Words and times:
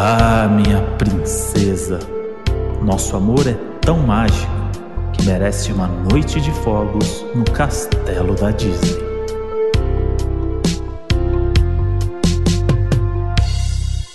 Ah, 0.00 0.46
minha 0.46 0.80
princesa, 0.96 1.98
nosso 2.80 3.16
amor 3.16 3.48
é 3.48 3.54
tão 3.80 3.98
mágico 3.98 4.52
que 5.12 5.26
merece 5.26 5.72
uma 5.72 5.88
noite 5.88 6.40
de 6.40 6.52
fogos 6.62 7.26
no 7.34 7.44
castelo 7.44 8.36
da 8.36 8.52
Disney. 8.52 8.96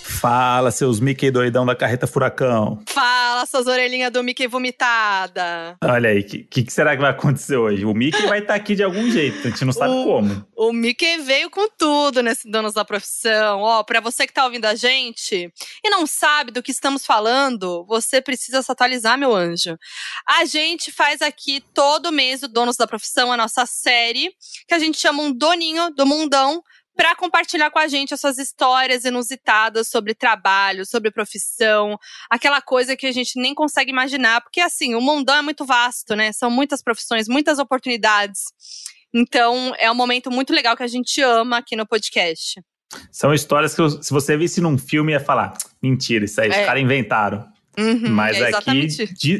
Fala, 0.02 0.70
seus 0.70 1.00
Mickey 1.00 1.30
doidão 1.30 1.66
da 1.66 1.76
carreta 1.76 2.06
furacão. 2.06 2.78
Fala, 2.88 3.13
suas 3.48 3.66
orelhinhas 3.66 4.12
do 4.12 4.22
Mickey 4.22 4.46
vomitada. 4.46 5.76
Olha 5.82 6.10
aí, 6.10 6.20
o 6.20 6.26
que, 6.26 6.64
que, 6.64 6.72
será 6.72 6.94
que 6.94 7.02
vai 7.02 7.10
acontecer 7.10 7.56
hoje? 7.56 7.84
O 7.84 7.94
Mickey 7.94 8.26
vai 8.26 8.38
estar 8.38 8.54
tá 8.54 8.54
aqui 8.54 8.74
de 8.74 8.82
algum 8.82 9.10
jeito, 9.10 9.46
a 9.46 9.50
gente 9.50 9.64
não 9.64 9.72
sabe 9.72 9.92
o, 9.92 10.04
como. 10.04 10.46
O 10.56 10.72
Mickey 10.72 11.18
veio 11.18 11.50
com 11.50 11.68
tudo 11.68 12.22
nesse 12.22 12.50
Donos 12.50 12.74
da 12.74 12.84
Profissão. 12.84 13.60
Ó, 13.60 13.82
pra 13.82 14.00
você 14.00 14.26
que 14.26 14.32
tá 14.32 14.44
ouvindo 14.44 14.64
a 14.64 14.74
gente 14.74 15.52
e 15.84 15.90
não 15.90 16.06
sabe 16.06 16.50
do 16.50 16.62
que 16.62 16.70
estamos 16.70 17.04
falando, 17.04 17.84
você 17.86 18.20
precisa 18.20 18.62
se 18.62 18.70
atualizar, 18.70 19.18
meu 19.18 19.34
anjo. 19.34 19.78
A 20.26 20.44
gente 20.44 20.90
faz 20.92 21.22
aqui 21.22 21.62
todo 21.72 22.12
mês 22.12 22.42
o 22.42 22.48
Donos 22.48 22.76
da 22.76 22.86
Profissão, 22.86 23.32
a 23.32 23.36
nossa 23.36 23.66
série, 23.66 24.30
que 24.66 24.74
a 24.74 24.78
gente 24.78 24.98
chama 24.98 25.22
um 25.22 25.32
doninho 25.32 25.90
do 25.94 26.06
mundão 26.06 26.62
para 26.96 27.14
compartilhar 27.16 27.70
com 27.70 27.78
a 27.78 27.88
gente 27.88 28.14
as 28.14 28.20
suas 28.20 28.38
histórias 28.38 29.04
inusitadas 29.04 29.88
sobre 29.88 30.14
trabalho, 30.14 30.86
sobre 30.86 31.10
profissão, 31.10 31.98
aquela 32.30 32.60
coisa 32.60 32.96
que 32.96 33.06
a 33.06 33.12
gente 33.12 33.40
nem 33.40 33.54
consegue 33.54 33.90
imaginar, 33.90 34.40
porque 34.40 34.60
assim, 34.60 34.94
o 34.94 35.00
mundão 35.00 35.36
é 35.36 35.42
muito 35.42 35.64
vasto, 35.64 36.14
né? 36.14 36.32
São 36.32 36.50
muitas 36.50 36.82
profissões, 36.82 37.28
muitas 37.28 37.58
oportunidades. 37.58 38.44
Então, 39.12 39.72
é 39.78 39.90
um 39.90 39.94
momento 39.94 40.30
muito 40.30 40.52
legal 40.52 40.76
que 40.76 40.82
a 40.82 40.88
gente 40.88 41.20
ama 41.20 41.58
aqui 41.58 41.76
no 41.76 41.86
podcast. 41.86 42.60
São 43.10 43.32
histórias 43.32 43.74
que, 43.74 44.02
se 44.02 44.12
você 44.12 44.36
visse 44.36 44.60
num 44.60 44.76
filme, 44.76 45.12
ia 45.12 45.20
falar: 45.20 45.54
mentira, 45.82 46.24
isso 46.24 46.40
aí, 46.40 46.48
é. 46.48 46.60
os 46.60 46.66
caras 46.66 46.82
inventaram. 46.82 47.46
Uhum, 47.76 48.10
Mas 48.10 48.36
é 48.36 48.54
aqui 48.54 48.86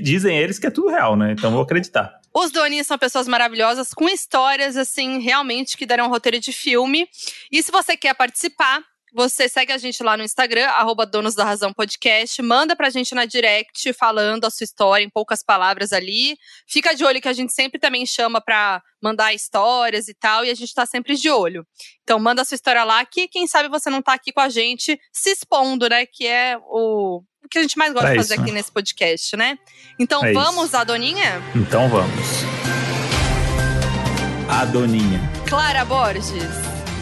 dizem 0.01 0.37
eles 0.37 0.59
que 0.59 0.67
é 0.67 0.71
tudo 0.71 0.89
real, 0.89 1.17
né? 1.17 1.33
Então 1.33 1.53
vou 1.53 1.63
acreditar. 1.63 2.21
Os 2.37 2.51
doninhos 2.51 2.89
são 2.89 2.99
pessoas 2.99 3.29
maravilhosas, 3.29 3.95
com 3.95 4.09
histórias, 4.09 4.77
assim, 4.77 5.21
realmente 5.21 5.77
que 5.77 5.87
darão 5.87 6.07
um 6.07 6.11
roteiro 6.11 6.41
de 6.41 6.53
filme. 6.53 7.09
E 7.51 7.63
se 7.63 7.71
você 7.71 7.97
quer 7.97 8.13
participar, 8.15 8.83
você 9.15 9.49
segue 9.49 9.71
a 9.71 9.79
gente 9.79 10.03
lá 10.03 10.17
no 10.17 10.25
Instagram, 10.25 10.67
arroba 10.67 11.07
Donos 11.07 11.37
da 11.37 11.45
Razão 11.45 11.73
Podcast. 11.73 12.43
Manda 12.43 12.75
pra 12.75 12.91
gente 12.91 13.15
na 13.15 13.25
direct 13.25 13.93
falando 13.93 14.45
a 14.45 14.51
sua 14.51 14.65
história 14.65 15.05
em 15.05 15.09
poucas 15.09 15.45
palavras 15.45 15.93
ali. 15.93 16.37
Fica 16.67 16.93
de 16.93 17.05
olho 17.05 17.23
que 17.23 17.29
a 17.29 17.33
gente 17.33 17.53
sempre 17.53 17.79
também 17.79 18.05
chama 18.05 18.41
pra 18.41 18.83
mandar 19.01 19.33
histórias 19.33 20.09
e 20.09 20.15
tal, 20.15 20.45
e 20.45 20.51
a 20.51 20.55
gente 20.55 20.75
tá 20.75 20.85
sempre 20.85 21.15
de 21.15 21.31
olho. 21.31 21.65
Então 22.03 22.19
manda 22.19 22.43
a 22.43 22.45
sua 22.45 22.57
história 22.57 22.83
lá, 22.83 23.07
que 23.07 23.29
quem 23.29 23.47
sabe 23.47 23.69
você 23.69 23.89
não 23.89 24.03
tá 24.03 24.15
aqui 24.15 24.33
com 24.33 24.41
a 24.41 24.49
gente 24.49 24.99
se 25.13 25.31
expondo, 25.31 25.89
né? 25.89 26.05
Que 26.05 26.27
é 26.27 26.59
o, 26.67 27.23
o 27.45 27.49
que 27.49 27.59
a 27.59 27.63
gente 27.63 27.77
mais 27.77 27.93
gosta 27.93 28.11
de 28.11 28.17
fazer 28.17 28.35
aqui 28.41 28.51
nesse 28.51 28.73
podcast, 28.73 29.37
né? 29.37 29.59
Então 29.99 30.25
é 30.25 30.33
vamos, 30.33 30.67
isso. 30.67 30.77
Adoninha? 30.77 31.43
Então 31.55 31.89
vamos. 31.89 32.45
Adoninha. 34.49 35.21
Clara 35.47 35.85
Borges. 35.85 36.33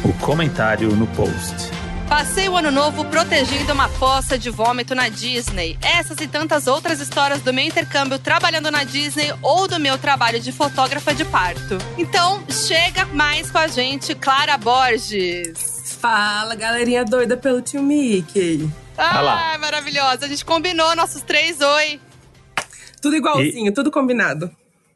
O 0.05 0.13
comentário 0.15 0.95
no 0.97 1.07
post. 1.09 1.71
Passei 2.09 2.47
o 2.49 2.57
ano 2.57 2.71
novo 2.71 3.05
protegendo 3.07 3.73
uma 3.73 3.89
poça 3.89 4.37
de 4.37 4.51
vômito 4.51 4.95
na 4.95 5.09
Disney. 5.09 5.79
Essas 5.81 6.19
e 6.21 6.27
tantas 6.27 6.67
outras 6.67 7.01
histórias 7.01 7.41
do 7.41 7.55
meu 7.55 7.65
intercâmbio 7.65 8.19
trabalhando 8.19 8.71
na 8.71 8.85
Disney 8.85 9.33
ou 9.41 9.67
do 9.67 9.81
meu 9.81 9.97
trabalho 9.97 10.39
de 10.39 10.53
fotógrafa 10.53 11.15
de 11.15 11.25
parto. 11.25 11.79
Então, 11.97 12.43
chega 12.51 13.07
mais 13.07 13.51
com 13.51 13.59
a 13.59 13.67
gente, 13.67 14.15
Clara 14.15 14.59
Borges. 14.59 15.97
Fala, 16.01 16.55
galerinha 16.55 17.05
doida 17.05 17.37
pelo 17.37 17.63
tio 17.63 17.83
Mickey. 17.83 18.69
Ah, 18.97 19.57
maravilhosa. 19.61 20.27
A 20.27 20.29
gente 20.29 20.45
combinou 20.45 20.95
nossos 20.95 21.23
três 21.23 21.61
oi. 21.61 22.01
Tudo 23.01 23.17
igualzinho, 23.17 23.69
e, 23.69 23.73
tudo 23.73 23.91
combinado. 23.91 24.51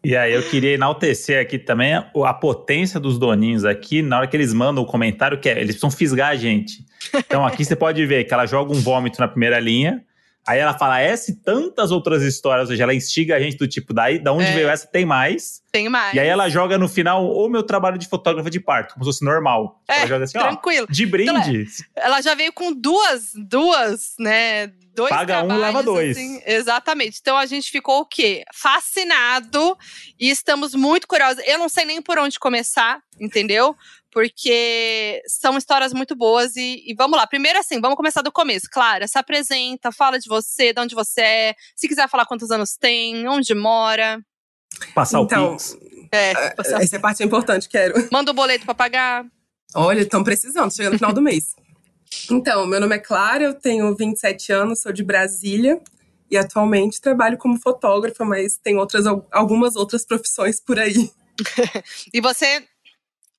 E 0.05 0.17
aí, 0.17 0.33
eu 0.33 0.43
queria 0.43 0.75
enaltecer 0.75 1.41
aqui 1.43 1.59
também 1.59 1.95
a, 1.95 2.11
a, 2.25 2.35
potência 2.35 3.01
dos 3.01 3.19
doninhos 3.19 3.65
aqui, 3.65 4.03
na 4.03 4.19
hora 4.19 4.27
que 4.29 4.37
eles 4.37 4.53
mandam 4.53 4.85
o 4.85 4.87
comentário, 4.87 5.41
que 5.41 5.49
é, 5.49 5.53
eles 5.53 5.77
precisam 5.77 5.91
fisgar 5.91 6.31
a 6.31 6.37
gente. 6.37 6.85
Então 7.15 7.45
aqui 7.45 7.65
você 7.65 7.75
pode 7.75 8.05
ver 8.07 8.25
que 8.25 8.33
ela 8.33 8.47
joga 8.47 8.73
um 8.73 8.81
vômito 8.81 9.21
na 9.21 9.27
primeira 9.27 9.59
linha, 9.59 10.05
Aí 10.47 10.61
ela 10.61 10.79
fala 10.79 11.01
essa 11.01 11.31
e 11.31 11.35
tantas 11.35 11.91
outras 11.91 12.23
histórias, 12.23 12.69
ou 12.69 12.73
seja, 12.73 12.85
ela 12.85 12.95
instiga 12.95 13.35
a 13.35 13.41
gente 13.41 13.57
do 13.57 13.67
tipo, 13.67 13.93
daí, 13.93 14.19
da 14.19 14.33
onde 14.33 14.47
é. 14.47 14.53
veio 14.53 14.69
essa, 14.69 14.87
tem 14.87 15.05
mais. 15.05 15.61
Tem 15.73 15.89
mais. 15.89 16.15
E 16.15 16.21
aí 16.21 16.29
ela 16.29 16.49
joga 16.49 16.79
no 16.79 16.89
final 16.89 17.29
o 17.29 17.49
meu 17.49 17.65
trabalho 17.65 17.99
de 17.99 18.07
fotógrafa 18.07 18.49
de 18.49 18.61
parto, 18.61 18.95
como 18.95 19.05
se 19.05 19.11
fosse 19.11 19.25
normal. 19.25 19.83
É, 19.89 19.99
ela 19.99 20.07
joga 20.07 20.25
assim, 20.25 20.39
tranquilo. 20.39 20.87
Ó, 20.89 20.93
de 20.93 21.05
brinde. 21.05 21.63
Então, 21.63 22.05
ela 22.05 22.21
já 22.21 22.35
veio 22.35 22.53
com 22.53 22.73
duas, 22.73 23.33
duas, 23.35 24.15
né? 24.21 24.71
Dois 24.97 25.11
Paga 25.11 25.45
um, 25.45 25.59
leva 25.59 25.83
dois. 25.83 26.17
Assim, 26.17 26.41
exatamente. 26.47 27.19
Então 27.21 27.37
a 27.37 27.45
gente 27.45 27.71
ficou 27.71 28.01
o 28.01 28.07
quê? 28.07 28.45
Fascinado 28.55 29.77
e 30.19 30.31
estamos 30.31 30.75
muito 30.75 31.07
curiosos. 31.07 31.43
Eu 31.47 31.59
não 31.59 31.69
sei 31.69 31.85
nem 31.85 32.01
por 32.01 32.19
onde 32.19 32.39
começar, 32.39 33.01
entendeu? 33.21 33.77
porque 34.11 35.23
são 35.27 35.59
histórias 35.59 35.93
muito 35.93 36.17
boas 36.17 36.57
e, 36.57 36.83
e, 36.87 36.95
vamos 36.95 37.19
lá. 37.19 37.27
Primeiro, 37.27 37.59
assim, 37.59 37.79
vamos 37.83 37.99
começar 37.99 38.23
do 38.23 38.33
começo. 38.33 38.67
Clara, 38.73 39.07
se 39.07 39.19
apresenta, 39.19 39.93
fala 39.93 40.19
de 40.19 40.27
você, 40.27 40.73
de 40.73 40.81
onde 40.81 40.95
você 40.95 41.21
é, 41.21 41.55
se 41.75 41.87
quiser 41.87 42.09
falar 42.09 42.25
quantos 42.25 42.51
anos 42.51 42.79
tem, 42.79 43.29
onde 43.29 43.55
mora. 43.55 44.19
Passar 44.95 45.21
então, 45.21 45.49
o 45.49 45.51
Pix. 45.51 45.77
É, 46.11 46.31
é, 46.31 46.51
passar... 46.53 46.81
essa 46.81 46.99
parte 46.99 47.23
é 47.23 47.27
importante, 47.27 47.69
quero. 47.69 48.09
Manda 48.11 48.31
o 48.31 48.33
um 48.33 48.35
boleto 48.35 48.65
pra 48.65 48.75
pagar. 48.75 49.27
Olha, 49.75 50.01
estão 50.01 50.25
precisando, 50.25 50.75
chegando 50.75 50.93
no 50.93 50.99
final 50.99 51.13
do 51.13 51.21
mês. 51.21 51.55
Então, 52.31 52.67
meu 52.67 52.81
nome 52.81 52.97
é 52.97 52.99
Clara, 52.99 53.45
eu 53.45 53.55
tenho 53.55 53.95
27 53.95 54.53
anos, 54.53 54.81
sou 54.81 54.93
de 54.93 55.03
Brasília 55.03 55.81
e 56.31 56.37
atualmente 56.37 57.01
trabalho 57.01 57.39
como 57.39 57.59
fotógrafa, 57.59 58.25
mas 58.25 58.57
tem 58.57 58.77
outras, 58.77 59.05
algumas 59.31 59.77
outras 59.77 60.05
profissões 60.05 60.61
por 60.61 60.79
aí. 60.79 61.11
e 62.13 62.21
você 62.21 62.65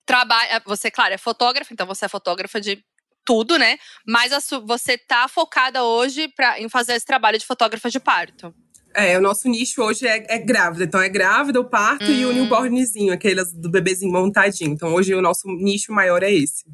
trabalha. 0.06 0.62
Você, 0.66 0.90
claro, 0.90 1.14
é 1.14 1.18
fotógrafa, 1.18 1.74
então 1.74 1.86
você 1.86 2.06
é 2.06 2.10
fotógrafa 2.10 2.62
de 2.62 2.84
tudo, 3.26 3.58
né? 3.58 3.78
Mas 4.08 4.32
você 4.66 4.98
tá 4.98 5.28
focada 5.28 5.84
hoje 5.84 6.30
pra, 6.30 6.60
em 6.60 6.70
fazer 6.70 6.94
esse 6.94 7.06
trabalho 7.06 7.38
de 7.38 7.46
fotógrafa 7.46 7.90
de 7.90 8.00
parto. 8.00 8.56
É, 8.96 9.18
o 9.18 9.22
nosso 9.22 9.48
nicho 9.50 9.84
hoje 9.84 10.08
é, 10.08 10.26
é 10.28 10.40
grávida. 10.40 10.86
Então 10.86 11.02
é 11.02 11.10
grávida, 11.10 11.60
o 11.60 11.66
parto 11.66 12.06
hum. 12.06 12.12
e 12.12 12.26
o 12.26 12.30
hum. 12.30 12.34
newbornzinho, 12.34 13.14
aqueles 13.14 13.54
do 13.54 13.70
bebezinho 13.70 14.12
montadinho. 14.12 14.72
Então 14.72 14.94
hoje 14.94 15.14
o 15.14 15.22
nosso 15.22 15.48
nicho 15.50 15.92
maior 15.92 16.24
é 16.24 16.34
esse. 16.34 16.66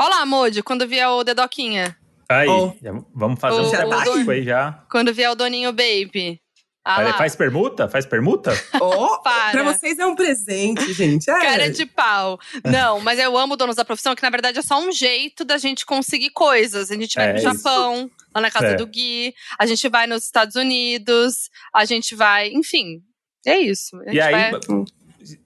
Olá, 0.00 0.24
Modi, 0.24 0.62
quando 0.62 0.88
vier 0.88 1.06
o 1.10 1.22
Dedoquinha. 1.22 1.94
Aí, 2.26 2.48
oh. 2.48 2.72
vamos 3.14 3.38
fazer 3.38 3.60
o, 3.60 3.66
um 3.66 3.70
temático 3.70 4.30
aí 4.30 4.42
já. 4.42 4.82
Quando 4.90 5.12
vier 5.12 5.30
o 5.30 5.34
Doninho 5.34 5.70
Baby. 5.72 6.40
Ah 6.82 7.12
faz 7.18 7.36
permuta? 7.36 7.86
Faz 7.86 8.06
permuta? 8.06 8.50
Oh, 8.80 9.18
Para. 9.18 9.50
pra 9.50 9.62
vocês 9.62 9.98
é 9.98 10.06
um 10.06 10.14
presente, 10.14 10.90
gente. 10.94 11.28
É. 11.28 11.38
Cara 11.38 11.70
de 11.70 11.84
pau. 11.84 12.40
Não, 12.64 12.98
mas 13.00 13.18
eu 13.18 13.36
amo 13.36 13.58
donos 13.58 13.76
da 13.76 13.84
profissão, 13.84 14.14
que 14.14 14.22
na 14.22 14.30
verdade 14.30 14.58
é 14.58 14.62
só 14.62 14.80
um 14.80 14.90
jeito 14.90 15.44
da 15.44 15.58
gente 15.58 15.84
conseguir 15.84 16.30
coisas. 16.30 16.90
A 16.90 16.94
gente 16.94 17.16
vai 17.16 17.28
é 17.28 17.32
pro 17.34 17.42
Japão, 17.42 18.10
lá 18.34 18.40
na 18.40 18.50
casa 18.50 18.68
é. 18.68 18.76
do 18.76 18.86
Gui, 18.86 19.34
a 19.58 19.66
gente 19.66 19.86
vai 19.90 20.06
nos 20.06 20.24
Estados 20.24 20.56
Unidos, 20.56 21.50
a 21.74 21.84
gente 21.84 22.14
vai, 22.14 22.48
enfim. 22.48 23.02
É 23.46 23.58
isso. 23.58 24.00
E 24.10 24.18
aí, 24.18 24.32
vai... 24.32 24.60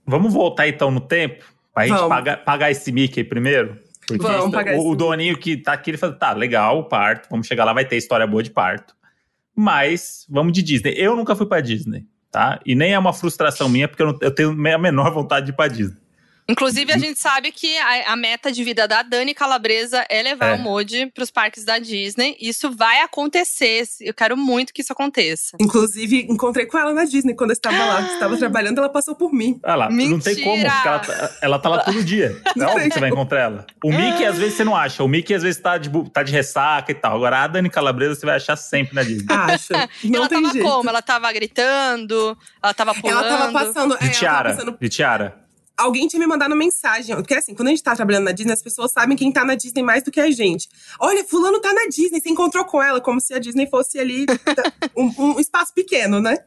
vamos 0.07 0.33
voltar 0.33 0.69
então 0.69 0.93
no 0.93 1.01
tempo? 1.01 1.45
Pra 1.75 1.89
gente 1.89 2.09
pagar, 2.09 2.45
pagar 2.45 2.71
esse 2.71 2.93
Mickey 2.93 3.25
primeiro? 3.25 3.83
O, 4.79 4.91
o 4.91 4.97
doninho 4.97 5.39
que 5.39 5.57
tá 5.57 5.73
aqui, 5.73 5.91
ele 5.91 5.99
fala, 5.99 6.13
tá, 6.13 6.33
legal, 6.33 6.89
parto, 6.89 7.29
vamos 7.31 7.47
chegar 7.47 7.65
lá, 7.65 7.73
vai 7.73 7.85
ter 7.85 7.97
história 7.97 8.27
boa 8.27 8.43
de 8.43 8.51
parto 8.51 8.95
mas 9.55 10.27
vamos 10.29 10.53
de 10.53 10.63
Disney. 10.63 10.95
Eu 10.97 11.15
nunca 11.15 11.37
fui 11.37 11.47
para 11.47 11.61
Disney, 11.61 12.07
tá? 12.31 12.61
E 12.67 12.75
nem 12.75 12.93
é 12.93 12.99
uma 12.99 13.13
frustração 13.13 13.69
minha, 13.69 13.87
porque 13.87 14.03
eu, 14.03 14.07
não, 14.09 14.19
eu 14.21 14.35
tenho 14.35 14.51
a 14.51 14.79
menor 14.79 15.13
vontade 15.13 15.47
de 15.47 15.53
ir 15.53 15.55
para 15.55 15.71
Disney. 15.71 16.01
Inclusive, 16.49 16.93
a 16.93 16.99
gente 16.99 17.19
sabe 17.19 17.51
que 17.51 17.77
a, 17.79 18.13
a, 18.13 18.17
meta 18.17 18.53
de 18.53 18.63
vida 18.63 18.87
da 18.87 19.03
Dani 19.03 19.33
Calabresa 19.33 20.05
é 20.11 20.23
levar 20.23 20.49
é. 20.49 20.55
o 20.55 20.59
Modi 20.59 21.07
para 21.07 21.25
os 21.25 21.31
parques 21.31 21.65
da 21.65 21.79
Disney. 21.79 22.37
Isso 22.39 22.71
vai 22.71 23.01
acontecer. 23.01 23.85
Eu 24.01 24.13
quero 24.13 24.37
muito 24.37 24.73
que 24.73 24.83
isso 24.83 24.93
aconteça. 24.93 25.57
Inclusive, 25.59 26.27
encontrei 26.29 26.67
com 26.67 26.77
ela 26.77 26.93
na 26.93 27.05
Disney 27.05 27.35
quando 27.35 27.51
eu 27.51 27.55
estava 27.55 27.77
lá. 27.77 28.03
Estava 28.15 28.37
trabalhando, 28.37 28.79
ela 28.79 28.89
passou 28.89 29.15
por 29.15 29.33
mim. 29.33 29.59
Ah 29.63 29.75
lá, 29.75 29.89
Mentira. 29.91 30.11
não 30.11 30.21
tem 30.21 30.37
como, 30.37 30.63
porque 30.63 30.89
ela, 30.89 30.99
tá, 30.99 31.31
ela 31.41 31.59
tá 31.59 31.69
lá 31.69 31.79
todo 31.79 32.05
dia. 32.05 32.41
Não, 32.55 32.69
é 32.69 32.71
óbvio 32.73 32.89
que 32.89 32.95
você 32.95 33.01
vai 33.01 33.09
encontrar 33.09 33.41
ela. 33.41 33.67
O 33.83 33.91
Mickey, 33.91 34.25
às 34.25 34.39
vezes, 34.39 34.55
você 34.55 34.65
não 34.65 34.77
acha. 34.77 35.03
O 35.03 35.09
Mickey, 35.09 35.35
às 35.35 35.43
vezes, 35.43 35.61
tá 35.61 35.77
de, 35.77 35.91
tá 36.11 36.23
de 36.23 36.33
ressaca 36.33 36.93
e 36.93 36.95
tal. 36.95 37.17
Agora, 37.17 37.43
a 37.43 37.47
Dani 37.47 37.69
Calabresa, 37.69 38.15
você 38.15 38.27
vai 38.27 38.37
achar 38.37 38.57
sempre 38.57 38.95
na 38.95 39.03
Disney. 39.03 39.27
Acha. 39.35 39.89
Não 40.05 40.21
ela 40.21 40.29
tem 40.29 40.41
tava 40.41 40.53
jeito. 40.53 40.69
como? 40.69 40.89
Ela 40.89 41.03
tava 41.03 41.33
gritando? 41.33 42.39
Ela 42.63 42.75
tava 42.75 42.95
pulando? 42.95 43.27
Ela 43.27 43.39
tava 43.39 43.53
passando… 43.53 43.99
De 43.99 44.07
é, 44.07 44.11
tiara. 44.11 44.51
Passando... 44.51 44.79
De 44.81 44.89
tiara 44.89 45.44
alguém 45.77 46.07
tinha 46.07 46.21
me 46.21 46.27
mandado 46.27 46.55
mensagem. 46.55 47.15
Porque 47.17 47.35
assim, 47.35 47.55
quando 47.55 47.69
a 47.69 47.71
gente 47.71 47.83
tá 47.83 47.95
trabalhando 47.95 48.25
na 48.25 48.33
Disney, 48.33 48.53
as 48.53 48.63
pessoas 48.63 48.93
sabem 48.93 49.17
quem 49.17 49.33
tá 49.33 49.45
na 49.45 49.55
Disney 49.55 49.83
mais 49.83 50.03
do 50.03 50.11
que 50.11 50.21
a 50.21 50.31
gente. 50.31 50.69
Olha, 51.01 51.25
fulano 51.25 51.61
tá 51.61 51.73
na 51.73 51.87
Disney, 51.87 52.21
você 52.21 52.29
encontrou 52.29 52.65
com 52.65 52.83
ela, 52.83 53.01
como 53.01 53.21
se 53.21 53.35
a 53.35 53.39
Disney 53.39 53.69
fosse 53.69 53.99
ali 53.99 54.27
um, 54.97 55.13
um 55.19 55.41
espaço 55.41 55.73
pequeno, 55.75 56.21
né? 56.21 56.39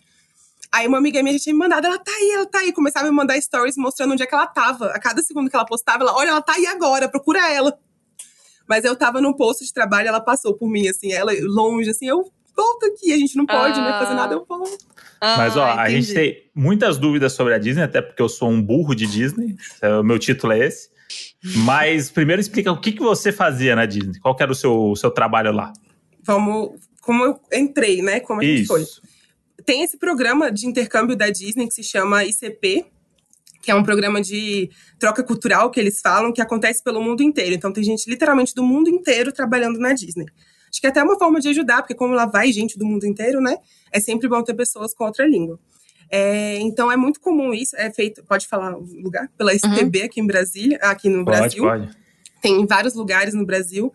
Aí 0.71 0.85
uma 0.87 0.97
amiga 0.97 1.23
minha 1.23 1.37
tinha 1.39 1.53
me 1.53 1.59
mandado, 1.59 1.87
ela 1.87 1.97
tá 1.97 2.11
aí, 2.11 2.31
ela 2.31 2.45
tá 2.45 2.59
aí. 2.59 2.73
Começava 2.73 3.07
a 3.07 3.09
me 3.09 3.15
mandar 3.15 3.39
stories 3.41 3.77
mostrando 3.77 4.11
onde 4.13 4.23
é 4.23 4.25
que 4.25 4.35
ela 4.35 4.47
tava. 4.47 4.87
A 4.87 4.99
cada 4.99 5.21
segundo 5.21 5.49
que 5.49 5.55
ela 5.55 5.65
postava, 5.65 6.03
ela, 6.03 6.13
olha, 6.13 6.29
ela 6.29 6.41
tá 6.41 6.53
aí 6.53 6.67
agora, 6.67 7.09
procura 7.09 7.51
ela. 7.51 7.77
Mas 8.67 8.83
eu 8.83 8.95
tava 8.95 9.21
num 9.21 9.33
posto 9.33 9.63
de 9.63 9.73
trabalho, 9.73 10.09
ela 10.09 10.19
passou 10.19 10.53
por 10.53 10.69
mim, 10.69 10.89
assim, 10.89 11.13
ela 11.13 11.31
longe, 11.41 11.89
assim, 11.89 12.05
eu 12.05 12.29
volto 12.55 12.85
aqui, 12.85 13.13
a 13.13 13.17
gente 13.17 13.37
não 13.37 13.45
pode, 13.45 13.79
ah. 13.79 13.83
né, 13.83 13.99
fazer 13.99 14.13
nada, 14.13 14.33
eu 14.33 14.45
volto. 14.45 14.85
Ah, 15.19 15.37
Mas, 15.37 15.57
ó, 15.57 15.65
entendi. 15.65 15.81
a 15.81 15.89
gente 15.89 16.13
tem 16.13 16.51
muitas 16.53 16.97
dúvidas 16.97 17.33
sobre 17.33 17.53
a 17.53 17.57
Disney, 17.57 17.83
até 17.83 18.01
porque 18.01 18.21
eu 18.21 18.29
sou 18.29 18.49
um 18.49 18.61
burro 18.61 18.93
de 18.93 19.07
Disney, 19.07 19.55
é, 19.81 19.95
o 19.95 20.03
meu 20.03 20.19
título 20.19 20.53
é 20.53 20.59
esse. 20.59 20.89
Mas 21.65 22.09
primeiro 22.09 22.41
explica 22.41 22.71
o 22.71 22.79
que, 22.79 22.91
que 22.91 22.99
você 22.99 23.31
fazia 23.31 23.75
na 23.75 23.85
Disney, 23.85 24.19
qual 24.19 24.35
era 24.39 24.51
o 24.51 24.55
seu, 24.55 24.91
o 24.91 24.95
seu 24.95 25.09
trabalho 25.09 25.51
lá? 25.51 25.71
Vamos, 26.23 26.79
como 27.01 27.23
eu 27.23 27.39
entrei, 27.53 28.01
né, 28.01 28.19
como 28.19 28.41
a 28.41 28.43
gente 28.43 28.61
Isso. 28.61 28.67
foi. 28.67 28.85
Tem 29.65 29.83
esse 29.83 29.97
programa 29.97 30.51
de 30.51 30.67
intercâmbio 30.67 31.15
da 31.15 31.29
Disney 31.29 31.67
que 31.67 31.73
se 31.73 31.83
chama 31.83 32.23
ICP, 32.23 32.85
que 33.61 33.71
é 33.71 33.75
um 33.75 33.83
programa 33.83 34.21
de 34.21 34.69
troca 34.97 35.23
cultural 35.23 35.69
que 35.71 35.79
eles 35.79 35.99
falam, 35.99 36.31
que 36.31 36.41
acontece 36.41 36.81
pelo 36.83 37.01
mundo 37.01 37.21
inteiro. 37.21 37.53
Então 37.53 37.71
tem 37.71 37.83
gente 37.83 38.09
literalmente 38.09 38.53
do 38.53 38.63
mundo 38.63 38.89
inteiro 38.89 39.31
trabalhando 39.31 39.79
na 39.79 39.93
Disney. 39.93 40.25
Acho 40.77 40.81
que 40.81 40.87
é 40.87 40.89
até 40.91 41.01
uma 41.01 41.17
forma 41.17 41.39
de 41.39 41.49
ajudar, 41.49 41.81
porque 41.81 41.95
como 41.95 42.13
lá 42.13 42.27
vai 42.27 42.51
gente 42.51 42.77
do 42.77 42.85
mundo 42.85 43.03
inteiro, 43.07 43.41
né? 43.41 43.57
É 43.91 43.99
sempre 43.99 44.27
bom 44.27 44.43
ter 44.43 44.53
pessoas 44.53 44.93
com 44.93 45.05
outra 45.05 45.25
língua. 45.25 45.59
É, 46.07 46.59
então 46.59 46.91
é 46.91 46.95
muito 46.95 47.19
comum 47.19 47.51
isso, 47.51 47.75
é 47.75 47.91
feito, 47.91 48.23
pode 48.23 48.47
falar 48.47 48.77
o 48.77 48.83
lugar? 49.01 49.27
Pela 49.35 49.55
STB 49.55 49.99
uhum. 49.99 50.05
aqui 50.05 50.21
em 50.21 50.27
Brasília, 50.27 50.77
aqui 50.83 51.09
no 51.09 51.25
pode, 51.25 51.37
Brasil. 51.37 51.63
Pode. 51.63 51.89
Tem 52.43 52.61
em 52.61 52.67
vários 52.67 52.93
lugares 52.93 53.33
no 53.33 53.43
Brasil. 53.43 53.91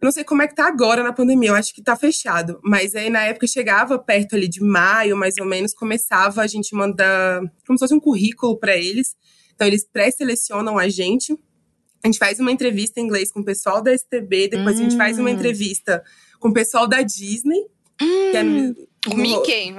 Eu 0.00 0.04
não 0.04 0.12
sei 0.12 0.22
como 0.22 0.42
é 0.42 0.48
que 0.48 0.54
tá 0.54 0.66
agora 0.66 1.02
na 1.02 1.14
pandemia, 1.14 1.48
eu 1.48 1.54
acho 1.54 1.74
que 1.74 1.80
tá 1.80 1.96
fechado. 1.96 2.60
Mas 2.62 2.94
aí 2.94 3.08
na 3.08 3.22
época 3.22 3.46
chegava 3.46 3.98
perto 3.98 4.36
ali 4.36 4.48
de 4.48 4.62
maio, 4.62 5.16
mais 5.16 5.38
ou 5.38 5.46
menos, 5.46 5.72
começava 5.72 6.42
a 6.42 6.46
gente 6.46 6.74
mandar 6.74 7.40
como 7.66 7.78
se 7.78 7.84
fosse 7.84 7.94
um 7.94 8.00
currículo 8.00 8.58
para 8.58 8.76
eles. 8.76 9.16
Então 9.54 9.66
eles 9.66 9.82
pré-selecionam 9.82 10.78
a 10.78 10.90
gente. 10.90 11.34
A 12.02 12.08
gente 12.08 12.18
faz 12.18 12.40
uma 12.40 12.50
entrevista 12.50 13.00
em 13.00 13.04
inglês 13.04 13.30
com 13.30 13.40
o 13.40 13.44
pessoal 13.44 13.82
da 13.82 13.94
STB, 13.94 14.48
depois 14.48 14.76
hum. 14.76 14.80
a 14.80 14.82
gente 14.82 14.96
faz 14.96 15.18
uma 15.18 15.30
hum. 15.30 15.32
entrevista 15.32 16.02
com 16.40 16.48
o 16.48 16.52
pessoal 16.52 16.88
da 16.88 17.02
Disney. 17.02 17.60
Hum. 18.00 18.30
Que 18.30 18.36
é 18.36 18.42
no, 18.42 18.74
o 19.08 19.16
Mickey, 19.16 19.74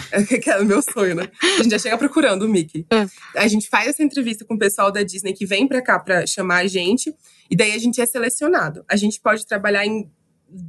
que 0.42 0.50
é 0.50 0.58
o 0.58 0.64
meu 0.64 0.82
sonho, 0.82 1.14
né? 1.14 1.28
A 1.42 1.62
gente 1.62 1.70
já 1.70 1.78
chega 1.78 1.98
procurando 1.98 2.42
o 2.44 2.48
Mickey. 2.48 2.86
Hum. 2.92 3.06
A 3.36 3.46
gente 3.46 3.68
faz 3.68 3.88
essa 3.88 4.02
entrevista 4.02 4.44
com 4.44 4.54
o 4.54 4.58
pessoal 4.58 4.90
da 4.90 5.02
Disney 5.02 5.34
que 5.34 5.44
vem 5.44 5.68
pra 5.68 5.82
cá 5.82 5.98
pra 5.98 6.26
chamar 6.26 6.58
a 6.58 6.66
gente. 6.66 7.14
E 7.50 7.56
daí 7.56 7.72
a 7.72 7.78
gente 7.78 8.00
é 8.00 8.06
selecionado. 8.06 8.84
A 8.88 8.96
gente 8.96 9.20
pode 9.20 9.46
trabalhar 9.46 9.86
em 9.86 10.10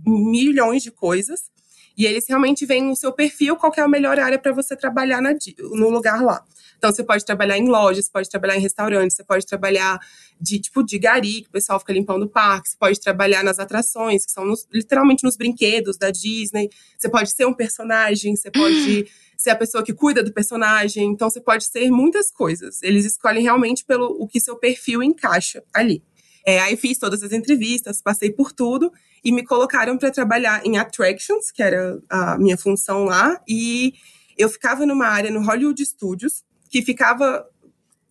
milhões 0.06 0.84
de 0.84 0.92
coisas. 0.92 1.52
E 1.98 2.06
eles 2.06 2.26
realmente 2.28 2.66
veem 2.66 2.90
o 2.90 2.96
seu 2.96 3.14
perfil, 3.14 3.56
qual 3.56 3.72
é 3.78 3.82
a 3.82 3.88
melhor 3.88 4.20
área 4.20 4.40
para 4.40 4.52
você 4.52 4.76
trabalhar 4.76 5.22
na, 5.22 5.34
no 5.60 5.90
lugar 5.90 6.22
lá. 6.24 6.44
Então, 6.84 6.92
você 6.92 7.02
pode 7.02 7.24
trabalhar 7.24 7.58
em 7.58 7.70
lojas, 7.70 8.10
pode 8.10 8.30
trabalhar 8.30 8.58
em 8.58 8.60
restaurantes, 8.60 9.16
você 9.16 9.24
pode 9.24 9.46
trabalhar 9.46 9.98
de 10.38 10.60
tipo 10.60 10.84
de 10.84 11.00
gari, 11.00 11.44
que 11.44 11.48
o 11.48 11.52
pessoal 11.52 11.80
fica 11.80 11.94
limpando 11.94 12.24
o 12.24 12.28
parque, 12.28 12.68
você 12.68 12.76
pode 12.78 13.00
trabalhar 13.00 13.42
nas 13.42 13.58
atrações, 13.58 14.26
que 14.26 14.34
são 14.34 14.44
nos, 14.44 14.68
literalmente 14.70 15.24
nos 15.24 15.38
brinquedos 15.38 15.98
da 15.98 16.12
Disney. 16.12 16.70
Você 16.98 17.08
pode 17.08 17.32
ser 17.32 17.46
um 17.46 17.54
personagem, 17.54 18.36
você 18.36 18.52
pode 18.52 19.08
ser 19.38 19.52
a 19.52 19.56
pessoa 19.56 19.82
que 19.82 19.94
cuida 19.94 20.22
do 20.22 20.34
personagem. 20.34 21.06
Então, 21.06 21.30
você 21.30 21.40
pode 21.40 21.64
ser 21.64 21.90
muitas 21.90 22.30
coisas. 22.30 22.84
Eles 22.84 23.06
escolhem 23.06 23.44
realmente 23.44 23.86
pelo 23.86 24.22
o 24.22 24.28
que 24.28 24.42
seu 24.42 24.58
perfil 24.58 25.02
encaixa 25.02 25.64
ali. 25.74 26.04
É, 26.46 26.60
aí 26.60 26.76
fiz 26.76 26.98
todas 26.98 27.24
as 27.24 27.32
entrevistas, 27.32 28.02
passei 28.02 28.30
por 28.30 28.52
tudo 28.52 28.92
e 29.24 29.32
me 29.32 29.46
colocaram 29.46 29.98
para 29.98 30.12
trabalhar 30.12 30.66
em 30.66 30.78
attractions, 30.78 31.50
que 31.50 31.64
era 31.64 31.98
a 32.10 32.38
minha 32.38 32.58
função 32.58 33.06
lá, 33.06 33.42
e 33.48 33.94
eu 34.38 34.50
ficava 34.50 34.86
numa 34.86 35.08
área 35.08 35.32
no 35.32 35.42
Hollywood 35.42 35.86
Studios, 35.86 36.44
que 36.74 36.82
ficava 36.82 37.46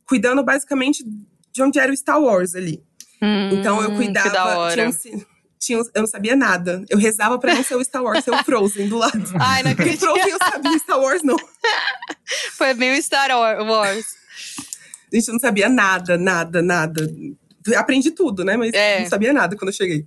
cuidando 0.07 0.45
basicamente 0.45 1.05
de 1.51 1.63
onde 1.65 1.81
era 1.81 1.91
o 1.91 1.97
Star 1.97 2.23
Wars 2.23 2.55
ali. 2.55 2.81
Hum, 3.21 3.51
então 3.55 3.83
eu 3.83 3.97
cuidava. 3.97 4.31
Que 4.31 4.35
da 4.37 4.59
hora. 4.59 4.93
Tinha, 4.93 5.27
tinha, 5.59 5.79
eu 5.79 6.03
não 6.03 6.07
sabia 6.07 6.37
nada. 6.37 6.85
Eu 6.89 6.97
rezava 6.97 7.41
pra 7.41 7.57
não 7.57 7.65
ser 7.65 7.75
o 7.75 7.83
Star 7.83 8.05
Wars, 8.05 8.25
ser 8.25 8.31
o 8.31 8.45
Frozen 8.45 8.89
do 8.89 8.99
lado. 8.99 9.21
Ai, 9.41 9.65
não 9.65 9.73
acredito. 9.73 10.07
Porque 10.07 10.21
Frozen 10.21 10.33
eu 10.33 10.39
sabia, 10.39 10.79
Star 10.79 11.01
Wars 11.01 11.23
não. 11.25 11.37
Foi 12.57 12.73
bem 12.73 12.97
o 12.97 13.03
Star 13.03 13.31
Wars. 13.37 14.07
A 15.13 15.17
gente 15.17 15.33
não 15.33 15.41
sabia 15.41 15.69
nada, 15.69 16.17
nada, 16.17 16.63
nada 16.63 17.05
aprendi 17.77 18.13
tudo, 18.13 18.45
né? 18.45 18.57
Mas 18.57 18.73
é. 18.73 19.01
não 19.01 19.09
sabia 19.09 19.33
nada 19.33 19.57
quando 19.57 19.71
eu 19.71 19.75
cheguei. 19.75 20.07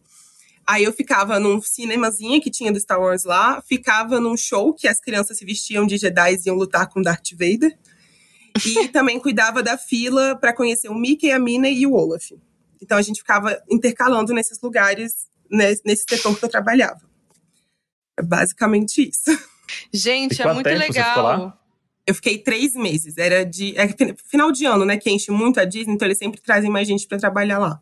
Aí 0.66 0.84
eu 0.84 0.94
ficava 0.94 1.40
num 1.40 1.62
cinemazinho 1.62 2.42
que 2.42 2.50
tinha 2.50 2.72
do 2.72 2.80
Star 2.80 3.00
Wars 3.00 3.26
lá, 3.26 3.62
ficava 3.62 4.20
num 4.20 4.38
show 4.38 4.74
que 4.74 4.88
as 4.88 5.00
crianças 5.00 5.38
se 5.38 5.46
vestiam 5.46 5.86
de 5.86 5.98
Jedi 5.98 6.36
e 6.36 6.48
iam 6.48 6.56
lutar 6.56 6.88
com 6.88 7.02
Darth 7.02 7.32
Vader. 7.34 7.78
E 8.64 8.88
também 8.90 9.20
cuidava 9.20 9.62
da 9.62 9.78
fila 9.78 10.36
para 10.36 10.54
conhecer 10.54 10.90
o 10.90 10.96
Mickey, 10.96 11.32
a 11.32 11.40
Minnie 11.40 11.74
e 11.74 11.88
o 11.88 11.94
Olaf. 11.94 12.32
Então 12.82 12.98
a 12.98 13.02
gente 13.02 13.20
ficava 13.20 13.62
intercalando 13.70 14.34
nesses 14.34 14.62
lugares, 14.62 15.28
nesse 15.50 16.06
setor 16.08 16.38
que 16.38 16.46
eu 16.46 16.50
trabalhava. 16.50 17.02
É 18.18 18.22
basicamente 18.22 19.10
isso. 19.10 19.38
Gente, 19.92 20.42
é 20.42 20.54
muito 20.54 20.70
legal. 20.70 21.60
Eu 22.08 22.14
fiquei 22.14 22.38
três 22.38 22.74
meses. 22.76 23.18
Era 23.18 23.44
de. 23.44 23.76
É 23.78 23.88
final 24.30 24.52
de 24.52 24.66
ano, 24.66 24.86
né? 24.86 24.98
Que 24.98 25.10
enche 25.10 25.32
muito 25.32 25.60
a 25.60 25.66
Disney, 25.66 25.96
então 25.96 26.08
eles 26.08 26.18
sempre 26.18 26.40
trazem 26.40 26.70
mais 26.70 26.88
gente 26.88 27.08
para 27.08 27.18
trabalhar 27.18 27.58
lá. 27.58 27.82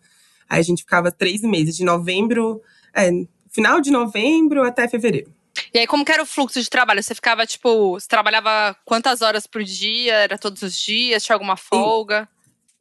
Aí 0.49 0.59
a 0.59 0.63
gente 0.63 0.83
ficava 0.83 1.11
três 1.11 1.41
meses, 1.41 1.75
de 1.75 1.83
novembro. 1.83 2.61
É, 2.95 3.11
final 3.51 3.81
de 3.81 3.91
novembro 3.91 4.63
até 4.63 4.87
fevereiro. 4.87 5.33
E 5.73 5.79
aí, 5.79 5.87
como 5.87 6.05
que 6.05 6.11
era 6.11 6.21
o 6.21 6.25
fluxo 6.25 6.61
de 6.61 6.69
trabalho? 6.69 7.01
Você 7.01 7.15
ficava, 7.15 7.47
tipo, 7.47 7.93
você 7.93 8.07
trabalhava 8.07 8.77
quantas 8.85 9.23
horas 9.23 9.47
por 9.47 9.63
dia? 9.63 10.13
Era 10.13 10.37
todos 10.37 10.61
os 10.61 10.77
dias? 10.77 11.23
Tinha 11.23 11.35
alguma 11.35 11.57
folga? 11.57 12.29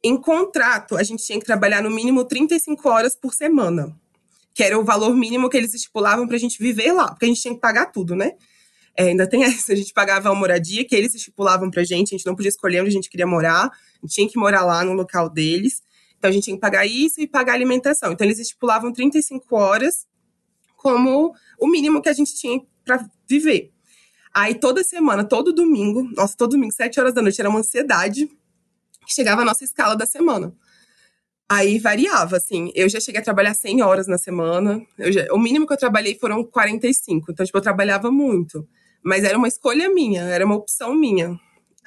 Em, 0.03 0.11
em 0.11 0.17
contrato, 0.21 0.95
a 0.95 1.01
gente 1.01 1.25
tinha 1.25 1.39
que 1.39 1.45
trabalhar 1.45 1.81
no 1.81 1.89
mínimo 1.89 2.23
35 2.23 2.87
horas 2.87 3.15
por 3.15 3.33
semana. 3.33 3.99
Que 4.53 4.61
era 4.61 4.77
o 4.77 4.83
valor 4.83 5.15
mínimo 5.15 5.49
que 5.49 5.57
eles 5.57 5.73
estipulavam 5.73 6.27
pra 6.27 6.37
gente 6.37 6.59
viver 6.59 6.91
lá. 6.91 7.07
Porque 7.07 7.25
a 7.25 7.27
gente 7.27 7.41
tinha 7.41 7.55
que 7.55 7.59
pagar 7.59 7.87
tudo, 7.87 8.15
né? 8.15 8.33
É, 8.95 9.05
ainda 9.05 9.27
tem 9.27 9.41
essa, 9.43 9.73
a 9.73 9.75
gente 9.75 9.91
pagava 9.91 10.29
a 10.29 10.35
moradia 10.35 10.85
que 10.85 10.95
eles 10.95 11.15
estipulavam 11.15 11.71
pra 11.71 11.83
gente, 11.83 12.13
a 12.13 12.17
gente 12.17 12.27
não 12.27 12.35
podia 12.35 12.49
escolher 12.49 12.81
onde 12.81 12.89
a 12.89 12.93
gente 12.93 13.09
queria 13.09 13.25
morar, 13.25 13.65
a 13.65 14.05
gente 14.05 14.13
tinha 14.13 14.29
que 14.29 14.37
morar 14.37 14.63
lá 14.63 14.85
no 14.85 14.93
local 14.93 15.31
deles. 15.31 15.81
Então 16.19 16.29
a 16.29 16.31
gente 16.31 16.43
tinha 16.43 16.55
que 16.55 16.61
pagar 16.61 16.85
isso 16.85 17.19
e 17.19 17.27
pagar 17.27 17.53
alimentação. 17.53 18.11
Então 18.11 18.25
eles 18.27 18.37
estipulavam 18.37 18.93
35 18.93 19.55
horas 19.55 20.05
como 20.77 21.33
o 21.59 21.67
mínimo 21.67 22.01
que 22.01 22.09
a 22.09 22.13
gente 22.13 22.35
tinha 22.35 22.61
para 22.85 23.05
viver. 23.27 23.71
Aí 24.33 24.55
toda 24.55 24.83
semana, 24.83 25.23
todo 25.23 25.53
domingo, 25.53 26.03
nossa, 26.15 26.35
todo 26.35 26.51
domingo, 26.51 26.73
7 26.73 26.99
horas 26.99 27.13
da 27.13 27.21
noite, 27.21 27.39
era 27.39 27.49
uma 27.49 27.59
ansiedade 27.59 28.27
que 29.05 29.13
chegava 29.13 29.41
a 29.41 29.45
nossa 29.45 29.63
escala 29.63 29.95
da 29.95 30.05
semana. 30.05 30.53
Aí 31.47 31.77
variava, 31.77 32.37
assim. 32.37 32.71
Eu 32.73 32.89
já 32.89 32.99
cheguei 32.99 33.21
a 33.21 33.23
trabalhar 33.23 33.53
100 33.53 33.83
horas 33.83 34.07
na 34.07 34.17
semana. 34.17 34.81
Já, 34.97 35.27
o 35.31 35.37
mínimo 35.37 35.67
que 35.67 35.73
eu 35.73 35.77
trabalhei 35.77 36.17
foram 36.17 36.43
45. 36.43 37.31
Então, 37.31 37.45
tipo, 37.45 37.57
eu 37.57 37.61
trabalhava 37.61 38.09
muito. 38.09 38.67
Mas 39.03 39.23
era 39.23 39.37
uma 39.37 39.47
escolha 39.47 39.89
minha, 39.89 40.21
era 40.23 40.45
uma 40.45 40.55
opção 40.55 40.95
minha. 40.95 41.37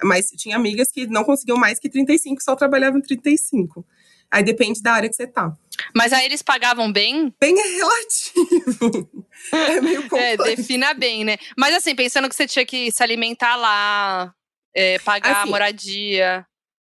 Mas 0.05 0.31
tinha 0.31 0.55
amigas 0.55 0.93
que 0.93 1.07
não 1.07 1.25
conseguiam 1.25 1.59
mais 1.59 1.79
que 1.81 1.89
35, 1.89 2.43
só 2.43 2.55
trabalhavam 2.55 3.01
35. 3.01 3.85
Aí 4.31 4.43
depende 4.43 4.83
da 4.83 4.93
área 4.93 5.09
que 5.09 5.17
você 5.17 5.27
tá. 5.27 5.57
Mas 5.95 6.13
aí 6.13 6.25
eles 6.25 6.43
pagavam 6.43 6.93
bem? 6.93 7.35
Bem 7.41 7.55
é 7.59 7.69
relativo. 7.77 9.27
é 9.53 9.81
meio 9.81 10.01
é, 10.01 10.03
complexo. 10.03 10.43
É, 10.47 10.57
defina 10.57 10.95
bem, 10.95 11.25
né? 11.25 11.37
Mas 11.57 11.75
assim, 11.75 11.95
pensando 11.95 12.29
que 12.29 12.35
você 12.35 12.47
tinha 12.47 12.67
que 12.67 12.91
se 12.91 13.03
alimentar 13.03 13.57
lá, 13.57 14.35
é, 14.75 14.99
pagar 15.01 15.43
assim, 15.43 15.51
moradia. 15.51 16.47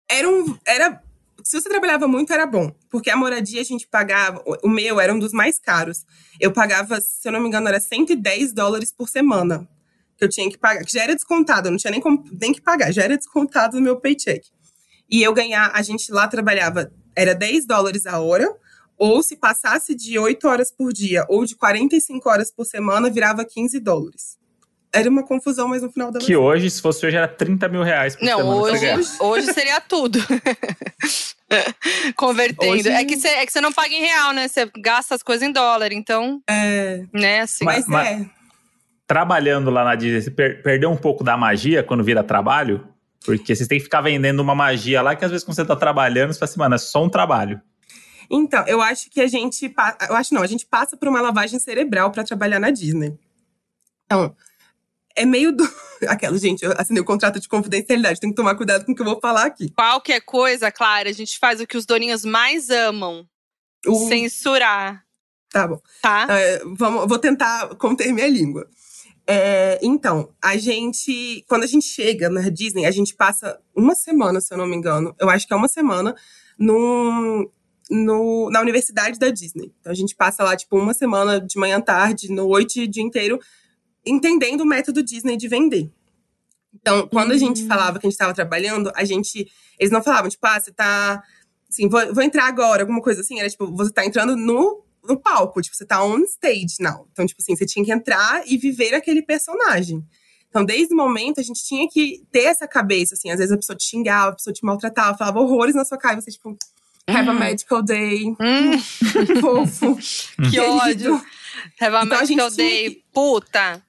Era 0.08 0.28
um. 0.28 0.58
Era, 0.66 1.02
se 1.42 1.60
você 1.60 1.68
trabalhava 1.68 2.06
muito, 2.06 2.32
era 2.32 2.46
bom. 2.46 2.70
Porque 2.90 3.10
a 3.10 3.16
moradia 3.16 3.60
a 3.60 3.64
gente 3.64 3.86
pagava. 3.86 4.42
O 4.62 4.68
meu 4.68 5.00
era 5.00 5.12
um 5.12 5.18
dos 5.18 5.32
mais 5.32 5.58
caros. 5.58 6.04
Eu 6.40 6.52
pagava, 6.52 7.00
se 7.00 7.26
eu 7.26 7.32
não 7.32 7.40
me 7.40 7.48
engano, 7.48 7.68
era 7.68 7.80
110 7.80 8.52
dólares 8.52 8.92
por 8.92 9.08
semana 9.08 9.68
que 10.16 10.24
eu 10.24 10.28
tinha 10.28 10.48
que 10.48 10.58
pagar, 10.58 10.84
que 10.84 10.92
já 10.92 11.02
era 11.02 11.14
descontado, 11.14 11.68
eu 11.68 11.72
não 11.72 11.78
tinha 11.78 11.90
nem, 11.90 12.00
como, 12.00 12.24
nem 12.40 12.52
que 12.52 12.60
pagar, 12.60 12.92
já 12.92 13.02
era 13.02 13.16
descontado 13.16 13.76
no 13.76 13.82
meu 13.82 13.96
paycheck. 13.98 14.48
E 15.10 15.22
eu 15.22 15.32
ganhar, 15.34 15.70
a 15.74 15.82
gente 15.82 16.10
lá 16.10 16.26
trabalhava, 16.28 16.92
era 17.16 17.34
10 17.34 17.66
dólares 17.66 18.06
a 18.06 18.18
hora, 18.20 18.50
ou 18.96 19.22
se 19.22 19.36
passasse 19.36 19.94
de 19.94 20.18
8 20.18 20.46
horas 20.46 20.70
por 20.70 20.92
dia 20.92 21.24
ou 21.28 21.44
de 21.44 21.56
45 21.56 22.28
horas 22.28 22.50
por 22.50 22.64
semana, 22.64 23.10
virava 23.10 23.44
15 23.44 23.80
dólares. 23.80 24.38
Era 24.92 25.10
uma 25.10 25.24
confusão, 25.24 25.66
mas 25.66 25.82
no 25.82 25.90
final 25.90 26.12
da 26.12 26.20
Que 26.20 26.36
hoje, 26.36 26.70
se 26.70 26.80
fosse 26.80 27.04
hoje, 27.04 27.16
era 27.16 27.26
30 27.26 27.68
mil 27.68 27.82
reais 27.82 28.14
por 28.14 28.24
não, 28.24 28.38
semana. 28.38 28.60
Hoje, 28.60 29.16
hoje 29.18 29.52
seria 29.52 29.80
tudo. 29.80 30.20
Convertendo. 32.14 32.72
Hoje... 32.72 32.88
É, 32.88 33.04
que 33.04 33.16
você, 33.16 33.28
é 33.28 33.44
que 33.44 33.52
você 33.52 33.60
não 33.60 33.72
paga 33.72 33.92
em 33.92 34.00
real, 34.00 34.32
né? 34.32 34.46
Você 34.46 34.70
gasta 34.78 35.16
as 35.16 35.22
coisas 35.22 35.46
em 35.46 35.50
dólar, 35.50 35.92
então. 35.92 36.40
É. 36.48 37.02
Né, 37.12 37.40
assim. 37.40 37.64
Mas, 37.64 37.88
mas 37.88 38.20
é 38.20 38.26
trabalhando 39.06 39.70
lá 39.70 39.84
na 39.84 39.94
Disney, 39.94 40.22
você 40.22 40.30
per 40.30 40.62
perdeu 40.62 40.90
um 40.90 40.96
pouco 40.96 41.22
da 41.22 41.36
magia 41.36 41.82
quando 41.82 42.04
vira 42.04 42.22
trabalho? 42.22 42.86
Porque 43.24 43.56
vocês 43.56 43.66
têm 43.66 43.78
que 43.78 43.84
ficar 43.84 44.02
vendendo 44.02 44.40
uma 44.40 44.54
magia 44.54 45.00
lá 45.00 45.16
que 45.16 45.24
às 45.24 45.30
vezes 45.30 45.44
quando 45.44 45.56
você 45.56 45.64
tá 45.64 45.74
trabalhando, 45.74 46.32
você 46.32 46.38
fala 46.38 46.50
assim, 46.50 46.60
mano, 46.60 46.74
é 46.74 46.78
só 46.78 47.02
um 47.02 47.08
trabalho. 47.08 47.60
Então, 48.30 48.64
eu 48.66 48.80
acho 48.80 49.10
que 49.10 49.20
a 49.20 49.26
gente. 49.26 49.74
Eu 50.08 50.14
acho 50.14 50.34
não, 50.34 50.42
a 50.42 50.46
gente 50.46 50.66
passa 50.66 50.96
por 50.96 51.08
uma 51.08 51.20
lavagem 51.20 51.58
cerebral 51.58 52.10
para 52.10 52.24
trabalhar 52.24 52.58
na 52.58 52.70
Disney. 52.70 53.16
Então, 54.04 54.34
é 55.16 55.24
meio 55.24 55.52
do. 55.52 55.64
Aquela, 56.08 56.36
gente, 56.38 56.64
eu 56.64 56.74
assinei 56.76 57.00
o 57.00 57.04
contrato 57.04 57.40
de 57.40 57.48
confidencialidade, 57.48 58.20
tem 58.20 58.30
que 58.30 58.36
tomar 58.36 58.54
cuidado 58.56 58.84
com 58.84 58.92
o 58.92 58.94
que 58.94 59.00
eu 59.00 59.06
vou 59.06 59.20
falar 59.20 59.44
aqui. 59.44 59.70
Qualquer 59.70 60.20
coisa, 60.20 60.70
Clara, 60.70 61.08
a 61.08 61.12
gente 61.12 61.38
faz 61.38 61.60
o 61.60 61.66
que 61.66 61.76
os 61.76 61.86
doninhos 61.86 62.24
mais 62.24 62.68
amam: 62.70 63.26
o... 63.86 64.08
censurar. 64.08 65.02
Tá 65.50 65.68
bom. 65.68 65.80
Tá. 66.02 66.26
Uh, 66.26 66.74
vamos, 66.74 67.08
vou 67.08 67.18
tentar 67.18 67.68
conter 67.76 68.12
minha 68.12 68.26
língua. 68.26 68.68
É, 69.26 69.78
então, 69.82 70.30
a 70.42 70.56
gente. 70.56 71.44
Quando 71.48 71.64
a 71.64 71.66
gente 71.66 71.86
chega 71.86 72.28
na 72.28 72.48
Disney, 72.48 72.84
a 72.84 72.90
gente 72.90 73.14
passa 73.14 73.58
uma 73.74 73.94
semana, 73.94 74.40
se 74.40 74.52
eu 74.52 74.58
não 74.58 74.66
me 74.66 74.76
engano. 74.76 75.14
Eu 75.18 75.30
acho 75.30 75.46
que 75.46 75.54
é 75.54 75.56
uma 75.56 75.68
semana 75.68 76.14
num, 76.58 77.48
no, 77.90 78.50
na 78.50 78.60
universidade 78.60 79.18
da 79.18 79.30
Disney. 79.30 79.72
Então 79.80 79.90
a 79.90 79.94
gente 79.94 80.14
passa 80.14 80.44
lá, 80.44 80.56
tipo, 80.56 80.76
uma 80.78 80.92
semana 80.92 81.40
de 81.40 81.58
manhã, 81.58 81.80
tarde, 81.80 82.30
noite, 82.30 82.86
dia 82.86 83.02
inteiro, 83.02 83.38
entendendo 84.04 84.60
o 84.60 84.66
método 84.66 85.02
Disney 85.02 85.36
de 85.36 85.48
vender. 85.48 85.90
Então, 86.74 87.08
quando 87.08 87.32
a 87.32 87.36
gente 87.38 87.62
hum. 87.62 87.68
falava 87.68 87.98
que 87.98 88.06
a 88.06 88.08
gente 88.08 88.14
estava 88.14 88.34
trabalhando, 88.34 88.92
a 88.94 89.04
gente. 89.04 89.50
Eles 89.78 89.92
não 89.92 90.02
falavam, 90.02 90.28
tipo, 90.28 90.46
ah, 90.46 90.60
você 90.60 90.72
tá. 90.72 91.22
Assim, 91.68 91.88
vou, 91.88 92.14
vou 92.14 92.22
entrar 92.22 92.46
agora, 92.46 92.82
alguma 92.82 93.00
coisa 93.00 93.22
assim. 93.22 93.40
Era 93.40 93.48
tipo, 93.48 93.74
você 93.74 93.92
tá 93.92 94.04
entrando 94.04 94.36
no, 94.36 94.83
no 95.04 95.18
palco, 95.18 95.60
tipo, 95.60 95.76
você 95.76 95.84
tá 95.84 96.02
on 96.04 96.20
stage 96.24 96.76
now. 96.80 97.06
Então, 97.12 97.26
tipo 97.26 97.40
assim, 97.40 97.56
você 97.56 97.66
tinha 97.66 97.84
que 97.84 97.92
entrar 97.92 98.42
e 98.46 98.56
viver 98.56 98.94
aquele 98.94 99.22
personagem. 99.22 100.04
Então, 100.48 100.64
desde 100.64 100.94
o 100.94 100.96
momento, 100.96 101.40
a 101.40 101.42
gente 101.42 101.64
tinha 101.64 101.88
que 101.88 102.22
ter 102.30 102.44
essa 102.44 102.66
cabeça, 102.66 103.14
assim. 103.14 103.30
Às 103.30 103.38
vezes 103.38 103.52
a 103.52 103.56
pessoa 103.56 103.76
te 103.76 103.84
xingava, 103.84 104.30
a 104.30 104.34
pessoa 104.34 104.54
te 104.54 104.64
maltratava, 104.64 105.18
falava 105.18 105.40
horrores 105.40 105.74
na 105.74 105.84
sua 105.84 105.98
cara, 105.98 106.18
e 106.18 106.22
você, 106.22 106.30
tipo, 106.30 106.56
have 107.08 107.28
a 107.28 107.32
medical 107.32 107.82
day. 107.82 108.26
Hum. 108.40 108.78
Fofo. 109.40 109.96
que 110.50 110.60
ódio. 110.60 111.14
Have 111.80 111.96
a 111.96 112.04
então, 112.04 112.20
medical 112.20 112.46
a 112.46 112.50
day. 112.50 112.90
Que... 112.90 113.04
Puta. 113.12 113.82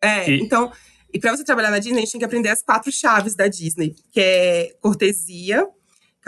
É, 0.00 0.30
e... 0.30 0.42
então 0.42 0.72
e 1.12 1.18
para 1.18 1.36
você 1.36 1.42
trabalhar 1.42 1.70
na 1.70 1.78
Disney, 1.78 1.98
a 1.98 2.00
gente 2.00 2.12
tem 2.12 2.18
que 2.18 2.24
aprender 2.24 2.50
as 2.50 2.62
quatro 2.62 2.92
chaves 2.92 3.34
da 3.34 3.48
Disney, 3.48 3.96
que 4.12 4.20
é 4.20 4.76
cortesia. 4.80 5.66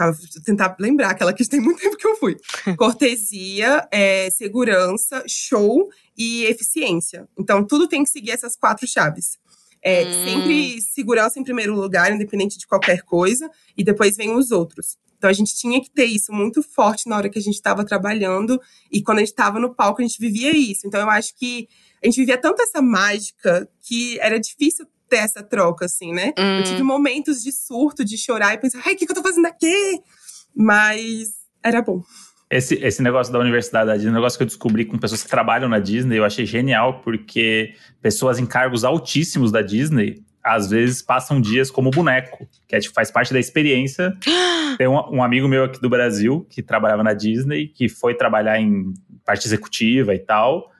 Vou 0.07 0.43
tentar 0.43 0.75
lembrar, 0.79 1.11
aquela 1.11 1.33
que 1.33 1.47
tem 1.47 1.59
muito 1.59 1.79
tempo 1.81 1.97
que 1.97 2.07
eu 2.07 2.15
fui. 2.15 2.37
Cortesia, 2.77 3.87
é, 3.91 4.29
segurança, 4.29 5.23
show 5.27 5.89
e 6.17 6.45
eficiência. 6.45 7.27
Então, 7.37 7.63
tudo 7.65 7.87
tem 7.87 8.03
que 8.03 8.09
seguir 8.09 8.31
essas 8.31 8.55
quatro 8.55 8.87
chaves. 8.87 9.37
É, 9.83 10.03
hum. 10.05 10.25
Sempre 10.25 10.81
segurança 10.81 11.39
em 11.39 11.43
primeiro 11.43 11.75
lugar, 11.75 12.11
independente 12.11 12.57
de 12.57 12.67
qualquer 12.67 13.01
coisa, 13.01 13.49
e 13.77 13.83
depois 13.83 14.15
vem 14.15 14.33
os 14.33 14.51
outros. 14.51 14.97
Então 15.21 15.29
a 15.29 15.33
gente 15.33 15.55
tinha 15.55 15.79
que 15.79 15.91
ter 15.91 16.05
isso 16.05 16.33
muito 16.33 16.63
forte 16.63 17.07
na 17.07 17.15
hora 17.15 17.29
que 17.29 17.37
a 17.37 17.41
gente 17.41 17.53
estava 17.53 17.85
trabalhando 17.85 18.59
e 18.91 19.03
quando 19.03 19.19
a 19.19 19.21
gente 19.21 19.29
estava 19.29 19.59
no 19.59 19.71
palco 19.71 20.01
a 20.01 20.03
gente 20.03 20.19
vivia 20.19 20.49
isso. 20.49 20.87
Então 20.87 20.99
eu 20.99 21.07
acho 21.11 21.37
que 21.37 21.69
a 22.01 22.07
gente 22.07 22.15
vivia 22.15 22.39
tanto 22.39 22.59
essa 22.59 22.81
mágica 22.81 23.69
que 23.81 24.19
era 24.19 24.39
difícil 24.39 24.87
ter 25.11 25.17
essa 25.17 25.43
troca, 25.43 25.85
assim, 25.85 26.13
né? 26.13 26.33
Hum. 26.39 26.59
Eu 26.59 26.63
tive 26.63 26.81
momentos 26.81 27.43
de 27.43 27.51
surto, 27.51 28.05
de 28.05 28.17
chorar 28.17 28.53
e 28.53 28.57
pensar, 28.57 28.81
ai, 28.85 28.93
o 28.93 28.97
que, 28.97 29.05
que 29.05 29.11
eu 29.11 29.15
tô 29.15 29.21
fazendo 29.21 29.45
aqui? 29.45 29.99
Mas 30.55 31.33
era 31.61 31.81
bom. 31.81 32.01
Esse, 32.49 32.75
esse 32.75 33.03
negócio 33.03 33.31
da 33.31 33.39
universidade 33.39 33.87
da 33.87 33.95
Disney, 33.95 34.11
um 34.11 34.15
negócio 34.15 34.37
que 34.37 34.43
eu 34.43 34.47
descobri 34.47 34.85
com 34.85 34.97
pessoas 34.97 35.23
que 35.23 35.29
trabalham 35.29 35.69
na 35.69 35.79
Disney, 35.79 36.17
eu 36.17 36.25
achei 36.25 36.45
genial, 36.45 37.01
porque 37.01 37.73
pessoas 38.01 38.39
em 38.39 38.45
cargos 38.45 38.83
altíssimos 38.83 39.51
da 39.51 39.61
Disney 39.61 40.23
às 40.43 40.69
vezes 40.69 41.01
passam 41.01 41.39
dias 41.39 41.69
como 41.69 41.91
boneco, 41.91 42.47
que 42.67 42.75
é, 42.75 42.79
tipo, 42.79 42.95
faz 42.95 43.11
parte 43.11 43.31
da 43.31 43.39
experiência. 43.39 44.17
Tem 44.77 44.87
um, 44.87 45.17
um, 45.17 45.23
amigo 45.23 45.47
meu 45.47 45.65
aqui 45.65 45.79
do 45.79 45.89
Brasil 45.89 46.47
que 46.49 46.63
trabalhava 46.63 47.03
na 47.03 47.13
Disney, 47.13 47.67
que 47.67 47.87
foi 47.87 48.15
trabalhar 48.15 48.59
em 48.59 48.93
parte 49.25 49.45
executiva 49.45 50.15
e 50.15 50.19
tal. 50.19 50.70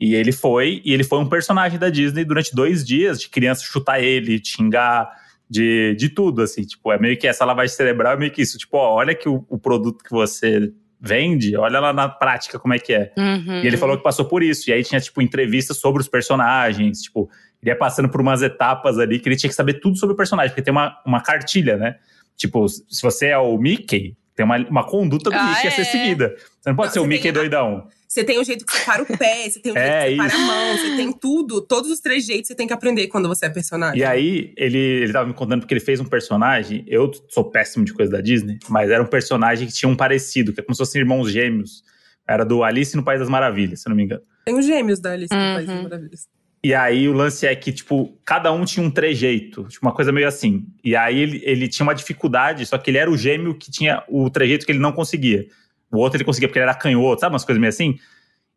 E 0.00 0.14
ele 0.14 0.32
foi, 0.32 0.80
e 0.84 0.94
ele 0.94 1.04
foi 1.04 1.18
um 1.18 1.28
personagem 1.28 1.78
da 1.78 1.90
Disney 1.90 2.24
durante 2.24 2.54
dois 2.54 2.84
dias, 2.84 3.20
de 3.20 3.28
criança 3.28 3.62
chutar 3.62 4.00
ele, 4.02 4.40
xingar, 4.42 5.10
de, 5.48 5.94
de 5.96 6.08
tudo, 6.08 6.40
assim. 6.40 6.62
Tipo, 6.62 6.90
é 6.90 6.98
meio 6.98 7.18
que 7.18 7.26
essa 7.26 7.44
lavagem 7.44 7.74
cerebral, 7.76 8.14
é 8.14 8.16
meio 8.16 8.30
que 8.30 8.40
isso. 8.40 8.56
Tipo, 8.56 8.78
ó, 8.78 8.94
olha 8.94 9.14
que 9.14 9.28
o, 9.28 9.44
o 9.48 9.58
produto 9.58 10.02
que 10.02 10.10
você 10.10 10.72
vende, 10.98 11.56
olha 11.56 11.80
lá 11.80 11.92
na 11.92 12.08
prática 12.08 12.58
como 12.58 12.72
é 12.74 12.78
que 12.78 12.92
é. 12.92 13.12
Uhum. 13.16 13.62
E 13.62 13.66
ele 13.66 13.76
falou 13.76 13.96
que 13.96 14.02
passou 14.02 14.24
por 14.24 14.42
isso. 14.42 14.70
E 14.70 14.72
aí 14.72 14.82
tinha, 14.82 15.00
tipo, 15.00 15.20
entrevistas 15.20 15.78
sobre 15.78 16.00
os 16.00 16.08
personagens, 16.08 17.02
tipo, 17.02 17.28
ele 17.62 17.70
ia 17.70 17.76
passando 17.76 18.08
por 18.08 18.20
umas 18.20 18.40
etapas 18.42 18.98
ali 18.98 19.18
que 19.18 19.28
ele 19.28 19.36
tinha 19.36 19.50
que 19.50 19.56
saber 19.56 19.74
tudo 19.74 19.96
sobre 19.96 20.14
o 20.14 20.16
personagem, 20.16 20.50
porque 20.50 20.62
tem 20.62 20.72
uma, 20.72 20.96
uma 21.04 21.20
cartilha, 21.20 21.76
né? 21.76 21.96
Tipo, 22.36 22.66
se 22.68 23.02
você 23.02 23.26
é 23.26 23.38
o 23.38 23.58
Mickey, 23.58 24.16
tem 24.40 24.44
uma, 24.44 24.56
uma 24.56 24.86
conduta 24.86 25.28
do 25.28 25.36
ah, 25.36 25.48
Mickey 25.50 25.66
é. 25.66 25.68
a 25.68 25.70
ser 25.70 25.84
seguida. 25.84 26.34
Você 26.58 26.70
não 26.70 26.76
pode 26.76 26.88
não, 26.88 26.92
ser 26.94 27.00
o 27.00 27.06
Mickey 27.06 27.30
doidão. 27.30 27.86
Você 28.08 28.24
tem 28.24 28.38
o 28.38 28.44
jeito 28.44 28.64
que 28.64 28.72
você 28.72 28.84
para 28.84 29.02
o 29.02 29.06
pé, 29.06 29.50
você 29.50 29.60
tem 29.60 29.70
o 29.70 29.74
jeito 29.76 29.86
é, 29.86 30.08
que 30.08 30.16
você 30.16 30.28
para 30.28 30.34
a 30.34 30.46
mão, 30.46 30.76
você 30.78 30.96
tem 30.96 31.12
tudo, 31.12 31.60
todos 31.60 31.90
os 31.90 32.00
três 32.00 32.24
jeitos 32.24 32.48
você 32.48 32.54
tem 32.54 32.66
que 32.66 32.72
aprender 32.72 33.06
quando 33.08 33.28
você 33.28 33.46
é 33.46 33.50
personagem. 33.50 34.00
E 34.00 34.04
aí, 34.04 34.54
ele, 34.56 34.78
ele 34.78 35.12
tava 35.12 35.28
me 35.28 35.34
contando 35.34 35.60
porque 35.60 35.74
ele 35.74 35.80
fez 35.80 36.00
um 36.00 36.06
personagem, 36.06 36.84
eu 36.88 37.10
sou 37.28 37.44
péssimo 37.44 37.84
de 37.84 37.92
coisa 37.92 38.10
da 38.10 38.22
Disney, 38.22 38.58
mas 38.68 38.90
era 38.90 39.02
um 39.02 39.06
personagem 39.06 39.66
que 39.66 39.74
tinha 39.74 39.88
um 39.88 39.96
parecido, 39.96 40.54
que 40.54 40.60
é 40.60 40.62
como 40.62 40.74
se 40.74 40.78
fossem 40.78 41.02
irmãos 41.02 41.30
gêmeos. 41.30 41.84
Era 42.26 42.44
do 42.44 42.64
Alice 42.64 42.96
no 42.96 43.04
País 43.04 43.20
das 43.20 43.28
Maravilhas, 43.28 43.82
se 43.82 43.88
não 43.88 43.96
me 43.96 44.04
engano. 44.04 44.22
Tem 44.46 44.58
os 44.58 44.64
gêmeos 44.64 45.00
da 45.00 45.12
Alice 45.12 45.34
uhum. 45.34 45.48
no 45.48 45.54
País 45.54 45.66
das 45.66 45.76
uhum. 45.76 45.82
Maravilhas. 45.82 46.28
E 46.62 46.74
aí 46.74 47.08
o 47.08 47.12
lance 47.12 47.46
é 47.46 47.56
que, 47.56 47.72
tipo, 47.72 48.18
cada 48.24 48.52
um 48.52 48.66
tinha 48.66 48.84
um 48.84 48.90
trejeito, 48.90 49.64
tipo, 49.64 49.86
uma 49.86 49.94
coisa 49.94 50.12
meio 50.12 50.28
assim. 50.28 50.66
E 50.84 50.94
aí 50.94 51.18
ele, 51.18 51.40
ele 51.42 51.68
tinha 51.68 51.84
uma 51.84 51.94
dificuldade, 51.94 52.66
só 52.66 52.76
que 52.76 52.90
ele 52.90 52.98
era 52.98 53.10
o 53.10 53.16
gêmeo 53.16 53.54
que 53.54 53.70
tinha 53.70 54.04
o 54.08 54.28
trejeito 54.28 54.66
que 54.66 54.72
ele 54.72 54.78
não 54.78 54.92
conseguia. 54.92 55.46
O 55.90 55.98
outro 55.98 56.18
ele 56.18 56.24
conseguia 56.24 56.48
porque 56.48 56.58
ele 56.58 56.64
era 56.64 56.74
canhoto, 56.74 57.20
sabe? 57.20 57.32
Umas 57.32 57.44
coisas 57.44 57.58
meio 57.58 57.70
assim. 57.70 57.98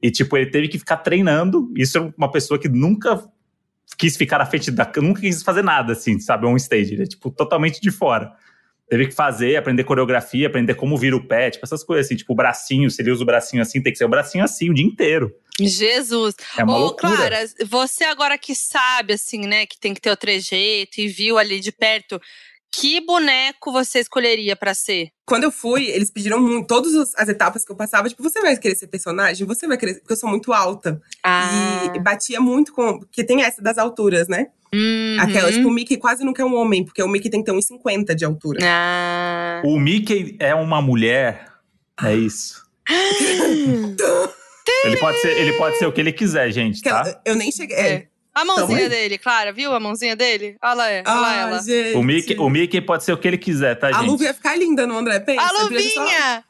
E, 0.01 0.11
tipo, 0.11 0.35
ele 0.35 0.51
teve 0.51 0.67
que 0.67 0.77
ficar 0.77 0.97
treinando. 0.97 1.71
Isso 1.77 1.97
é 1.97 2.13
uma 2.17 2.29
pessoa 2.29 2.59
que 2.59 2.67
nunca 2.67 3.23
quis 3.97 4.17
ficar 4.17 4.41
à 4.41 4.45
frente 4.45 4.69
da. 4.69 4.91
Nunca 4.97 5.21
quis 5.21 5.41
fazer 5.41 5.63
nada, 5.63 5.93
assim, 5.93 6.19
sabe? 6.19 6.45
On 6.45 6.57
stage. 6.57 6.93
Ele 6.93 7.03
é, 7.03 7.05
tipo, 7.05 7.31
totalmente 7.31 7.79
de 7.79 7.89
fora. 7.89 8.33
Teve 8.89 9.07
que 9.07 9.13
fazer, 9.13 9.55
aprender 9.55 9.85
coreografia, 9.85 10.47
aprender 10.47 10.75
como 10.75 10.97
vira 10.97 11.15
o 11.15 11.25
pé, 11.25 11.49
tipo, 11.49 11.65
essas 11.65 11.85
coisas 11.85 12.05
assim. 12.05 12.17
Tipo, 12.17 12.33
o 12.33 12.35
bracinho, 12.35 12.91
se 12.91 13.01
ele 13.01 13.11
usa 13.11 13.23
o 13.23 13.25
bracinho 13.25 13.61
assim, 13.61 13.81
tem 13.81 13.93
que 13.93 13.97
ser 13.97 14.03
o 14.03 14.09
bracinho 14.09 14.43
assim 14.43 14.69
o 14.69 14.73
dia 14.73 14.85
inteiro. 14.85 15.33
Jesus. 15.59 16.35
É 16.57 16.63
uma 16.63 16.75
Ô, 16.75 16.79
loucura. 16.79 17.15
Clara, 17.15 17.45
você 17.65 18.03
agora 18.05 18.37
que 18.37 18.55
sabe, 18.55 19.13
assim, 19.13 19.39
né, 19.39 19.65
que 19.65 19.79
tem 19.79 19.93
que 19.93 20.01
ter 20.01 20.11
o 20.11 20.17
trejeito 20.17 20.99
e 20.99 21.07
viu 21.07 21.37
ali 21.37 21.59
de 21.59 21.71
perto, 21.71 22.19
que 22.71 22.99
boneco 22.99 23.71
você 23.71 23.99
escolheria 23.99 24.55
para 24.55 24.73
ser? 24.73 25.09
Quando 25.27 25.43
eu 25.43 25.51
fui, 25.51 25.85
eles 25.89 26.09
pediram 26.09 26.41
muito, 26.41 26.65
todas 26.65 27.13
as 27.15 27.29
etapas 27.29 27.63
que 27.63 27.71
eu 27.71 27.75
passava, 27.75 28.09
tipo, 28.09 28.23
você 28.23 28.41
vai 28.41 28.57
querer 28.57 28.75
ser 28.75 28.87
personagem? 28.87 29.45
Você 29.45 29.67
vai 29.67 29.77
querer, 29.77 29.99
porque 29.99 30.13
eu 30.13 30.17
sou 30.17 30.29
muito 30.29 30.51
alta. 30.51 30.99
Ah. 31.23 31.91
E 31.95 31.99
batia 31.99 32.41
muito 32.41 32.73
com, 32.73 32.99
porque 32.99 33.23
tem 33.23 33.43
essa 33.43 33.61
das 33.61 33.77
alturas, 33.77 34.27
né? 34.27 34.47
Uhum. 34.73 35.17
Aquela, 35.19 35.51
tipo, 35.51 35.67
o 35.67 35.71
Mickey 35.71 35.97
quase 35.97 36.25
nunca 36.25 36.41
é 36.41 36.45
um 36.45 36.55
homem, 36.55 36.83
porque 36.83 37.03
o 37.03 37.07
Mickey 37.07 37.29
tem 37.29 37.41
que 37.41 37.45
ter 37.45 37.55
uns 37.55 37.67
50 37.67 38.15
de 38.15 38.25
altura. 38.25 38.59
Ah. 38.63 39.61
O 39.63 39.79
Mickey 39.79 40.35
é 40.39 40.55
uma 40.55 40.81
mulher, 40.81 41.45
é 42.01 42.15
isso. 42.15 42.63
ele, 44.85 44.97
pode 44.97 45.19
ser, 45.21 45.37
ele 45.37 45.53
pode 45.53 45.77
ser 45.77 45.85
o 45.85 45.91
que 45.91 46.01
ele 46.01 46.11
quiser, 46.11 46.51
gente, 46.51 46.81
tá? 46.81 47.21
Eu 47.25 47.35
nem 47.35 47.51
cheguei… 47.51 47.77
É. 47.77 48.07
A 48.35 48.43
mãozinha 48.43 48.89
dele, 48.89 49.19
Clara, 49.19 49.53
viu 49.53 49.71
a 49.75 49.79
mãozinha 49.79 50.15
dele? 50.15 50.57
Olha 50.63 50.73
lá, 50.73 50.85
olha 50.85 51.03
lá 51.21 51.35
ela. 51.35 51.61
Gente. 51.61 51.95
O 51.95 52.01
Mickey, 52.01 52.35
o 52.39 52.49
Mickey 52.49 52.81
pode 52.81 53.03
ser 53.03 53.13
o 53.13 53.17
que 53.17 53.27
ele 53.27 53.37
quiser, 53.37 53.75
tá, 53.75 53.91
gente? 53.91 53.99
A 53.99 54.01
luva 54.01 54.23
ia 54.23 54.33
ficar 54.33 54.57
linda 54.57 54.87
no 54.87 54.97
André, 54.97 55.19
pensa. 55.19 55.39
A 55.43 55.51
luvinha! 55.61 56.43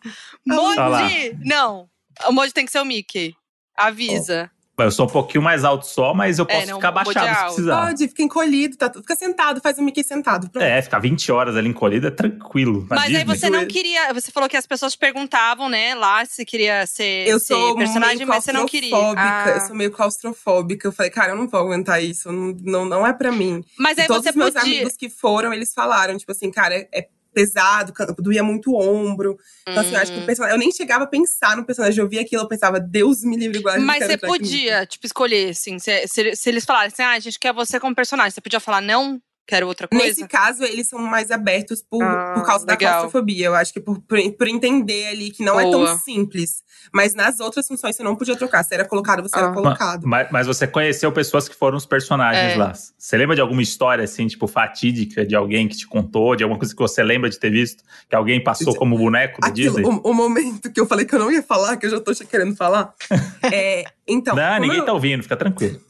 Moji! 0.46 1.38
Não, 1.44 1.89
o 2.25 2.32
Moji 2.32 2.53
tem 2.53 2.65
que 2.65 2.72
ser 2.72 2.80
o 2.80 2.86
Mickey. 2.86 3.34
Avisa. 3.75 4.50
Eu 4.75 4.92
sou 4.92 5.06
um 5.06 5.10
pouquinho 5.10 5.44
mais 5.44 5.63
alto 5.63 5.86
só, 5.86 6.15
mas 6.15 6.39
eu 6.39 6.46
é, 6.50 6.53
posso 6.53 6.63
é, 6.63 6.65
não, 6.65 6.75
ficar 6.77 6.88
abaixado 6.88 7.36
se 7.36 7.44
precisar. 7.46 7.86
Pode, 7.86 8.08
fica 8.08 8.24
encolhido, 8.24 8.75
tá, 8.75 8.92
fica 8.92 9.15
sentado, 9.15 9.62
faz 9.62 9.77
o 9.77 9.84
Mickey 9.84 10.03
sentado. 10.03 10.50
Pronto. 10.50 10.63
É, 10.63 10.82
ficar 10.82 10.98
20 10.98 11.32
horas 11.32 11.56
ali 11.56 11.70
encolhido 11.70 12.08
é 12.08 12.12
tranquilo. 12.12 12.86
Mas 12.89 13.03
Disney. 13.03 13.18
aí 13.18 13.24
você 13.24 13.50
não 13.51 13.65
queria. 13.68 14.12
Você 14.13 14.32
falou 14.32 14.50
que 14.50 14.58
as 14.58 14.65
pessoas 14.65 14.94
te 14.94 14.98
perguntavam, 14.98 15.70
né, 15.70 15.94
lá 15.94 16.25
se 16.25 16.44
queria 16.44 16.88
ser, 16.88 17.27
eu 17.27 17.39
ser 17.39 17.53
sou 17.53 17.75
personagem, 17.75 18.25
mas 18.25 18.44
você 18.44 18.51
não 18.51 18.65
queria. 18.65 18.96
Ah. 19.15 19.46
Eu 19.56 19.62
sou 19.68 19.75
meio 19.75 19.92
claustrofóbica. 19.92 20.88
Eu 20.88 20.92
falei, 20.92 21.12
cara, 21.12 21.34
eu 21.34 21.36
não 21.36 21.48
vou 21.48 21.60
aguentar 21.60 22.03
isso. 22.03 22.32
Não, 22.32 22.56
não, 22.63 22.86
não 22.86 23.08
é 23.08 23.13
pra 23.13 23.32
mim. 23.32 23.63
Mas 23.77 24.00
aí 24.00 24.06
e 24.06 24.08
todos 24.08 24.24
você 24.24 24.32
os 24.32 24.36
meus 24.36 24.53
podia... 24.53 24.74
amigos 24.74 24.98
que 24.98 25.08
foram, 25.08 25.53
eles 25.53 25.72
falaram, 25.72 26.18
tipo 26.18 26.32
assim, 26.32 26.50
cara, 26.50 26.74
é, 26.74 26.88
é 26.92 27.08
pesado, 27.33 27.93
doía 28.19 28.43
muito 28.43 28.71
o 28.71 28.79
ombro. 28.79 29.37
Então, 29.67 29.81
assim, 29.81 29.93
eu 29.93 29.99
acho 29.99 30.11
que 30.11 30.19
o 30.19 30.21
hum. 30.21 30.25
personagem. 30.25 30.55
Eu 30.55 30.59
nem 30.59 30.71
chegava 30.71 31.03
a 31.03 31.07
pensar 31.07 31.57
no 31.57 31.65
personagem. 31.65 31.99
Eu 31.99 32.09
via 32.09 32.21
aquilo, 32.21 32.43
eu 32.43 32.47
pensava, 32.47 32.79
Deus 32.79 33.23
me 33.23 33.35
livre 33.35 33.59
igual 33.59 33.79
Mas 33.81 34.05
você 34.05 34.17
podia, 34.17 34.85
tipo, 34.85 35.05
escolher, 35.05 35.49
assim. 35.49 35.79
Se, 35.79 36.07
se, 36.07 36.35
se 36.35 36.49
eles 36.49 36.65
falassem, 36.65 37.05
ah, 37.05 37.11
a 37.11 37.19
gente 37.19 37.39
quer 37.39 37.53
você 37.53 37.79
como 37.79 37.95
personagem, 37.95 38.31
você 38.31 38.41
podia 38.41 38.59
falar 38.59 38.81
não? 38.81 39.21
Quero 39.45 39.67
outra 39.67 39.89
coisa? 39.89 40.05
Nesse 40.05 40.25
caso, 40.25 40.63
eles 40.63 40.88
são 40.88 41.00
mais 41.00 41.29
abertos 41.29 41.81
por, 41.81 42.01
ah, 42.01 42.33
por 42.33 42.45
causa 42.45 42.65
legal. 42.65 42.77
da 42.77 42.77
claustrofobia. 42.77 43.47
Eu 43.47 43.55
acho 43.55 43.73
que 43.73 43.79
por, 43.81 44.00
por, 44.00 44.17
por 44.38 44.47
entender 44.47 45.07
ali 45.07 45.31
que 45.31 45.43
não 45.43 45.53
Boa. 45.53 45.67
é 45.67 45.71
tão 45.71 46.00
simples. 46.00 46.63
Mas 46.93 47.13
nas 47.13 47.41
outras 47.41 47.67
funções 47.67 47.95
você 47.95 48.03
não 48.03 48.15
podia 48.15 48.38
trocar. 48.38 48.63
Se 48.63 48.73
era 48.73 48.85
colocado, 48.85 49.21
você 49.21 49.35
ah. 49.35 49.39
era 49.39 49.51
colocado. 49.51 50.07
Mas, 50.07 50.29
mas, 50.31 50.47
você 50.47 50.65
conheceu 50.65 51.12
pessoas 51.12 51.50
que 51.50 51.55
foram 51.55 51.77
os 51.77 51.85
personagens 51.85 52.53
é. 52.53 52.55
lá. 52.55 52.73
Você 52.97 53.17
lembra 53.17 53.35
de 53.35 53.41
alguma 53.41 53.62
história, 53.62 54.05
assim, 54.05 54.27
tipo, 54.27 54.47
fatídica, 54.47 55.25
de 55.25 55.35
alguém 55.35 55.67
que 55.67 55.75
te 55.75 55.88
contou, 55.88 56.38
de 56.38 56.43
alguma 56.43 56.57
coisa 56.57 56.73
que 56.73 56.81
você 56.81 57.03
lembra 57.03 57.29
de 57.29 57.38
ter 57.38 57.51
visto? 57.51 57.83
Que 58.09 58.15
alguém 58.15 58.41
passou 58.41 58.73
como 58.75 58.97
boneco 58.97 59.41
do 59.41 59.47
Aquilo, 59.47 59.75
Disney? 59.75 59.83
O, 59.83 60.09
o, 60.09 60.13
momento 60.13 60.71
que 60.71 60.79
eu 60.79 60.85
falei 60.85 61.05
que 61.05 61.13
eu 61.13 61.19
não 61.19 61.29
ia 61.29 61.43
falar, 61.43 61.75
que 61.75 61.85
eu 61.85 61.89
já 61.89 62.00
tô 62.00 62.13
querendo 62.25 62.55
falar. 62.55 62.93
é, 63.51 63.83
então. 64.07 64.35
Não, 64.35 64.59
ninguém 64.59 64.79
eu... 64.79 64.85
tá 64.85 64.93
ouvindo, 64.93 65.21
fica 65.21 65.35
tranquilo. 65.35 65.81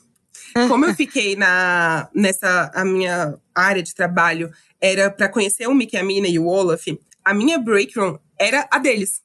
Como 0.68 0.86
eu 0.86 0.94
fiquei 0.96 1.36
na, 1.36 2.10
nessa 2.14 2.72
a 2.74 2.86
minha 2.86 3.36
área 3.54 3.84
de 3.84 3.94
trabalho 3.94 4.52
era 4.80 5.10
para 5.10 5.30
conhecer 5.30 5.68
o 5.68 5.74
Mickey, 5.74 5.98
a 5.98 6.04
Mina 6.04 6.28
e 6.28 6.38
o 6.38 6.46
Olaf, 6.46 6.88
a 7.24 7.34
minha 7.34 7.58
break 7.58 7.98
room 7.98 8.18
era 8.40 8.68
a 8.72 8.80
deles. 8.80 9.22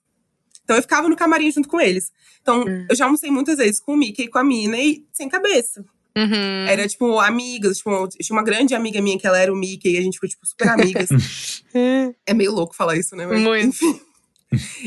Então 0.64 0.76
eu 0.76 0.82
ficava 0.82 1.08
no 1.08 1.16
camarim 1.16 1.50
junto 1.50 1.68
com 1.68 1.80
eles. 1.80 2.12
Então 2.42 2.62
hum. 2.62 2.86
eu 2.88 2.94
já 2.94 3.06
almocei 3.06 3.30
muitas 3.30 3.56
vezes 3.58 3.80
com 3.80 3.94
o 3.94 3.96
Mickey 3.96 4.24
e 4.24 4.28
com 4.28 4.38
a 4.38 4.44
Minnie 4.44 5.06
sem 5.12 5.28
cabeça. 5.28 5.84
Uhum. 6.18 6.66
Era, 6.66 6.88
tipo, 6.88 7.20
amigas. 7.20 7.78
Tipo, 7.78 8.08
tinha 8.08 8.36
uma 8.36 8.42
grande 8.42 8.74
amiga 8.74 9.00
minha 9.00 9.18
que 9.18 9.26
ela 9.26 9.38
era 9.38 9.52
o 9.52 9.56
Mickey 9.56 9.94
e 9.94 9.98
a 9.98 10.02
gente 10.02 10.14
ficou, 10.14 10.28
tipo, 10.28 10.44
super 10.44 10.68
amigas. 10.68 11.08
é 12.26 12.34
meio 12.34 12.52
louco 12.52 12.74
falar 12.74 12.96
isso, 12.96 13.14
né? 13.14 13.26
Mas, 13.26 13.40
Muito. 13.40 13.68
Enfim. 13.68 14.00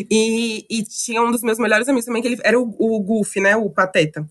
E, 0.10 0.66
e, 0.68 0.84
tinha 0.84 1.22
um 1.22 1.30
dos 1.30 1.44
meus 1.44 1.60
melhores 1.60 1.88
amigos 1.88 2.04
também, 2.04 2.20
que 2.20 2.28
ele 2.28 2.42
era 2.44 2.60
o, 2.60 2.76
o 2.80 3.00
Goofy, 3.00 3.40
né? 3.40 3.56
O 3.56 3.70
Pateta. 3.70 4.28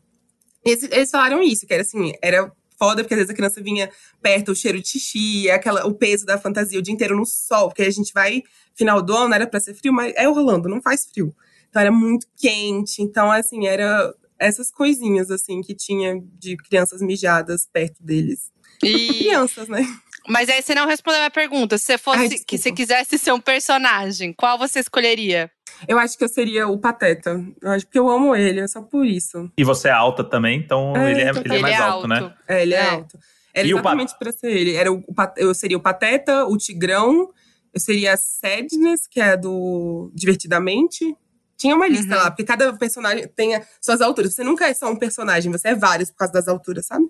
Eles, 0.65 0.83
eles 0.85 1.11
falaram 1.11 1.43
isso, 1.43 1.67
que 1.67 1.73
era 1.73 1.83
assim, 1.83 2.13
era 2.23 2.51
foda, 2.79 3.03
porque 3.03 3.15
às 3.15 3.19
vezes 3.19 3.31
a 3.31 3.37
criança 3.37 3.63
vinha 3.63 3.91
perto, 4.23 4.53
o 4.53 4.57
cheiro 4.57 4.81
de 4.81 4.89
xixi, 4.89 5.51
aquela, 5.51 5.87
o 5.87 5.95
peso 5.95 6.25
da 6.25 6.39
fantasia 6.39 6.79
o 6.79 6.83
dia 6.83 6.95
inteiro 6.95 7.17
no 7.17 7.27
sol, 7.27 7.69
porque 7.69 7.83
a 7.83 7.91
gente 7.91 8.13
vai, 8.13 8.43
final 8.75 9.03
do 9.03 9.15
ano, 9.15 9.35
era 9.35 9.47
pra 9.47 9.61
ser 9.61 9.75
frio, 9.75 9.93
mas 9.93 10.15
é 10.17 10.29
Orlando, 10.29 10.69
não 10.69 10.81
faz 10.81 11.07
frio. 11.07 11.35
Então 11.69 11.83
era 11.83 11.93
muito 11.93 12.27
quente, 12.39 13.03
então 13.03 13.31
assim, 13.31 13.67
era 13.67 14.15
essas 14.39 14.71
coisinhas, 14.71 15.31
assim, 15.31 15.61
que 15.61 15.75
tinha 15.75 16.19
de 16.39 16.57
crianças 16.57 17.03
mijadas 17.03 17.69
perto 17.71 18.03
deles. 18.03 18.51
E... 18.83 19.09
Crianças, 19.09 19.69
né? 19.69 19.87
Mas 20.29 20.49
aí 20.49 20.63
você 20.63 20.75
não 20.75 20.87
respondeu 20.87 21.19
a 21.19 21.23
minha 21.23 21.31
pergunta. 21.31 21.77
Se 21.79 21.85
você 21.85 21.99
fosse, 21.99 22.19
Ai, 22.19 22.29
que 22.29 22.59
você 22.59 22.73
quisesse 22.73 23.19
ser 23.19 23.33
um 23.33 23.41
personagem, 23.41 24.33
qual 24.33 24.59
você 24.59 24.81
escolheria? 24.81 25.51
Eu 25.89 25.99
acho 25.99 26.17
que 26.17 26.25
eu 26.25 26.29
seria 26.29 26.69
o 26.69 26.79
Pateta. 26.79 27.43
Eu 27.61 27.71
acho 27.71 27.87
que 27.87 27.99
eu 27.99 28.09
amo 28.09 28.35
ele, 28.35 28.61
é 28.61 28.69
só 28.69 28.83
por 28.83 29.05
isso. 29.05 29.51
E 29.57 29.65
você 29.65 29.89
é 29.89 29.93
alta 29.93 30.23
também, 30.23 30.59
então 30.59 30.97
é, 30.97 31.11
ele, 31.11 31.21
é, 31.21 31.31
ele 31.31 31.57
é 31.57 31.59
mais 31.61 31.75
é 31.75 31.79
alto, 31.79 32.09
né? 32.09 32.35
É, 32.49 32.63
ele 32.63 32.75
é, 32.75 32.79
é. 32.79 32.91
alto. 32.91 33.19
Era 33.53 33.67
e 33.67 33.73
exatamente 33.73 34.19
pra 34.19 34.33
ser 34.33 34.51
ele. 34.51 34.75
Era 34.75 34.93
o, 34.93 35.05
eu 35.37 35.55
seria 35.55 35.77
o 35.77 35.81
Pateta, 35.81 36.45
o 36.47 36.57
Tigrão, 36.57 37.31
eu 37.73 37.81
seria 37.81 38.15
a 38.15 38.17
Sadness, 38.17 39.07
que 39.09 39.21
é 39.21 39.37
do 39.37 40.11
Divertidamente. 40.15 41.17
Tinha 41.57 41.77
uma 41.77 41.87
lista 41.89 42.17
uhum. 42.17 42.23
lá, 42.23 42.31
porque 42.31 42.45
cada 42.45 42.73
personagem 42.73 43.29
tem 43.29 43.61
suas 43.81 44.01
alturas. 44.01 44.35
Você 44.35 44.43
nunca 44.43 44.67
é 44.67 44.73
só 44.73 44.91
um 44.91 44.97
personagem, 44.97 45.53
você 45.53 45.69
é 45.69 45.75
vários 45.75 46.11
por 46.11 46.17
causa 46.17 46.33
das 46.33 46.49
alturas, 46.49 46.87
sabe? 46.87 47.05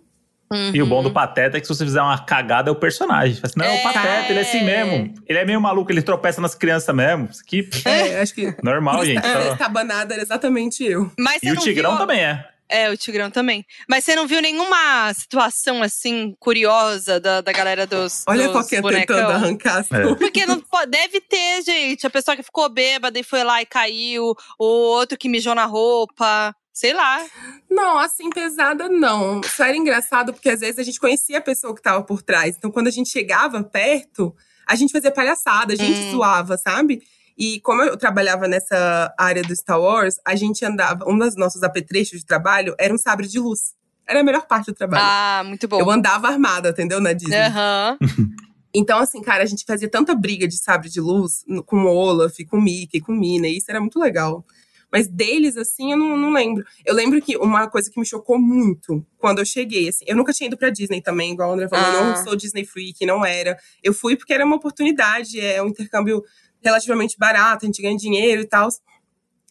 Uhum. 0.52 0.72
E 0.74 0.82
o 0.82 0.86
bom 0.86 1.00
do 1.00 1.12
Pateta 1.12 1.56
é 1.56 1.60
que 1.60 1.66
se 1.66 1.74
você 1.74 1.84
fizer 1.84 2.02
uma 2.02 2.18
cagada, 2.18 2.70
é 2.70 2.72
o 2.72 2.76
personagem. 2.76 3.38
Assim, 3.40 3.54
não, 3.56 3.66
é, 3.66 3.78
o 3.78 3.82
Pateta, 3.82 4.30
ele 4.30 4.38
é 4.40 4.42
assim 4.42 4.64
mesmo. 4.64 5.14
Ele 5.28 5.38
é 5.38 5.44
meio 5.44 5.60
maluco, 5.60 5.92
ele 5.92 6.02
tropeça 6.02 6.40
nas 6.40 6.56
crianças 6.56 6.94
mesmo. 6.94 7.28
Isso 7.30 7.42
aqui, 7.42 7.68
é, 7.86 8.20
acho 8.20 8.34
que. 8.34 8.54
Normal, 8.62 9.04
gente. 9.04 9.24
É, 9.24 9.52
estabanada 9.52 10.12
era 10.14 10.22
exatamente 10.22 10.84
eu. 10.84 11.10
Mas 11.16 11.40
e 11.42 11.52
o 11.52 11.56
Tigrão 11.56 11.90
viu... 11.92 12.00
também 12.00 12.20
é. 12.20 12.44
É, 12.70 12.88
o 12.88 12.96
Tigrão 12.96 13.30
também. 13.30 13.66
Mas 13.88 14.04
você 14.04 14.14
não 14.14 14.28
viu 14.28 14.40
nenhuma 14.40 15.12
situação 15.12 15.82
assim 15.82 16.36
curiosa 16.38 17.18
da, 17.18 17.40
da 17.40 17.52
galera 17.52 17.84
dos. 17.84 18.22
Olha 18.28 18.44
dos 18.44 18.52
qualquer 18.52 18.80
tentando 18.82 19.32
arrancar. 19.32 19.84
É. 19.90 20.14
Porque 20.14 20.46
não 20.46 20.62
deve 20.88 21.20
ter, 21.20 21.62
gente. 21.62 22.06
A 22.06 22.10
pessoa 22.10 22.36
que 22.36 22.44
ficou 22.44 22.68
bêbada 22.68 23.18
e 23.18 23.24
foi 23.24 23.42
lá 23.42 23.60
e 23.60 23.66
caiu, 23.66 24.36
o 24.56 24.64
outro 24.64 25.18
que 25.18 25.28
mijou 25.28 25.54
na 25.54 25.64
roupa. 25.64 26.54
Sei 26.80 26.94
lá. 26.94 27.22
Não, 27.70 27.98
assim, 27.98 28.30
pesada 28.30 28.88
não. 28.88 29.42
Só 29.42 29.66
era 29.66 29.76
engraçado 29.76 30.32
porque 30.32 30.48
às 30.48 30.60
vezes 30.60 30.78
a 30.78 30.82
gente 30.82 30.98
conhecia 30.98 31.36
a 31.36 31.42
pessoa 31.42 31.74
que 31.74 31.82
tava 31.82 32.02
por 32.02 32.22
trás. 32.22 32.56
Então, 32.56 32.70
quando 32.70 32.86
a 32.86 32.90
gente 32.90 33.10
chegava 33.10 33.62
perto, 33.62 34.34
a 34.66 34.74
gente 34.74 34.90
fazia 34.90 35.10
palhaçada, 35.10 35.74
a 35.74 35.76
gente 35.76 36.00
hum. 36.00 36.12
zoava, 36.12 36.56
sabe? 36.56 37.02
E 37.36 37.60
como 37.60 37.82
eu 37.82 37.98
trabalhava 37.98 38.48
nessa 38.48 39.14
área 39.18 39.42
do 39.42 39.54
Star 39.54 39.78
Wars, 39.78 40.16
a 40.26 40.34
gente 40.34 40.64
andava. 40.64 41.04
Um 41.06 41.18
dos 41.18 41.36
nossos 41.36 41.62
apetrechos 41.62 42.20
de 42.20 42.24
trabalho 42.24 42.74
era 42.78 42.94
um 42.94 42.98
sabre 42.98 43.28
de 43.28 43.38
luz. 43.38 43.74
Era 44.08 44.20
a 44.20 44.24
melhor 44.24 44.46
parte 44.46 44.66
do 44.68 44.74
trabalho. 44.74 45.04
Ah, 45.04 45.42
muito 45.44 45.68
bom. 45.68 45.78
Eu 45.78 45.90
andava 45.90 46.28
armada, 46.28 46.70
entendeu? 46.70 46.98
Na 46.98 47.12
Disney. 47.12 47.36
Aham. 47.36 47.98
Uhum. 48.00 48.30
Então, 48.72 49.00
assim, 49.00 49.20
cara, 49.20 49.42
a 49.42 49.46
gente 49.46 49.64
fazia 49.66 49.90
tanta 49.90 50.14
briga 50.14 50.46
de 50.46 50.56
sabre 50.56 50.88
de 50.88 51.00
luz 51.00 51.44
com 51.66 51.86
o 51.86 51.88
Olaf, 51.88 52.36
com 52.48 52.56
o 52.56 52.62
Mickey, 52.62 53.00
com 53.00 53.10
o 53.10 53.16
Mina, 53.16 53.48
e 53.48 53.56
isso 53.56 53.68
era 53.68 53.80
muito 53.80 53.98
legal. 53.98 54.44
Mas 54.92 55.06
deles, 55.06 55.56
assim, 55.56 55.92
eu 55.92 55.96
não, 55.98 56.16
não, 56.16 56.32
lembro. 56.32 56.64
Eu 56.84 56.94
lembro 56.94 57.20
que 57.22 57.36
uma 57.36 57.68
coisa 57.68 57.90
que 57.90 57.98
me 58.00 58.04
chocou 58.04 58.38
muito 58.38 59.06
quando 59.18 59.38
eu 59.38 59.44
cheguei, 59.44 59.88
assim, 59.88 60.04
eu 60.06 60.16
nunca 60.16 60.32
tinha 60.32 60.48
ido 60.48 60.56
pra 60.56 60.70
Disney 60.70 61.00
também, 61.00 61.32
igual 61.32 61.50
o 61.50 61.52
André 61.52 61.68
falou, 61.68 61.86
ah. 61.86 61.94
eu 61.94 62.04
não 62.06 62.24
sou 62.24 62.34
Disney 62.34 62.64
Freak, 62.64 63.06
não 63.06 63.24
era. 63.24 63.56
Eu 63.82 63.94
fui 63.94 64.16
porque 64.16 64.32
era 64.32 64.44
uma 64.44 64.56
oportunidade, 64.56 65.40
é 65.40 65.62
um 65.62 65.68
intercâmbio 65.68 66.24
relativamente 66.60 67.16
barato, 67.16 67.64
a 67.64 67.66
gente 67.66 67.80
ganha 67.80 67.96
dinheiro 67.96 68.42
e 68.42 68.46
tal. 68.46 68.68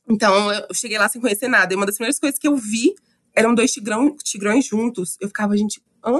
Então, 0.10 0.52
eu 0.52 0.74
cheguei 0.74 0.98
lá 0.98 1.08
sem 1.08 1.22
conhecer 1.22 1.48
nada. 1.48 1.74
E 1.74 1.76
uma 1.76 1.86
das 1.86 1.96
primeiras 1.96 2.20
coisas 2.20 2.38
que 2.40 2.48
eu 2.48 2.58
vi 2.58 2.94
eram 3.34 3.54
dois 3.54 3.72
tigrão, 3.72 4.16
tigrões 4.24 4.66
juntos. 4.66 5.18
Eu 5.22 5.28
ficava, 5.28 5.56
gente, 5.56 5.82
hã? 6.04 6.20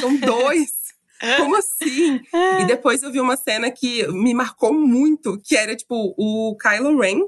São 0.00 0.16
dois? 0.20 0.70
Como 1.38 1.56
assim? 1.56 2.20
E 2.60 2.66
depois 2.66 3.02
eu 3.02 3.10
vi 3.10 3.20
uma 3.20 3.38
cena 3.38 3.70
que 3.70 4.06
me 4.08 4.34
marcou 4.34 4.72
muito, 4.72 5.40
que 5.42 5.56
era, 5.56 5.74
tipo, 5.74 6.14
o 6.16 6.56
Kylo 6.56 7.00
Ren 7.00 7.20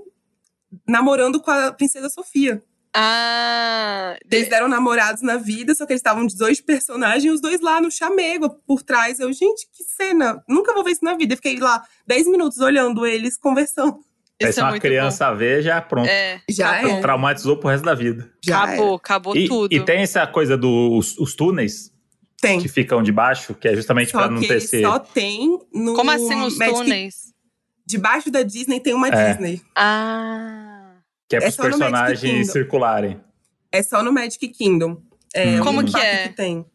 namorando 0.86 1.40
com 1.40 1.50
a 1.50 1.72
princesa 1.72 2.08
Sofia. 2.08 2.62
Ah! 2.94 4.16
Eles 4.30 4.48
deram 4.48 4.68
namorados 4.68 5.22
na 5.22 5.36
vida, 5.36 5.74
só 5.74 5.86
que 5.86 5.92
eles 5.92 6.00
estavam 6.00 6.26
de 6.26 6.36
dois 6.36 6.60
personagens, 6.60 7.32
os 7.32 7.40
dois 7.40 7.60
lá 7.60 7.80
no 7.80 7.90
chamego, 7.90 8.50
por 8.66 8.82
trás. 8.82 9.20
Eu, 9.20 9.32
gente, 9.32 9.68
que 9.72 9.84
cena! 9.84 10.42
Nunca 10.48 10.72
vou 10.72 10.82
ver 10.82 10.92
isso 10.92 11.04
na 11.04 11.14
vida. 11.14 11.34
Eu 11.34 11.36
fiquei 11.36 11.58
lá 11.58 11.82
10 12.06 12.28
minutos 12.28 12.58
olhando 12.58 13.06
eles 13.06 13.36
conversando. 13.36 13.98
Isso 14.40 14.52
se 14.52 14.60
é 14.60 14.62
uma 14.62 14.78
criança 14.78 15.30
bom. 15.30 15.36
ver, 15.36 15.62
já 15.62 15.80
pronto. 15.80 16.08
É, 16.08 16.40
já 16.48 16.76
é. 16.76 17.00
Traumatizou 17.00 17.56
pro 17.56 17.68
resto 17.68 17.84
da 17.84 17.94
vida. 17.94 18.30
Já 18.44 18.62
acabou, 18.62 18.92
é. 18.92 18.96
acabou 18.96 19.36
e, 19.36 19.48
tudo. 19.48 19.74
E 19.74 19.84
tem 19.84 20.00
essa 20.00 20.26
coisa 20.26 20.56
dos 20.56 21.18
os 21.18 21.34
túneis. 21.34 21.92
Tem. 22.40 22.60
Que 22.60 22.68
ficam 22.68 23.02
debaixo, 23.02 23.52
que 23.52 23.66
é 23.66 23.74
justamente 23.74 24.12
para 24.12 24.30
não 24.30 24.40
ter 24.40 24.58
esse. 24.58 24.80
Só 24.80 25.00
tem 25.00 25.58
no. 25.74 25.94
Como 25.94 26.10
assim 26.10 26.40
os 26.40 26.56
Magic... 26.56 26.78
túneis? 26.78 27.14
Debaixo 27.88 28.30
da 28.30 28.42
Disney 28.42 28.80
tem 28.80 28.92
uma 28.92 29.08
é. 29.08 29.32
Disney. 29.32 29.62
Ah. 29.74 30.96
Que 31.26 31.36
é, 31.36 31.38
é 31.38 31.40
pros 31.40 31.56
personagens 31.56 32.52
circularem. 32.52 33.18
É 33.72 33.82
só 33.82 34.02
no 34.02 34.12
Magic 34.12 34.46
Kingdom. 34.48 35.00
É, 35.34 35.58
hum. 35.58 35.64
Como 35.64 35.82
que 35.82 35.96
é? 35.96 36.28
Que 36.28 36.34
tem. 36.34 36.66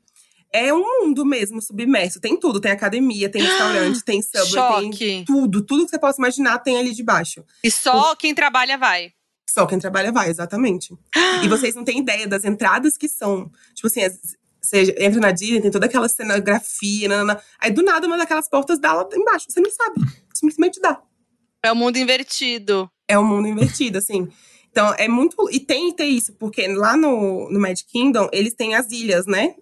É 0.51 0.73
um 0.73 0.79
mundo 0.79 1.23
mesmo 1.23 1.61
submerso. 1.61 2.19
Tem 2.19 2.35
tudo. 2.39 2.59
Tem 2.59 2.71
academia, 2.71 3.29
tem 3.29 3.41
restaurante, 3.45 4.03
tem 4.03 4.23
subway, 4.23 4.49
Choque. 4.49 4.97
tem 4.97 5.25
tudo. 5.25 5.61
Tudo 5.61 5.85
que 5.85 5.91
você 5.91 5.99
possa 5.99 6.19
imaginar 6.19 6.57
tem 6.59 6.77
ali 6.77 6.95
debaixo. 6.95 7.43
E 7.63 7.69
só 7.69 8.15
quem 8.15 8.33
trabalha 8.33 8.75
vai. 8.75 9.11
Só 9.47 9.67
quem 9.67 9.77
trabalha 9.77 10.11
vai, 10.11 10.29
exatamente. 10.29 10.95
e 11.43 11.47
vocês 11.47 11.75
não 11.75 11.83
têm 11.83 11.99
ideia 11.99 12.27
das 12.27 12.43
entradas 12.43 12.97
que 12.97 13.07
são. 13.07 13.51
Tipo 13.75 13.85
assim, 13.85 14.01
você 14.63 14.95
entra 14.97 15.19
na 15.19 15.31
Disney, 15.31 15.61
tem 15.61 15.71
toda 15.71 15.85
aquela 15.85 16.07
cenografia, 16.07 17.09
nanana. 17.09 17.41
aí 17.59 17.69
do 17.69 17.83
nada 17.83 18.07
uma 18.07 18.17
daquelas 18.17 18.49
portas 18.49 18.79
dá 18.79 18.93
lá 18.93 19.07
embaixo. 19.13 19.47
Você 19.49 19.59
não 19.59 19.69
sabe. 19.69 20.01
Simplesmente 20.33 20.79
dá. 20.79 21.01
É 21.61 21.71
o 21.71 21.75
mundo 21.75 21.97
invertido. 21.97 22.89
É 23.07 23.17
o 23.17 23.23
mundo 23.23 23.47
invertido, 23.47 23.97
assim. 23.97 24.29
Então, 24.71 24.93
é 24.97 25.07
muito. 25.07 25.35
E 25.51 25.59
tem 25.59 25.91
que 25.91 25.97
ter 25.97 26.05
isso, 26.05 26.33
porque 26.33 26.67
lá 26.67 26.95
no, 26.95 27.49
no 27.51 27.59
Magic 27.59 27.89
Kingdom, 27.89 28.27
eles 28.31 28.53
têm 28.53 28.73
as 28.73 28.89
ilhas, 28.91 29.25
né? 29.25 29.55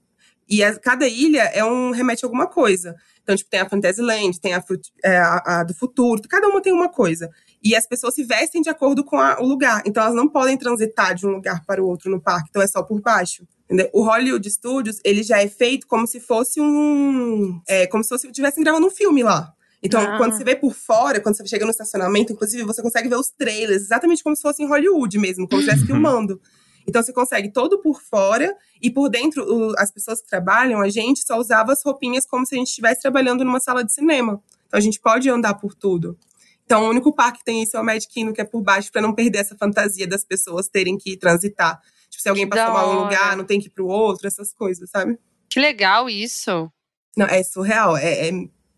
E 0.48 0.64
a, 0.64 0.78
cada 0.78 1.08
ilha 1.08 1.44
é 1.54 1.64
um 1.64 1.92
remete 1.92 2.24
a 2.24 2.28
alguma 2.28 2.48
coisa. 2.48 2.96
Então, 3.24 3.36
tipo, 3.36 3.50
tem 3.50 3.60
a 3.60 3.70
Fantasyland, 3.70 4.40
tem 4.40 4.54
a, 4.54 4.64
é, 5.04 5.18
a, 5.18 5.44
a, 5.46 5.64
do 5.64 5.74
futuro, 5.74 6.22
cada 6.28 6.48
uma 6.48 6.62
tem 6.62 6.74
uma 6.74 6.90
coisa. 6.90 7.30
E 7.64 7.76
as 7.76 7.88
pessoas 7.88 8.16
se 8.16 8.24
vestem 8.24 8.62
de 8.62 8.70
acordo 8.70 9.04
com 9.04 9.18
o 9.18 9.48
lugar. 9.48 9.84
Então, 9.86 10.02
elas 10.04 10.16
não 10.16 10.28
podem 10.28 10.58
transitar 10.58 11.14
de 11.14 11.26
um 11.26 11.32
lugar 11.32 11.64
para 11.66 11.84
o 11.84 11.88
outro 11.88 12.10
no 12.10 12.22
parque. 12.22 12.48
Então, 12.50 12.62
é 12.62 12.68
só 12.68 12.84
por 12.84 13.00
baixo. 13.02 13.48
Entendeu? 13.72 13.90
O 13.94 14.04
Hollywood 14.04 14.52
Studios, 14.52 15.00
ele 15.02 15.24
já 15.24 15.42
é 15.42 15.48
feito 15.48 15.88
como 15.88 16.06
se 16.06 16.20
fosse 16.20 16.60
um. 16.60 17.62
É, 17.66 17.88
como 17.88 18.04
se 18.04 18.10
fosse 18.10 18.28
estivessem 18.28 18.62
gravando 18.62 18.86
um 18.86 18.92
filme 18.92 19.24
lá. 19.24 19.54
Então, 19.82 20.02
ah. 20.02 20.18
quando 20.18 20.34
você 20.34 20.44
vê 20.44 20.58
por 20.58 20.74
fora, 20.74 21.22
quando 21.22 21.38
você 21.38 21.48
chega 21.48 21.64
no 21.64 21.72
estacionamento, 21.72 22.34
inclusive, 22.34 22.64
você 22.66 22.82
consegue 22.82 23.08
ver 23.08 23.16
os 23.16 23.30
trailers, 23.30 23.84
exatamente 23.84 24.22
como 24.22 24.36
se 24.36 24.42
fosse 24.42 24.62
em 24.62 24.68
Hollywood 24.68 25.18
mesmo, 25.18 25.48
como 25.48 25.62
se 25.62 25.70
estivesse 25.70 25.90
uhum. 25.90 26.02
filmando. 26.04 26.42
Então, 26.86 27.02
você 27.02 27.14
consegue 27.14 27.50
todo 27.50 27.82
por 27.82 28.02
fora 28.02 28.54
e 28.82 28.92
por 28.92 29.08
dentro, 29.08 29.42
o, 29.42 29.74
as 29.78 29.90
pessoas 29.90 30.22
que 30.22 30.28
trabalham, 30.28 30.82
a 30.82 30.90
gente 30.90 31.26
só 31.26 31.38
usava 31.38 31.72
as 31.72 31.82
roupinhas 31.82 32.26
como 32.26 32.46
se 32.46 32.54
a 32.54 32.58
gente 32.58 32.68
estivesse 32.68 33.00
trabalhando 33.02 33.46
numa 33.46 33.62
sala 33.62 33.86
de 33.86 33.94
cinema. 33.94 34.44
Então, 34.68 34.78
a 34.78 34.82
gente 34.82 35.00
pode 35.00 35.30
andar 35.30 35.54
por 35.54 35.74
tudo. 35.74 36.18
Então, 36.66 36.84
o 36.84 36.90
único 36.90 37.14
parque 37.14 37.40
que 37.40 37.46
tem 37.46 37.64
isso 37.64 37.78
é 37.78 37.80
o 37.80 37.86
Magic 37.86 38.12
Kingdom, 38.12 38.34
que 38.34 38.42
é 38.42 38.46
por 38.46 38.62
baixo, 38.62 38.92
para 38.92 39.02
não 39.02 39.16
perder 39.16 39.40
essa 39.40 39.56
fantasia 39.56 40.06
das 40.06 40.26
pessoas 40.26 40.68
terem 40.68 40.98
que 40.98 41.16
transitar. 41.16 41.82
Tipo, 42.12 42.22
se 42.22 42.30
alguém 42.30 42.48
passou 42.48 42.74
mal 42.74 42.92
um 42.92 43.04
lugar, 43.04 43.38
não 43.38 43.46
tem 43.46 43.60
que 43.60 43.68
ir 43.68 43.72
pro 43.72 43.88
outro, 43.88 44.28
essas 44.28 44.54
coisas, 44.54 44.90
sabe? 44.90 45.18
Que 45.50 45.60
legal 45.60 46.10
isso. 46.10 46.70
Não, 47.16 47.26
é 47.26 47.42
surreal. 47.42 47.96
É, 47.96 48.30
é 48.30 48.32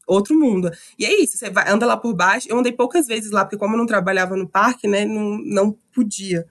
outro 0.08 0.38
mundo. 0.40 0.72
E 0.98 1.06
é 1.06 1.22
isso, 1.22 1.38
você 1.38 1.50
vai, 1.50 1.70
anda 1.70 1.86
lá 1.86 1.98
por 1.98 2.14
baixo. 2.14 2.48
Eu 2.50 2.60
andei 2.60 2.72
poucas 2.72 3.08
vezes 3.08 3.32
lá, 3.32 3.44
porque 3.44 3.58
como 3.58 3.74
eu 3.74 3.80
não 3.80 3.86
trabalhava 3.88 4.36
no 4.36 4.48
parque, 4.48 4.88
né, 4.88 5.04
não, 5.04 5.38
não 5.40 5.78
podia. 5.94 6.46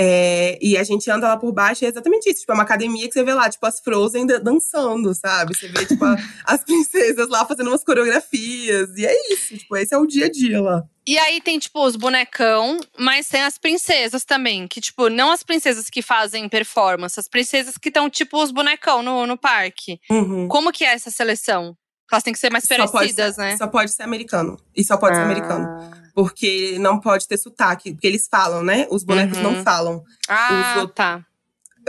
É, 0.00 0.56
e 0.62 0.78
a 0.78 0.84
gente 0.84 1.10
anda 1.10 1.26
lá 1.26 1.36
por 1.36 1.52
baixo 1.52 1.82
e 1.82 1.86
é 1.86 1.88
exatamente 1.88 2.30
isso. 2.30 2.40
Tipo, 2.40 2.52
é 2.52 2.54
uma 2.54 2.62
academia 2.62 3.08
que 3.08 3.12
você 3.12 3.24
vê 3.24 3.34
lá, 3.34 3.50
tipo, 3.50 3.66
as 3.66 3.80
Frozen 3.80 4.26
dançando, 4.26 5.12
sabe? 5.12 5.56
Você 5.56 5.66
vê, 5.66 5.84
tipo, 5.84 6.04
a, 6.04 6.16
as 6.46 6.62
princesas 6.62 7.28
lá 7.28 7.44
fazendo 7.44 7.68
umas 7.68 7.82
coreografias. 7.82 8.96
E 8.96 9.04
é 9.04 9.32
isso, 9.32 9.58
tipo, 9.58 9.76
esse 9.76 9.92
é 9.92 9.98
o 9.98 10.06
dia 10.06 10.26
a 10.26 10.30
dia 10.30 10.62
lá. 10.62 10.84
E 11.04 11.18
aí 11.18 11.40
tem, 11.40 11.58
tipo, 11.58 11.84
os 11.84 11.96
bonecão, 11.96 12.78
mas 12.96 13.28
tem 13.28 13.42
as 13.42 13.58
princesas 13.58 14.24
também. 14.24 14.68
Que, 14.68 14.80
tipo, 14.80 15.08
não 15.08 15.32
as 15.32 15.42
princesas 15.42 15.90
que 15.90 16.00
fazem 16.00 16.48
performance, 16.48 17.18
as 17.18 17.26
princesas 17.26 17.76
que 17.76 17.88
estão, 17.88 18.08
tipo, 18.08 18.40
os 18.40 18.52
bonecão 18.52 19.02
no, 19.02 19.26
no 19.26 19.36
parque. 19.36 19.98
Uhum. 20.10 20.46
Como 20.46 20.70
que 20.70 20.84
é 20.84 20.92
essa 20.92 21.10
seleção? 21.10 21.76
Elas 22.10 22.24
têm 22.24 22.32
que 22.32 22.38
ser 22.38 22.50
mais 22.50 22.66
parecidas, 22.66 23.36
só 23.36 23.42
né? 23.42 23.56
Só 23.56 23.66
pode 23.66 23.90
ser 23.90 24.02
americano. 24.02 24.58
E 24.74 24.82
só 24.82 24.96
pode 24.96 25.14
ah. 25.14 25.16
ser 25.16 25.24
americano. 25.24 25.92
Porque 26.14 26.78
não 26.78 26.98
pode 26.98 27.28
ter 27.28 27.36
sotaque. 27.36 27.92
Porque 27.92 28.06
eles 28.06 28.26
falam, 28.30 28.62
né? 28.62 28.86
Os 28.90 29.04
bonecos 29.04 29.36
uhum. 29.38 29.42
não 29.44 29.62
falam. 29.62 30.02
Ah, 30.26 30.82
os, 30.84 30.92
tá. 30.94 31.24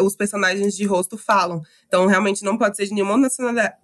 Os 0.02 0.16
personagens 0.16 0.76
de 0.76 0.86
rosto 0.86 1.18
falam. 1.18 1.62
Então, 1.88 2.06
realmente, 2.06 2.44
não 2.44 2.58
pode 2.58 2.76
ser 2.76 2.86
de 2.86 2.94
nenhuma 2.94 3.18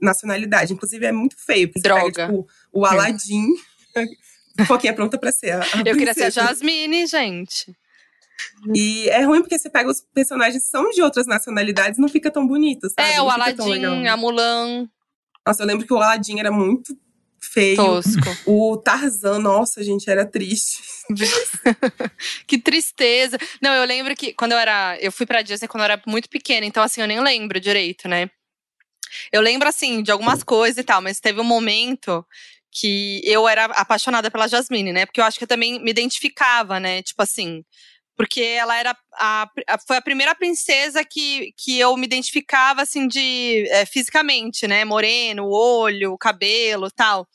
nacionalidade. 0.01 0.73
Inclusive, 0.73 1.05
é 1.05 1.11
muito 1.11 1.37
feio. 1.37 1.71
Droga. 1.77 2.11
Pega, 2.11 2.27
tipo, 2.27 2.47
o 2.71 2.85
Aladdin. 2.85 3.47
Foquinha 4.67 4.91
é 4.91 4.95
pronta 4.95 5.17
pra 5.17 5.31
ser 5.31 5.51
a, 5.51 5.59
a 5.61 5.81
Eu 5.85 5.97
queria 5.97 6.13
ser 6.13 6.25
a 6.25 6.29
Jasmine, 6.29 7.07
gente. 7.07 7.75
E 8.73 9.09
é 9.09 9.23
ruim 9.23 9.41
porque 9.41 9.57
você 9.57 9.69
pega 9.69 9.89
os 9.89 10.01
personagens 10.13 10.63
que 10.63 10.69
são 10.69 10.89
de 10.91 11.01
outras 11.01 11.25
nacionalidades 11.25 11.99
não 11.99 12.09
fica 12.09 12.31
tão 12.31 12.45
bonito, 12.45 12.89
sabe? 12.89 13.09
É, 13.09 13.17
não 13.17 13.25
o 13.25 13.29
Aladdin, 13.29 14.07
a 14.07 14.17
Mulan. 14.17 14.89
Nossa, 15.45 15.63
eu 15.63 15.67
lembro 15.67 15.85
que 15.85 15.93
o 15.93 15.97
Aladdin 15.97 16.39
era 16.39 16.51
muito 16.51 16.97
feio. 17.39 17.75
Tosco. 17.75 18.37
O 18.45 18.77
Tarzan, 18.77 19.39
nossa, 19.39 19.83
gente, 19.83 20.09
era 20.09 20.25
triste. 20.25 20.81
que 22.47 22.57
tristeza. 22.57 23.37
Não, 23.61 23.73
eu 23.73 23.85
lembro 23.85 24.15
que 24.15 24.33
quando 24.33 24.53
eu 24.53 24.57
era. 24.57 24.97
Eu 24.99 25.11
fui 25.11 25.25
pra 25.25 25.41
Disney 25.41 25.67
quando 25.67 25.81
eu 25.81 25.91
era 25.91 26.01
muito 26.07 26.29
pequena, 26.29 26.65
então 26.65 26.83
assim, 26.83 27.01
eu 27.01 27.07
nem 27.07 27.19
lembro 27.21 27.59
direito, 27.59 28.07
né? 28.07 28.29
Eu 29.31 29.41
lembro, 29.41 29.67
assim, 29.67 30.01
de 30.01 30.11
algumas 30.11 30.43
coisas 30.43 30.77
e 30.77 30.83
tal, 30.83 31.01
mas 31.01 31.19
teve 31.19 31.39
um 31.39 31.43
momento 31.45 32.25
que 32.71 33.21
eu 33.23 33.47
era 33.47 33.65
apaixonada 33.65 34.29
pela 34.29 34.47
Jasmine, 34.47 34.91
né? 34.91 35.05
Porque 35.05 35.21
eu 35.21 35.25
acho 35.25 35.37
que 35.37 35.45
eu 35.45 35.47
também 35.47 35.81
me 35.81 35.91
identificava, 35.91 36.79
né? 36.79 37.01
Tipo 37.01 37.21
assim, 37.21 37.63
porque 38.15 38.41
ela 38.41 38.77
era 38.77 38.95
a, 39.13 39.49
a, 39.67 39.77
foi 39.85 39.97
a 39.97 40.01
primeira 40.01 40.33
princesa 40.35 41.03
que, 41.03 41.53
que 41.57 41.79
eu 41.79 41.95
me 41.97 42.05
identificava 42.05 42.81
assim 42.81 43.07
de 43.07 43.67
é, 43.69 43.85
fisicamente, 43.85 44.67
né? 44.67 44.85
Moreno, 44.85 45.49
olho, 45.49 46.17
cabelo, 46.17 46.89
tal. 46.91 47.27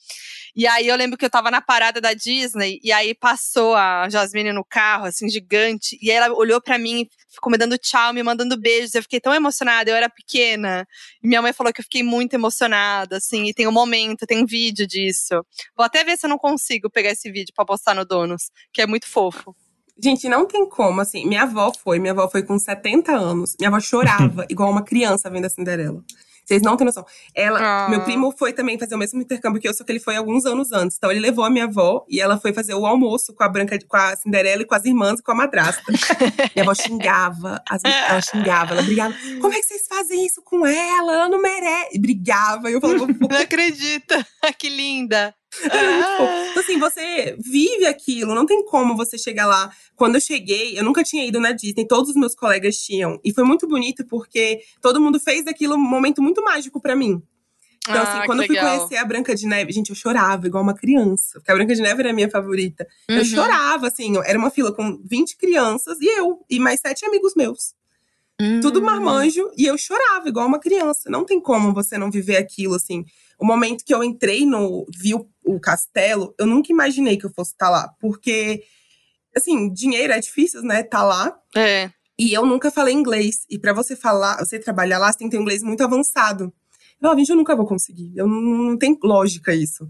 E 0.54 0.66
aí 0.66 0.88
eu 0.88 0.96
lembro 0.96 1.16
que 1.16 1.24
eu 1.24 1.30
tava 1.30 1.50
na 1.50 1.60
parada 1.60 2.00
da 2.00 2.12
Disney 2.12 2.80
e 2.82 2.90
aí 2.92 3.14
passou 3.14 3.74
a 3.74 4.08
Jasmine 4.08 4.52
no 4.52 4.64
carro, 4.64 5.04
assim, 5.06 5.28
gigante, 5.28 5.96
e 6.02 6.10
ela 6.10 6.34
olhou 6.34 6.60
para 6.60 6.76
mim, 6.78 7.06
ficou 7.32 7.50
me 7.52 7.58
dando 7.58 7.78
tchau, 7.78 8.12
me 8.12 8.22
mandando 8.22 8.58
beijos. 8.58 8.94
Eu 8.94 9.02
fiquei 9.02 9.20
tão 9.20 9.34
emocionada, 9.34 9.90
eu 9.90 9.96
era 9.96 10.08
pequena. 10.08 10.86
E 11.22 11.28
minha 11.28 11.40
mãe 11.40 11.52
falou 11.52 11.72
que 11.72 11.80
eu 11.80 11.84
fiquei 11.84 12.02
muito 12.02 12.34
emocionada, 12.34 13.18
assim, 13.18 13.44
e 13.44 13.54
tem 13.54 13.68
um 13.68 13.72
momento, 13.72 14.26
tem 14.26 14.42
um 14.42 14.46
vídeo 14.46 14.86
disso. 14.86 15.34
Vou 15.76 15.84
até 15.86 16.02
ver 16.04 16.18
se 16.18 16.26
eu 16.26 16.30
não 16.30 16.38
consigo 16.38 16.90
pegar 16.90 17.10
esse 17.10 17.30
vídeo 17.30 17.52
para 17.54 17.64
postar 17.64 17.94
no 17.94 18.04
Donos, 18.04 18.50
que 18.72 18.82
é 18.82 18.86
muito 18.86 19.06
fofo. 19.06 19.54
Gente, 20.02 20.28
não 20.28 20.46
tem 20.46 20.66
como, 20.68 21.00
assim. 21.00 21.26
Minha 21.26 21.42
avó 21.42 21.72
foi, 21.72 21.98
minha 21.98 22.12
avó 22.12 22.28
foi 22.28 22.42
com 22.42 22.58
70 22.58 23.12
anos. 23.12 23.54
Minha 23.58 23.68
avó 23.68 23.80
chorava, 23.80 24.46
igual 24.50 24.70
uma 24.70 24.82
criança 24.82 25.28
vendo 25.28 25.44
a 25.44 25.50
Cinderela. 25.50 26.02
Vocês 26.50 26.62
não 26.62 26.76
têm 26.76 26.84
noção. 26.84 27.06
Ela, 27.32 27.86
ah. 27.86 27.88
meu 27.88 28.02
primo 28.02 28.34
foi 28.36 28.52
também 28.52 28.76
fazer 28.76 28.96
o 28.96 28.98
mesmo 28.98 29.20
intercâmbio 29.20 29.60
que 29.60 29.68
eu, 29.68 29.72
só 29.72 29.84
que 29.84 29.92
ele 29.92 30.00
foi 30.00 30.16
alguns 30.16 30.44
anos 30.44 30.72
antes. 30.72 30.96
Então 30.96 31.08
ele 31.08 31.20
levou 31.20 31.44
a 31.44 31.50
minha 31.50 31.66
avó 31.66 32.04
e 32.08 32.20
ela 32.20 32.40
foi 32.40 32.52
fazer 32.52 32.74
o 32.74 32.84
almoço 32.84 33.32
com 33.32 33.44
a 33.44 33.48
Branca, 33.48 33.78
com 33.86 33.96
a 33.96 34.16
Cinderela 34.16 34.62
e 34.62 34.64
com 34.64 34.74
as 34.74 34.84
irmãs 34.84 35.20
e 35.20 35.22
com 35.22 35.30
a 35.30 35.34
madrasta. 35.36 35.80
minha 36.56 36.64
avó 36.64 36.74
xingava, 36.74 37.62
as, 37.70 37.82
ela 37.84 38.20
xingava, 38.20 38.72
ela 38.72 38.82
brigava. 38.82 39.14
Como 39.40 39.54
é 39.54 39.60
que 39.60 39.66
vocês 39.66 39.86
fazem 39.88 40.26
isso 40.26 40.42
com 40.42 40.66
ela? 40.66 41.12
Ela 41.12 41.28
não 41.28 41.40
merece. 41.40 41.90
E 41.96 42.00
brigava. 42.00 42.68
E 42.68 42.72
eu 42.72 42.80
falava, 42.80 43.06
não 43.06 43.38
acredita. 43.38 44.26
que 44.58 44.68
linda. 44.68 45.32
Ah. 45.70 46.46
Então, 46.50 46.62
assim, 46.62 46.78
você 46.78 47.36
vive 47.38 47.86
aquilo, 47.86 48.34
não 48.34 48.46
tem 48.46 48.64
como 48.64 48.96
você 48.96 49.18
chegar 49.18 49.46
lá. 49.46 49.70
Quando 49.96 50.14
eu 50.14 50.20
cheguei, 50.20 50.78
eu 50.78 50.84
nunca 50.84 51.02
tinha 51.02 51.26
ido 51.26 51.40
na 51.40 51.52
Disney, 51.52 51.86
todos 51.86 52.10
os 52.10 52.16
meus 52.16 52.34
colegas 52.34 52.76
tinham. 52.76 53.20
E 53.24 53.32
foi 53.32 53.44
muito 53.44 53.66
bonito 53.66 54.04
porque 54.06 54.60
todo 54.80 55.00
mundo 55.00 55.18
fez 55.18 55.44
daquilo 55.44 55.74
um 55.74 55.78
momento 55.78 56.22
muito 56.22 56.42
mágico 56.42 56.80
para 56.80 56.94
mim. 56.94 57.22
Então, 57.88 58.02
assim, 58.02 58.18
ah, 58.18 58.26
quando 58.26 58.42
eu 58.42 58.46
fui 58.46 58.56
legal. 58.56 58.76
conhecer 58.76 58.96
a 58.96 59.04
Branca 59.04 59.34
de 59.34 59.46
Neve, 59.46 59.72
gente, 59.72 59.90
eu 59.90 59.96
chorava 59.96 60.46
igual 60.46 60.62
uma 60.62 60.74
criança. 60.74 61.40
Porque 61.40 61.50
a 61.50 61.54
Branca 61.54 61.74
de 61.74 61.80
Neve 61.80 62.00
era 62.00 62.10
a 62.10 62.12
minha 62.12 62.30
favorita. 62.30 62.86
Uhum. 63.08 63.16
Eu 63.16 63.24
chorava, 63.24 63.86
assim, 63.88 64.16
era 64.24 64.38
uma 64.38 64.50
fila 64.50 64.72
com 64.72 65.00
20 65.04 65.36
crianças 65.36 65.98
e 66.00 66.06
eu, 66.06 66.44
e 66.48 66.60
mais 66.60 66.80
sete 66.80 67.04
amigos 67.06 67.34
meus. 67.34 67.74
Uhum. 68.40 68.60
Tudo 68.60 68.82
marmanjo, 68.82 69.50
e 69.56 69.66
eu 69.66 69.76
chorava 69.76 70.28
igual 70.28 70.46
uma 70.46 70.58
criança. 70.58 71.10
Não 71.10 71.24
tem 71.24 71.40
como 71.40 71.74
você 71.74 71.98
não 71.98 72.10
viver 72.10 72.36
aquilo, 72.36 72.74
assim. 72.74 73.04
O 73.40 73.46
momento 73.46 73.84
que 73.84 73.94
eu 73.94 74.04
entrei 74.04 74.44
no. 74.44 74.86
vi 74.98 75.14
o, 75.14 75.26
o 75.44 75.58
castelo, 75.58 76.34
eu 76.38 76.46
nunca 76.46 76.72
imaginei 76.72 77.16
que 77.16 77.24
eu 77.24 77.32
fosse 77.32 77.52
estar 77.52 77.66
tá 77.66 77.70
lá. 77.70 77.94
Porque, 77.98 78.62
assim, 79.36 79.72
dinheiro 79.72 80.12
é 80.12 80.20
difícil, 80.20 80.62
né? 80.62 80.82
Tá 80.82 81.02
lá. 81.02 81.34
É. 81.56 81.90
E 82.18 82.34
eu 82.34 82.44
nunca 82.44 82.70
falei 82.70 82.94
inglês. 82.94 83.46
E 83.48 83.58
para 83.58 83.72
você 83.72 83.96
falar, 83.96 84.38
você 84.38 84.58
trabalhar 84.58 84.98
lá, 84.98 85.10
você 85.10 85.18
tem 85.18 85.28
que 85.28 85.32
ter 85.32 85.38
um 85.38 85.42
inglês 85.42 85.62
muito 85.62 85.82
avançado. 85.82 86.52
Eu, 87.00 87.16
gente, 87.16 87.30
eu 87.30 87.36
nunca 87.36 87.56
vou 87.56 87.66
conseguir. 87.66 88.12
Eu 88.14 88.26
não, 88.26 88.42
não 88.42 88.76
tem 88.76 88.98
lógica 89.02 89.54
isso. 89.54 89.88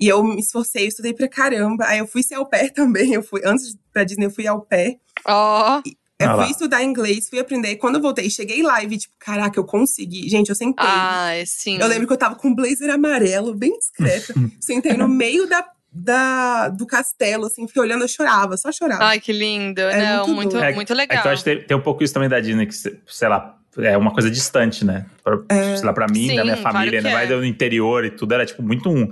E 0.00 0.08
eu 0.08 0.24
me 0.24 0.40
esforcei, 0.40 0.84
eu 0.84 0.88
estudei 0.88 1.12
pra 1.12 1.28
caramba. 1.28 1.84
Aí 1.86 1.98
eu 1.98 2.06
fui 2.06 2.22
ser 2.22 2.36
ao 2.36 2.46
pé 2.46 2.68
também. 2.72 3.12
Eu 3.12 3.22
fui, 3.22 3.42
antes 3.44 3.76
pra 3.92 4.04
Disney, 4.04 4.24
eu 4.24 4.30
fui 4.30 4.46
ao 4.46 4.62
pé. 4.62 4.98
Ó. 5.26 5.78
Oh. 5.78 6.05
Eu 6.18 6.30
ah 6.30 6.36
fui 6.36 6.50
estudar 6.50 6.82
inglês, 6.82 7.28
fui 7.28 7.38
aprender. 7.38 7.76
Quando 7.76 7.96
eu 7.96 8.00
voltei, 8.00 8.30
cheguei 8.30 8.62
lá 8.62 8.82
e 8.82 8.86
vi, 8.86 8.96
tipo, 8.96 9.14
caraca, 9.18 9.58
eu 9.58 9.64
consegui. 9.64 10.28
Gente, 10.30 10.48
eu 10.48 10.54
sentei. 10.54 10.86
Ah, 10.88 11.32
sim. 11.44 11.78
Eu 11.78 11.86
lembro 11.86 12.06
que 12.06 12.12
eu 12.12 12.16
tava 12.16 12.36
com 12.36 12.48
um 12.48 12.54
blazer 12.54 12.88
amarelo, 12.90 13.54
bem 13.54 13.78
discreta. 13.78 14.32
sentei 14.58 14.94
no 14.94 15.08
meio 15.08 15.46
da, 15.46 15.66
da, 15.92 16.68
do 16.70 16.86
castelo, 16.86 17.46
assim, 17.46 17.66
fiquei 17.68 17.82
olhando, 17.82 18.02
eu 18.02 18.08
chorava, 18.08 18.56
só 18.56 18.72
chorava. 18.72 19.04
Ai, 19.04 19.20
que 19.20 19.30
lindo. 19.30 19.82
É 19.82 20.16
Não, 20.16 20.26
muito, 20.28 20.54
muito, 20.54 20.56
é, 20.56 20.74
muito 20.74 20.94
legal. 20.94 21.18
É 21.18 21.20
que 21.20 21.28
eu 21.28 21.32
acho 21.32 21.44
que 21.44 21.54
tem, 21.54 21.66
tem, 21.66 21.76
um 21.76 21.82
pouco 21.82 22.02
isso 22.02 22.14
também 22.14 22.30
da 22.30 22.40
Disney, 22.40 22.66
que, 22.66 22.74
sei 22.74 23.28
lá, 23.28 23.58
é 23.76 23.96
uma 23.98 24.12
coisa 24.12 24.30
distante, 24.30 24.86
né? 24.86 25.04
Pra, 25.22 25.38
é. 25.50 25.76
Sei 25.76 25.84
lá, 25.84 25.92
pra 25.92 26.06
mim, 26.06 26.28
sim, 26.28 26.36
da 26.36 26.44
minha 26.44 26.56
família, 26.56 27.02
claro 27.02 27.18
ainda 27.18 27.34
mais 27.36 27.44
é. 27.44 27.46
interior 27.46 28.06
e 28.06 28.10
tudo, 28.10 28.32
era, 28.32 28.46
tipo, 28.46 28.62
muito 28.62 28.88
um. 28.88 29.10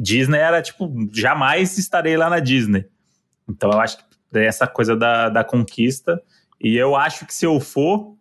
Disney 0.00 0.38
era, 0.38 0.62
tipo, 0.62 0.92
jamais 1.12 1.76
estarei 1.76 2.16
lá 2.16 2.30
na 2.30 2.38
Disney. 2.38 2.86
Então 3.48 3.70
eu 3.72 3.80
acho 3.80 3.98
que 3.98 4.04
essa 4.38 4.66
coisa 4.66 4.96
da, 4.96 5.28
da 5.28 5.44
conquista. 5.44 6.20
E 6.60 6.76
eu 6.76 6.96
acho 6.96 7.26
que 7.26 7.34
se 7.34 7.44
eu 7.44 7.60
for, 7.60 8.16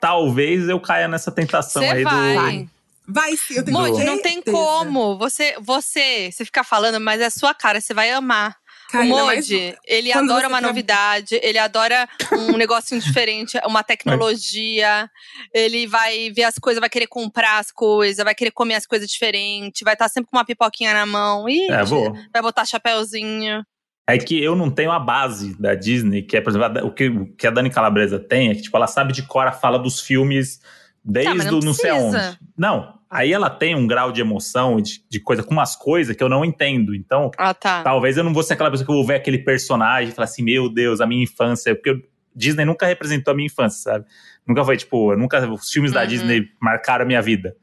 talvez 0.00 0.68
eu 0.68 0.80
caia 0.80 1.08
nessa 1.08 1.32
tentação 1.32 1.82
Cê 1.82 1.88
aí 1.88 2.04
vai. 2.04 2.58
do. 2.58 2.70
Vai 3.10 3.36
sim, 3.38 3.54
eu 3.54 3.64
tenho 3.64 3.78
Moji, 3.78 4.04
não 4.04 4.20
tem 4.20 4.42
como. 4.42 5.16
Você, 5.16 5.56
você, 5.60 6.30
você 6.30 6.44
fica 6.44 6.62
falando, 6.62 7.00
mas 7.00 7.22
é 7.22 7.30
sua 7.30 7.54
cara, 7.54 7.80
você 7.80 7.94
vai 7.94 8.10
amar. 8.10 8.54
o 8.92 9.02
Moji, 9.02 9.74
ele 9.86 10.12
adora 10.12 10.46
uma 10.46 10.58
tra... 10.58 10.68
novidade, 10.68 11.40
ele 11.42 11.56
adora 11.56 12.06
um 12.32 12.58
negocinho 12.58 13.00
diferente, 13.00 13.58
uma 13.64 13.82
tecnologia. 13.82 15.10
ele 15.54 15.86
vai 15.86 16.30
ver 16.30 16.44
as 16.44 16.56
coisas, 16.56 16.80
vai 16.80 16.90
querer 16.90 17.06
comprar 17.06 17.58
as 17.58 17.72
coisas, 17.72 18.22
vai 18.22 18.34
querer 18.34 18.50
comer 18.50 18.74
as 18.74 18.84
coisas 18.84 19.08
diferentes, 19.08 19.80
vai 19.82 19.94
estar 19.94 20.10
sempre 20.10 20.30
com 20.30 20.36
uma 20.36 20.44
pipoquinha 20.44 20.92
na 20.92 21.06
mão. 21.06 21.48
Ih, 21.48 21.70
é, 21.70 21.82
vou. 21.84 22.12
vai 22.30 22.42
botar 22.42 22.66
chapéuzinho. 22.66 23.64
É 24.08 24.16
que 24.16 24.42
eu 24.42 24.56
não 24.56 24.70
tenho 24.70 24.90
a 24.90 24.98
base 24.98 25.54
da 25.60 25.74
Disney, 25.74 26.22
que 26.22 26.36
é, 26.36 26.40
por 26.40 26.50
exemplo, 26.50 26.86
o 26.86 26.90
que, 26.90 27.08
o 27.08 27.26
que 27.26 27.46
a 27.46 27.50
Dani 27.50 27.68
Calabresa 27.68 28.18
tem, 28.18 28.48
é 28.48 28.54
que, 28.54 28.62
tipo, 28.62 28.76
ela 28.76 28.86
sabe 28.86 29.12
de 29.12 29.22
cor 29.22 29.46
a 29.46 29.52
fala 29.52 29.78
dos 29.78 30.00
filmes 30.00 30.60
desde 31.04 31.36
tá, 31.36 31.44
não 31.44 31.58
o 31.58 31.64
não 31.64 31.74
sei 31.74 31.90
aonde. 31.90 32.38
Não, 32.56 32.94
aí 33.10 33.32
ela 33.32 33.50
tem 33.50 33.74
um 33.74 33.86
grau 33.86 34.10
de 34.10 34.20
emoção, 34.20 34.80
de, 34.80 35.02
de 35.10 35.20
coisa, 35.20 35.42
com 35.42 35.52
umas 35.52 35.76
coisas 35.76 36.16
que 36.16 36.22
eu 36.22 36.28
não 36.28 36.42
entendo. 36.42 36.94
Então, 36.94 37.30
ah, 37.36 37.52
tá. 37.52 37.82
talvez 37.82 38.16
eu 38.16 38.24
não 38.24 38.32
vou 38.32 38.42
ser 38.42 38.54
aquela 38.54 38.70
pessoa 38.70 38.86
que 38.86 38.92
eu 38.92 38.96
vou 38.96 39.06
ver 39.06 39.16
aquele 39.16 39.38
personagem 39.38 40.10
e 40.10 40.12
falar 40.14 40.24
assim, 40.24 40.42
meu 40.42 40.68
Deus, 40.68 41.00
a 41.00 41.06
minha 41.06 41.22
infância. 41.22 41.74
Porque 41.74 41.90
eu, 41.90 42.02
Disney 42.34 42.64
nunca 42.64 42.86
representou 42.86 43.32
a 43.32 43.34
minha 43.34 43.46
infância, 43.46 43.92
sabe? 43.92 44.06
Nunca 44.46 44.64
foi, 44.64 44.76
tipo, 44.76 45.14
nunca, 45.16 45.46
os 45.50 45.70
filmes 45.70 45.90
uhum. 45.90 45.96
da 45.96 46.04
Disney 46.04 46.48
marcaram 46.60 47.04
a 47.04 47.06
minha 47.06 47.20
vida. 47.20 47.54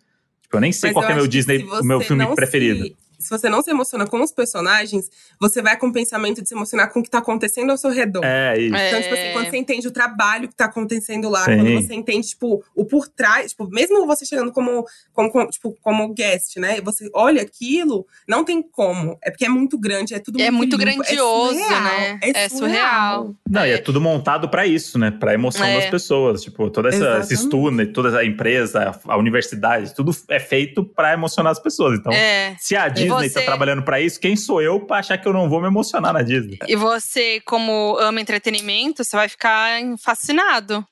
Tipo, 0.41 0.57
eu 0.57 0.61
nem 0.61 0.71
sei 0.71 0.91
Mas 0.91 0.93
qual 0.93 1.09
é 1.09 1.15
meu 1.15 1.27
Disney, 1.27 1.63
o 1.63 1.83
meu 1.83 2.01
filme 2.01 2.23
preferido. 2.35 2.85
Se 2.85 2.95
se 3.19 3.29
você 3.29 3.49
não 3.49 3.61
se 3.61 3.71
emociona 3.71 4.05
com 4.07 4.21
os 4.21 4.31
personagens, 4.31 5.09
você 5.39 5.61
vai 5.61 5.77
com 5.77 5.87
o 5.87 5.93
pensamento 5.93 6.41
de 6.41 6.47
se 6.47 6.55
emocionar 6.55 6.91
com 6.91 6.99
o 6.99 7.03
que 7.03 7.09
tá 7.09 7.19
acontecendo 7.19 7.71
ao 7.71 7.77
seu 7.77 7.89
redor. 7.89 8.23
É, 8.23 8.57
isso. 8.59 8.75
Então, 8.75 9.01
tipo 9.01 9.13
assim, 9.13 9.33
quando 9.33 9.49
você 9.49 9.57
entende 9.57 9.87
o 9.87 9.91
trabalho 9.91 10.47
que 10.47 10.55
tá 10.55 10.65
acontecendo 10.65 11.29
lá, 11.29 11.45
Sim. 11.45 11.57
quando 11.57 11.73
você 11.73 11.93
entende, 11.93 12.27
tipo, 12.27 12.63
o 12.75 12.85
por 12.85 13.07
trás, 13.07 13.51
tipo, 13.51 13.67
mesmo 13.69 14.05
você 14.05 14.25
chegando 14.25 14.51
como, 14.51 14.85
como, 15.13 15.31
como, 15.31 15.49
tipo, 15.49 15.75
como 15.81 16.13
guest, 16.13 16.57
né? 16.57 16.81
Você 16.81 17.09
olha 17.13 17.41
aquilo, 17.41 18.05
não 18.27 18.43
tem 18.43 18.61
como. 18.61 19.17
É 19.23 19.31
porque 19.31 19.45
é 19.45 19.49
muito 19.49 19.77
grande, 19.77 20.13
é 20.13 20.19
tudo 20.19 20.41
é 20.41 20.51
muito 20.51 20.75
É 20.75 20.77
muito 20.77 20.77
grandioso, 20.77 21.59
é 21.59 21.79
né? 21.81 22.19
É, 22.21 22.45
é 22.45 22.49
surreal. 22.49 23.35
Não, 23.49 23.61
é. 23.61 23.69
e 23.69 23.71
é 23.73 23.77
tudo 23.77 23.99
montado 24.01 24.49
para 24.49 24.65
isso, 24.65 24.97
né? 24.97 25.11
Pra 25.11 25.33
emoção 25.33 25.65
é. 25.65 25.79
das 25.79 25.89
pessoas. 25.89 26.41
Tipo, 26.43 26.69
todo 26.69 26.87
essa, 26.87 27.19
esse 27.19 27.33
estudo, 27.33 27.71
né? 27.71 27.85
toda 27.85 28.17
a 28.17 28.25
empresa, 28.25 28.99
a 29.05 29.17
universidade, 29.17 29.93
tudo 29.95 30.15
é 30.29 30.39
feito 30.39 30.83
para 30.83 31.13
emocionar 31.13 31.51
as 31.51 31.59
pessoas. 31.59 31.99
Então, 31.99 32.11
é. 32.11 32.55
se 32.59 32.75
a 32.75 32.87
Disney 32.87 33.04
tá 33.07 33.15
você... 33.15 33.29
tá 33.29 33.41
trabalhando 33.41 33.83
para 33.83 33.99
isso, 33.99 34.19
quem 34.19 34.35
sou 34.35 34.61
eu 34.61 34.79
pra 34.79 34.97
achar 34.97 35.17
que 35.17 35.27
eu 35.27 35.33
não 35.33 35.49
vou 35.49 35.61
me 35.61 35.67
emocionar 35.67 36.13
na 36.13 36.21
Disney? 36.21 36.57
E 36.67 36.75
você, 36.75 37.41
como 37.41 37.97
ama 37.99 38.21
entretenimento, 38.21 39.03
você 39.03 39.15
vai 39.15 39.29
ficar 39.29 39.79
fascinado. 39.97 40.85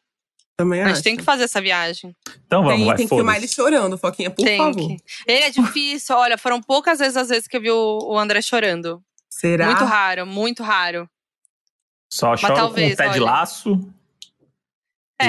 Também 0.55 0.81
a 0.81 0.85
gente 0.85 0.93
acho. 0.95 1.03
tem 1.03 1.17
que 1.17 1.23
fazer 1.23 1.43
essa 1.43 1.59
viagem. 1.59 2.15
Então 2.45 2.63
vamos, 2.63 2.77
tem, 2.77 2.85
vai, 2.85 2.95
Tem 2.95 3.07
que 3.07 3.15
filmar 3.15 3.37
ele 3.37 3.47
chorando, 3.47 3.97
Foquinha, 3.97 4.29
por 4.29 4.45
tem 4.45 4.57
favor. 4.57 4.87
Que. 4.87 4.97
Ele 5.27 5.43
é 5.43 5.49
difícil, 5.49 6.15
olha, 6.15 6.37
foram 6.37 6.61
poucas 6.61 6.99
vezes 6.99 7.17
as 7.17 7.29
vezes 7.29 7.47
que 7.47 7.57
eu 7.57 7.61
vi 7.61 7.71
o 7.71 8.17
André 8.17 8.41
chorando. 8.41 9.01
Será? 9.29 9.65
Muito 9.65 9.83
raro, 9.83 10.27
muito 10.27 10.63
raro. 10.63 11.09
Só 12.07 12.35
chora 12.37 12.53
talvez, 12.53 12.91
com 12.91 12.97
pé 12.97 13.03
olha. 13.05 13.13
de 13.13 13.19
laço? 13.19 13.93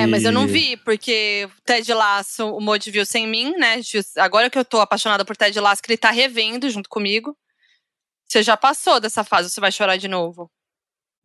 É, 0.02 0.06
mas 0.06 0.24
eu 0.24 0.32
não 0.32 0.46
vi, 0.46 0.76
porque 0.78 1.48
Ted 1.64 1.92
Lasso, 1.92 2.46
o 2.54 2.60
Mod 2.60 2.90
viu 2.90 3.06
sem 3.06 3.26
mim, 3.26 3.52
né? 3.56 3.80
Agora 4.18 4.50
que 4.50 4.58
eu 4.58 4.64
tô 4.64 4.80
apaixonada 4.80 5.24
por 5.24 5.36
Ted 5.36 5.58
Lasso, 5.60 5.82
que 5.82 5.90
ele 5.90 5.98
tá 5.98 6.10
revendo 6.10 6.68
junto 6.68 6.88
comigo. 6.88 7.36
Você 8.26 8.42
já 8.42 8.56
passou 8.56 9.00
dessa 9.00 9.22
fase, 9.22 9.50
você 9.50 9.60
vai 9.60 9.70
chorar 9.70 9.96
de 9.96 10.08
novo? 10.08 10.50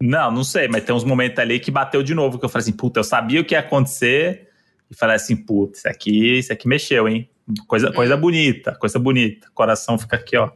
Não, 0.01 0.31
não 0.31 0.43
sei, 0.43 0.67
mas 0.67 0.83
tem 0.83 0.95
uns 0.95 1.03
momentos 1.03 1.39
ali 1.39 1.59
que 1.59 1.71
bateu 1.71 2.01
de 2.01 2.13
novo, 2.13 2.39
que 2.39 2.45
eu 2.45 2.49
falei 2.49 2.63
assim, 2.63 2.77
puta, 2.77 2.99
eu 2.99 3.03
sabia 3.03 3.41
o 3.41 3.45
que 3.45 3.53
ia 3.53 3.59
acontecer, 3.59 4.49
e 4.89 4.95
falei 4.95 5.15
assim, 5.15 5.35
puta, 5.35 5.77
isso 5.77 5.87
aqui, 5.87 6.39
isso 6.39 6.53
aqui 6.53 6.67
mexeu, 6.67 7.07
hein? 7.07 7.29
Coisa, 7.67 7.89
hum. 7.89 7.93
coisa 7.93 8.15
bonita, 8.15 8.75
coisa 8.75 8.99
bonita. 8.99 9.49
Coração 9.53 9.97
fica 9.97 10.15
aqui, 10.15 10.37
ó. 10.37 10.51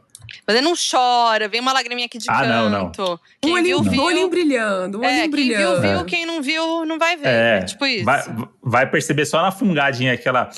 Mas 0.46 0.56
ele 0.56 0.64
não 0.64 0.74
chora, 0.74 1.48
vem 1.48 1.60
uma 1.60 1.72
lagriminha 1.72 2.06
aqui 2.06 2.18
de 2.18 2.28
ah, 2.28 2.34
canto. 2.34 2.48
Não, 2.48 2.70
não. 2.70 3.20
Quem 3.40 3.52
um 3.52 3.54
olhinho, 3.54 3.82
viu, 3.82 3.92
viu. 3.92 4.02
Olhinho 4.02 4.28
brilhando, 4.28 5.00
um 5.00 5.04
é, 5.04 5.08
olhinho 5.08 5.30
brilhando. 5.30 5.80
Quem 5.80 5.90
viu, 5.90 5.96
viu. 5.98 6.04
Quem 6.06 6.26
não 6.26 6.42
viu, 6.42 6.84
não 6.86 6.98
vai 6.98 7.16
ver. 7.16 7.28
É, 7.28 7.58
é 7.58 7.62
tipo 7.62 7.86
isso. 7.86 8.04
Vai, 8.04 8.22
vai, 8.62 8.90
perceber 8.90 9.26
só 9.26 9.42
na 9.42 9.50
fungadinha 9.50 10.12
aquela… 10.12 10.50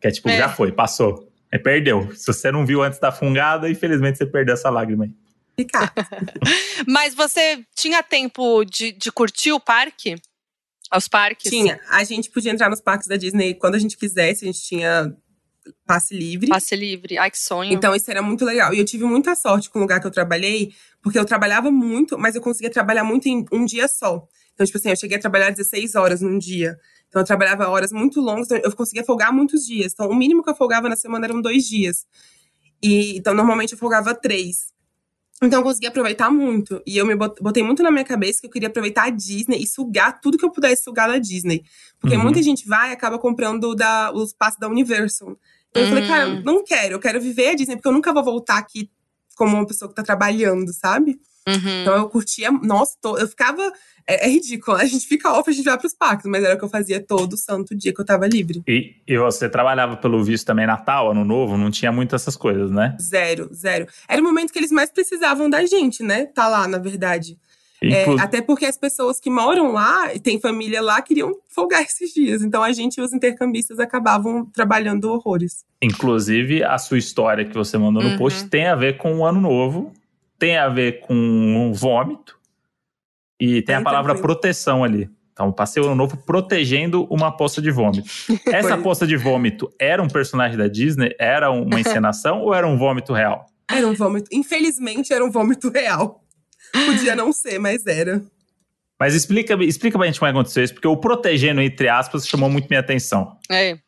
Que 0.00 0.08
é 0.08 0.10
tipo, 0.10 0.28
é. 0.28 0.36
já 0.36 0.48
foi, 0.48 0.70
passou. 0.70 1.28
Aí 1.52 1.58
perdeu. 1.58 2.14
Se 2.14 2.26
você 2.26 2.52
não 2.52 2.64
viu 2.64 2.82
antes 2.82 3.00
da 3.00 3.10
fungada, 3.10 3.68
infelizmente 3.68 4.18
você 4.18 4.26
perdeu 4.26 4.54
essa 4.54 4.70
lágrima 4.70 5.04
aí. 5.04 5.10
Mas 6.86 7.14
você 7.14 7.64
tinha 7.74 8.02
tempo 8.02 8.64
de, 8.64 8.92
de 8.92 9.10
curtir 9.10 9.52
o 9.52 9.60
parque? 9.60 10.16
Os 10.94 11.08
parques? 11.08 11.50
Tinha. 11.50 11.80
A 11.90 12.04
gente 12.04 12.30
podia 12.30 12.52
entrar 12.52 12.70
nos 12.70 12.80
parques 12.80 13.08
da 13.08 13.16
Disney 13.16 13.54
quando 13.54 13.74
a 13.74 13.78
gente 13.78 13.96
quisesse. 13.96 14.44
A 14.44 14.46
gente 14.46 14.62
tinha 14.62 15.14
passe 15.86 16.14
livre. 16.14 16.48
Passe 16.48 16.74
livre. 16.76 17.18
Ai, 17.18 17.30
que 17.30 17.38
sonho. 17.38 17.72
Então, 17.72 17.94
isso 17.94 18.10
era 18.10 18.22
muito 18.22 18.44
legal. 18.44 18.72
E 18.74 18.78
eu 18.78 18.84
tive 18.84 19.04
muita 19.04 19.34
sorte 19.34 19.70
com 19.70 19.78
o 19.78 19.82
lugar 19.82 20.00
que 20.00 20.06
eu 20.06 20.10
trabalhei, 20.10 20.72
porque 21.02 21.18
eu 21.18 21.24
trabalhava 21.24 21.70
muito, 21.70 22.18
mas 22.18 22.34
eu 22.34 22.40
conseguia 22.40 22.70
trabalhar 22.70 23.04
muito 23.04 23.26
em 23.26 23.44
um 23.52 23.64
dia 23.64 23.88
só. 23.88 24.26
Então, 24.54 24.66
tipo 24.66 24.78
assim, 24.78 24.90
eu 24.90 24.96
cheguei 24.96 25.16
a 25.16 25.20
trabalhar 25.20 25.50
16 25.50 25.94
horas 25.94 26.20
num 26.20 26.38
dia. 26.38 26.78
Então, 27.08 27.22
eu 27.22 27.26
trabalhava 27.26 27.68
horas 27.68 27.92
muito 27.92 28.20
longas, 28.20 28.46
então 28.46 28.58
eu 28.58 28.74
conseguia 28.74 29.04
folgar 29.04 29.32
muitos 29.32 29.64
dias. 29.64 29.92
Então, 29.92 30.08
o 30.08 30.14
mínimo 30.14 30.42
que 30.42 30.50
eu 30.50 30.54
folgava 30.54 30.88
na 30.88 30.96
semana 30.96 31.26
eram 31.26 31.40
dois 31.40 31.64
dias. 31.64 32.06
E, 32.82 33.16
então, 33.16 33.34
normalmente 33.34 33.72
eu 33.72 33.78
folgava 33.78 34.14
três. 34.14 34.72
Então 35.42 35.60
eu 35.60 35.62
consegui 35.62 35.86
aproveitar 35.86 36.30
muito. 36.30 36.82
E 36.86 36.96
eu 36.96 37.06
me 37.06 37.14
botei 37.14 37.62
muito 37.62 37.82
na 37.82 37.90
minha 37.90 38.04
cabeça 38.04 38.40
que 38.40 38.46
eu 38.46 38.50
queria 38.50 38.68
aproveitar 38.68 39.04
a 39.04 39.10
Disney 39.10 39.62
e 39.62 39.66
sugar 39.66 40.20
tudo 40.20 40.36
que 40.36 40.44
eu 40.44 40.50
pudesse 40.50 40.82
sugar 40.82 41.08
da 41.08 41.18
Disney. 41.18 41.62
Porque 42.00 42.16
uhum. 42.16 42.22
muita 42.22 42.42
gente 42.42 42.66
vai 42.66 42.90
e 42.90 42.92
acaba 42.92 43.18
comprando 43.18 43.74
da, 43.74 44.12
os 44.12 44.32
passos 44.32 44.58
da 44.58 44.68
Universal. 44.68 45.38
Então 45.70 45.82
eu 45.82 45.88
falei, 45.88 46.06
cara, 46.06 46.28
hum. 46.28 46.42
não 46.44 46.64
quero, 46.64 46.94
eu 46.94 47.00
quero 47.00 47.20
viver 47.20 47.50
a 47.50 47.54
Disney, 47.54 47.76
porque 47.76 47.88
eu 47.88 47.92
nunca 47.92 48.12
vou 48.12 48.24
voltar 48.24 48.58
aqui 48.58 48.90
como 49.36 49.56
uma 49.56 49.66
pessoa 49.66 49.88
que 49.88 49.94
tá 49.94 50.02
trabalhando, 50.02 50.72
sabe? 50.72 51.18
Uhum. 51.48 51.80
Então 51.80 51.96
eu 51.96 52.08
curtia, 52.08 52.50
nossa, 52.50 52.94
tô, 53.00 53.16
eu 53.16 53.26
ficava. 53.26 53.72
É, 54.10 54.26
é, 54.26 54.30
ridículo, 54.30 54.74
a 54.78 54.86
gente 54.86 55.06
fica 55.06 55.30
off, 55.30 55.50
a 55.50 55.52
gente 55.52 55.66
vai 55.66 55.76
pros 55.78 55.92
parques, 55.92 56.24
mas 56.24 56.42
era 56.42 56.54
o 56.54 56.58
que 56.58 56.64
eu 56.64 56.68
fazia 56.68 56.98
todo 56.98 57.36
santo 57.36 57.76
dia 57.76 57.92
que 57.92 58.00
eu 58.00 58.04
tava 58.06 58.26
livre. 58.26 58.62
E, 58.66 58.94
e 59.06 59.18
você 59.18 59.50
trabalhava 59.50 59.98
pelo 59.98 60.24
visto 60.24 60.46
também 60.46 60.66
Natal, 60.66 61.10
Ano 61.10 61.26
Novo, 61.26 61.58
não 61.58 61.70
tinha 61.70 61.92
muito 61.92 62.16
essas 62.16 62.34
coisas, 62.34 62.70
né? 62.70 62.96
Zero, 62.98 63.50
zero. 63.52 63.86
Era 64.08 64.22
o 64.22 64.24
momento 64.24 64.50
que 64.50 64.58
eles 64.58 64.72
mais 64.72 64.90
precisavam 64.90 65.50
da 65.50 65.64
gente, 65.66 66.02
né? 66.02 66.24
Tá 66.24 66.48
lá, 66.48 66.66
na 66.66 66.78
verdade. 66.78 67.38
É, 67.82 68.04
até 68.20 68.42
porque 68.42 68.66
as 68.66 68.76
pessoas 68.76 69.20
que 69.20 69.30
moram 69.30 69.72
lá 69.72 70.12
e 70.12 70.18
têm 70.18 70.40
família 70.40 70.82
lá 70.82 71.00
queriam 71.00 71.32
folgar 71.48 71.82
esses 71.82 72.12
dias. 72.12 72.42
Então 72.42 72.62
a 72.62 72.72
gente 72.72 72.98
e 72.98 73.00
os 73.00 73.12
intercambistas 73.12 73.78
acabavam 73.78 74.46
trabalhando 74.46 75.10
horrores. 75.10 75.64
Inclusive, 75.80 76.64
a 76.64 76.76
sua 76.76 76.98
história 76.98 77.44
que 77.44 77.54
você 77.54 77.78
mandou 77.78 78.02
no 78.02 78.10
uhum. 78.10 78.18
post 78.18 78.48
tem 78.48 78.66
a 78.66 78.74
ver 78.74 78.96
com 78.96 79.18
o 79.18 79.24
ano 79.24 79.40
novo, 79.40 79.92
tem 80.38 80.56
a 80.56 80.68
ver 80.68 81.00
com 81.00 81.14
um 81.14 81.72
vômito 81.72 82.36
e 83.40 83.62
tem 83.62 83.76
a 83.76 83.82
palavra 83.82 84.16
proteção 84.16 84.82
ali. 84.82 85.08
Então, 85.32 85.52
passei 85.52 85.80
o 85.80 85.86
ano 85.86 85.94
novo 85.94 86.16
protegendo 86.16 87.04
uma 87.04 87.30
poça 87.30 87.62
de 87.62 87.70
vômito. 87.70 88.02
Essa 88.46 88.76
poça 88.76 89.06
de 89.06 89.16
vômito 89.16 89.72
era 89.78 90.02
um 90.02 90.08
personagem 90.08 90.58
da 90.58 90.66
Disney? 90.66 91.14
Era 91.16 91.48
uma 91.48 91.78
encenação 91.80 92.42
ou 92.42 92.52
era 92.52 92.66
um 92.66 92.76
vômito 92.76 93.12
real? 93.12 93.46
Era 93.70 93.86
um 93.86 93.94
vômito. 93.94 94.28
Infelizmente, 94.32 95.12
era 95.12 95.24
um 95.24 95.30
vômito 95.30 95.70
real. 95.70 96.24
Podia 96.72 97.14
não 97.16 97.32
ser, 97.32 97.58
mas 97.58 97.86
era. 97.86 98.22
Mas 98.98 99.14
explica, 99.14 99.54
explica 99.62 99.96
pra 99.96 100.06
gente 100.06 100.18
como 100.18 100.28
é 100.28 100.30
aconteceu 100.30 100.64
isso, 100.64 100.74
porque 100.74 100.88
o 100.88 100.96
protegendo, 100.96 101.60
entre 101.60 101.88
aspas, 101.88 102.26
chamou 102.26 102.50
muito 102.50 102.68
minha 102.68 102.80
atenção. 102.80 103.38
É. 103.50 103.78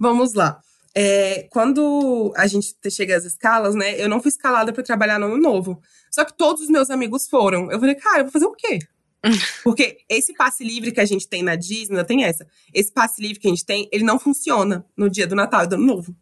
Vamos 0.00 0.32
lá. 0.32 0.60
É, 0.94 1.46
quando 1.50 2.32
a 2.36 2.46
gente 2.46 2.74
chega 2.90 3.16
às 3.16 3.24
escalas, 3.24 3.74
né? 3.74 4.00
Eu 4.00 4.08
não 4.08 4.22
fui 4.22 4.28
escalada 4.28 4.72
para 4.72 4.82
trabalhar 4.82 5.18
no 5.18 5.26
ano 5.26 5.36
novo. 5.36 5.82
Só 6.10 6.24
que 6.24 6.32
todos 6.32 6.62
os 6.62 6.68
meus 6.68 6.88
amigos 6.88 7.28
foram. 7.28 7.70
Eu 7.70 7.80
falei, 7.80 7.96
cara, 7.96 8.20
eu 8.20 8.24
vou 8.24 8.32
fazer 8.32 8.46
o 8.46 8.52
quê? 8.52 8.78
Porque 9.64 9.98
esse 10.08 10.32
passe 10.34 10.62
livre 10.62 10.92
que 10.92 11.00
a 11.00 11.04
gente 11.04 11.26
tem 11.28 11.42
na 11.42 11.56
Disney, 11.56 12.02
tem 12.04 12.24
essa. 12.24 12.46
Esse 12.72 12.92
passe 12.92 13.20
livre 13.20 13.40
que 13.40 13.48
a 13.48 13.50
gente 13.50 13.64
tem, 13.64 13.88
ele 13.92 14.04
não 14.04 14.18
funciona 14.18 14.86
no 14.96 15.10
dia 15.10 15.26
do 15.26 15.34
Natal 15.34 15.64
e 15.64 15.66
do 15.66 15.74
Ano 15.74 15.86
Novo. 15.86 16.16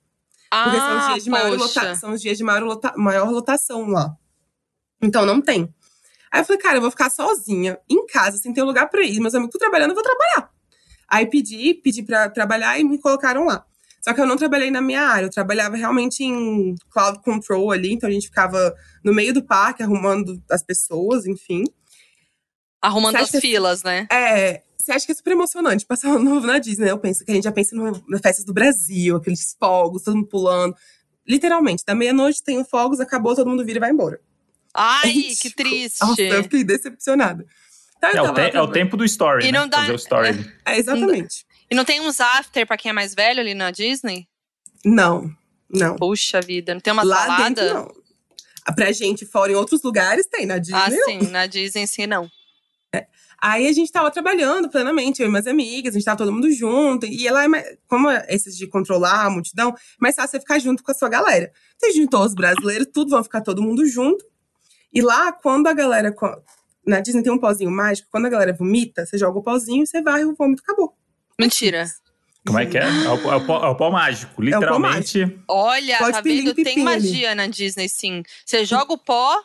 Ah, 0.51 0.65
Porque 0.65 0.79
são 0.79 0.99
os 0.99 1.07
dias 1.07 1.25
de 1.25 1.31
maior, 1.31 1.59
lota 1.59 1.95
são 1.95 2.13
os 2.13 2.21
dias 2.21 2.39
de 2.39 2.45
maior, 2.45 2.63
lota 2.63 2.93
maior 2.97 3.31
lotação 3.31 3.87
lá. 3.89 4.17
Então 5.03 5.27
não 5.27 5.41
tem. 5.41 5.73
Aí 6.31 6.41
eu 6.41 6.45
falei, 6.45 6.63
cara, 6.63 6.77
eu 6.79 6.81
vou 6.81 6.91
ficar 6.91 7.11
sozinha, 7.11 7.79
em 7.91 8.07
casa, 8.07 8.39
sem 8.39 8.55
ter 8.55 8.63
um 8.63 8.67
lugar 8.67 8.89
pra 8.89 9.03
ir. 9.03 9.21
Meus 9.21 9.35
amigos 9.35 9.59
trabalhando, 9.59 9.91
eu 9.91 9.95
vou 9.95 10.05
trabalhar. 10.05 10.51
Aí 11.09 11.27
pedi, 11.27 11.75
pedi 11.75 12.03
pra 12.03 12.31
trabalhar 12.31 12.79
e 12.79 12.85
me 12.85 12.99
colocaram 12.99 13.45
lá. 13.45 13.67
Só 14.03 14.15
que 14.15 14.21
eu 14.21 14.27
não 14.27 14.37
trabalhei 14.37 14.71
na 14.71 14.81
minha 14.81 15.03
área, 15.03 15.27
eu 15.27 15.31
trabalhava 15.31 15.77
realmente 15.77 16.25
em 16.25 16.75
cloud 16.91 17.21
control 17.23 17.71
ali, 17.71 17.93
então 17.93 18.09
a 18.09 18.13
gente 18.13 18.27
ficava 18.27 18.75
no 19.05 19.15
meio 19.15 19.33
do 19.33 19.45
parque 19.45 19.83
arrumando 19.83 20.43
as 20.51 20.63
pessoas, 20.63 21.25
enfim. 21.25 21.65
Arrumando 22.81 23.17
as 23.17 23.31
filas, 23.31 23.85
né? 23.85 24.09
É, 24.11 24.63
você 24.77 24.91
acha 24.91 25.07
que 25.07 25.13
é 25.13 25.15
super 25.15 25.33
emocionante 25.33 25.87
passar 25.87 26.09
um 26.09 26.19
novo 26.19 26.47
na 26.47 26.59
Disney? 26.59 26.91
Eu 26.91 26.99
penso 26.99 27.25
que 27.25 27.31
a 27.31 27.35
gente 27.35 27.45
já 27.45 27.53
pensa 27.53 27.77
no, 27.77 27.93
nas 28.09 28.21
festas 28.21 28.45
do 28.45 28.53
Brasil, 28.53 29.17
aqueles 29.17 29.55
fogos, 29.57 30.03
todo 30.03 30.17
mundo 30.17 30.29
pulando. 30.29 30.75
Literalmente, 31.29 31.85
da 31.87 31.95
meia-noite 31.95 32.43
tem 32.43 32.65
fogos, 32.65 32.99
acabou, 32.99 33.37
todo 33.37 33.49
mundo 33.49 33.65
vira 33.65 33.79
e 33.79 33.81
vai 33.81 33.91
embora. 33.91 34.21
Ai, 34.75 35.11
é 35.11 35.35
que 35.41 35.51
triste. 35.51 36.01
Nossa, 36.01 36.23
eu 36.23 36.43
fiquei 36.45 36.65
decepcionada. 36.65 37.45
Então, 37.99 38.27
é, 38.27 38.31
o 38.31 38.35
te, 38.35 38.57
é, 38.57 38.61
o 38.63 38.69
tempo 38.69 38.97
do 38.97 39.05
story, 39.05 39.47
e 39.47 39.53
né? 39.53 39.59
Não 39.59 39.69
dá, 39.69 39.79
Fazer 39.79 39.93
o 39.93 39.97
story. 39.97 40.29
É, 40.67 40.75
é 40.75 40.79
exatamente. 40.79 41.45
E 41.71 41.75
não 41.75 41.85
tem 41.85 42.01
uns 42.01 42.21
after 42.21 42.67
pra 42.67 42.77
quem 42.77 42.91
é 42.91 42.93
mais 42.93 43.15
velho 43.15 43.41
ali 43.41 43.55
na 43.55 43.71
Disney? 43.71 44.27
Não, 44.85 45.31
não. 45.71 45.97
Puxa 45.97 46.41
vida, 46.41 46.75
não 46.75 46.81
tem 46.81 46.93
uma 46.93 47.05
Lá 47.05 47.17
salada? 47.17 47.63
Dentro, 47.63 47.75
não. 47.75 48.03
Pra 48.75 48.93
gente 48.93 49.25
fora 49.25 49.53
em 49.53 49.55
outros 49.55 49.83
lugares 49.83 50.27
tem, 50.27 50.47
na 50.47 50.59
Disney 50.59 50.79
Ah, 50.81 50.91
não. 50.91 51.05
sim, 51.05 51.31
na 51.31 51.47
Disney 51.47 51.87
sim 51.87 52.07
não. 52.07 52.29
É. 52.95 53.07
Aí 53.41 53.67
a 53.67 53.73
gente 53.73 53.91
tava 53.91 54.11
trabalhando 54.11 54.69
plenamente, 54.69 55.21
eu 55.21 55.29
e 55.29 55.31
minhas 55.31 55.47
amigas, 55.47 55.95
a 55.95 55.99
gente 55.99 56.05
tava 56.05 56.19
todo 56.19 56.33
mundo 56.33 56.51
junto. 56.53 57.07
E 57.07 57.27
ela, 57.27 57.45
é 57.45 57.77
como 57.89 58.11
esses 58.29 58.57
de 58.57 58.67
controlar 58.67 59.25
a 59.25 59.31
multidão, 59.31 59.71
é 59.71 59.75
mais 60.01 60.15
fácil 60.15 60.33
você 60.33 60.41
ficar 60.41 60.59
junto 60.59 60.83
com 60.83 60.91
a 60.91 60.95
sua 60.95 61.09
galera. 61.09 61.51
Você 61.79 61.93
juntou 61.93 62.25
os 62.25 62.35
brasileiros, 62.35 62.89
tudo, 62.93 63.11
vão 63.11 63.25
ficar 63.25 63.41
todo 63.41 63.63
mundo 63.63 63.87
junto. 63.87 64.25
E 64.93 65.01
lá, 65.01 65.33
quando 65.33 65.67
a 65.67 65.73
galera. 65.73 66.15
Na 66.85 66.99
Disney 67.01 67.23
tem 67.23 67.33
um 67.33 67.39
pozinho 67.39 67.71
mágico, 67.71 68.09
quando 68.11 68.27
a 68.27 68.29
galera 68.29 68.53
vomita, 68.53 69.07
você 69.07 69.17
joga 69.17 69.39
o 69.39 69.43
pozinho, 69.43 69.87
você 69.87 70.03
vai 70.03 70.23
e 70.23 70.25
o 70.25 70.35
vômito 70.35 70.63
acabou. 70.65 70.97
Mentira. 71.39 71.87
Como 72.45 72.59
é 72.59 72.67
que 72.67 72.77
é? 72.77 72.83
É 72.83 73.09
o, 73.09 73.31
é 73.31 73.37
o, 73.37 73.47
pó, 73.47 73.65
é 73.65 73.69
o 73.69 73.77
pó 73.77 73.91
mágico, 73.91 74.43
literalmente. 74.43 75.21
É 75.21 75.25
o 75.25 75.29
pó 75.29 75.35
mágico. 75.35 75.45
Olha, 75.49 75.99
Pode 75.99 76.13
tá 76.13 76.21
vendo? 76.21 76.55
Tem 76.55 76.79
magia 76.83 77.35
na 77.37 77.47
Disney, 77.47 77.89
sim. 77.89 78.23
Você 78.45 78.65
joga 78.65 78.93
o 78.93 78.99
pó. 78.99 79.41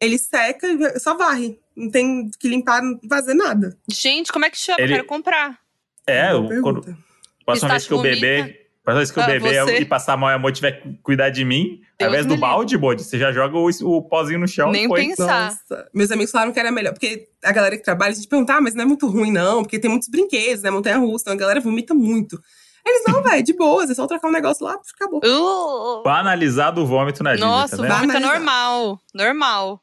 Ele 0.00 0.16
seca 0.16 0.66
e 0.66 0.98
só 1.00 1.16
varre. 1.16 1.58
Não 1.76 1.90
tem 1.90 2.30
que 2.38 2.48
limpar, 2.48 2.82
não 2.82 2.98
fazer 3.08 3.34
nada. 3.34 3.76
Gente, 3.90 4.32
como 4.32 4.44
é 4.44 4.50
que 4.50 4.56
chama? 4.56 4.80
Ele... 4.80 4.94
Quero 4.94 5.06
comprar. 5.06 5.58
É, 6.06 6.32
o, 6.34 6.62
quando, 6.62 6.96
próxima 7.44 7.70
vez 7.70 7.86
que 7.86 7.92
eu 7.92 8.00
beber, 8.00 8.59
próxima 8.82 8.98
vez 8.98 9.10
que 9.10 9.18
eu 9.18 9.22
ah, 9.22 9.26
beber 9.26 9.82
e 9.82 9.84
passar 9.84 10.16
mal 10.16 10.30
e 10.30 10.34
amor 10.34 10.52
tiver 10.52 10.72
que 10.72 10.94
cuidar 11.02 11.30
de 11.30 11.44
mim, 11.44 11.80
Deus 11.98 12.08
ao 12.08 12.08
invés 12.08 12.26
do 12.26 12.36
balde, 12.36 12.76
Bode, 12.78 13.04
você 13.04 13.18
já 13.18 13.30
joga 13.30 13.56
o, 13.56 13.68
o 13.68 14.02
pozinho 14.02 14.40
no 14.40 14.48
chão. 14.48 14.70
Nem 14.70 14.88
foi. 14.88 15.06
pensar. 15.06 15.50
Nossa. 15.50 15.88
Meus 15.94 16.10
amigos 16.10 16.30
falaram 16.30 16.52
que 16.52 16.58
era 16.58 16.72
melhor, 16.72 16.92
porque 16.92 17.28
a 17.44 17.52
galera 17.52 17.76
que 17.76 17.82
trabalha, 17.82 18.12
a 18.12 18.14
gente 18.14 18.28
pergunta, 18.28 18.54
ah, 18.54 18.60
mas 18.60 18.74
não 18.74 18.82
é 18.82 18.86
muito 18.86 19.06
ruim, 19.06 19.30
não, 19.30 19.62
porque 19.62 19.78
tem 19.78 19.90
muitos 19.90 20.08
brinquedos, 20.08 20.62
né? 20.62 20.70
Montanha-russa, 20.70 21.24
então 21.24 21.34
a 21.34 21.36
galera 21.36 21.60
vomita 21.60 21.94
muito. 21.94 22.40
Eles, 22.86 23.02
não, 23.06 23.22
velho, 23.22 23.42
de 23.42 23.52
boas, 23.52 23.90
é 23.90 23.94
só 23.94 24.06
trocar 24.06 24.28
um 24.28 24.32
negócio 24.32 24.64
lá, 24.64 24.78
acabou. 24.94 25.20
Uh! 25.22 26.02
Banalizado 26.02 26.80
o 26.80 26.86
vômito 26.86 27.22
na 27.22 27.32
Disney, 27.32 27.46
Nossa, 27.46 27.76
tá 27.76 27.82
o 27.82 27.86
vômito 27.86 28.16
é 28.16 28.20
normal, 28.20 28.98
normal. 29.14 29.82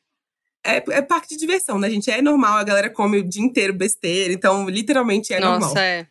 É, 0.66 0.84
é 0.90 1.02
parque 1.02 1.30
de 1.30 1.38
diversão, 1.38 1.80
né, 1.80 1.90
gente? 1.90 2.10
É 2.10 2.22
normal, 2.22 2.58
a 2.58 2.64
galera 2.64 2.90
come 2.90 3.20
o 3.20 3.24
dia 3.24 3.44
inteiro 3.44 3.74
besteira, 3.74 4.34
então 4.34 4.68
literalmente 4.68 5.34
é 5.34 5.40
Nossa, 5.40 5.52
normal. 5.52 5.70
Nossa, 5.70 5.82
é. 5.82 6.08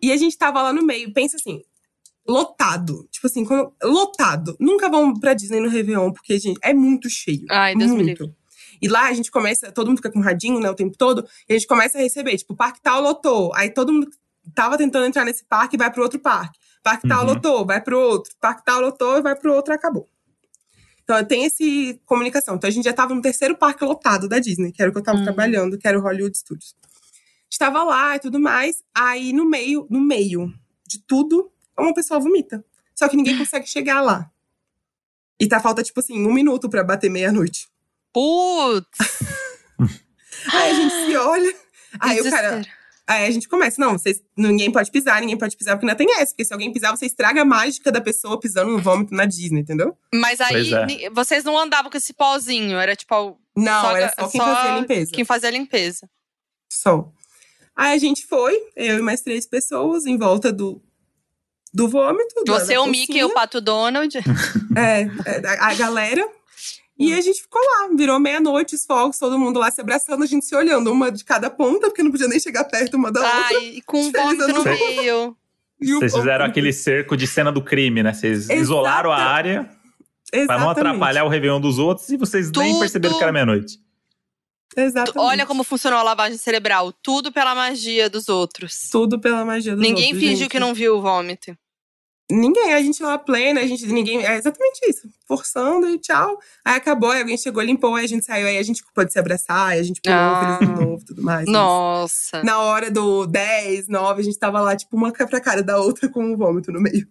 E 0.00 0.12
a 0.12 0.16
gente 0.16 0.36
tava 0.38 0.62
lá 0.62 0.72
no 0.72 0.82
meio, 0.82 1.12
pensa 1.12 1.36
assim, 1.36 1.60
lotado. 2.26 3.06
Tipo 3.10 3.26
assim, 3.26 3.44
quando, 3.44 3.72
lotado. 3.82 4.56
Nunca 4.58 4.88
vão 4.88 5.14
pra 5.14 5.34
Disney 5.34 5.60
no 5.60 5.68
Réveillon, 5.68 6.12
porque, 6.12 6.38
gente, 6.38 6.58
é 6.62 6.72
muito 6.72 7.08
cheio. 7.08 7.44
Ai, 7.50 7.74
Deus 7.74 7.90
muito. 7.90 8.04
me 8.04 8.10
livre. 8.10 8.34
E 8.80 8.88
lá 8.88 9.08
a 9.08 9.12
gente 9.12 9.30
começa, 9.30 9.70
todo 9.70 9.86
mundo 9.86 9.98
fica 9.98 10.10
com 10.10 10.18
um 10.18 10.22
radinho, 10.22 10.58
né, 10.58 10.68
o 10.68 10.74
tempo 10.74 10.96
todo, 10.98 11.24
e 11.48 11.52
a 11.52 11.56
gente 11.56 11.68
começa 11.68 11.98
a 11.98 12.00
receber, 12.00 12.36
tipo, 12.36 12.52
o 12.52 12.56
parque 12.56 12.80
tal 12.82 13.00
lotou. 13.00 13.54
Aí 13.54 13.70
todo 13.70 13.92
mundo 13.92 14.10
tava 14.54 14.76
tentando 14.76 15.06
entrar 15.06 15.24
nesse 15.24 15.44
parque 15.44 15.76
e 15.76 15.78
vai 15.78 15.90
pro 15.90 16.02
outro 16.02 16.18
parque. 16.18 16.58
Parque 16.82 17.06
tal 17.06 17.20
uhum. 17.20 17.34
lotou, 17.34 17.64
vai 17.64 17.80
pro 17.80 17.96
outro. 17.98 18.34
Parque 18.40 18.64
tal 18.64 18.80
lotou 18.80 19.18
e 19.18 19.22
vai 19.22 19.36
pro 19.36 19.54
outro, 19.54 19.72
acabou. 19.72 20.08
Então 21.04 21.24
tem 21.24 21.44
esse 21.44 22.00
comunicação. 22.04 22.56
Então 22.56 22.66
a 22.66 22.72
gente 22.72 22.84
já 22.84 22.92
tava 22.92 23.14
no 23.14 23.22
terceiro 23.22 23.56
parque 23.56 23.84
lotado 23.84 24.28
da 24.28 24.40
Disney, 24.40 24.72
que 24.72 24.82
era 24.82 24.90
o 24.90 24.92
que 24.92 24.98
eu 24.98 25.04
tava 25.04 25.18
uhum. 25.18 25.24
trabalhando, 25.24 25.78
que 25.78 25.86
era 25.86 25.96
o 25.98 26.02
Hollywood 26.02 26.36
Studios. 26.36 26.74
Estava 27.48 27.84
lá 27.84 28.16
e 28.16 28.18
tudo 28.18 28.40
mais. 28.40 28.82
Aí 28.92 29.32
no 29.32 29.44
meio, 29.44 29.86
no 29.88 30.00
meio 30.00 30.52
de 30.86 30.98
tudo, 30.98 31.51
uma 31.80 31.94
pessoa 31.94 32.20
vomita. 32.20 32.64
Só 32.94 33.08
que 33.08 33.16
ninguém 33.16 33.38
consegue 33.38 33.66
chegar 33.66 34.00
lá. 34.00 34.30
E 35.40 35.48
tá 35.48 35.60
falta, 35.60 35.82
tipo 35.82 35.98
assim, 36.00 36.26
um 36.26 36.32
minuto 36.32 36.68
para 36.68 36.84
bater 36.84 37.10
meia-noite. 37.10 37.68
Putz! 38.12 38.98
aí 40.52 40.70
a 40.70 40.74
gente 40.74 41.06
se 41.06 41.16
olha. 41.16 41.54
Aí 41.98 42.20
o 42.20 42.30
cara. 42.30 42.62
Aí 43.06 43.26
a 43.26 43.30
gente 43.30 43.48
começa, 43.48 43.80
não, 43.80 43.98
vocês, 43.98 44.22
ninguém 44.36 44.70
pode 44.70 44.90
pisar, 44.90 45.20
ninguém 45.20 45.36
pode 45.36 45.56
pisar, 45.56 45.74
porque 45.74 45.86
não 45.86 45.94
tem 45.94 46.06
essa. 46.20 46.28
Porque 46.32 46.44
se 46.44 46.52
alguém 46.52 46.72
pisar, 46.72 46.96
você 46.96 47.06
estraga 47.06 47.42
a 47.42 47.44
mágica 47.44 47.90
da 47.90 48.00
pessoa 48.00 48.38
pisando 48.38 48.70
no 48.70 48.80
vômito 48.80 49.12
na 49.12 49.24
Disney, 49.24 49.60
entendeu? 49.60 49.98
Mas 50.14 50.40
aí, 50.40 50.72
é. 50.72 51.10
vocês 51.10 51.42
não 51.42 51.58
andavam 51.58 51.90
com 51.90 51.96
esse 51.96 52.12
pozinho, 52.12 52.78
era 52.78 52.94
tipo. 52.94 53.38
Não, 53.56 53.82
só, 53.82 53.96
era 53.96 54.08
só 54.08 54.28
quem 54.28 54.40
só 54.40 54.46
fazia 54.46 54.72
a 54.72 54.78
limpeza. 54.78 55.12
Quem 55.12 55.24
fazia 55.24 55.48
a 55.48 55.52
limpeza. 55.52 56.08
Só. 56.70 57.12
Aí 57.74 57.94
a 57.94 57.98
gente 57.98 58.24
foi, 58.26 58.56
eu 58.76 58.98
e 58.98 59.02
mais 59.02 59.20
três 59.20 59.46
pessoas, 59.46 60.06
em 60.06 60.16
volta 60.16 60.52
do, 60.52 60.80
do 61.72 61.88
vômito. 61.88 62.42
Você, 62.46 62.76
o 62.76 62.86
Mickey 62.86 63.18
e 63.18 63.24
o 63.24 63.30
Pato 63.30 63.60
Donald. 63.60 64.18
É, 64.74 65.02
é, 65.02 65.58
a 65.60 65.74
galera. 65.74 66.26
E 66.98 67.12
a 67.12 67.20
gente 67.20 67.42
ficou 67.42 67.60
lá, 67.60 67.88
virou 67.94 68.18
meia-noite, 68.18 68.74
os 68.74 68.86
fogos, 68.86 69.18
todo 69.18 69.38
mundo 69.38 69.58
lá 69.58 69.70
se 69.70 69.80
abraçando, 69.80 70.22
a 70.22 70.26
gente 70.26 70.46
se 70.46 70.54
olhando, 70.54 70.90
uma 70.90 71.10
de 71.10 71.24
cada 71.24 71.50
ponta, 71.50 71.88
porque 71.88 72.02
não 72.02 72.10
podia 72.10 72.28
nem 72.28 72.40
chegar 72.40 72.64
perto 72.64 72.94
uma 72.94 73.10
da 73.12 73.20
outra. 73.20 73.56
Ai, 73.58 73.64
e 73.76 73.82
com 73.82 74.00
um 74.00 74.12
vômito 74.12 74.48
no 74.48 74.64
meio. 74.64 75.36
Vocês 75.98 76.14
fizeram 76.14 76.44
aquele 76.44 76.72
cerco 76.72 77.16
de 77.16 77.26
cena 77.26 77.50
do 77.50 77.62
crime, 77.62 78.02
né? 78.02 78.12
Vocês 78.12 78.44
Exata. 78.44 78.54
isolaram 78.54 79.12
a 79.12 79.16
área 79.16 79.68
pra 80.46 80.58
não 80.58 80.70
atrapalhar 80.70 81.24
o 81.24 81.28
Réveillon 81.28 81.60
dos 81.60 81.78
outros 81.78 82.08
e 82.08 82.16
vocês 82.16 82.46
Tudo. 82.46 82.62
nem 82.62 82.78
perceberam 82.78 83.18
que 83.18 83.22
era 83.22 83.32
meia-noite. 83.32 83.78
Exatamente. 84.76 85.18
Olha 85.18 85.44
como 85.44 85.64
funcionou 85.64 85.98
a 85.98 86.02
lavagem 86.02 86.38
cerebral. 86.38 86.92
Tudo 86.92 87.30
pela 87.30 87.54
magia 87.54 88.08
dos 88.08 88.28
outros. 88.28 88.88
Tudo 88.90 89.18
pela 89.18 89.44
magia 89.44 89.72
dos 89.72 89.80
Ninguém 89.82 90.04
outros. 90.04 90.14
Ninguém 90.14 90.28
fingiu 90.30 90.44
gente. 90.44 90.50
que 90.50 90.60
não 90.60 90.72
viu 90.72 90.96
o 90.96 91.02
vômito. 91.02 91.56
Ninguém, 92.32 92.72
a 92.72 92.80
gente 92.80 93.02
lá 93.02 93.18
plena, 93.18 93.60
a 93.60 93.66
gente, 93.66 93.86
ninguém, 93.86 94.24
é 94.24 94.36
exatamente 94.36 94.80
isso, 94.88 95.06
forçando 95.28 95.86
e 95.88 95.98
tchau. 95.98 96.38
Aí 96.64 96.76
acabou, 96.76 97.10
aí 97.10 97.20
alguém 97.20 97.36
chegou, 97.36 97.62
limpou, 97.62 97.94
aí 97.94 98.06
a 98.06 98.08
gente 98.08 98.24
saiu, 98.24 98.46
aí 98.46 98.56
a 98.56 98.62
gente 98.62 98.82
pôde 98.94 99.12
se 99.12 99.18
abraçar, 99.18 99.68
aí 99.68 99.78
a 99.78 99.82
gente 99.82 100.00
pulou 100.00 100.18
ah. 100.18 100.56
feliz 100.58 100.74
de 100.74 100.80
novo 100.80 101.04
tudo 101.04 101.22
mais. 101.22 101.46
Nossa. 101.46 102.42
Na 102.42 102.58
hora 102.60 102.90
do 102.90 103.26
10, 103.26 103.86
9, 103.88 104.20
a 104.20 104.24
gente 104.24 104.38
tava 104.38 104.60
lá, 104.62 104.74
tipo, 104.74 104.96
uma 104.96 105.12
pra 105.12 105.40
cara 105.40 105.62
da 105.62 105.78
outra 105.78 106.08
com 106.08 106.24
um 106.24 106.36
vômito 106.36 106.72
no 106.72 106.80
meio. 106.80 107.06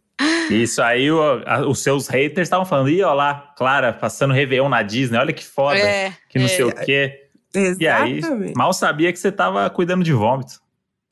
Isso 0.49 0.81
aí, 0.81 1.12
o, 1.12 1.21
a, 1.45 1.67
os 1.67 1.84
seus 1.84 2.07
haters 2.07 2.47
estavam 2.47 2.65
falando, 2.65 2.89
ih, 2.89 3.03
ó 3.03 3.13
lá, 3.13 3.53
Clara, 3.55 3.93
passando 3.93 4.34
Réveillon 4.34 4.69
na 4.69 4.81
Disney, 4.81 5.19
olha 5.19 5.34
que 5.34 5.45
foda, 5.45 5.77
é, 5.77 6.13
que 6.29 6.39
não 6.39 6.45
é. 6.45 6.49
sei 6.49 6.65
o 6.65 6.73
quê. 6.73 7.27
Exatamente. 7.53 7.84
E 7.84 8.47
aí, 8.47 8.53
mal 8.55 8.73
sabia 8.73 9.12
que 9.13 9.19
você 9.19 9.31
tava 9.31 9.69
cuidando 9.69 10.03
de 10.03 10.13
vômito. 10.13 10.62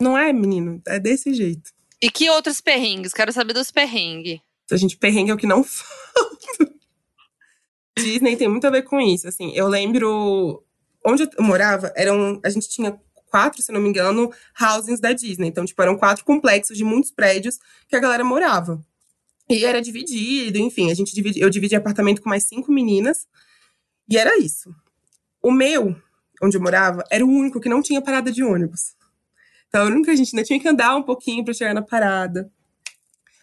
Não 0.01 0.17
é, 0.17 0.31
menino? 0.31 0.81
É 0.87 0.99
desse 0.99 1.33
jeito. 1.33 1.71
E 2.01 2.09
que 2.09 2.29
outros 2.29 2.62
perrengues? 2.62 3.13
Quero 3.13 3.31
saber 3.33 3.53
dos 3.53 3.71
perrengues. 3.71 4.39
A 4.71 4.77
gente, 4.77 4.97
perrengue 4.97 5.31
é 5.31 5.33
o 5.33 5.38
que 5.38 5.47
não 5.47 5.63
falta. 5.63 6.73
Disney 7.97 8.38
tem 8.38 8.47
muito 8.47 8.65
a 8.65 8.69
ver 8.69 8.83
com 8.83 8.99
isso. 8.99 9.27
Assim, 9.27 9.51
eu 9.53 9.67
lembro 9.67 10.63
onde 11.05 11.23
eu 11.23 11.43
morava, 11.43 11.91
eram, 11.95 12.39
a 12.43 12.49
gente 12.49 12.69
tinha 12.69 12.97
quatro, 13.29 13.62
se 13.62 13.71
não 13.71 13.81
me 13.81 13.89
engano, 13.89 14.31
housings 14.59 14.99
da 14.99 15.13
Disney. 15.13 15.47
Então, 15.47 15.65
tipo, 15.65 15.81
eram 15.81 15.97
quatro 15.97 16.23
complexos 16.23 16.77
de 16.77 16.83
muitos 16.83 17.12
prédios 17.12 17.59
que 17.88 17.95
a 17.95 17.99
galera 17.99 18.23
morava. 18.23 18.81
E 19.49 19.65
era 19.65 19.81
dividido, 19.81 20.59
enfim, 20.59 20.91
a 20.91 20.93
gente 20.93 21.13
dividi, 21.13 21.39
eu 21.39 21.49
dividi 21.49 21.75
apartamento 21.75 22.21
com 22.21 22.29
mais 22.29 22.43
cinco 22.43 22.71
meninas. 22.71 23.27
E 24.07 24.17
era 24.17 24.38
isso. 24.38 24.73
O 25.41 25.51
meu, 25.51 25.95
onde 26.41 26.57
eu 26.57 26.62
morava, 26.62 27.03
era 27.09 27.25
o 27.25 27.29
único 27.29 27.59
que 27.59 27.69
não 27.69 27.81
tinha 27.81 28.01
parada 28.01 28.31
de 28.31 28.43
ônibus. 28.43 28.95
Então, 29.69 29.86
único 29.88 30.05
que 30.05 30.12
a 30.12 30.15
gente 30.15 30.36
ainda 30.36 30.45
tinha 30.45 30.60
que 30.60 30.67
andar 30.67 30.95
um 30.95 31.03
pouquinho 31.03 31.45
para 31.45 31.53
chegar 31.53 31.73
na 31.73 31.82
parada. 31.82 32.51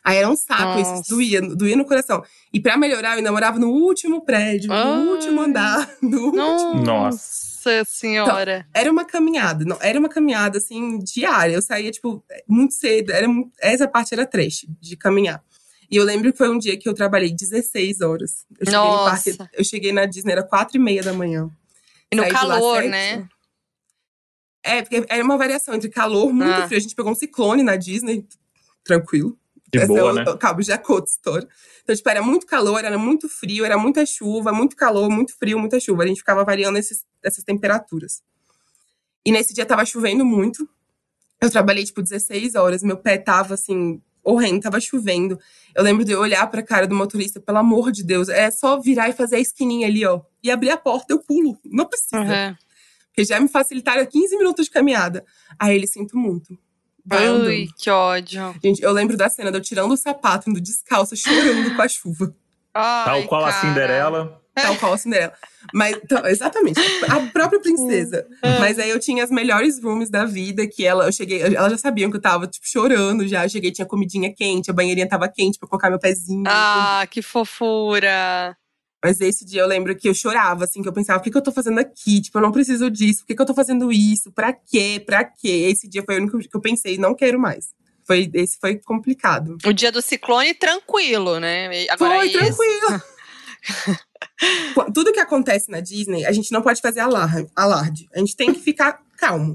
Aí 0.05 0.19
era 0.19 0.29
um 0.29 0.37
saco, 0.37 0.79
Nossa. 0.79 1.01
isso 1.01 1.11
doía, 1.11 1.41
doía 1.41 1.77
no 1.77 1.85
coração. 1.85 2.23
E 2.53 2.61
para 2.61 2.77
melhorar, 2.77 3.13
eu 3.13 3.19
ainda 3.19 3.33
morava 3.33 3.59
no 3.59 3.71
último 3.71 4.25
prédio, 4.25 4.73
Ai. 4.73 4.85
no 5.03 5.11
último 5.11 5.41
andar, 5.41 5.91
no 6.01 6.27
último. 6.27 6.85
Nossa 6.85 7.85
senhora. 7.85 8.65
Então, 8.69 8.81
era 8.81 8.93
uma 8.93 9.05
caminhada, 9.05 9.65
não, 9.65 9.77
era 9.81 9.99
uma 9.99 10.09
caminhada 10.09 10.59
assim 10.59 11.01
diária. 11.01 11.55
Eu 11.55 11.63
saía 11.63 11.91
tipo 11.91 12.25
muito 12.47 12.75
cedo, 12.75 13.11
era 13.13 13.27
essa 13.61 13.89
parte 13.89 14.15
era 14.15 14.25
trash 14.25 14.67
de 14.81 14.97
caminhar. 14.97 15.43
E 15.91 15.97
eu 15.97 16.05
lembro 16.05 16.31
que 16.33 16.39
foi 16.39 16.49
um 16.49 16.59
dia 16.59 16.77
que 16.79 16.89
eu 16.89 16.95
trabalhei 16.95 17.33
16 17.33 18.01
horas. 18.01 18.45
Eu 18.59 18.67
cheguei 18.67 18.81
Nossa. 18.81 19.31
no 19.31 19.37
parque, 19.37 19.59
eu 19.59 19.65
cheguei 19.65 19.93
na 19.93 20.05
Disney 20.07 20.33
era 20.33 20.43
quatro 20.43 20.77
e 20.77 20.81
meia 20.81 21.03
da 21.03 21.13
manhã. 21.13 21.49
E 22.11 22.17
no 22.17 22.29
calor, 22.29 22.85
né? 22.85 23.27
É, 24.67 24.83
porque 24.83 25.05
era 25.09 25.23
uma 25.23 25.39
variação 25.39 25.75
entre 25.75 25.89
calor, 25.89 26.33
muito 26.33 26.51
ah. 26.51 26.67
frio. 26.67 26.79
A 26.79 26.81
gente 26.81 26.95
pegou 26.95 27.13
um 27.13 27.15
ciclone 27.15 27.63
na 27.63 27.77
Disney, 27.77 28.27
tranquilo. 28.85 29.39
De 29.71 29.79
Esse 29.79 29.89
boa, 29.89 30.01
é 30.01 30.03
o, 30.05 30.13
né? 30.13 30.25
o 30.25 30.37
cabo 30.37 30.63
de 30.63 30.73
Acotstor. 30.73 31.47
Então, 31.83 31.95
tipo, 31.95 32.09
era 32.09 32.23
muito 32.23 32.47
calor, 32.47 32.85
era 32.85 32.99
muito 32.99 33.29
frio, 33.29 33.65
era 33.65 33.79
muita 33.79 34.05
chuva, 34.05 34.53
muito 34.53 34.77
calor, 34.77 35.09
muito 35.09 35.37
frio, 35.37 35.59
muita 35.59 35.79
chuva. 35.79 36.03
A 36.03 36.07
gente 36.07 36.19
ficava 36.19 36.45
variando 36.45 36.79
esses, 36.79 37.05
essas 37.23 37.45
temperaturas. 37.45 38.23
E 39.25 39.33
nesse 39.33 39.55
dia 39.55 39.67
tava 39.67 39.85
chovendo 39.85 40.25
muito. 40.25 40.69
Eu 41.41 41.51
trabalhei, 41.51 41.85
tipo, 41.85 42.03
16 42.03 42.55
horas. 42.55 42.83
Meu 42.83 42.97
pé 42.97 43.19
tava, 43.19 43.55
assim, 43.55 44.01
horrendo, 44.23 44.61
tava 44.61 44.81
chovendo. 44.81 45.39
Eu 45.75 45.85
lembro 45.85 46.05
de 46.05 46.13
eu 46.13 46.21
olhar 46.21 46.47
pra 46.51 46.63
cara 46.63 46.87
do 46.87 46.95
motorista, 46.95 47.41
pelo 47.41 47.59
amor 47.59 47.93
de 47.93 48.03
Deus, 48.03 48.29
é 48.29 48.51
só 48.51 48.81
virar 48.81 49.09
e 49.09 49.13
fazer 49.13 49.37
a 49.37 49.41
esquininha 49.41 49.87
ali, 49.87 50.05
ó. 50.05 50.23
E 50.43 50.51
abrir 50.51 50.71
a 50.71 50.77
porta, 50.77 51.13
eu 51.13 51.21
pulo. 51.21 51.59
Não 51.65 51.87
precisa. 51.87 52.19
Uhum. 52.19 52.57
Porque 53.17 53.25
já 53.25 53.41
me 53.41 53.49
facilitaram 53.49 54.05
15 54.05 54.37
minutos 54.37 54.67
de 54.67 54.71
caminhada. 54.71 55.25
Aí 55.59 55.75
ele 55.75 55.87
sinto 55.87 56.19
muito. 56.19 56.57
Ai, 57.09 57.67
que 57.79 57.89
ódio. 57.89 58.55
Gente, 58.63 58.83
eu 58.83 58.93
lembro 58.93 59.17
da 59.17 59.31
cena 59.31 59.51
de 59.51 59.57
eu 59.57 59.63
tirando 59.63 59.93
o 59.93 59.97
sapato, 59.97 60.51
indo 60.51 60.61
descalça, 60.61 61.17
chorando 61.17 61.75
com 61.75 61.81
a 61.81 61.89
chuva. 61.89 62.37
Ai, 62.75 63.05
Tal 63.07 63.23
qual 63.27 63.45
cara. 63.45 63.57
a 63.57 63.61
Cinderela. 63.61 64.43
Tal 64.55 64.77
qual 64.77 64.93
a 64.93 64.99
Cinderela. 64.99 65.33
Mas, 65.73 65.97
então, 65.97 66.27
exatamente, 66.27 66.79
a 67.09 67.21
própria 67.33 67.59
princesa. 67.59 68.27
É. 68.43 68.59
Mas 68.59 68.79
aí 68.79 68.91
eu 68.91 69.01
tinha 69.01 69.25
as 69.25 69.31
melhores 69.31 69.83
rooms 69.83 70.11
da 70.11 70.27
vida, 70.27 70.67
que 70.67 70.85
ela, 70.85 71.07
eu 71.07 71.13
cheguei, 71.13 71.41
elas 71.41 71.73
já 71.73 71.79
sabiam 71.79 72.11
que 72.11 72.19
eu 72.19 72.21
tava, 72.21 72.47
tipo, 72.47 72.69
chorando 72.69 73.27
já. 73.27 73.47
Eu 73.47 73.49
cheguei, 73.49 73.71
tinha 73.73 73.87
comidinha 73.87 74.31
quente, 74.35 74.71
a 74.71 74.75
banheirinha 74.75 75.09
tava 75.09 75.27
quente 75.27 75.59
pra 75.59 75.67
colocar 75.67 75.89
meu 75.89 75.99
pezinho. 75.99 76.45
Ah, 76.47 77.07
que 77.11 77.23
fofura. 77.23 78.55
Mas 79.07 79.21
esse 79.21 79.45
dia 79.45 79.61
eu 79.61 79.69
lembro 79.69 79.95
que 79.95 80.09
eu 80.09 80.15
chorava, 80.15 80.65
assim, 80.65 80.83
que 80.83 80.89
eu 80.89 80.93
pensava, 80.93 81.21
o 81.21 81.23
que, 81.23 81.31
que 81.31 81.37
eu 81.37 81.43
tô 81.43 81.53
fazendo 81.53 81.79
aqui? 81.79 82.21
Tipo, 82.21 82.39
eu 82.39 82.43
não 82.43 82.51
preciso 82.51 82.91
disso, 82.91 83.21
por 83.21 83.29
que, 83.29 83.37
que 83.37 83.43
eu 83.43 83.47
tô 83.47 83.55
fazendo 83.55 83.93
isso? 83.93 84.33
Pra 84.33 84.53
quê? 84.53 85.01
Pra 85.07 85.23
quê? 85.23 85.69
Esse 85.71 85.89
dia 85.89 86.03
foi 86.03 86.17
o 86.17 86.23
único 86.23 86.37
que 86.41 86.57
eu 86.57 86.61
pensei, 86.61 86.99
não 86.99 87.15
quero 87.15 87.39
mais. 87.39 87.69
Foi, 88.05 88.29
esse 88.35 88.59
foi 88.59 88.79
complicado. 88.79 89.59
O 89.65 89.73
dia 89.73 89.93
do 89.93 90.03
ciclone, 90.03 90.55
tranquilo, 90.55 91.39
né? 91.39 91.87
Agora 91.89 92.17
foi, 92.17 92.27
esse... 92.27 92.37
tranquilo. 92.37 93.03
Tudo 94.93 95.13
que 95.13 95.21
acontece 95.21 95.71
na 95.71 95.79
Disney, 95.79 96.27
a 96.27 96.33
gente 96.33 96.51
não 96.51 96.61
pode 96.61 96.81
fazer 96.81 96.99
alarde. 96.99 97.49
alarde. 97.55 98.09
A 98.13 98.19
gente 98.19 98.35
tem 98.35 98.53
que 98.53 98.59
ficar 98.59 99.01
calmo. 99.17 99.53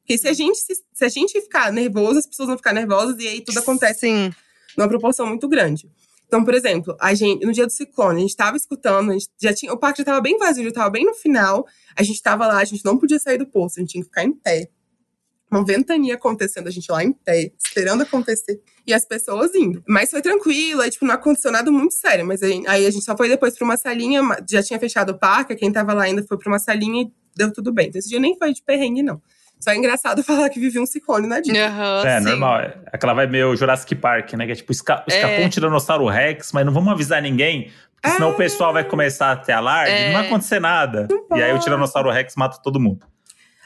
Porque 0.00 0.18
se 0.18 0.26
a 0.26 0.32
gente, 0.32 0.58
se, 0.58 0.74
se 0.92 1.04
a 1.04 1.08
gente 1.08 1.40
ficar 1.40 1.72
nervoso, 1.72 2.18
as 2.18 2.26
pessoas 2.26 2.48
vão 2.48 2.56
ficar 2.56 2.72
nervosas 2.72 3.16
e 3.20 3.28
aí 3.28 3.40
tudo 3.42 3.60
acontece 3.60 4.00
Sim. 4.00 4.34
numa 4.76 4.88
proporção 4.88 5.24
muito 5.24 5.46
grande. 5.46 5.88
Então, 6.28 6.44
por 6.44 6.54
exemplo, 6.54 6.94
a 7.00 7.14
gente, 7.14 7.44
no 7.44 7.52
dia 7.52 7.66
do 7.66 7.72
ciclone, 7.72 8.18
a 8.18 8.20
gente 8.20 8.36
tava 8.36 8.56
escutando, 8.56 9.12
gente 9.12 9.28
já 9.40 9.52
tinha, 9.52 9.72
o 9.72 9.78
parque 9.78 10.02
já 10.02 10.04
tava 10.04 10.20
bem 10.20 10.36
vazio, 10.36 10.62
já 10.62 10.70
tava 10.70 10.90
bem 10.90 11.04
no 11.04 11.14
final. 11.14 11.66
A 11.96 12.02
gente 12.02 12.22
tava 12.22 12.46
lá, 12.46 12.58
a 12.58 12.64
gente 12.64 12.84
não 12.84 12.98
podia 12.98 13.18
sair 13.18 13.38
do 13.38 13.46
poço, 13.46 13.78
a 13.78 13.80
gente 13.80 13.92
tinha 13.92 14.02
que 14.02 14.08
ficar 14.08 14.24
em 14.24 14.32
pé. 14.32 14.68
Uma 15.50 15.64
ventania 15.64 16.14
acontecendo, 16.14 16.68
a 16.68 16.70
gente 16.70 16.92
lá 16.92 17.02
em 17.02 17.10
pé, 17.10 17.50
esperando 17.58 18.02
acontecer. 18.02 18.60
E 18.86 18.92
as 18.92 19.06
pessoas 19.06 19.54
indo. 19.54 19.82
Mas 19.88 20.10
foi 20.10 20.20
tranquilo, 20.20 20.82
aí, 20.82 20.90
tipo, 20.90 21.06
não 21.06 21.14
aconteceu 21.14 21.50
nada 21.50 21.70
muito 21.70 21.94
sério. 21.94 22.26
Mas 22.26 22.42
aí, 22.42 22.62
aí 22.66 22.84
a 22.84 22.90
gente 22.90 23.06
só 23.06 23.16
foi 23.16 23.30
depois 23.30 23.56
pra 23.56 23.64
uma 23.64 23.78
salinha, 23.78 24.20
já 24.48 24.62
tinha 24.62 24.78
fechado 24.78 25.12
o 25.12 25.18
parque, 25.18 25.56
quem 25.56 25.72
tava 25.72 25.94
lá 25.94 26.02
ainda 26.02 26.22
foi 26.22 26.36
pra 26.36 26.52
uma 26.52 26.58
salinha 26.58 27.04
e 27.04 27.12
deu 27.34 27.50
tudo 27.50 27.72
bem. 27.72 27.88
Então 27.88 27.98
esse 27.98 28.10
dia 28.10 28.20
nem 28.20 28.36
foi 28.36 28.52
de 28.52 28.62
perrengue, 28.62 29.02
não. 29.02 29.22
Só 29.60 29.70
é 29.72 29.76
engraçado 29.76 30.22
falar 30.24 30.48
que 30.50 30.60
vivia 30.60 30.80
um 30.80 30.86
ciclone 30.86 31.26
na 31.26 31.40
Disney. 31.40 31.60
Uhum, 31.62 32.06
É, 32.06 32.18
sim. 32.20 32.24
normal. 32.26 32.60
É 32.60 32.74
Aquela 32.92 33.14
vai 33.14 33.26
meio 33.26 33.54
Jurassic 33.56 33.94
Park, 33.96 34.32
né? 34.34 34.46
Que 34.46 34.52
é 34.52 34.54
tipo, 34.54 34.72
esca 34.72 35.04
escapou 35.06 35.36
É. 35.36 35.44
um 35.46 35.48
Tiranossauro 35.48 36.06
Rex, 36.06 36.52
mas 36.52 36.64
não 36.64 36.72
vamos 36.72 36.92
avisar 36.92 37.20
ninguém, 37.20 37.70
porque 38.00 38.10
senão 38.16 38.28
É. 38.28 38.32
o 38.32 38.34
pessoal 38.36 38.72
vai 38.72 38.84
começar 38.84 39.32
a 39.32 39.36
ter 39.36 39.52
alarde 39.52 39.90
É. 39.92 40.06
não 40.12 40.18
vai 40.18 40.26
acontecer 40.26 40.60
nada. 40.60 41.08
E 41.34 41.42
aí 41.42 41.52
o 41.52 41.58
Tiranossauro 41.58 42.10
Rex 42.10 42.34
mata 42.36 42.58
todo 42.62 42.78
mundo. 42.80 43.06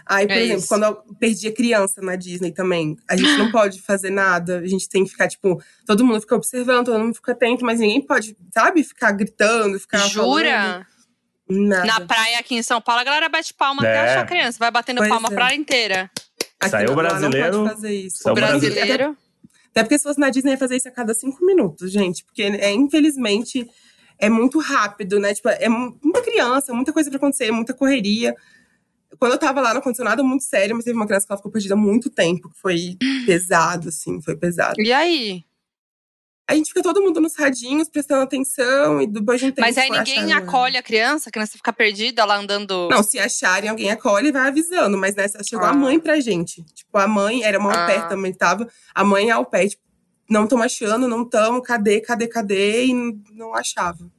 Aí, 0.05 0.26
por 0.26 0.32
É 0.32 0.40
exemplo, 0.40 0.59
isso. 0.59 0.68
quando 0.68 0.82
eu 0.82 0.95
perdia 1.20 1.53
criança 1.55 2.03
na 2.03 2.16
Disney 2.16 2.51
também, 2.51 2.97
a 3.09 3.16
gente 3.16 3.36
não 3.38 3.53
pode 3.53 3.80
fazer 3.80 4.11
nada. 4.11 4.59
A 4.59 4.66
gente 4.66 4.88
tem 4.88 5.05
que 5.05 5.11
ficar, 5.11 5.28
tipo, 5.28 5.62
todo 5.86 6.05
mundo 6.05 6.20
fica 6.20 6.34
observando, 6.34 6.86
todo 6.86 6.99
mundo 6.99 7.14
fica 7.14 7.30
atento, 7.32 7.64
mas 7.64 7.78
ninguém 7.78 8.01
pode, 8.05 8.36
sabe, 8.53 8.82
ficar 8.82 9.12
gritando, 9.12 9.78
ficar. 9.78 9.99
falando. 10.01 10.86
Nada. 11.49 11.84
Na 11.84 12.01
praia 12.01 12.38
aqui 12.38 12.55
em 12.55 12.62
São 12.62 12.80
Paulo, 12.80 13.01
a 13.01 13.05
galera 13.05 13.28
bate 13.28 13.53
palma 13.55 13.84
É. 13.86 13.90
até 13.90 14.12
achar 14.12 14.26
criança. 14.26 14.59
Vai 14.59 14.70
batendo 14.70 14.99
Pois 14.99 15.09
palma 15.09 15.28
é. 15.28 15.32
a 15.32 15.34
praia 15.34 15.55
inteira. 15.57 16.11
Aqui 16.61 16.70
Saiu 16.70 16.95
brasileiro, 16.95 17.59
Não 17.59 17.64
pode 17.64 17.74
fazer 17.74 17.95
isso. 17.95 18.30
O 18.30 18.34
brasileiro. 18.34 19.16
Até 19.70 19.82
porque 19.82 19.99
se 19.99 20.05
fosse 20.05 20.20
na 20.20 20.30
Disney, 20.30 20.53
ia 20.53 20.59
fazer 20.59 20.76
isso 20.76 20.88
a 20.88 20.93
cada 20.93 21.12
cinco 21.14 21.45
minutos, 21.45 21.90
gente. 21.90 22.24
Porque, 22.24 22.43
é, 22.43 22.70
infelizmente, 22.72 23.66
é 24.18 24.28
muito 24.28 24.59
rápido, 24.61 25.18
né? 25.18 25.34
Tipo, 25.34 25.49
é 25.49 25.68
mu- 25.68 25.99
muita 26.03 26.22
criança, 26.22 26.72
muita 26.72 26.93
coisa 26.93 27.11
pra 27.11 27.16
acontecer, 27.16 27.51
muita 27.51 27.74
correria. 27.74 28.34
Quando 29.18 29.32
eu 29.32 29.38
tava 29.38 29.61
lá, 29.61 29.72
não 29.74 29.80
aconteceu 29.80 30.05
nada 30.05 30.22
muito 30.22 30.45
sério, 30.45 30.74
mas 30.76 30.84
teve 30.84 30.97
uma 30.97 31.07
criança 31.07 31.26
que 31.26 31.32
ela 31.32 31.38
ficou 31.38 31.51
perdida 31.53 31.74
há 31.74 31.76
muito 31.76 32.09
tempo, 32.11 32.49
que 32.51 32.59
foi 32.61 32.97
pesado, 33.26 33.88
assim, 33.88 34.20
foi 34.22 34.36
pesado. 34.36 34.74
E 34.78 34.93
aí? 34.93 35.43
A 36.49 36.55
gente 36.55 36.68
fica 36.68 36.82
todo 36.82 37.01
mundo 37.01 37.20
nos 37.20 37.36
radinhos, 37.36 37.88
prestando 37.88 38.22
atenção, 38.22 39.01
e 39.01 39.07
depois 39.07 39.40
de 39.40 39.47
um 39.47 39.51
tempo. 39.51 39.61
Mas 39.61 39.78
aí 39.78 39.88
ninguém 39.88 40.32
acolhe 40.32 40.76
a 40.76 40.82
criança, 40.82 41.28
a 41.28 41.32
criança 41.32 41.53
fica 41.57 41.72
perdida 41.72 42.24
lá 42.24 42.36
andando. 42.36 42.88
Não, 42.90 43.03
se 43.03 43.18
acharem, 43.18 43.70
alguém 43.70 43.90
acolhe 43.90 44.28
e 44.28 44.32
vai 44.32 44.49
avisando. 44.49 44.99
Mas 44.99 45.14
nessa 45.14 45.43
chegou 45.43 45.66
ah. 45.66 45.70
a 45.70 45.74
mãe 45.74 46.01
pra 46.01 46.20
gente. 46.20 46.62
Tipo, 46.74 46.99
a 46.99 47.07
mãe, 47.07 47.43
era 47.45 47.59
uma 47.59 47.72
ah. 47.72 47.80
au 47.80 47.86
pair 47.86 48.09
também 48.09 48.34
tava. 48.34 48.68
A 48.95 49.05
mãe 49.05 49.30
a 49.30 49.36
au 49.36 49.47
pair, 49.47 49.70
tipo, 49.70 49.82
não 50.28 50.45
estão 50.45 50.61
achando, 50.61 51.07
não 51.07 51.22
estão, 51.22 51.61
cadê, 51.61 52.01
cadê, 52.01 52.26
cadê? 52.26 52.86
E 52.86 52.95
não 53.32 53.55
achava. 53.55 54.11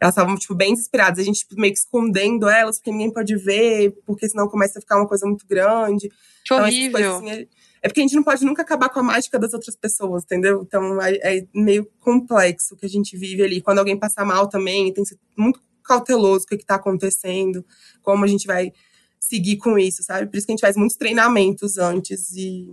Elas 0.00 0.14
estavam, 0.14 0.34
tipo, 0.36 0.54
bem 0.54 0.72
desesperadas. 0.72 1.18
A 1.18 1.22
gente 1.22 1.40
tipo, 1.40 1.60
meio 1.60 1.74
que 1.74 1.78
escondendo 1.78 2.48
elas, 2.48 2.78
porque 2.78 2.90
ninguém 2.90 3.12
pode 3.12 3.36
ver, 3.36 3.94
porque 4.06 4.28
senão 4.28 4.48
começa 4.48 4.78
a 4.78 4.80
ficar 4.80 4.96
uma 4.96 5.06
coisa 5.06 5.26
muito 5.26 5.46
grande. 5.46 6.08
Que 6.08 6.16
então, 6.44 6.62
horrível. 6.62 7.16
Assim, 7.16 7.46
é, 7.82 7.88
porque 7.88 8.00
a 8.00 8.02
gente 8.02 8.16
não 8.16 8.22
pode 8.22 8.44
nunca 8.44 8.62
acabar 8.62 8.88
com 8.88 9.00
a 9.00 9.02
mágica 9.02 9.38
das 9.38 9.54
outras 9.54 9.74
pessoas, 9.74 10.24
entendeu? 10.24 10.62
Então 10.66 11.00
é, 11.00 11.38
é 11.38 11.46
meio 11.54 11.88
complexo 11.98 12.74
o 12.74 12.76
que 12.76 12.86
a 12.86 12.88
gente 12.88 13.16
vive 13.16 13.42
ali. 13.42 13.60
Quando 13.60 13.78
alguém 13.78 13.98
passa 13.98 14.24
mal 14.24 14.48
também, 14.48 14.92
tem 14.92 15.02
que 15.02 15.10
ser 15.10 15.18
muito 15.36 15.60
cauteloso 15.82 16.44
o 16.44 16.48
que 16.48 16.56
está 16.56 16.76
acontecendo, 16.76 17.64
como 18.02 18.24
a 18.24 18.28
gente 18.28 18.46
vai 18.46 18.72
seguir 19.18 19.56
com 19.56 19.78
isso, 19.78 20.02
sabe? 20.02 20.26
Por 20.26 20.36
isso 20.36 20.46
que 20.46 20.52
a 20.52 20.54
gente 20.54 20.60
faz 20.60 20.76
muitos 20.76 20.96
treinamentos 20.96 21.78
antes 21.78 22.32
e 22.32 22.68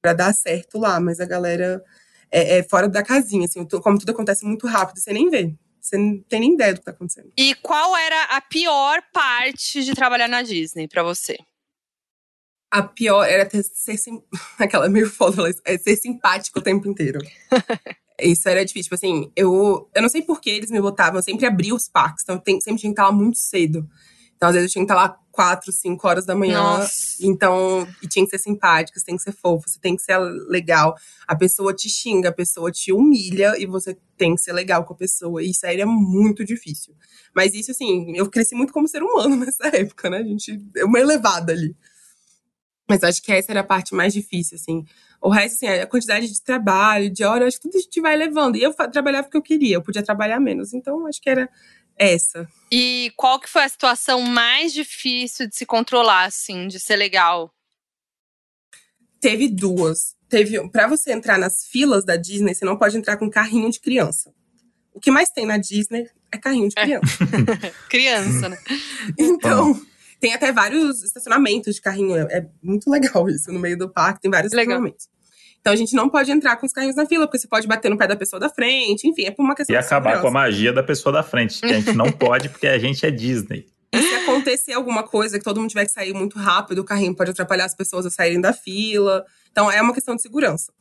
para 0.00 0.12
dar 0.12 0.34
certo 0.34 0.78
lá, 0.78 0.98
mas 0.98 1.20
a 1.20 1.24
galera 1.24 1.82
é, 2.30 2.58
é, 2.58 2.62
fora 2.64 2.88
da 2.88 3.02
casinha, 3.02 3.44
assim, 3.44 3.64
como 3.64 3.98
tudo 3.98 4.10
acontece 4.10 4.44
muito 4.44 4.66
rápido, 4.66 4.98
você 4.98 5.12
nem 5.12 5.30
vê. 5.30 5.54
Você 5.80 5.96
não 5.96 6.18
tem 6.28 6.40
nem 6.40 6.54
ideia 6.54 6.74
do 6.74 6.78
que 6.78 6.84
tá 6.84 6.92
acontecendo. 6.92 7.32
E 7.36 7.54
qual 7.56 7.96
era 7.96 8.24
a 8.24 8.40
pior 8.40 9.02
parte 9.12 9.84
de 9.84 9.94
trabalhar 9.94 10.28
na 10.28 10.42
Disney 10.42 10.86
para 10.86 11.02
você? 11.02 11.36
A 12.72 12.82
pior 12.82 13.24
era 13.24 13.44
ter, 13.44 13.62
ser 13.62 13.98
sim, 13.98 14.22
aquela 14.58 14.88
meio 14.88 15.08
foda, 15.08 15.42
é 15.64 15.76
ser 15.76 15.94
simpático 15.96 16.58
o 16.58 16.62
tempo 16.62 16.88
inteiro. 16.88 17.18
Isso 18.18 18.48
era 18.48 18.64
difícil. 18.64 18.84
Tipo 18.84 18.94
assim, 18.94 19.30
eu, 19.36 19.90
eu 19.94 20.00
não 20.00 20.08
sei 20.08 20.22
por 20.22 20.40
que 20.40 20.48
eles 20.48 20.70
me 20.70 20.80
botavam, 20.80 21.18
eu 21.18 21.22
sempre 21.22 21.44
abria 21.44 21.74
os 21.74 21.88
parques, 21.88 22.22
então 22.22 22.36
eu 22.36 22.40
tem, 22.40 22.60
sempre 22.60 22.80
tinha 22.80 22.90
que 22.90 22.94
estar 22.94 23.08
lá 23.08 23.12
muito 23.12 23.36
cedo. 23.36 23.86
Então, 24.42 24.48
às 24.48 24.56
vezes, 24.56 24.70
eu 24.70 24.72
tinha 24.72 24.84
que 24.84 24.92
estar 24.92 25.00
lá 25.00 25.16
quatro, 25.30 25.70
cinco 25.70 26.08
horas 26.08 26.26
da 26.26 26.34
manhã. 26.34 26.60
Nossa. 26.60 27.16
Então, 27.20 27.86
e 28.02 28.08
tinha 28.08 28.24
que 28.24 28.30
ser 28.30 28.38
simpático, 28.38 28.98
você 28.98 29.04
tem 29.04 29.16
que 29.16 29.22
ser 29.22 29.30
fofo, 29.30 29.68
você 29.68 29.78
tem 29.78 29.94
que 29.94 30.02
ser 30.02 30.18
legal. 30.48 30.96
A 31.28 31.36
pessoa 31.36 31.72
te 31.72 31.88
xinga, 31.88 32.30
a 32.30 32.32
pessoa 32.32 32.72
te 32.72 32.92
humilha 32.92 33.54
e 33.56 33.66
você 33.66 33.96
tem 34.16 34.34
que 34.34 34.40
ser 34.40 34.52
legal 34.52 34.84
com 34.84 34.94
a 34.94 34.96
pessoa. 34.96 35.42
E 35.42 35.50
isso 35.50 35.64
aí 35.64 35.80
é 35.80 35.84
muito 35.84 36.44
difícil. 36.44 36.92
Mas 37.32 37.54
isso, 37.54 37.70
assim, 37.70 38.16
eu 38.16 38.28
cresci 38.28 38.56
muito 38.56 38.72
como 38.72 38.88
ser 38.88 39.02
humano 39.02 39.36
nessa 39.46 39.68
época, 39.68 40.10
né? 40.10 40.18
A 40.18 40.24
gente 40.24 40.60
é 40.76 40.84
uma 40.84 40.98
elevada 40.98 41.52
ali. 41.52 41.76
Mas 42.88 43.02
acho 43.02 43.22
que 43.22 43.32
essa 43.32 43.52
era 43.52 43.60
a 43.60 43.64
parte 43.64 43.94
mais 43.94 44.12
difícil, 44.12 44.56
assim. 44.56 44.84
O 45.20 45.28
resto, 45.28 45.54
assim, 45.54 45.66
a 45.68 45.86
quantidade 45.86 46.28
de 46.28 46.42
trabalho, 46.42 47.10
de 47.10 47.24
hora, 47.24 47.46
acho 47.46 47.56
que 47.56 47.62
tudo 47.62 47.76
a 47.76 47.80
gente 47.80 48.00
vai 48.00 48.16
levando. 48.16 48.56
E 48.56 48.62
eu 48.62 48.74
trabalhava 48.74 49.24
porque 49.24 49.36
eu 49.36 49.42
queria, 49.42 49.76
eu 49.76 49.82
podia 49.82 50.02
trabalhar 50.02 50.40
menos. 50.40 50.74
Então, 50.74 51.06
acho 51.06 51.20
que 51.20 51.30
era 51.30 51.48
essa. 51.96 52.48
E 52.70 53.12
qual 53.16 53.38
que 53.38 53.48
foi 53.48 53.62
a 53.62 53.68
situação 53.68 54.20
mais 54.22 54.72
difícil 54.72 55.46
de 55.48 55.56
se 55.56 55.64
controlar, 55.64 56.24
assim, 56.24 56.66
de 56.66 56.80
ser 56.80 56.96
legal? 56.96 57.54
Teve 59.20 59.48
duas. 59.48 60.16
Teve, 60.28 60.68
para 60.70 60.88
você 60.88 61.12
entrar 61.12 61.38
nas 61.38 61.64
filas 61.66 62.04
da 62.04 62.16
Disney, 62.16 62.54
você 62.54 62.64
não 62.64 62.76
pode 62.76 62.96
entrar 62.96 63.16
com 63.16 63.30
carrinho 63.30 63.70
de 63.70 63.78
criança. 63.78 64.34
O 64.92 65.00
que 65.00 65.10
mais 65.10 65.30
tem 65.30 65.46
na 65.46 65.56
Disney 65.56 66.08
é 66.32 66.38
carrinho 66.38 66.68
de 66.68 66.74
criança. 66.74 67.24
É. 67.62 67.70
criança, 67.88 68.48
né? 68.50 68.58
então, 69.18 69.80
tem 70.22 70.32
até 70.32 70.52
vários 70.52 71.02
estacionamentos 71.02 71.74
de 71.74 71.80
carrinho. 71.80 72.16
É, 72.16 72.38
é 72.38 72.46
muito 72.62 72.88
legal 72.88 73.28
isso. 73.28 73.50
No 73.50 73.58
meio 73.58 73.76
do 73.76 73.88
parque 73.88 74.20
tem 74.20 74.30
vários 74.30 74.52
legal. 74.52 74.76
estacionamentos. 74.76 75.08
Então 75.60 75.72
a 75.72 75.76
gente 75.76 75.94
não 75.94 76.08
pode 76.08 76.30
entrar 76.30 76.56
com 76.56 76.64
os 76.64 76.72
carrinhos 76.72 76.94
na 76.94 77.06
fila, 77.06 77.26
porque 77.26 77.38
você 77.38 77.48
pode 77.48 77.66
bater 77.66 77.90
no 77.90 77.98
pé 77.98 78.06
da 78.06 78.16
pessoa 78.16 78.38
da 78.38 78.48
frente, 78.48 79.06
enfim, 79.06 79.24
é 79.24 79.30
por 79.32 79.42
uma 79.42 79.54
questão 79.54 79.74
E 79.74 79.76
acabar 79.76 80.20
com 80.20 80.28
a 80.28 80.30
magia 80.30 80.72
da 80.72 80.82
pessoa 80.82 81.12
da 81.12 81.22
frente, 81.22 81.60
que 81.60 81.66
a 81.66 81.80
gente 81.80 81.92
não 81.92 82.10
pode, 82.12 82.48
porque 82.48 82.66
a 82.66 82.78
gente 82.78 83.04
é 83.04 83.10
Disney. 83.10 83.66
E 83.92 84.00
se 84.00 84.14
acontecer 84.14 84.72
alguma 84.72 85.02
coisa, 85.02 85.38
que 85.38 85.44
todo 85.44 85.60
mundo 85.60 85.70
tiver 85.70 85.84
que 85.84 85.92
sair 85.92 86.12
muito 86.14 86.38
rápido, 86.38 86.78
o 86.80 86.84
carrinho 86.84 87.14
pode 87.14 87.30
atrapalhar 87.30 87.64
as 87.64 87.74
pessoas 87.74 88.06
a 88.06 88.10
saírem 88.10 88.40
da 88.40 88.52
fila. 88.52 89.24
Então 89.50 89.70
é 89.70 89.80
uma 89.82 89.92
questão 89.92 90.16
de 90.16 90.22
segurança. 90.22 90.72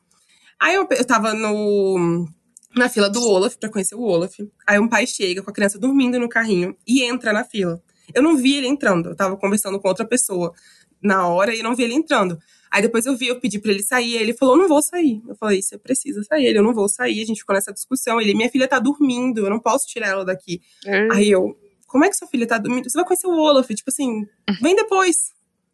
Aí 0.59 0.75
eu, 0.75 0.87
eu 0.91 1.05
tava 1.05 1.33
no, 1.33 2.27
na 2.75 2.89
fila 2.89 3.09
do 3.09 3.21
Olaf, 3.23 3.55
pra 3.57 3.69
conhecer 3.69 3.95
o 3.95 4.01
Olaf. 4.01 4.35
Aí 4.65 4.79
um 4.79 4.87
pai 4.87 5.05
chega 5.05 5.43
com 5.43 5.49
a 5.49 5.53
criança 5.53 5.77
dormindo 5.77 6.19
no 6.19 6.29
carrinho 6.29 6.75
e 6.87 7.03
entra 7.03 7.33
na 7.33 7.43
fila. 7.43 7.81
Eu 8.13 8.21
não 8.21 8.37
vi 8.37 8.57
ele 8.57 8.67
entrando, 8.67 9.09
eu 9.09 9.15
tava 9.15 9.37
conversando 9.37 9.79
com 9.79 9.87
outra 9.87 10.05
pessoa 10.05 10.53
na 11.01 11.27
hora 11.27 11.55
e 11.55 11.63
não 11.63 11.75
vi 11.75 11.83
ele 11.83 11.93
entrando. 11.93 12.37
Aí 12.71 12.81
depois 12.81 13.05
eu 13.05 13.17
vi, 13.17 13.27
eu 13.27 13.39
pedi 13.39 13.59
pra 13.59 13.71
ele 13.71 13.83
sair, 13.83 14.15
ele 14.15 14.33
falou, 14.33 14.55
não 14.55 14.67
vou 14.67 14.81
sair. 14.81 15.21
Eu 15.27 15.35
falei, 15.35 15.61
você 15.61 15.77
precisa 15.77 16.23
sair. 16.23 16.45
Ele, 16.45 16.59
eu 16.59 16.63
não 16.63 16.73
vou 16.73 16.87
sair. 16.87 17.21
A 17.21 17.25
gente 17.25 17.39
ficou 17.39 17.53
nessa 17.53 17.73
discussão. 17.73 18.21
Ele, 18.21 18.33
minha 18.33 18.49
filha 18.49 18.65
tá 18.65 18.79
dormindo, 18.79 19.45
eu 19.45 19.49
não 19.49 19.59
posso 19.59 19.85
tirar 19.87 20.07
ela 20.07 20.23
daqui. 20.23 20.61
Hum. 20.87 21.09
Aí 21.11 21.29
eu, 21.29 21.57
como 21.85 22.05
é 22.05 22.09
que 22.09 22.15
sua 22.15 22.29
filha 22.29 22.47
tá 22.47 22.57
dormindo? 22.57 22.89
Você 22.89 22.97
vai 22.97 23.05
conhecer 23.05 23.27
o 23.27 23.37
Olaf, 23.37 23.67
tipo 23.67 23.89
assim, 23.89 24.25
vem 24.61 24.73
depois. 24.73 25.33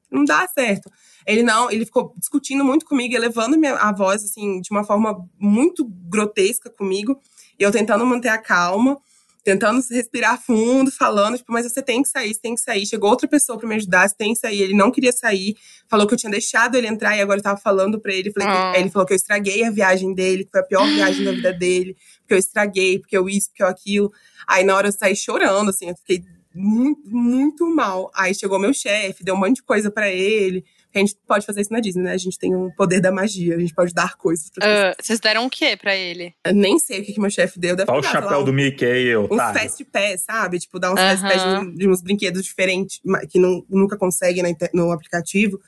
Não 0.09 0.25
dá 0.25 0.47
certo. 0.47 0.89
Ele 1.27 1.43
não, 1.43 1.69
ele 1.69 1.85
ficou 1.85 2.15
discutindo 2.17 2.63
muito 2.63 2.85
comigo, 2.85 3.13
elevando 3.13 3.57
minha, 3.59 3.75
a 3.75 3.91
voz, 3.91 4.23
assim, 4.23 4.59
de 4.61 4.71
uma 4.71 4.83
forma 4.83 5.23
muito 5.37 5.85
grotesca 5.85 6.69
comigo. 6.69 7.19
E 7.59 7.63
eu 7.63 7.71
tentando 7.71 8.05
manter 8.05 8.29
a 8.29 8.39
calma 8.39 8.97
tentando 9.43 9.81
respirar 9.89 10.41
fundo, 10.41 10.91
falando, 10.91 11.37
tipo, 11.37 11.51
mas 11.53 11.65
você 11.65 11.81
tem 11.81 12.01
que 12.01 12.09
sair, 12.09 12.33
você 12.33 12.39
tem 12.39 12.55
que 12.55 12.61
sair. 12.61 12.85
Chegou 12.85 13.09
outra 13.09 13.27
pessoa 13.27 13.57
para 13.57 13.67
me 13.67 13.75
ajudar, 13.75 14.07
você 14.07 14.15
tem 14.15 14.33
que 14.33 14.39
sair. 14.39 14.61
Ele 14.61 14.73
não 14.73 14.91
queria 14.91 15.11
sair, 15.11 15.55
falou 15.87 16.05
que 16.05 16.13
eu 16.13 16.17
tinha 16.17 16.31
deixado 16.31 16.75
ele 16.75 16.87
entrar 16.87 17.15
e 17.15 17.21
agora 17.21 17.39
eu 17.39 17.43
tava 17.43 17.59
falando 17.59 17.99
para 17.99 18.13
ele. 18.13 18.31
Falei 18.31 18.47
ah. 18.49 18.73
ele 18.75 18.89
falou 18.89 19.05
que 19.05 19.13
eu 19.13 19.17
estraguei 19.17 19.63
a 19.63 19.71
viagem 19.71 20.13
dele, 20.13 20.43
que 20.43 20.51
foi 20.51 20.59
a 20.59 20.63
pior 20.63 20.85
viagem 20.85 21.23
da 21.23 21.31
vida 21.31 21.53
dele, 21.53 21.95
porque 22.19 22.33
eu 22.33 22.37
estraguei, 22.37 22.99
porque 22.99 23.17
eu 23.17 23.29
isso, 23.29 23.49
porque 23.49 23.63
eu 23.63 23.67
aquilo. 23.67 24.11
Aí 24.47 24.63
na 24.63 24.75
hora 24.75 24.89
eu 24.89 24.91
saí 24.91 25.15
chorando, 25.15 25.69
assim, 25.69 25.89
eu 25.89 25.95
fiquei 25.95 26.23
muito, 26.53 27.01
muito 27.09 27.69
mal. 27.69 28.11
Aí 28.13 28.35
chegou 28.35 28.59
meu 28.59 28.73
chefe, 28.73 29.23
deu 29.23 29.35
um 29.35 29.39
monte 29.39 29.55
de 29.55 29.63
coisa 29.63 29.89
para 29.89 30.09
ele 30.09 30.65
a 30.97 31.01
gente 31.01 31.15
pode 31.27 31.45
fazer 31.45 31.61
isso 31.61 31.73
na 31.73 31.79
Disney, 31.79 32.03
né? 32.03 32.11
A 32.13 32.17
gente 32.17 32.37
tem 32.37 32.55
o 32.55 32.71
poder 32.75 32.99
da 32.99 33.11
magia, 33.11 33.55
a 33.55 33.59
gente 33.59 33.73
pode 33.73 33.93
dar 33.93 34.15
coisas 34.15 34.49
pra 34.49 34.65
uh, 34.65 34.95
Vocês 35.01 35.19
deram 35.19 35.45
o 35.45 35.49
quê 35.49 35.77
pra 35.77 35.95
ele? 35.95 36.33
Eu 36.45 36.53
nem 36.53 36.79
sei 36.79 36.99
o 36.99 37.03
que, 37.03 37.13
que 37.13 37.19
meu 37.19 37.29
chefe 37.29 37.59
deu. 37.59 37.75
Deve 37.75 37.91
Só 37.91 37.97
o 37.97 38.03
chapéu 38.03 38.39
lá, 38.39 38.45
do 38.45 38.53
Mickey, 38.53 38.85
eu. 38.85 39.27
Uns 39.31 39.37
fast 39.37 39.85
pass, 39.85 40.21
sabe? 40.21 40.59
Tipo, 40.59 40.79
dar 40.79 40.93
uns 40.93 40.99
uh 40.99 41.03
-huh. 41.03 41.17
fast 41.17 41.27
pass 41.27 41.65
de, 41.65 41.75
de, 41.75 41.89
uns 41.89 42.01
brinquedos 42.01 42.43
diferentes 42.43 42.99
que 43.29 43.39
não, 43.39 43.63
nunca 43.69 43.97
consegue 43.97 44.41
no 44.73 44.91
aplicativo. 44.91 45.59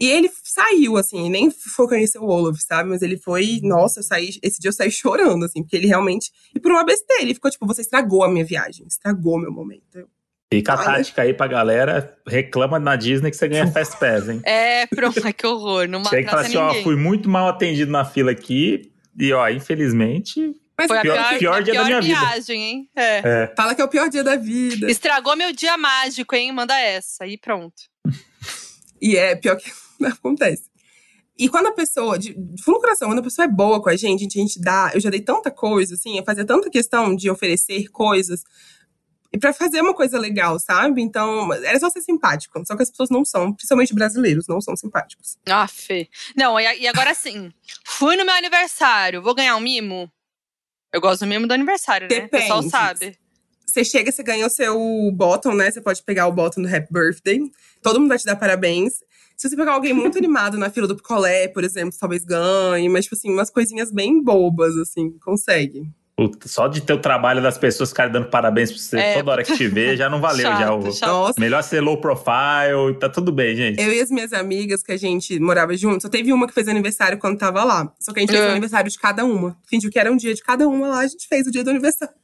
E 0.00 0.06
ele 0.06 0.30
saiu, 0.44 0.96
assim, 0.96 1.28
nem 1.28 1.50
foi 1.50 1.88
conhecer 1.88 2.18
o 2.18 2.26
Olaf, 2.26 2.56
sabe? 2.60 2.88
Mas 2.88 3.02
ele 3.02 3.16
foi, 3.16 3.58
nossa, 3.64 3.98
eu 3.98 4.04
saí, 4.04 4.30
esse 4.42 4.60
dia 4.60 4.68
eu 4.68 4.72
saí 4.72 4.92
chorando, 4.92 5.44
assim, 5.44 5.60
porque 5.62 5.76
ele 5.76 5.88
realmente. 5.88 6.30
E 6.54 6.60
por 6.60 6.70
uma 6.70 6.84
besteira, 6.84 7.22
ele 7.22 7.34
ficou 7.34 7.50
tipo, 7.50 7.66
você 7.66 7.80
estragou 7.80 8.22
a 8.22 8.30
minha 8.30 8.44
viagem, 8.44 8.86
estragou 8.86 9.40
meu 9.40 9.52
momento. 9.52 10.08
Fica 10.50 10.72
a 10.72 10.78
tática 10.78 11.22
aí 11.22 11.34
pra 11.34 11.46
galera, 11.46 12.16
reclama 12.26 12.78
na 12.78 12.96
Disney 12.96 13.30
que 13.30 13.36
você 13.36 13.48
ganha 13.48 13.70
Fast 13.70 13.98
Pass, 13.98 14.30
hein? 14.30 14.40
É, 14.44 14.86
pronto, 14.86 15.20
que 15.34 15.46
horror. 15.46 15.86
Não 15.86 16.02
Chega 16.06 16.26
e 16.26 16.30
fala 16.30 16.42
assim, 16.42 16.56
ó, 16.56 16.72
fui 16.82 16.96
muito 16.96 17.28
mal 17.28 17.48
atendido 17.48 17.92
na 17.92 18.02
fila 18.02 18.30
aqui, 18.30 18.90
e 19.18 19.32
ó, 19.32 19.46
infelizmente… 19.50 20.54
Mas 20.78 20.86
foi 20.86 21.00
pior, 21.00 21.18
a 21.18 21.24
pior, 21.24 21.38
pior 21.38 21.62
dia 21.62 21.72
pior 21.72 21.82
da 21.82 21.88
minha 21.88 22.00
viagem, 22.00 22.40
vida. 22.40 22.52
hein? 22.52 22.90
É. 22.96 23.18
é. 23.18 23.54
Fala 23.56 23.74
que 23.74 23.82
é 23.82 23.84
o 23.84 23.88
pior 23.88 24.08
dia 24.08 24.22
da 24.22 24.36
vida. 24.36 24.88
Estragou 24.88 25.36
meu 25.36 25.52
dia 25.52 25.76
mágico, 25.76 26.36
hein? 26.36 26.52
Manda 26.52 26.78
essa, 26.78 27.26
e 27.26 27.36
pronto. 27.36 27.74
e 29.02 29.16
é 29.16 29.34
pior 29.34 29.56
que 29.56 29.70
acontece. 30.06 30.70
E 31.36 31.48
quando 31.48 31.66
a 31.66 31.72
pessoa, 31.72 32.18
de, 32.18 32.32
de 32.32 32.62
fundo 32.62 32.76
do 32.76 32.80
coração, 32.80 33.08
quando 33.08 33.18
a 33.18 33.22
pessoa 33.22 33.44
é 33.44 33.48
boa 33.48 33.82
com 33.82 33.88
a 33.88 33.96
gente, 33.96 34.24
a 34.26 34.40
gente 34.40 34.60
dá. 34.60 34.92
Eu 34.94 35.00
já 35.00 35.10
dei 35.10 35.20
tanta 35.20 35.50
coisa, 35.50 35.94
assim, 35.94 36.16
eu 36.16 36.24
fazia 36.24 36.44
tanta 36.44 36.70
questão 36.70 37.14
de 37.14 37.28
oferecer 37.28 37.88
coisas 37.88 38.42
e 39.32 39.38
para 39.38 39.52
fazer 39.52 39.80
uma 39.80 39.94
coisa 39.94 40.18
legal, 40.18 40.58
sabe? 40.58 41.02
Então, 41.02 41.52
era 41.52 41.78
só 41.78 41.90
ser 41.90 42.00
simpático. 42.00 42.62
Só 42.66 42.74
que 42.74 42.82
as 42.82 42.90
pessoas 42.90 43.10
não 43.10 43.24
são, 43.24 43.52
principalmente 43.52 43.94
brasileiros, 43.94 44.46
não 44.48 44.60
são 44.60 44.74
simpáticos. 44.74 45.36
Ah, 45.46 45.68
Fê. 45.68 46.08
Não, 46.34 46.58
e 46.58 46.86
agora 46.88 47.14
sim. 47.14 47.52
Fui 47.84 48.16
no 48.16 48.24
meu 48.24 48.34
aniversário, 48.34 49.22
vou 49.22 49.34
ganhar 49.34 49.56
um 49.56 49.60
mimo? 49.60 50.10
Eu 50.92 51.00
gosto 51.00 51.20
do 51.20 51.26
mimo 51.26 51.46
do 51.46 51.52
aniversário, 51.52 52.08
né? 52.08 52.20
Depende. 52.20 52.26
O 52.26 52.38
pessoal 52.46 52.62
sabe. 52.62 53.18
Você 53.66 53.84
chega, 53.84 54.10
você 54.10 54.22
ganha 54.22 54.46
o 54.46 54.50
seu 54.50 54.78
bottom, 55.12 55.54
né? 55.54 55.70
Você 55.70 55.82
pode 55.82 56.02
pegar 56.02 56.26
o 56.26 56.32
bottom 56.32 56.62
do 56.62 56.74
Happy 56.74 56.88
Birthday. 56.90 57.40
Todo 57.82 58.00
mundo 58.00 58.08
vai 58.08 58.18
te 58.18 58.24
dar 58.24 58.36
parabéns. 58.36 58.94
Se 59.36 59.48
você 59.48 59.54
pegar 59.54 59.72
alguém 59.72 59.92
muito 59.92 60.16
animado 60.18 60.56
na 60.56 60.70
fila 60.70 60.88
do 60.88 60.96
picolé, 60.96 61.48
por 61.48 61.62
exemplo, 61.62 61.96
talvez 62.00 62.24
ganhe. 62.24 62.88
Mas, 62.88 63.04
tipo 63.04 63.14
assim, 63.14 63.30
umas 63.30 63.50
coisinhas 63.50 63.92
bem 63.92 64.22
bobas, 64.22 64.74
assim, 64.78 65.10
consegue. 65.18 65.82
Só 66.46 66.66
de 66.66 66.80
ter 66.80 66.92
o 66.92 66.98
trabalho 66.98 67.40
das 67.40 67.56
pessoas 67.56 67.90
ficarem 67.90 68.12
dando 68.12 68.26
parabéns 68.28 68.72
pra 68.72 68.80
você 68.80 68.98
é, 68.98 69.14
toda 69.14 69.30
hora 69.30 69.44
que 69.44 69.56
te 69.56 69.68
vê, 69.68 69.96
já 69.96 70.10
não 70.10 70.20
valeu 70.20 70.42
chato, 70.42 70.92
já. 70.92 71.14
O... 71.14 71.32
Melhor 71.38 71.62
ser 71.62 71.80
low 71.80 72.00
profile, 72.00 72.98
tá 72.98 73.08
tudo 73.08 73.30
bem, 73.30 73.54
gente. 73.54 73.80
Eu 73.80 73.92
e 73.92 74.00
as 74.00 74.10
minhas 74.10 74.32
amigas 74.32 74.82
que 74.82 74.90
a 74.90 74.96
gente 74.96 75.38
morava 75.38 75.76
junto, 75.76 76.02
só 76.02 76.08
teve 76.08 76.32
uma 76.32 76.48
que 76.48 76.52
fez 76.52 76.66
aniversário 76.66 77.18
quando 77.18 77.38
tava 77.38 77.62
lá. 77.62 77.92
Só 78.00 78.12
que 78.12 78.18
a 78.18 78.22
gente 78.22 78.32
fez 78.32 78.42
o 78.42 78.46
é. 78.46 78.50
aniversário 78.50 78.90
de 78.90 78.98
cada 78.98 79.24
uma. 79.24 79.56
Fingiu 79.68 79.90
que 79.90 79.98
era 79.98 80.10
um 80.10 80.16
dia 80.16 80.34
de 80.34 80.42
cada 80.42 80.66
uma 80.66 80.88
lá, 80.88 80.98
a 81.00 81.06
gente 81.06 81.28
fez 81.28 81.46
o 81.46 81.52
dia 81.52 81.62
do 81.62 81.70
aniversário. 81.70 82.14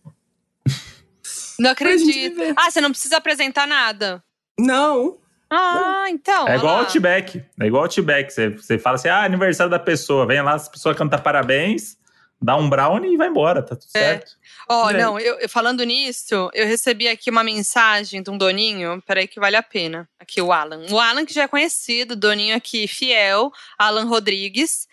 Não 1.61 1.70
acredito. 1.70 2.40
Ah, 2.57 2.68
você 2.68 2.80
não 2.80 2.90
precisa 2.90 3.16
apresentar 3.16 3.64
nada. 3.68 4.20
Não. 4.59 5.18
Ah, 5.49 6.07
então. 6.09 6.49
É 6.49 6.57
igual 6.57 6.78
o 6.78 6.78
Outback. 6.80 7.40
É 7.61 7.66
igual 7.66 7.82
o 7.82 7.84
Outback. 7.84 8.32
Você, 8.32 8.49
você 8.51 8.76
fala 8.76 8.97
assim: 8.97 9.09
ah, 9.09 9.22
aniversário 9.22 9.70
da 9.70 9.78
pessoa. 9.78 10.26
Vem 10.26 10.42
lá, 10.42 10.55
as 10.55 10.68
pessoas 10.68 10.97
cantam 10.97 11.20
parabéns, 11.20 11.97
dá 12.45 12.57
um 12.57 12.68
brownie 12.68 13.14
e 13.14 13.16
vai 13.16 13.28
embora, 13.28 13.62
tá 13.62 13.74
tudo 13.74 13.88
é. 13.95 13.99
certo. 13.99 14.32
Ó, 14.68 14.86
oh, 14.86 14.92
não, 14.92 15.18
eu, 15.18 15.38
eu, 15.40 15.49
falando 15.49 15.82
nisso, 15.84 16.51
eu 16.53 16.66
recebi 16.66 17.09
aqui 17.09 17.30
uma 17.30 17.42
mensagem 17.42 18.22
de 18.22 18.30
um 18.30 18.38
doninho, 18.38 19.03
peraí 19.07 19.26
que 19.26 19.40
vale 19.40 19.57
a 19.57 19.62
pena. 19.62 20.09
Aqui 20.18 20.40
o 20.40 20.53
Alan. 20.53 20.86
O 20.90 20.99
Alan, 20.99 21.24
que 21.24 21.34
já 21.34 21.42
é 21.42 21.49
conhecido, 21.49 22.16
doninho 22.16 22.57
aqui 22.57 22.86
fiel, 22.86 23.51
Alan 23.78 24.05
Rodrigues. 24.05 24.86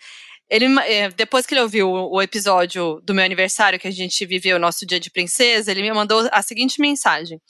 Ele, 0.52 0.66
é, 0.80 1.08
depois 1.08 1.46
que 1.46 1.54
ele 1.54 1.62
ouviu 1.62 1.90
o, 1.90 2.20
episódio 2.20 3.00
do 3.04 3.14
meu 3.14 3.24
aniversário, 3.24 3.80
que 3.80 3.88
a 3.88 3.90
gente 3.90 4.26
viveu 4.26 4.58
o 4.58 4.60
nosso 4.60 4.84
dia 4.84 5.00
de 5.00 5.10
princesa, 5.10 5.70
ele 5.70 5.80
me 5.80 5.90
mandou 5.90 6.28
a 6.30 6.42
seguinte 6.42 6.78
mensagem. 6.78 7.40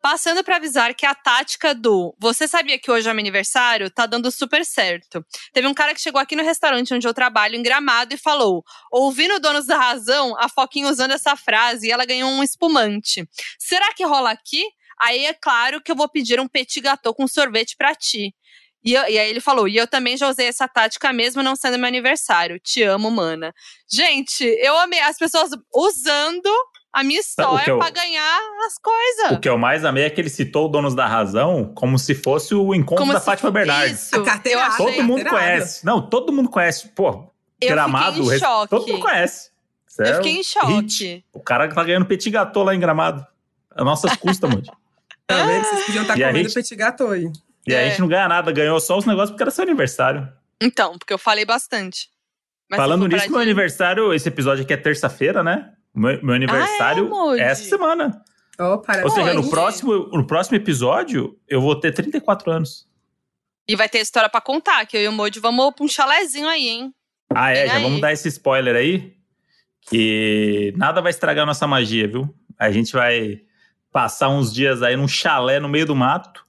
Passando 0.00 0.44
para 0.44 0.58
avisar 0.58 0.94
que 0.94 1.04
a 1.04 1.12
tática 1.12 1.74
do 1.74 2.14
você 2.20 2.46
sabia 2.46 2.78
que 2.78 2.88
hoje 2.88 3.08
é 3.08 3.12
meu 3.12 3.20
aniversário 3.20 3.90
tá 3.90 4.06
dando 4.06 4.30
super 4.30 4.64
certo. 4.64 5.26
Teve 5.52 5.66
um 5.66 5.74
cara 5.74 5.92
que 5.92 6.00
chegou 6.00 6.20
aqui 6.20 6.36
no 6.36 6.44
restaurante 6.44 6.94
onde 6.94 7.04
eu 7.04 7.12
trabalho, 7.12 7.56
em 7.56 7.64
Gramado, 7.64 8.14
e 8.14 8.16
falou: 8.16 8.62
ouvindo 8.92 9.40
Donos 9.40 9.66
da 9.66 9.76
Razão, 9.76 10.36
a 10.38 10.48
Foquinha 10.48 10.86
usando 10.86 11.10
essa 11.10 11.34
frase 11.34 11.88
e 11.88 11.90
ela 11.90 12.04
ganhou 12.04 12.30
um 12.30 12.44
espumante. 12.44 13.28
Será 13.58 13.92
que 13.92 14.04
rola 14.04 14.30
aqui? 14.30 14.62
Aí 15.00 15.24
é 15.24 15.34
claro 15.34 15.80
que 15.80 15.90
eu 15.90 15.96
vou 15.96 16.08
pedir 16.08 16.38
um 16.38 16.46
petit 16.46 16.80
gâteau 16.80 17.12
com 17.12 17.26
sorvete 17.26 17.74
para 17.76 17.92
ti. 17.92 18.32
E, 18.84 18.94
eu, 18.94 19.02
e, 19.08 19.18
aí 19.18 19.30
ele 19.30 19.40
falou: 19.40 19.68
e 19.68 19.76
eu 19.76 19.86
também 19.86 20.16
já 20.16 20.28
usei 20.28 20.46
essa 20.46 20.66
tática 20.66 21.12
mesmo 21.12 21.42
não 21.42 21.54
sendo 21.54 21.78
meu 21.78 21.86
aniversário. 21.86 22.58
Te 22.58 22.82
amo, 22.82 23.10
mana. 23.10 23.54
Gente, 23.90 24.44
eu 24.44 24.76
amei 24.78 25.00
as 25.00 25.16
pessoas 25.16 25.50
usando 25.74 26.50
a 26.92 27.02
minha 27.02 27.20
história 27.20 27.70
eu, 27.70 27.78
pra 27.78 27.90
ganhar 27.90 28.38
as 28.66 28.76
coisas. 28.78 29.32
O 29.32 29.40
que 29.40 29.48
eu 29.48 29.56
mais 29.56 29.84
amei 29.84 30.04
é 30.04 30.10
que 30.10 30.20
ele 30.20 30.28
citou 30.28 30.66
o 30.66 30.68
Donos 30.68 30.94
da 30.94 31.06
Razão 31.06 31.72
como 31.74 31.98
se 31.98 32.14
fosse 32.14 32.54
o 32.54 32.74
encontro 32.74 33.02
como 33.02 33.12
da 33.12 33.20
Fátima 33.20 33.50
Bernardes. 33.50 34.06
Isso, 34.06 34.16
a 34.16 34.24
carteira 34.24 34.70
Todo 34.76 35.02
mundo 35.02 35.24
conhece. 35.24 35.86
Não, 35.86 36.02
todo 36.02 36.32
mundo 36.32 36.50
conhece. 36.50 36.88
Pô, 36.88 37.32
eu 37.60 37.68
Gramado, 37.70 38.34
em 38.34 38.38
choque. 38.38 38.70
todo 38.70 38.86
mundo 38.86 39.00
conhece. 39.00 39.50
Céu, 39.86 40.06
eu 40.06 40.16
fiquei 40.16 40.32
em 40.32 40.42
choque. 40.42 40.72
Hit. 40.72 41.24
O 41.32 41.40
cara 41.40 41.68
que 41.68 41.74
tá 41.74 41.84
ganhando 41.84 42.06
petit 42.06 42.30
gâteau 42.30 42.64
lá 42.64 42.74
em 42.74 42.80
Gramado. 42.80 43.26
A 43.74 43.84
nossas 43.84 44.14
custas, 44.16 44.50
mano. 44.50 44.62
Vendo? 45.30 45.64
Vocês 45.64 45.86
podiam 45.86 46.02
estar 46.02 46.14
tá 46.14 46.20
comendo 46.20 46.48
gente... 46.48 46.54
petit 46.54 46.74
gâteau 46.74 47.10
aí. 47.10 47.30
E 47.66 47.74
é. 47.74 47.84
a 47.84 47.88
gente 47.88 48.00
não 48.00 48.08
ganha 48.08 48.28
nada, 48.28 48.50
ganhou 48.52 48.80
só 48.80 48.98
os 48.98 49.04
negócios 49.04 49.30
porque 49.30 49.42
era 49.42 49.50
seu 49.50 49.62
aniversário. 49.62 50.28
Então, 50.60 50.98
porque 50.98 51.12
eu 51.12 51.18
falei 51.18 51.44
bastante. 51.44 52.08
Mas 52.70 52.78
Falando 52.78 53.06
nisso, 53.06 53.30
meu 53.30 53.40
aniversário, 53.40 54.14
esse 54.14 54.28
episódio 54.28 54.64
aqui 54.64 54.72
é 54.72 54.76
terça-feira, 54.76 55.42
né? 55.42 55.72
Meu, 55.94 56.22
meu 56.24 56.34
aniversário 56.34 57.10
ah, 57.14 57.36
é, 57.36 57.40
é 57.40 57.44
essa 57.44 57.64
semana. 57.64 58.22
Oh, 58.58 58.82
Ou 59.04 59.10
seja, 59.10 59.34
no 59.34 59.48
próximo, 59.50 59.92
no 60.08 60.26
próximo 60.26 60.56
episódio, 60.56 61.38
eu 61.48 61.60
vou 61.60 61.78
ter 61.78 61.92
34 61.92 62.50
anos. 62.50 62.86
E 63.68 63.76
vai 63.76 63.88
ter 63.88 63.98
história 63.98 64.28
para 64.28 64.40
contar, 64.40 64.86
que 64.86 64.96
eu 64.96 65.02
e 65.02 65.08
o 65.08 65.12
Moody 65.12 65.38
vamos 65.38 65.74
pra 65.74 65.84
um 65.84 65.88
chalézinho 65.88 66.48
aí, 66.48 66.68
hein? 66.68 66.94
Ah, 67.34 67.50
é? 67.50 67.54
Vem 67.54 67.66
já 67.66 67.74
aí. 67.74 67.82
vamos 67.82 68.00
dar 68.00 68.12
esse 68.12 68.28
spoiler 68.28 68.74
aí. 68.74 69.14
Que 69.82 70.72
nada 70.76 71.00
vai 71.00 71.10
estragar 71.10 71.42
a 71.42 71.46
nossa 71.46 71.66
magia, 71.66 72.06
viu? 72.06 72.32
A 72.58 72.70
gente 72.70 72.92
vai 72.92 73.42
passar 73.90 74.28
uns 74.28 74.52
dias 74.52 74.82
aí 74.82 74.96
num 74.96 75.08
chalé 75.08 75.58
no 75.58 75.68
meio 75.68 75.84
do 75.84 75.94
mato 75.94 76.44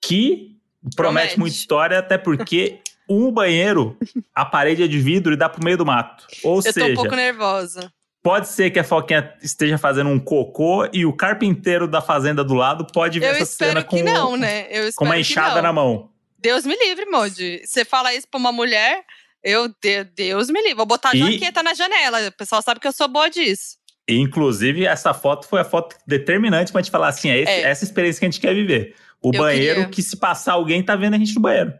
que 0.00 0.56
promete, 0.80 0.96
promete 0.96 1.38
muita 1.38 1.56
história, 1.56 1.98
até 1.98 2.16
porque 2.16 2.80
um 3.08 3.30
banheiro, 3.30 3.96
a 4.34 4.44
parede 4.44 4.84
é 4.84 4.86
de 4.86 4.98
vidro 4.98 5.32
e 5.32 5.36
dá 5.36 5.48
pro 5.48 5.64
meio 5.64 5.76
do 5.76 5.84
mato. 5.84 6.26
Ou 6.44 6.56
Eu 6.56 6.62
seja. 6.62 6.80
Eu 6.80 6.86
tô 6.86 6.92
um 6.92 6.94
pouco 7.04 7.16
nervosa. 7.16 7.92
Pode 8.22 8.48
ser 8.48 8.70
que 8.70 8.78
a 8.78 8.84
Foquinha 8.84 9.34
esteja 9.42 9.78
fazendo 9.78 10.10
um 10.10 10.20
cocô 10.20 10.86
e 10.92 11.06
o 11.06 11.12
carpinteiro 11.12 11.88
da 11.88 12.02
fazenda 12.02 12.44
do 12.44 12.52
lado 12.52 12.86
pode 12.92 13.18
ver 13.18 13.26
Eu 13.26 13.32
essa 13.32 13.46
cena 13.46 13.82
com, 13.82 14.02
não, 14.02 14.36
né? 14.36 14.66
com 14.94 15.06
uma 15.06 15.18
enxada 15.18 15.62
na 15.62 15.72
mão. 15.72 16.10
Deus 16.38 16.66
me 16.66 16.76
livre, 16.76 17.06
Modi. 17.06 17.62
Você 17.64 17.82
fala 17.82 18.14
isso 18.14 18.28
pra 18.28 18.38
uma 18.38 18.52
mulher, 18.52 19.04
eu, 19.42 19.74
Deus 20.14 20.50
me 20.50 20.60
livre. 20.60 20.74
Vou 20.74 20.86
botar 20.86 21.10
a 21.10 21.16
e... 21.16 21.32
jaqueta 21.32 21.62
na 21.62 21.72
janela. 21.72 22.28
O 22.28 22.32
pessoal 22.32 22.60
sabe 22.60 22.78
que 22.78 22.86
eu 22.86 22.92
sou 22.92 23.08
boa 23.08 23.28
disso. 23.30 23.78
E, 24.06 24.18
inclusive, 24.18 24.84
essa 24.84 25.14
foto 25.14 25.46
foi 25.46 25.60
a 25.60 25.64
foto 25.64 25.96
determinante 26.06 26.72
pra 26.72 26.82
gente 26.82 26.90
falar 26.90 27.08
assim: 27.08 27.30
é, 27.30 27.38
esse, 27.38 27.52
é. 27.52 27.62
essa 27.62 27.84
experiência 27.84 28.20
que 28.20 28.26
a 28.26 28.30
gente 28.30 28.40
quer 28.40 28.54
viver. 28.54 28.94
O 29.22 29.30
eu 29.34 29.38
banheiro 29.38 29.80
queria. 29.80 29.90
que 29.90 30.02
se 30.02 30.16
passar 30.16 30.54
alguém 30.54 30.82
tá 30.82 30.96
vendo 30.96 31.14
a 31.14 31.18
gente 31.18 31.34
no 31.34 31.40
banheiro. 31.40 31.74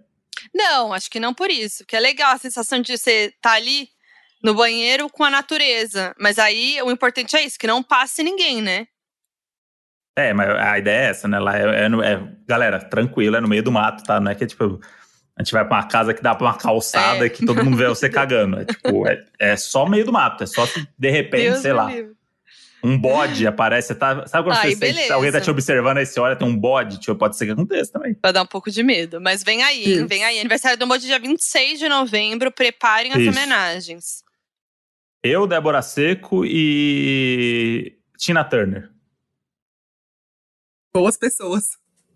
Não, 0.54 0.92
acho 0.92 1.10
que 1.10 1.20
não 1.20 1.32
por 1.32 1.50
isso. 1.50 1.78
Porque 1.78 1.96
é 1.96 2.00
legal 2.00 2.32
a 2.32 2.38
sensação 2.38 2.80
de 2.80 2.96
você 2.96 3.26
estar 3.26 3.50
tá 3.50 3.52
ali 3.52 3.88
no 4.42 4.54
banheiro 4.54 5.08
com 5.08 5.24
a 5.24 5.30
natureza. 5.30 6.14
Mas 6.18 6.38
aí 6.38 6.80
o 6.82 6.90
importante 6.90 7.36
é 7.36 7.44
isso, 7.44 7.58
que 7.58 7.66
não 7.66 7.82
passe 7.82 8.22
ninguém, 8.22 8.60
né? 8.60 8.86
É, 10.16 10.34
mas 10.34 10.50
a 10.50 10.78
ideia 10.78 11.06
é 11.06 11.10
essa, 11.10 11.28
né? 11.28 11.38
Lá 11.38 11.56
é, 11.56 11.62
é, 11.62 12.12
é 12.12 12.28
galera, 12.46 12.78
tranquilo, 12.78 13.36
é 13.36 13.40
no 13.40 13.48
meio 13.48 13.62
do 13.62 13.72
mato, 13.72 14.02
tá? 14.04 14.20
Não 14.20 14.30
é 14.30 14.34
que 14.34 14.44
é 14.44 14.46
tipo. 14.46 14.80
A 15.36 15.42
gente 15.42 15.52
vai 15.52 15.64
pra 15.64 15.78
uma 15.78 15.88
casa 15.88 16.12
que 16.12 16.22
dá 16.22 16.34
pra 16.34 16.46
uma 16.48 16.58
calçada 16.58 17.24
é. 17.24 17.28
que 17.30 17.46
todo 17.46 17.64
mundo 17.64 17.76
vê 17.76 17.86
você 17.86 18.10
cagando. 18.10 18.60
É 18.60 18.64
tipo, 18.66 19.08
é, 19.08 19.24
é 19.38 19.56
só 19.56 19.86
meio 19.88 20.04
do 20.04 20.12
mato. 20.12 20.44
É 20.44 20.46
só 20.46 20.66
se 20.66 20.86
de 20.98 21.10
repente, 21.10 21.50
Deus 21.50 21.60
sei 21.60 21.72
lá. 21.72 21.86
Livre 21.86 22.19
um 22.82 22.98
bode 22.98 23.46
aparece. 23.46 23.94
Tá, 23.94 24.26
sabe 24.26 24.48
quando 24.48 24.56
Ai, 24.56 24.74
você 24.74 24.92
sente, 24.94 25.12
alguém 25.12 25.32
tá 25.32 25.40
te 25.40 25.50
observando 25.50 25.98
aí, 25.98 26.06
você 26.06 26.18
olha, 26.20 26.36
tem 26.36 26.46
um 26.46 26.56
bode, 26.56 26.98
tipo, 26.98 27.14
pode 27.16 27.36
ser 27.36 27.46
que 27.46 27.52
aconteça 27.52 27.92
também. 27.92 28.16
Vai 28.22 28.32
dar 28.32 28.42
um 28.42 28.46
pouco 28.46 28.70
de 28.70 28.82
medo. 28.82 29.20
Mas 29.20 29.42
vem 29.42 29.62
aí, 29.62 29.98
hein, 29.98 30.06
vem 30.06 30.24
aí. 30.24 30.40
Aniversário 30.40 30.78
do 30.78 30.86
bode 30.86 31.06
dia 31.06 31.18
26 31.18 31.78
de 31.78 31.88
novembro. 31.88 32.50
Preparem 32.50 33.12
as 33.12 33.18
Isso. 33.18 33.30
homenagens. 33.30 34.24
Eu, 35.22 35.46
Débora 35.46 35.82
Seco 35.82 36.44
e 36.46 37.98
Tina 38.16 38.42
Turner. 38.42 38.90
Boas 40.92 41.16
pessoas. 41.16 41.64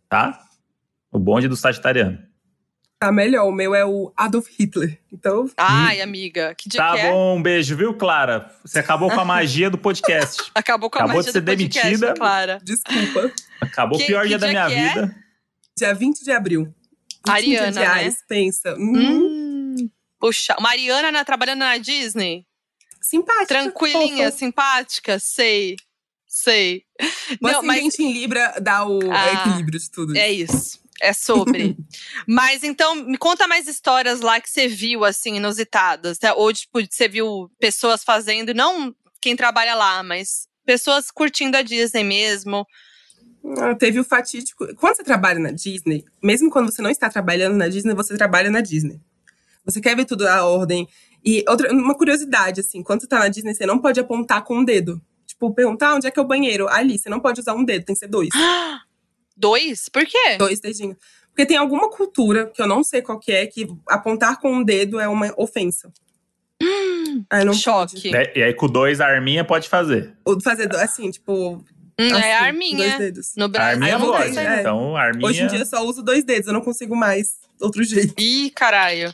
Tá? 0.08 0.40
O 1.12 1.18
bonde 1.18 1.46
do 1.46 1.56
Sagitariano. 1.56 2.23
Tá 3.04 3.12
melhor, 3.12 3.46
o 3.46 3.52
meu 3.52 3.74
é 3.74 3.84
o 3.84 4.10
Adolf 4.16 4.48
Hitler. 4.58 4.98
Então. 5.12 5.44
Ai, 5.58 6.00
amiga, 6.00 6.54
que 6.54 6.70
dia 6.70 6.80
Tá 6.80 6.94
que 6.94 7.00
é? 7.00 7.10
bom, 7.10 7.36
um 7.36 7.42
beijo, 7.42 7.76
viu, 7.76 7.92
Clara? 7.92 8.50
Você 8.64 8.78
acabou 8.78 9.10
com 9.10 9.20
a 9.20 9.24
magia 9.26 9.68
do 9.68 9.76
podcast. 9.76 10.42
acabou 10.56 10.88
com 10.88 10.96
a 10.96 11.00
acabou 11.02 11.16
magia 11.16 11.30
de 11.30 11.32
ser 11.32 11.40
do 11.42 11.44
podcast, 11.44 11.86
demitida. 11.86 12.14
Clara. 12.14 12.58
Desculpa. 12.64 13.30
Acabou 13.60 14.00
o 14.00 14.06
pior 14.06 14.26
dia, 14.26 14.28
dia 14.28 14.38
da 14.38 14.48
minha 14.48 14.70
é? 14.70 14.88
vida. 14.88 15.16
Dia 15.76 15.92
20 15.92 16.24
de 16.24 16.32
abril. 16.32 16.74
Ariana, 17.28 17.78
reais, 17.78 18.14
né? 18.14 18.20
pensa. 18.26 18.74
Hum. 18.78 18.96
Hum. 18.96 19.90
Puxa, 20.18 20.56
Mariana 20.58 21.12
na, 21.12 21.26
trabalhando 21.26 21.58
na 21.58 21.76
Disney? 21.76 22.46
Simpática. 23.02 23.48
Tranquilinha, 23.48 24.28
fofa. 24.28 24.38
simpática, 24.38 25.18
sei. 25.18 25.76
Sei. 26.26 26.84
O 27.38 27.48
Não, 27.52 27.62
mas 27.62 27.98
em 27.98 28.14
Libra 28.14 28.54
dá 28.62 28.88
o 28.88 28.98
ah, 29.12 29.32
equilíbrio 29.34 29.78
de 29.78 29.90
tudo. 29.90 30.16
É 30.16 30.32
isso 30.32 30.82
é 31.04 31.12
sobre. 31.12 31.76
Mas 32.26 32.62
então, 32.62 32.94
me 32.94 33.18
conta 33.18 33.46
mais 33.46 33.68
histórias 33.68 34.20
lá 34.20 34.40
que 34.40 34.50
você 34.50 34.66
viu, 34.66 35.04
assim, 35.04 35.36
inusitadas. 35.36 36.18
Né? 36.22 36.32
Ou, 36.32 36.52
tipo, 36.52 36.80
você 36.88 37.08
viu 37.08 37.50
pessoas 37.58 38.02
fazendo, 38.02 38.54
não 38.54 38.94
quem 39.20 39.34
trabalha 39.34 39.74
lá, 39.74 40.02
mas 40.02 40.46
pessoas 40.66 41.10
curtindo 41.10 41.56
a 41.56 41.62
Disney 41.62 42.04
mesmo. 42.04 42.66
Ah, 43.58 43.74
teve 43.74 43.98
o 43.98 44.04
fatídico. 44.04 44.66
Quando 44.76 44.96
você 44.96 45.02
trabalha 45.02 45.38
na 45.38 45.50
Disney, 45.50 46.04
mesmo 46.22 46.50
quando 46.50 46.70
você 46.70 46.82
não 46.82 46.90
está 46.90 47.08
trabalhando 47.08 47.56
na 47.56 47.68
Disney, 47.68 47.94
você 47.94 48.16
trabalha 48.16 48.50
na 48.50 48.60
Disney. 48.60 49.00
Você 49.64 49.80
quer 49.80 49.96
ver 49.96 50.04
tudo 50.04 50.26
à 50.28 50.44
ordem. 50.44 50.86
E 51.24 51.42
outra, 51.48 51.72
uma 51.72 51.94
curiosidade, 51.94 52.60
assim, 52.60 52.82
quando 52.82 53.00
você 53.00 53.06
tá 53.06 53.18
na 53.18 53.28
Disney, 53.28 53.54
você 53.54 53.64
não 53.64 53.78
pode 53.78 53.98
apontar 53.98 54.44
com 54.44 54.56
o 54.56 54.60
um 54.60 54.64
dedo. 54.64 55.00
Tipo, 55.26 55.52
perguntar 55.54 55.94
onde 55.94 56.06
é 56.06 56.10
que 56.10 56.18
é 56.18 56.22
o 56.22 56.26
banheiro. 56.26 56.68
Ali, 56.68 56.98
você 56.98 57.08
não 57.08 57.20
pode 57.20 57.40
usar 57.40 57.54
um 57.54 57.64
dedo, 57.64 57.84
tem 57.84 57.94
que 57.94 58.00
ser 58.00 58.08
dois. 58.08 58.28
Dois? 59.36 59.88
Por 59.88 60.04
quê? 60.04 60.36
Dois 60.38 60.60
dedinhos. 60.60 60.96
Porque 61.28 61.46
tem 61.46 61.56
alguma 61.56 61.90
cultura, 61.90 62.46
que 62.46 62.62
eu 62.62 62.66
não 62.66 62.84
sei 62.84 63.02
qual 63.02 63.18
que 63.18 63.32
é, 63.32 63.46
que 63.46 63.66
apontar 63.88 64.40
com 64.40 64.52
um 64.52 64.62
dedo 64.62 65.00
é 65.00 65.08
uma 65.08 65.34
ofensa. 65.36 65.92
Hum, 66.62 67.24
aí 67.28 67.44
não 67.44 67.52
choque. 67.52 68.14
É, 68.14 68.38
e 68.38 68.42
aí 68.42 68.54
com 68.54 68.68
dois, 68.68 69.00
a 69.00 69.06
arminha 69.06 69.44
pode 69.44 69.68
fazer. 69.68 70.16
Ou 70.24 70.40
fazer, 70.40 70.72
assim, 70.76 71.10
tipo… 71.10 71.56
Hum, 71.98 72.12
assim, 72.12 72.24
é 72.24 72.36
a 72.36 72.42
arminha. 72.42 72.76
Dois 72.76 72.98
dedos. 72.98 73.32
No 73.36 73.48
Brasil. 73.48 73.68
A 73.68 73.72
arminha 73.72 73.98
pode. 73.98 74.38
É. 74.38 74.60
Então, 74.60 74.96
arminha… 74.96 75.28
Hoje 75.28 75.42
em 75.42 75.46
dia 75.48 75.58
eu 75.58 75.66
só 75.66 75.84
uso 75.84 76.02
dois 76.02 76.24
dedos, 76.24 76.46
eu 76.46 76.54
não 76.54 76.60
consigo 76.60 76.94
mais 76.94 77.36
outro 77.60 77.82
jeito. 77.82 78.14
Ih, 78.16 78.50
caralho. 78.50 79.10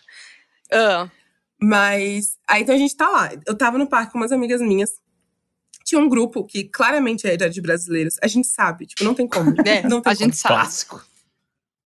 Uh. 0.72 1.10
Mas, 1.62 2.38
aí 2.48 2.62
então 2.62 2.74
a 2.74 2.78
gente 2.78 2.96
tá 2.96 3.08
lá. 3.08 3.30
Eu 3.46 3.56
tava 3.56 3.78
no 3.78 3.86
parque 3.86 4.12
com 4.12 4.18
umas 4.18 4.32
amigas 4.32 4.60
minhas 4.60 4.92
tinha 5.84 6.00
um 6.00 6.08
grupo 6.08 6.44
que 6.44 6.64
claramente 6.64 7.26
era 7.26 7.48
de 7.48 7.60
brasileiros. 7.60 8.16
A 8.22 8.26
gente 8.26 8.48
sabe, 8.48 8.86
tipo, 8.86 9.04
não 9.04 9.14
tem 9.14 9.26
como. 9.26 9.54
É, 9.66 9.82
não 9.82 10.00
tem 10.00 10.12
a 10.12 10.16
como. 10.16 10.26
gente 10.26 10.36
sabe. 10.36 10.54
Clássico. 10.54 11.04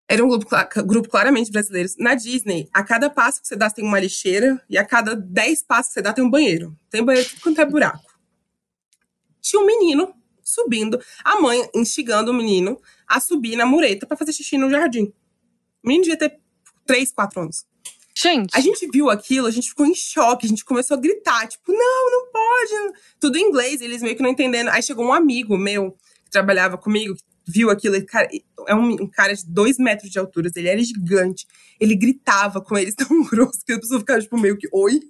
Era 0.06 0.24
um 0.24 0.28
grupo, 0.28 0.48
grupo 0.84 1.08
claramente 1.08 1.50
brasileiros. 1.50 1.96
Na 1.98 2.14
Disney, 2.14 2.68
a 2.72 2.82
cada 2.82 3.08
passo 3.08 3.40
que 3.40 3.48
você 3.48 3.56
dá 3.56 3.70
tem 3.70 3.84
uma 3.84 3.98
lixeira 3.98 4.62
e 4.68 4.76
a 4.76 4.84
cada 4.84 5.16
dez 5.16 5.62
passos 5.62 5.88
que 5.88 5.94
você 5.94 6.02
dá 6.02 6.12
tem 6.12 6.22
um 6.22 6.30
banheiro. 6.30 6.76
Tem 6.90 7.02
banheiro 7.02 7.28
tudo 7.30 7.40
quanto 7.40 7.60
é 7.60 7.64
buraco. 7.64 8.04
Tinha 9.40 9.60
um 9.62 9.66
menino 9.66 10.14
subindo, 10.42 11.00
a 11.24 11.40
mãe 11.40 11.68
instigando 11.74 12.30
o 12.30 12.34
menino 12.34 12.80
a 13.06 13.18
subir 13.18 13.56
na 13.56 13.64
mureta 13.64 14.06
para 14.06 14.16
fazer 14.16 14.32
xixi 14.32 14.58
no 14.58 14.70
jardim. 14.70 15.12
O 15.82 15.88
menino 15.88 16.04
devia 16.04 16.18
ter 16.18 16.38
três, 16.86 17.10
quatro 17.10 17.40
anos. 17.40 17.66
Gente. 18.16 18.56
A 18.56 18.60
gente 18.60 18.88
viu 18.92 19.10
aquilo, 19.10 19.46
a 19.46 19.50
gente 19.50 19.68
ficou 19.68 19.84
em 19.84 19.94
choque, 19.94 20.46
a 20.46 20.48
gente 20.48 20.64
começou 20.64 20.96
a 20.96 21.00
gritar, 21.00 21.48
tipo, 21.48 21.72
não, 21.72 22.10
não 22.10 22.30
pode. 22.30 22.98
Tudo 23.18 23.36
em 23.36 23.42
inglês, 23.42 23.80
eles 23.80 24.02
meio 24.02 24.16
que 24.16 24.22
não 24.22 24.30
entendendo. 24.30 24.68
Aí 24.68 24.82
chegou 24.82 25.04
um 25.04 25.12
amigo 25.12 25.58
meu, 25.58 25.92
que 26.24 26.30
trabalhava 26.30 26.78
comigo, 26.78 27.16
viu 27.46 27.70
aquilo, 27.70 27.96
ele, 27.96 28.06
cara, 28.06 28.28
é 28.68 28.74
um, 28.74 28.92
um, 28.92 29.10
cara 29.10 29.34
de 29.34 29.44
dois 29.46 29.78
metros 29.78 30.10
de 30.10 30.18
altura, 30.18 30.48
ele 30.54 30.68
era 30.68 30.82
gigante. 30.82 31.46
Ele 31.80 31.96
gritava 31.96 32.60
com 32.60 32.78
eles 32.78 32.94
tão 32.96 33.24
grosso 33.24 33.64
que 33.66 33.72
as 33.72 33.80
pessoas 33.80 34.00
ficavam, 34.00 34.22
tipo, 34.22 34.38
meio 34.38 34.56
que, 34.56 34.68
oi? 34.72 35.00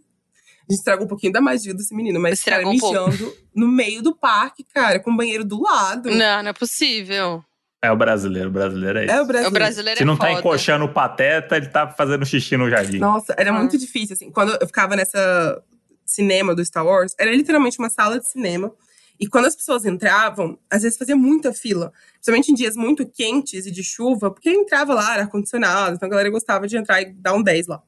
A 0.66 0.72
gente 0.72 0.78
estragou 0.78 1.04
um 1.04 1.08
pouquinho 1.08 1.32
da 1.32 1.42
magia 1.42 1.74
desse 1.74 1.94
menino, 1.94 2.18
mas 2.18 2.42
cara, 2.42 2.66
mijando 2.66 3.28
um 3.28 3.60
no 3.60 3.68
meio 3.68 4.00
do 4.00 4.16
parque, 4.16 4.64
cara, 4.64 4.98
com 4.98 5.10
o 5.10 5.16
banheiro 5.16 5.44
do 5.44 5.60
lado. 5.60 6.10
Não, 6.10 6.42
não 6.42 6.50
é 6.50 6.52
possível. 6.54 7.44
É 7.84 7.92
o 7.92 7.96
brasileiro, 7.96 8.48
o 8.48 8.52
brasileiro 8.52 8.98
é 8.98 9.04
isso. 9.04 9.12
É 9.12 9.20
o 9.20 9.26
brasileiro. 9.26 9.48
O 9.48 9.52
brasileiro 9.52 9.98
Se 9.98 10.04
não 10.04 10.14
é 10.14 10.18
tá 10.18 10.32
encoxando 10.32 10.84
o 10.86 10.88
pateta, 10.88 11.56
ele 11.56 11.66
tá 11.66 11.86
fazendo 11.88 12.24
xixi 12.24 12.56
no 12.56 12.70
jardim. 12.70 12.98
Nossa, 12.98 13.34
era 13.36 13.50
ah. 13.50 13.52
muito 13.52 13.76
difícil, 13.76 14.14
assim. 14.14 14.30
Quando 14.30 14.56
eu 14.60 14.66
ficava 14.66 14.96
nessa 14.96 15.62
cinema 16.06 16.54
do 16.54 16.64
Star 16.64 16.84
Wars, 16.84 17.14
era 17.18 17.30
literalmente 17.30 17.78
uma 17.78 17.90
sala 17.90 18.18
de 18.18 18.26
cinema. 18.26 18.72
E 19.18 19.26
quando 19.26 19.46
as 19.46 19.54
pessoas 19.54 19.84
entravam, 19.84 20.58
às 20.70 20.82
vezes 20.82 20.98
fazia 20.98 21.14
muita 21.14 21.52
fila. 21.52 21.92
Principalmente 22.14 22.50
em 22.50 22.54
dias 22.54 22.74
muito 22.74 23.06
quentes 23.06 23.66
e 23.66 23.70
de 23.70 23.82
chuva, 23.82 24.30
porque 24.30 24.50
entrava 24.50 24.94
lá, 24.94 25.14
ar-condicionado, 25.14 25.96
então 25.96 26.06
a 26.06 26.10
galera 26.10 26.30
gostava 26.30 26.66
de 26.66 26.76
entrar 26.76 27.02
e 27.02 27.12
dar 27.12 27.34
um 27.34 27.42
10 27.42 27.66
lá. 27.66 27.82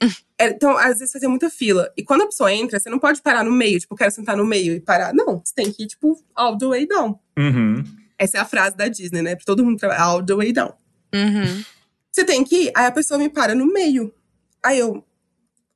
É, 0.36 0.48
então, 0.48 0.76
às 0.76 0.98
vezes 0.98 1.12
fazia 1.12 1.28
muita 1.28 1.48
fila. 1.48 1.88
E 1.96 2.02
quando 2.02 2.22
a 2.22 2.26
pessoa 2.26 2.52
entra, 2.52 2.80
você 2.80 2.90
não 2.90 2.98
pode 2.98 3.22
parar 3.22 3.44
no 3.44 3.52
meio, 3.52 3.78
tipo, 3.78 3.94
quero 3.94 4.10
sentar 4.10 4.36
no 4.36 4.44
meio 4.44 4.74
e 4.74 4.80
parar. 4.80 5.14
Não, 5.14 5.40
você 5.42 5.54
tem 5.54 5.70
que 5.70 5.84
ir, 5.84 5.86
tipo, 5.86 6.20
all 6.34 6.58
the 6.58 6.66
way 6.66 6.88
down. 6.88 7.16
Uhum. 7.38 7.84
Essa 8.18 8.38
é 8.38 8.40
a 8.40 8.44
frase 8.44 8.76
da 8.76 8.88
Disney, 8.88 9.22
né? 9.22 9.34
Pra 9.34 9.44
todo 9.44 9.64
mundo 9.64 9.78
trabalhar, 9.78 10.04
all 10.04 10.24
the 10.24 10.34
way 10.34 10.52
down. 10.52 10.72
Uhum. 11.14 11.64
Você 12.10 12.24
tem 12.24 12.44
que 12.44 12.64
ir, 12.64 12.72
aí 12.76 12.86
a 12.86 12.92
pessoa 12.92 13.18
me 13.18 13.28
para 13.28 13.54
no 13.54 13.66
meio. 13.66 14.14
Aí 14.62 14.78
eu, 14.78 15.04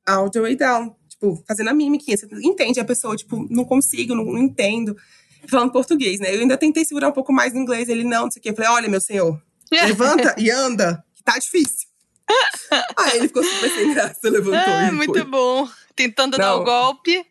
all 0.06 0.30
the 0.30 0.40
way 0.40 0.56
down. 0.56 0.94
Tipo, 1.08 1.42
fazendo 1.46 1.70
a 1.70 1.74
mímica. 1.74 2.04
Você 2.16 2.28
entende 2.42 2.78
a 2.78 2.84
pessoa, 2.84 3.16
tipo, 3.16 3.46
não 3.50 3.64
consigo, 3.64 4.14
não, 4.14 4.24
não 4.24 4.38
entendo. 4.38 4.96
Falando 5.48 5.72
português, 5.72 6.20
né? 6.20 6.34
Eu 6.34 6.40
ainda 6.40 6.56
tentei 6.56 6.84
segurar 6.84 7.08
um 7.08 7.12
pouco 7.12 7.32
mais 7.32 7.52
no 7.52 7.60
inglês. 7.60 7.88
Ele, 7.88 8.04
não, 8.04 8.24
não 8.24 8.30
sei 8.30 8.40
o 8.40 8.42
quê. 8.42 8.50
Eu 8.50 8.54
falei, 8.54 8.70
olha, 8.70 8.88
meu 8.88 9.00
senhor, 9.00 9.40
levanta 9.70 10.34
e 10.38 10.50
anda, 10.50 11.04
que 11.14 11.22
tá 11.22 11.38
difícil. 11.38 11.88
Aí 12.96 13.16
ele 13.16 13.28
ficou 13.28 13.42
super 13.42 13.70
sem 13.70 13.94
graça, 13.94 14.20
levantou. 14.24 14.58
É, 14.58 14.90
muito 14.92 15.12
foi. 15.12 15.24
bom. 15.24 15.68
Tentando 15.96 16.38
não, 16.38 16.44
dar 16.44 16.56
o 16.56 16.64
golpe. 16.64 17.24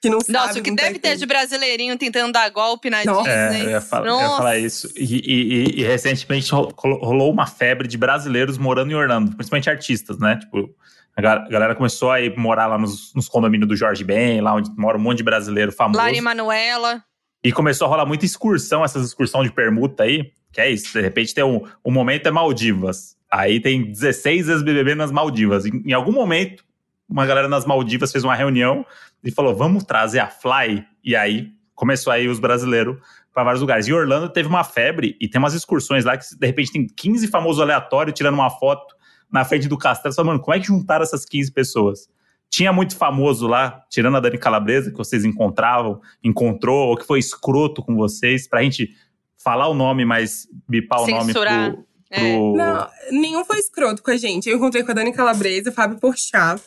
Que 0.00 0.08
não 0.08 0.20
sabe, 0.20 0.32
Nossa, 0.32 0.58
o 0.58 0.62
que 0.62 0.74
deve 0.74 0.98
ter 0.98 1.16
de 1.16 1.26
brasileirinho 1.26 1.96
tentando 1.98 2.32
dar 2.32 2.48
golpe 2.50 2.88
na 2.88 3.04
Nossa. 3.04 3.22
Disney. 3.22 3.60
É, 3.60 3.64
eu 3.66 3.70
ia, 3.70 3.80
falar, 3.82 4.06
eu 4.06 4.18
ia 4.18 4.28
falar 4.28 4.58
isso. 4.58 4.90
E, 4.96 5.04
e, 5.04 5.80
e, 5.80 5.84
recentemente 5.84 6.50
rolou 6.52 7.30
uma 7.30 7.46
febre 7.46 7.86
de 7.86 7.98
brasileiros 7.98 8.56
morando 8.56 8.90
em 8.90 8.94
Orlando, 8.94 9.36
principalmente 9.36 9.68
artistas, 9.68 10.18
né? 10.18 10.36
Tipo, 10.36 10.74
a 11.16 11.20
galera 11.48 11.74
começou 11.74 12.10
a 12.10 12.20
ir 12.20 12.34
morar 12.36 12.66
lá 12.66 12.78
nos, 12.78 13.12
nos 13.14 13.28
condomínios 13.28 13.68
do 13.68 13.76
Jorge 13.76 14.02
Ben, 14.02 14.40
lá 14.40 14.54
onde 14.54 14.70
mora 14.76 14.96
um 14.96 15.00
monte 15.00 15.18
de 15.18 15.24
brasileiro 15.24 15.70
famoso. 15.70 15.98
Lari 15.98 16.20
Manuela. 16.20 17.02
E 17.42 17.52
começou 17.52 17.86
a 17.86 17.90
rolar 17.90 18.06
muita 18.06 18.24
excursão, 18.24 18.84
essas 18.84 19.06
excursões 19.06 19.48
de 19.48 19.54
permuta 19.54 20.04
aí, 20.04 20.30
que 20.52 20.60
é 20.60 20.70
isso. 20.70 20.92
De 20.92 21.00
repente 21.00 21.34
tem 21.34 21.44
um, 21.44 21.62
um 21.84 21.90
momento 21.90 22.26
é 22.26 22.30
Maldivas. 22.30 23.16
Aí 23.30 23.60
tem 23.60 23.90
16 23.90 24.48
ex-BBB 24.48 24.94
nas 24.94 25.10
Maldivas. 25.10 25.64
Em, 25.64 25.82
em, 25.86 25.92
algum 25.92 26.12
momento, 26.12 26.64
uma 27.10 27.26
galera 27.26 27.48
nas 27.48 27.66
Maldivas 27.66 28.12
fez 28.12 28.22
uma 28.22 28.34
reunião 28.34 28.86
e 29.22 29.30
falou: 29.30 29.54
vamos 29.54 29.84
trazer 29.84 30.20
a 30.20 30.28
Fly. 30.28 30.84
E 31.02 31.16
aí 31.16 31.48
começou 31.74 32.12
aí 32.12 32.28
os 32.28 32.38
brasileiros 32.38 32.96
para 33.34 33.44
vários 33.44 33.60
lugares. 33.60 33.88
E 33.88 33.92
Orlando 33.92 34.28
teve 34.28 34.48
uma 34.48 34.62
febre 34.62 35.16
e 35.20 35.28
tem 35.28 35.38
umas 35.38 35.54
excursões 35.54 36.04
lá 36.04 36.16
que 36.16 36.24
de 36.36 36.46
repente 36.46 36.72
tem 36.72 36.86
15 36.86 37.28
famosos 37.28 37.60
aleatórios 37.60 38.16
tirando 38.16 38.34
uma 38.34 38.50
foto 38.50 38.94
na 39.30 39.44
frente 39.44 39.68
do 39.68 39.76
castelo. 39.76 40.14
Só, 40.14 40.22
mano, 40.22 40.40
como 40.40 40.54
é 40.54 40.60
que 40.60 40.66
juntaram 40.66 41.02
essas 41.02 41.24
15 41.24 41.52
pessoas? 41.52 42.08
Tinha 42.48 42.72
muito 42.72 42.96
famoso 42.96 43.46
lá, 43.46 43.84
tirando 43.88 44.16
a 44.16 44.20
Dani 44.20 44.36
Calabresa, 44.36 44.90
que 44.90 44.96
vocês 44.96 45.24
encontravam, 45.24 46.00
encontrou, 46.22 46.88
ou 46.88 46.96
que 46.96 47.06
foi 47.06 47.20
escroto 47.20 47.80
com 47.80 47.94
vocês, 47.94 48.48
pra 48.48 48.62
gente 48.62 48.92
falar 49.38 49.68
o 49.68 49.74
nome, 49.74 50.04
mas 50.04 50.48
bipar 50.68 50.98
Censurar. 51.04 51.54
o 51.54 51.70
nome 51.70 51.76
pro, 51.76 51.86
é. 52.10 52.36
Não, 52.36 52.88
nenhum 53.12 53.44
foi 53.44 53.58
escroto 53.58 54.02
com 54.02 54.10
a 54.10 54.16
gente. 54.16 54.48
Eu 54.48 54.56
encontrei 54.56 54.82
com 54.82 54.90
a 54.90 54.94
Dani 54.94 55.12
Calabresa, 55.12 55.70
Fábio 55.70 55.98
Porchat. 55.98 56.60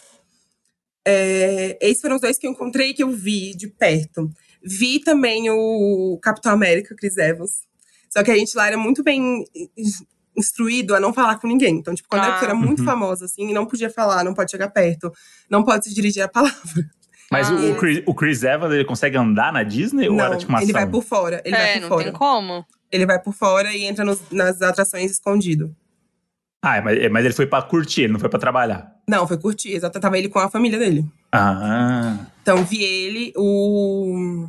É, 1.06 1.78
esses 1.82 2.02
foram 2.02 2.16
os 2.16 2.22
dois 2.22 2.38
que 2.38 2.48
eu 2.48 2.52
encontrei 2.52 2.94
que 2.94 3.04
eu 3.04 3.10
vi 3.10 3.56
de 3.56 3.68
perto. 3.68 4.30
Vi 4.64 5.00
também 5.00 5.50
o 5.50 6.18
Capitão 6.22 6.52
América, 6.52 6.96
Chris 6.96 7.18
Evans. 7.18 7.62
Só 8.10 8.24
que 8.24 8.32
a 8.32 8.36
gente 8.36 8.56
lá 8.56 8.68
era 8.68 8.78
muito 8.78 9.04
bem 9.04 9.44
instruído 10.36 10.96
a 10.96 11.00
não 11.00 11.14
falar 11.14 11.40
com 11.40 11.48
ninguém. 11.48 11.76
Então, 11.76 11.94
tipo, 11.94 12.08
quando 12.08 12.24
ah. 12.24 12.28
a 12.28 12.32
pessoa 12.34 12.52
era 12.52 12.56
muito 12.58 12.80
uhum. 12.80 12.86
famosa, 12.86 13.26
assim, 13.26 13.54
não 13.54 13.66
podia 13.66 13.90
falar, 13.90 14.24
não 14.24 14.34
pode 14.34 14.52
chegar 14.52 14.70
perto, 14.70 15.12
não 15.50 15.64
pode 15.64 15.86
se 15.86 15.94
dirigir 15.94 16.24
a 16.24 16.28
palavra. 16.28 16.90
Mas 17.32 17.50
ah. 17.50 17.54
o, 17.54 17.76
Chris, 17.76 18.04
o, 18.06 18.14
Chris, 18.14 18.44
Evans, 18.44 18.74
ele 18.74 18.86
consegue 18.86 19.18
andar 19.18 19.52
na 19.52 19.64
Disney? 19.64 20.08
Não, 20.08 20.16
ou 20.16 20.22
era 20.22 20.38
tipo 20.38 20.52
uma 20.52 20.62
ele 20.62 20.72
vai 20.72 20.88
por 20.88 21.04
fora. 21.04 21.42
Ele 21.44 21.56
é, 21.56 21.60
vai 21.60 21.74
por 21.74 21.82
não 21.82 21.88
fora. 21.90 22.04
tem 22.04 22.14
como 22.14 22.66
ele 22.94 23.08
vai 23.08 23.20
por 23.20 23.34
fora 23.34 23.74
e 23.74 23.86
entra 23.86 24.06
nos, 24.06 24.22
nas 24.30 24.62
atrações 24.62 25.10
escondido. 25.10 25.76
Ah, 26.62 26.80
mas, 26.82 27.12
mas 27.12 27.26
ele 27.26 27.34
foi 27.34 27.48
pra 27.48 27.64
curtir, 27.64 28.04
ele 28.04 28.14
não 28.14 28.20
foi 28.20 28.30
pra 28.30 28.40
trabalhar. 28.40 28.93
Não, 29.08 29.28
foi 29.28 29.38
curtir, 29.38 29.74
exato. 29.74 30.00
Tava 30.00 30.18
ele 30.18 30.30
com 30.30 30.40
a 30.40 30.50
família 30.50 30.80
dele. 30.80 31.06
Ah. 31.32 32.26
Então 32.42 32.64
vi 32.64 32.84
ele, 32.84 33.34
o. 33.36 34.48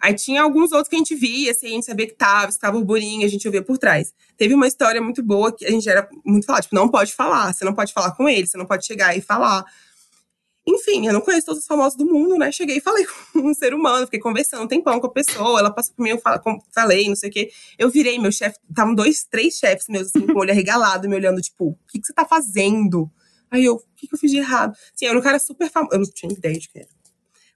Aí 0.00 0.14
tinha 0.14 0.42
alguns 0.42 0.70
outros 0.72 0.88
que 0.88 0.94
a 0.94 0.98
gente 0.98 1.14
via, 1.14 1.50
assim, 1.50 1.66
a 1.66 1.70
gente 1.70 1.86
sabia 1.86 2.06
que 2.06 2.14
tava, 2.14 2.48
estava 2.48 2.76
burburinho, 2.76 3.26
a 3.26 3.28
gente 3.28 3.48
ouvia 3.48 3.62
por 3.62 3.76
trás. 3.76 4.14
Teve 4.36 4.54
uma 4.54 4.68
história 4.68 5.00
muito 5.02 5.22
boa 5.22 5.50
que 5.50 5.64
a 5.66 5.70
gente 5.70 5.88
era 5.88 6.08
muito 6.24 6.46
falar, 6.46 6.62
tipo, 6.62 6.74
não 6.74 6.88
pode 6.88 7.14
falar, 7.14 7.52
você 7.52 7.64
não 7.64 7.74
pode 7.74 7.92
falar 7.92 8.12
com 8.12 8.28
ele, 8.28 8.46
você 8.46 8.56
não 8.56 8.66
pode 8.66 8.86
chegar 8.86 9.16
e 9.16 9.20
falar. 9.20 9.64
Enfim, 10.68 11.06
eu 11.06 11.12
não 11.12 11.20
conheço 11.20 11.46
todos 11.46 11.62
os 11.62 11.66
famosos 11.66 11.96
do 11.96 12.04
mundo, 12.04 12.36
né? 12.36 12.52
Cheguei 12.52 12.76
e 12.76 12.80
falei 12.80 13.06
com 13.32 13.40
um 13.40 13.54
ser 13.54 13.72
humano, 13.72 14.04
fiquei 14.04 14.20
conversando 14.20 14.64
um 14.64 14.68
tempão 14.68 15.00
com 15.00 15.06
a 15.06 15.12
pessoa, 15.12 15.58
ela 15.58 15.70
passou 15.70 15.94
por 15.94 16.02
mim, 16.02 16.10
eu 16.10 16.22
falei, 16.72 17.08
não 17.08 17.16
sei 17.16 17.30
o 17.30 17.32
quê. 17.32 17.50
Eu 17.78 17.88
virei, 17.88 18.18
meu 18.18 18.30
chefe, 18.30 18.58
estavam 18.68 18.94
dois, 18.94 19.24
três 19.24 19.54
chefes 19.54 19.86
meus, 19.88 20.08
assim, 20.08 20.26
com 20.26 20.34
o 20.34 20.40
olho 20.40 20.50
arregalado, 20.50 21.08
me 21.08 21.16
olhando, 21.16 21.40
tipo, 21.40 21.70
o 21.70 21.78
que, 21.88 22.00
que 22.00 22.06
você 22.06 22.12
tá 22.12 22.24
fazendo? 22.24 23.10
Aí 23.50 23.64
eu, 23.64 23.74
o 23.74 23.82
que, 23.96 24.06
que 24.06 24.14
eu 24.14 24.18
fiz 24.18 24.30
de 24.30 24.38
errado? 24.38 24.76
Sim, 24.94 25.06
era 25.06 25.18
um 25.18 25.22
cara 25.22 25.38
super 25.38 25.70
famoso, 25.70 25.94
eu 25.94 25.98
não 26.00 26.10
tinha 26.10 26.32
ideia 26.32 26.58
de 26.58 26.68
que 26.68 26.78
era. 26.78 26.88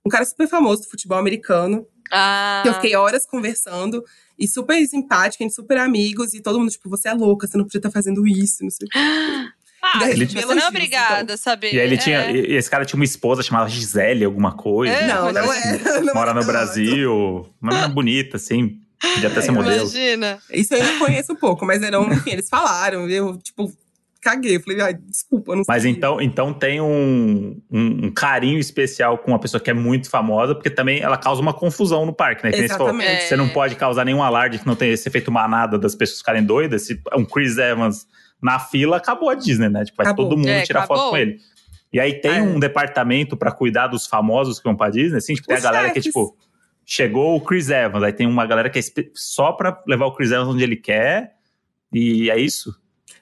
Um 0.05 0.11
cara 0.11 0.25
super 0.25 0.49
famoso 0.49 0.83
do 0.83 0.89
futebol 0.89 1.19
americano. 1.19 1.87
Ah. 2.13 2.61
Que 2.63 2.69
eu 2.69 2.75
fiquei 2.75 2.97
horas 2.97 3.25
conversando 3.25 4.05
e 4.39 4.49
super 4.49 4.85
simpática, 4.87 5.49
super 5.49 5.79
amigos, 5.79 6.35
e 6.35 6.41
todo 6.41 6.59
mundo, 6.59 6.71
tipo, 6.71 6.89
você 6.89 7.09
é 7.09 7.13
louca, 7.13 7.47
você 7.47 7.57
não 7.57 7.65
podia 7.65 7.79
estar 7.79 7.91
fazendo 7.91 8.27
isso, 8.27 8.63
não 8.63 8.71
sei 8.71 8.87
o 8.87 8.91
quê. 8.91 8.99
Ah, 9.83 10.11
ele 10.11 10.27
tinha... 10.27 10.47
você 10.47 10.55
não 10.55 10.63
é 10.63 10.69
obrigada 10.69 11.23
então. 11.23 11.35
a 11.35 11.39
saber. 11.39 11.73
E 11.73 11.81
aí 11.81 11.87
ele 11.87 11.95
é. 11.95 11.99
tinha. 11.99 12.31
E 12.31 12.55
esse 12.55 12.69
cara 12.69 12.85
tinha 12.85 12.99
uma 12.99 13.05
esposa 13.05 13.43
chamada 13.43 13.67
Gisele, 13.71 14.27
alguma 14.27 14.53
coisa. 14.53 14.93
É, 14.93 15.07
não, 15.07 15.33
não 15.33 15.51
é. 15.51 16.01
Não 16.03 16.15
mora 16.15 16.35
no 16.35 16.45
Brasil. 16.45 17.51
Uma 17.61 17.73
menina 17.73 17.89
bonita, 17.89 18.37
assim. 18.37 18.79
Podia 19.01 19.31
até 19.31 19.41
ser 19.41 19.53
modelo. 19.53 19.81
Imagina. 19.81 20.39
Isso 20.53 20.75
eu 20.75 20.83
ainda 20.83 20.99
conheço 20.99 21.33
um 21.33 21.37
pouco, 21.37 21.65
mas 21.65 21.83
eram, 21.83 22.13
enfim, 22.13 22.33
eles 22.33 22.49
falaram. 22.51 23.09
Eu, 23.09 23.39
tipo, 23.39 23.73
caguei. 24.21 24.57
Eu 24.57 24.61
falei, 24.61 24.81
ai, 24.81 24.95
desculpa, 24.95 25.57
não 25.57 25.65
sei. 25.65 25.75
Mas 25.75 25.85
então, 25.85 26.21
então 26.21 26.53
tem 26.53 26.81
um, 26.81 27.61
um, 27.71 28.07
um, 28.07 28.11
carinho 28.11 28.59
especial 28.59 29.19
com 29.19 29.31
uma 29.33 29.39
pessoa 29.39 29.61
que 29.61 29.71
é 29.71 29.75
muito 29.75 30.11
famosa, 30.11 30.55
porque 30.55 30.71
também 30.71 31.01
ela 31.01 31.17
causa 31.17 31.41
uma 31.41 31.55
confusão 31.55 32.05
no 32.05 32.13
parque, 32.13 32.45
né? 32.45 32.51
Exatamente. 32.55 32.69
Você, 32.69 32.79
falou, 32.79 33.29
você 33.29 33.37
não 33.37 33.49
pode 33.49 33.77
causar 33.77 34.05
nenhum 34.05 34.23
alarde 34.23 34.59
que 34.59 34.67
não 34.67 34.77
tenha 34.77 34.93
esse 34.93 35.09
efeito 35.09 35.33
manada 35.33 35.79
das 35.79 35.95
pessoas 35.95 36.19
ficarem 36.19 36.45
doidas. 36.45 36.87
Se 36.87 37.01
um 37.15 37.25
Chris 37.25 37.57
Evans 37.59 38.07
na 38.43 38.59
fila, 38.59 38.97
acabou 38.97 39.29
a 39.29 39.35
Disney, 39.35 39.69
né? 39.69 39.85
Tipo, 39.85 40.03
vai 40.03 40.15
todo 40.15 40.37
mundo 40.37 40.49
é, 40.49 40.63
tirar 40.63 40.81
acabou. 40.81 40.97
foto 40.97 41.11
com 41.11 41.17
ele. 41.17 41.39
E 41.93 41.99
aí 41.99 42.21
tem 42.21 42.39
é. 42.39 42.43
um 42.43 42.59
departamento 42.59 43.37
para 43.37 43.51
cuidar 43.51 43.89
dos 43.89 44.07
famosos 44.07 44.59
que 44.59 44.65
vão 44.65 44.77
pra 44.77 44.91
Disney, 44.91 45.19
assim, 45.19 45.35
tipo, 45.35 45.49
tem 45.49 45.57
a 45.57 45.61
galera 45.61 45.89
chefes. 45.89 46.03
que, 46.05 46.09
tipo, 46.09 46.37
chegou 46.85 47.37
o 47.37 47.41
Chris 47.41 47.69
Evans, 47.69 48.03
aí 48.03 48.13
tem 48.13 48.27
uma 48.27 48.47
galera 48.47 48.71
que 48.71 48.79
é 48.79 48.83
só 49.13 49.53
pra 49.53 49.83
levar 49.87 50.07
o 50.07 50.15
Chris 50.15 50.31
Evans 50.31 50.49
onde 50.49 50.63
ele 50.63 50.77
quer, 50.77 51.35
e 51.93 52.31
é 52.31 52.39
isso? 52.39 52.80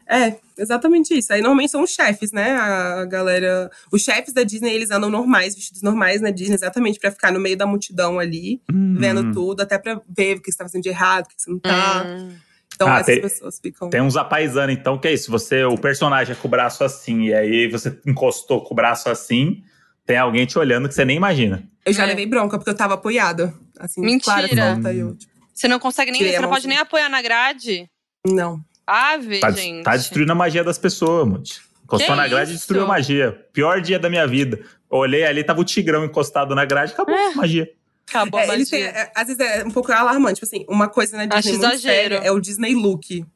É, 0.09 0.37
exatamente 0.57 1.17
isso. 1.17 1.33
Aí 1.33 1.41
normalmente 1.41 1.71
são 1.71 1.83
os 1.83 1.91
chefes, 1.91 2.33
né? 2.33 2.53
A 2.53 3.05
galera. 3.05 3.71
Os 3.93 4.03
chefes 4.03 4.33
da 4.33 4.43
Disney, 4.43 4.73
eles 4.73 4.91
andam 4.91 5.11
normais, 5.11 5.55
vestidos 5.55 5.83
normais 5.83 6.21
na 6.21 6.31
Disney, 6.31 6.55
exatamente 6.55 6.99
para 6.99 7.11
ficar 7.11 7.31
no 7.31 7.39
meio 7.39 7.57
da 7.57 7.67
multidão 7.67 8.19
ali, 8.19 8.61
hum. 8.73 8.97
vendo 8.99 9.33
tudo, 9.33 9.61
até 9.61 9.77
pra 9.77 10.01
ver 10.09 10.39
o 10.39 10.41
que 10.41 10.51
você 10.51 10.57
tá 10.57 10.65
fazendo 10.65 10.83
de 10.83 10.89
errado, 10.89 11.27
o 11.27 11.29
que 11.29 11.35
você 11.37 11.51
não 11.51 11.59
tá. 11.59 12.05
Hum. 12.07 12.33
Então 12.75 12.89
ah, 12.89 13.01
essas 13.01 13.07
tem, 13.07 13.21
pessoas 13.21 13.59
ficam. 13.61 13.91
Tem 13.91 14.01
uns 14.01 14.17
apaisando, 14.17 14.73
então, 14.73 14.97
que 14.99 15.09
é 15.09 15.13
isso. 15.13 15.31
Você, 15.31 15.65
o 15.65 15.77
personagem 15.77 16.33
é 16.33 16.37
com 16.37 16.47
o 16.47 16.51
braço 16.51 16.85
assim, 16.85 17.25
e 17.25 17.35
aí 17.35 17.69
você 17.69 17.99
encostou 18.07 18.63
com 18.63 18.73
o 18.73 18.77
braço 18.77 19.11
assim, 19.11 19.63
tem 20.07 20.17
alguém 20.17 20.47
te 20.47 20.59
olhando 20.59 20.89
que 20.89 20.95
você 20.95 21.05
nem 21.05 21.17
imagina. 21.17 21.69
Eu 21.85 21.93
já 21.93 22.05
é. 22.05 22.07
levei 22.07 22.25
bronca, 22.25 22.57
porque 22.57 22.71
eu 22.71 22.77
tava 22.77 22.95
apoiada. 22.95 23.53
Assim, 23.79 24.01
Mentira. 24.01 24.49
Claro, 24.81 24.97
eu, 24.97 25.15
tipo, 25.17 25.33
você 25.53 25.67
não 25.67 25.79
consegue 25.79 26.13
nem. 26.13 26.23
Você 26.23 26.39
não 26.39 26.49
pode 26.49 26.69
nem 26.69 26.79
apoiar 26.79 27.09
na 27.09 27.21
grade? 27.21 27.91
Não. 28.25 28.65
Ave, 28.89 29.41
tá, 29.41 29.51
gente. 29.51 29.85
Tá 29.85 29.95
destruindo 29.95 30.33
a 30.33 30.35
magia 30.35 30.65
das 30.65 30.79
pessoas, 30.79 31.29
Monte. 31.29 31.61
Encostou 31.85 32.09
que 32.09 32.17
na 32.17 32.27
grade 32.27 32.53
e 32.53 32.55
destruiu 32.55 32.85
a 32.85 32.87
magia. 32.87 33.33
Pior 33.53 33.83
dia 33.83 33.99
da 33.99 34.09
minha 34.09 34.27
vida. 34.27 34.65
olhei 34.89 35.25
ali, 35.25 35.45
tava 35.45 35.61
o 35.61 35.65
tigrão 35.65 36.07
encostado 36.07 36.55
na 36.55 36.65
grade, 36.65 36.95
acabou 36.95 37.15
é. 37.15 37.33
a 37.33 37.35
magia. 37.35 37.71
Acabou 38.09 38.41
é, 38.41 38.49
eles 38.55 38.71
têm, 38.71 38.85
é, 38.85 39.13
Às 39.15 39.27
vezes 39.27 39.41
é 39.41 39.63
um 39.63 39.71
pouco 39.71 39.93
alarmante. 39.93 40.37
Tipo 40.37 40.47
assim, 40.47 40.65
uma 40.67 40.89
coisa 40.89 41.19
na 41.19 41.27
Disney 41.27 41.39
Acho 41.39 41.49
muito 41.49 41.65
exagero. 41.65 42.15
séria 42.15 42.17
é 42.27 42.33
o 42.33 42.41
Disney 42.41 42.75
Look. 42.75 43.27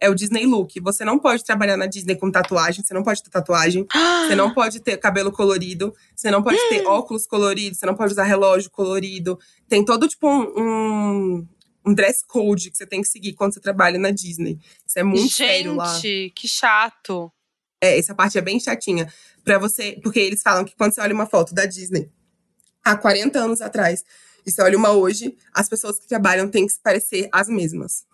É 0.00 0.08
o 0.08 0.14
Disney 0.14 0.46
Look. 0.46 0.80
Você 0.80 1.04
não 1.04 1.18
pode 1.18 1.42
trabalhar 1.42 1.76
na 1.76 1.86
Disney 1.86 2.14
com 2.14 2.30
tatuagem, 2.30 2.84
você 2.84 2.94
não 2.94 3.02
pode 3.02 3.20
ter 3.20 3.30
tatuagem, 3.30 3.84
você 4.28 4.36
não 4.36 4.54
pode 4.54 4.78
ter 4.78 4.96
cabelo 4.96 5.32
colorido, 5.32 5.92
você 6.14 6.30
não 6.30 6.40
pode 6.40 6.58
ter 6.68 6.86
óculos 6.86 7.26
coloridos, 7.26 7.80
você 7.80 7.86
não 7.86 7.96
pode 7.96 8.12
usar 8.12 8.22
relógio 8.22 8.70
colorido. 8.70 9.40
Tem 9.68 9.84
todo, 9.84 10.06
tipo, 10.06 10.28
um, 10.28 10.52
um 10.56 11.46
um 11.86 11.92
dress 11.92 12.24
code 12.26 12.70
que 12.70 12.78
você 12.78 12.86
tem 12.86 13.02
que 13.02 13.08
seguir 13.08 13.34
quando 13.34 13.52
você 13.52 13.60
trabalha 13.60 13.98
na 13.98 14.10
Disney. 14.10 14.58
Isso 14.94 14.98
é 15.00 15.02
muito 15.02 15.22
Gente, 15.22 15.34
sério 15.34 15.74
lá. 15.74 15.92
Gente, 15.94 16.32
que 16.36 16.46
chato. 16.46 17.32
É, 17.80 17.98
essa 17.98 18.14
parte 18.14 18.38
é 18.38 18.40
bem 18.40 18.60
chatinha. 18.60 19.12
Pra 19.42 19.58
você. 19.58 19.98
Porque 20.02 20.20
eles 20.20 20.40
falam 20.40 20.64
que 20.64 20.76
quando 20.76 20.94
você 20.94 21.00
olha 21.00 21.12
uma 21.12 21.26
foto 21.26 21.52
da 21.52 21.66
Disney 21.66 22.08
há 22.84 22.96
40 22.96 23.38
anos 23.38 23.60
atrás 23.60 24.04
e 24.46 24.52
você 24.52 24.62
olha 24.62 24.78
uma 24.78 24.90
hoje, 24.90 25.36
as 25.52 25.68
pessoas 25.68 25.98
que 25.98 26.06
trabalham 26.06 26.48
têm 26.48 26.66
que 26.66 26.72
se 26.72 26.80
parecer 26.80 27.28
as 27.32 27.48
mesmas. 27.48 28.06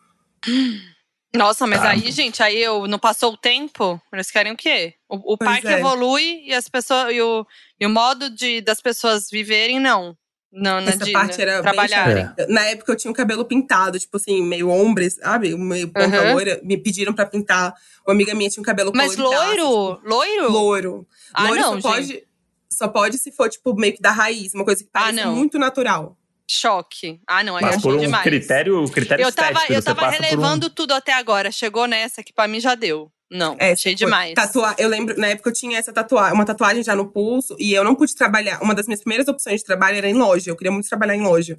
Nossa, 1.34 1.64
mas 1.66 1.80
ah. 1.82 1.90
aí, 1.90 2.10
gente, 2.10 2.42
aí 2.42 2.58
eu 2.58 2.88
não 2.88 2.98
passou 2.98 3.34
o 3.34 3.36
tempo? 3.36 4.00
Eles 4.12 4.30
querem 4.30 4.52
o 4.52 4.56
quê? 4.56 4.94
O, 5.08 5.34
o 5.34 5.38
parque 5.38 5.68
é. 5.68 5.78
evolui 5.78 6.42
e 6.44 6.54
as 6.54 6.68
pessoas. 6.68 7.12
E 7.14 7.20
o, 7.20 7.46
e 7.78 7.86
o 7.86 7.90
modo 7.90 8.30
de, 8.30 8.62
das 8.62 8.80
pessoas 8.80 9.28
viverem, 9.30 9.78
não. 9.78 10.16
Não, 10.52 10.80
na 10.80 10.90
Essa 10.90 11.04
de, 11.04 11.12
parte 11.12 11.40
era 11.40 11.62
trabalharem. 11.62 12.28
É. 12.36 12.46
Na 12.48 12.62
época 12.66 12.90
eu 12.90 12.96
tinha 12.96 13.10
o 13.10 13.14
cabelo 13.14 13.44
pintado, 13.44 13.98
tipo 13.98 14.16
assim, 14.16 14.42
meio 14.42 14.68
ombres, 14.68 15.14
sabe? 15.14 15.54
Meio 15.56 15.88
ponta 15.88 16.22
uhum. 16.22 16.32
loira. 16.32 16.60
Me 16.64 16.76
pediram 16.76 17.12
pra 17.12 17.24
pintar. 17.24 17.72
Uma 18.06 18.14
amiga 18.14 18.34
minha 18.34 18.50
tinha 18.50 18.60
um 18.60 18.64
cabelo 18.64 18.90
Mas 18.92 19.16
loiro? 19.16 19.94
Tipo, 19.94 20.08
loiro? 20.08 20.52
Loiro. 20.52 21.06
Ah, 21.32 21.46
loiro 21.46 21.60
não, 21.60 21.80
só 21.80 21.90
pode, 21.90 22.24
só 22.68 22.88
pode 22.88 23.18
se 23.18 23.30
for, 23.30 23.48
tipo, 23.48 23.74
meio 23.74 23.94
que 23.94 24.02
da 24.02 24.10
raiz. 24.10 24.52
Uma 24.52 24.64
coisa 24.64 24.82
que 24.82 24.90
ah, 24.92 25.00
parece 25.00 25.20
ah, 25.20 25.30
muito 25.30 25.56
natural. 25.56 26.16
Choque. 26.48 27.20
Ah, 27.28 27.44
não, 27.44 27.56
aí 27.56 27.62
Mas 27.62 27.76
eu 27.76 27.80
por 27.80 27.94
um 27.94 27.98
demais. 27.98 28.24
critério, 28.24 28.84
critério 28.90 29.24
eu 29.24 29.32
tava, 29.32 29.52
estético. 29.52 29.72
Eu 29.72 29.82
tava 29.82 30.10
relevando 30.10 30.66
um... 30.66 30.70
tudo 30.70 30.92
até 30.92 31.12
agora. 31.12 31.52
Chegou 31.52 31.86
nessa 31.86 32.24
que 32.24 32.32
pra 32.32 32.48
mim 32.48 32.58
já 32.58 32.74
deu. 32.74 33.08
Não, 33.30 33.56
é, 33.60 33.72
achei 33.72 33.94
demais. 33.94 34.34
Tatuar, 34.34 34.74
eu 34.76 34.88
lembro, 34.88 35.16
na 35.16 35.28
época 35.28 35.50
eu 35.50 35.54
tinha 35.54 35.78
essa 35.78 35.92
tatuagem, 35.92 36.34
uma 36.34 36.44
tatuagem 36.44 36.82
já 36.82 36.96
no 36.96 37.06
pulso, 37.06 37.54
e 37.60 37.72
eu 37.72 37.84
não 37.84 37.94
pude 37.94 38.14
trabalhar. 38.16 38.60
Uma 38.60 38.74
das 38.74 38.86
minhas 38.86 39.00
primeiras 39.00 39.28
opções 39.28 39.60
de 39.60 39.66
trabalho 39.66 39.98
era 39.98 40.08
em 40.08 40.14
loja. 40.14 40.50
Eu 40.50 40.56
queria 40.56 40.72
muito 40.72 40.88
trabalhar 40.88 41.14
em 41.14 41.22
loja. 41.22 41.58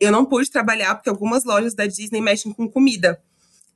Eu 0.00 0.10
não 0.10 0.24
pude 0.24 0.50
trabalhar 0.50 0.94
porque 0.94 1.10
algumas 1.10 1.44
lojas 1.44 1.74
da 1.74 1.86
Disney 1.86 2.20
mexem 2.20 2.52
com 2.52 2.66
comida. 2.66 3.20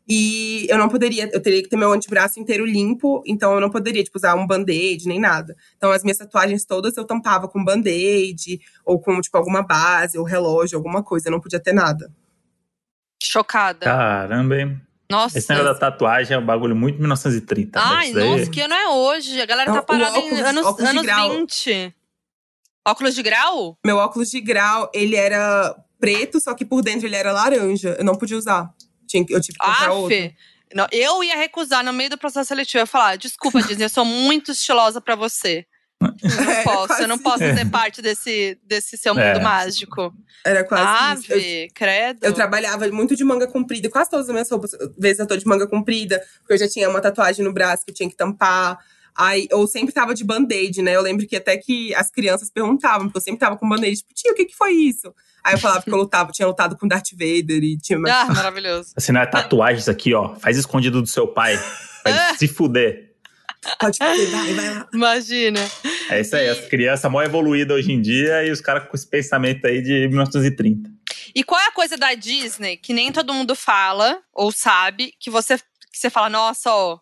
E 0.08 0.66
eu 0.70 0.78
não 0.78 0.88
poderia, 0.88 1.28
eu 1.32 1.42
teria 1.42 1.62
que 1.62 1.68
ter 1.68 1.76
meu 1.76 1.92
antebraço 1.92 2.38
inteiro 2.38 2.64
limpo, 2.64 3.22
então 3.26 3.52
eu 3.54 3.60
não 3.60 3.68
poderia, 3.68 4.04
tipo, 4.04 4.16
usar 4.16 4.36
um 4.36 4.46
band-aid 4.46 5.06
nem 5.06 5.18
nada. 5.18 5.56
Então 5.76 5.90
as 5.90 6.04
minhas 6.04 6.16
tatuagens 6.16 6.64
todas 6.64 6.96
eu 6.96 7.04
tampava 7.04 7.48
com 7.48 7.64
band-aid, 7.64 8.60
ou 8.84 9.00
com, 9.00 9.20
tipo, 9.20 9.36
alguma 9.36 9.62
base, 9.62 10.16
ou 10.16 10.24
relógio, 10.24 10.78
alguma 10.78 11.02
coisa. 11.02 11.28
Eu 11.28 11.32
não 11.32 11.40
podia 11.40 11.58
ter 11.58 11.72
nada. 11.72 12.10
Chocada. 13.20 13.84
Caramba, 13.84 14.56
hein? 14.56 14.80
Nossa. 15.10 15.38
Esse 15.38 15.48
negócio 15.50 15.72
da 15.72 15.78
tatuagem 15.78 16.34
é 16.34 16.38
um 16.38 16.44
bagulho 16.44 16.74
muito 16.74 16.98
1930. 16.98 17.80
Ai, 17.80 18.12
nossa, 18.12 18.50
que 18.50 18.60
ano 18.60 18.74
é 18.74 18.88
hoje? 18.88 19.40
A 19.40 19.46
galera 19.46 19.72
tá 19.72 19.82
parada 19.82 20.18
óculos, 20.18 20.38
em 20.38 20.42
anos, 20.42 20.80
anos 20.80 21.06
20. 21.38 21.94
Óculos 22.86 23.14
de 23.14 23.22
grau? 23.22 23.78
Meu 23.84 23.96
óculos 23.98 24.30
de 24.30 24.40
grau, 24.40 24.90
ele 24.94 25.16
era 25.16 25.76
preto, 25.98 26.40
só 26.40 26.54
que 26.54 26.64
por 26.64 26.82
dentro 26.82 27.06
ele 27.06 27.16
era 27.16 27.32
laranja. 27.32 27.96
Eu 27.98 28.04
não 28.04 28.14
podia 28.16 28.36
usar. 28.36 28.72
Eu 29.12 29.40
tive 29.40 29.58
que 29.58 29.64
comprar 29.64 29.88
Aff. 29.88 29.90
outro. 29.90 30.34
Não, 30.74 30.86
eu 30.90 31.22
ia 31.22 31.36
recusar 31.36 31.84
no 31.84 31.92
meio 31.92 32.10
do 32.10 32.18
processo 32.18 32.48
seletivo. 32.48 32.78
Eu 32.78 32.82
ia 32.82 32.86
falar: 32.86 33.16
desculpa, 33.16 33.62
Disney, 33.62 33.84
eu 33.84 33.88
sou 33.88 34.04
muito 34.04 34.50
estilosa 34.50 35.00
para 35.00 35.14
você. 35.14 35.64
Eu 36.00 36.44
não 36.44 36.50
é, 36.52 36.62
posso, 36.62 37.02
eu 37.02 37.08
não 37.08 37.18
posso 37.18 37.38
ser 37.38 37.70
parte 37.70 38.02
desse, 38.02 38.58
desse 38.64 38.96
seu 38.96 39.14
mundo 39.14 39.24
é. 39.24 39.40
mágico. 39.40 40.14
Era 40.44 40.62
quase 40.64 40.84
Ave, 40.84 41.20
isso. 41.20 41.32
Eu, 41.32 41.68
credo. 41.74 42.18
Eu 42.22 42.32
trabalhava 42.32 42.86
muito 42.88 43.16
de 43.16 43.24
manga 43.24 43.46
comprida, 43.46 43.88
quase 43.88 44.10
todas 44.10 44.26
as 44.26 44.32
minhas 44.32 44.50
roupas, 44.50 44.72
vezes 44.98 45.18
eu 45.18 45.26
tô 45.26 45.36
de 45.36 45.46
manga 45.46 45.66
comprida, 45.66 46.22
porque 46.40 46.54
eu 46.54 46.58
já 46.58 46.68
tinha 46.68 46.88
uma 46.88 47.00
tatuagem 47.00 47.44
no 47.44 47.52
braço 47.52 47.84
que 47.84 47.90
eu 47.90 47.94
tinha 47.94 48.08
que 48.08 48.16
tampar. 48.16 48.78
Aí, 49.16 49.48
eu 49.50 49.66
sempre 49.66 49.94
tava 49.94 50.14
de 50.14 50.22
band-aid, 50.22 50.82
né? 50.82 50.94
Eu 50.94 51.00
lembro 51.00 51.26
que 51.26 51.36
até 51.36 51.56
que 51.56 51.94
as 51.94 52.10
crianças 52.10 52.50
perguntavam, 52.50 53.06
porque 53.06 53.16
eu 53.16 53.22
sempre 53.22 53.40
tava 53.40 53.56
com 53.56 53.66
band-aid. 53.66 53.96
Tipo, 53.96 54.12
tia, 54.14 54.32
o 54.32 54.34
que 54.34 54.44
que 54.44 54.54
foi 54.54 54.72
isso? 54.72 55.14
Aí 55.42 55.54
eu 55.54 55.58
falava 55.58 55.82
que 55.82 55.90
eu 55.90 55.96
lutava, 55.96 56.30
tinha 56.32 56.46
lutado 56.46 56.76
com 56.76 56.86
Darth 56.86 57.12
Vader 57.12 57.64
e 57.64 57.78
tinha… 57.78 57.98
Ah, 58.06 58.26
maravilhoso. 58.26 58.92
Assim, 58.94 59.12
não 59.12 59.22
é 59.22 59.26
tatuagens 59.26 59.88
aqui, 59.88 60.12
ó. 60.12 60.34
Faz 60.34 60.58
escondido 60.58 61.00
do 61.00 61.08
seu 61.08 61.26
pai. 61.26 61.58
Vai 62.04 62.12
se 62.36 62.46
fuder. 62.46 63.05
Pode 63.78 63.98
fazer, 63.98 64.26
vai, 64.26 64.54
vai 64.54 64.74
lá. 64.74 64.88
Imagina. 64.92 65.60
É 66.10 66.20
isso 66.20 66.36
aí, 66.36 66.46
e... 66.46 66.48
as 66.48 66.60
crianças 66.66 67.10
mó 67.10 67.22
evoluídas 67.22 67.76
hoje 67.76 67.92
em 67.92 68.00
dia 68.00 68.44
e 68.44 68.50
os 68.50 68.60
caras 68.60 68.88
com 68.88 68.96
esse 68.96 69.08
pensamento 69.08 69.66
aí 69.66 69.82
de 69.82 70.08
1930. 70.08 70.90
E 71.34 71.44
qual 71.44 71.60
é 71.60 71.66
a 71.66 71.72
coisa 71.72 71.96
da 71.96 72.14
Disney 72.14 72.76
que 72.76 72.92
nem 72.92 73.12
todo 73.12 73.34
mundo 73.34 73.54
fala 73.54 74.22
ou 74.32 74.50
sabe, 74.52 75.14
que 75.18 75.30
você, 75.30 75.58
que 75.58 75.98
você 75.98 76.10
fala, 76.10 76.30
nossa, 76.30 76.70
ó, 76.70 76.98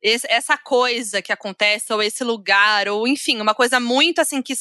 esse, 0.00 0.26
essa 0.30 0.56
coisa 0.56 1.20
que 1.20 1.32
acontece, 1.32 1.92
ou 1.92 2.02
esse 2.02 2.22
lugar, 2.22 2.88
ou 2.88 3.06
enfim, 3.06 3.40
uma 3.40 3.54
coisa 3.54 3.80
muito 3.80 4.20
assim 4.20 4.40
que 4.40 4.54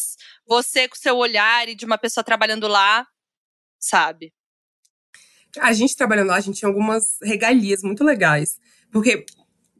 você, 0.47 0.88
com 0.88 0.95
seu 0.95 1.16
olhar 1.16 1.68
e 1.68 1.76
de 1.76 1.86
uma 1.86 1.97
pessoa 1.97 2.24
trabalhando 2.24 2.68
lá, 2.68 3.05
sabe? 3.80 4.34
A 5.60 5.74
gente 5.74 5.95
trabalhando 5.95 6.30
lá, 6.30 6.36
a 6.36 6.41
gente 6.41 6.60
tinha 6.60 6.70
algumas 6.70 7.18
regalias 7.22 7.82
muito 7.84 8.03
legais. 8.03 8.60
Porque 8.91 9.26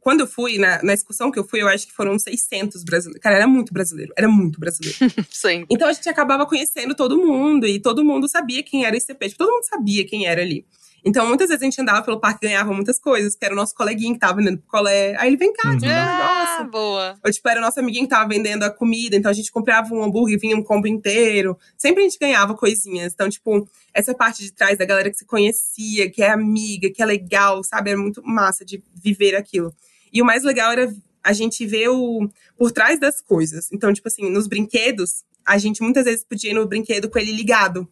quando 0.00 0.20
eu 0.20 0.26
fui, 0.26 0.58
na, 0.58 0.82
na 0.82 0.94
excursão 0.94 1.30
que 1.30 1.38
eu 1.38 1.44
fui, 1.44 1.62
eu 1.62 1.68
acho 1.68 1.86
que 1.86 1.92
foram 1.92 2.18
600 2.18 2.84
brasileiros. 2.84 3.22
Cara, 3.22 3.36
era 3.36 3.46
muito 3.46 3.72
brasileiro, 3.72 4.12
era 4.16 4.28
muito 4.28 4.58
brasileiro. 4.60 4.96
Sim. 5.30 5.64
Então 5.70 5.88
a 5.88 5.92
gente 5.92 6.08
acabava 6.08 6.46
conhecendo 6.46 6.94
todo 6.94 7.16
mundo 7.16 7.66
e 7.66 7.80
todo 7.80 8.04
mundo 8.04 8.28
sabia 8.28 8.62
quem 8.62 8.84
era 8.84 8.96
esse 8.96 9.10
ICP. 9.12 9.28
Tipo, 9.28 9.38
todo 9.38 9.52
mundo 9.52 9.64
sabia 9.64 10.06
quem 10.06 10.26
era 10.26 10.40
ali. 10.42 10.64
Então, 11.04 11.26
muitas 11.26 11.48
vezes 11.48 11.62
a 11.62 11.64
gente 11.64 11.80
andava 11.80 12.02
pelo 12.02 12.20
parque 12.20 12.44
e 12.44 12.48
ganhava 12.48 12.72
muitas 12.72 12.98
coisas, 12.98 13.34
que 13.34 13.44
era 13.44 13.54
o 13.54 13.56
nosso 13.56 13.74
coleguinha 13.74 14.12
que 14.14 14.18
tava 14.18 14.34
vendendo 14.34 14.58
picolé. 14.58 15.16
Aí 15.18 15.28
ele 15.28 15.36
vem 15.36 15.52
cá, 15.52 15.74
tipo, 15.74 15.86
ah, 15.86 16.58
nossa. 16.58 16.70
boa. 16.70 17.18
Ou, 17.24 17.30
tipo, 17.30 17.48
era 17.48 17.60
o 17.60 17.62
nosso 17.62 17.78
amiguinho 17.78 18.04
que 18.04 18.10
tava 18.10 18.28
vendendo 18.28 18.64
a 18.64 18.70
comida, 18.70 19.16
então 19.16 19.30
a 19.30 19.34
gente 19.34 19.50
comprava 19.50 19.94
um 19.94 20.02
hambúrguer, 20.02 20.38
vinha 20.38 20.56
um 20.56 20.62
combo 20.62 20.86
inteiro. 20.86 21.56
Sempre 21.76 22.02
a 22.02 22.04
gente 22.04 22.18
ganhava 22.18 22.54
coisinhas. 22.54 23.12
Então, 23.12 23.28
tipo, 23.28 23.68
essa 23.94 24.14
parte 24.14 24.42
de 24.42 24.52
trás 24.52 24.76
da 24.76 24.84
galera 24.84 25.10
que 25.10 25.16
se 25.16 25.24
conhecia, 25.24 26.10
que 26.10 26.22
é 26.22 26.30
amiga, 26.30 26.90
que 26.90 27.02
é 27.02 27.06
legal, 27.06 27.62
sabe? 27.62 27.90
Era 27.90 27.98
muito 27.98 28.22
massa 28.24 28.64
de 28.64 28.82
viver 28.94 29.36
aquilo. 29.36 29.72
E 30.12 30.22
o 30.22 30.24
mais 30.24 30.44
legal 30.44 30.72
era 30.72 30.94
a 31.22 31.32
gente 31.32 31.66
ver 31.66 31.88
o 31.88 32.28
por 32.56 32.72
trás 32.72 32.98
das 32.98 33.20
coisas. 33.20 33.70
Então, 33.72 33.92
tipo 33.92 34.08
assim, 34.08 34.30
nos 34.30 34.46
brinquedos, 34.46 35.24
a 35.44 35.58
gente 35.58 35.82
muitas 35.82 36.04
vezes 36.04 36.24
podia 36.24 36.50
ir 36.50 36.54
no 36.54 36.66
brinquedo 36.66 37.08
com 37.08 37.18
ele 37.18 37.32
ligado. 37.32 37.88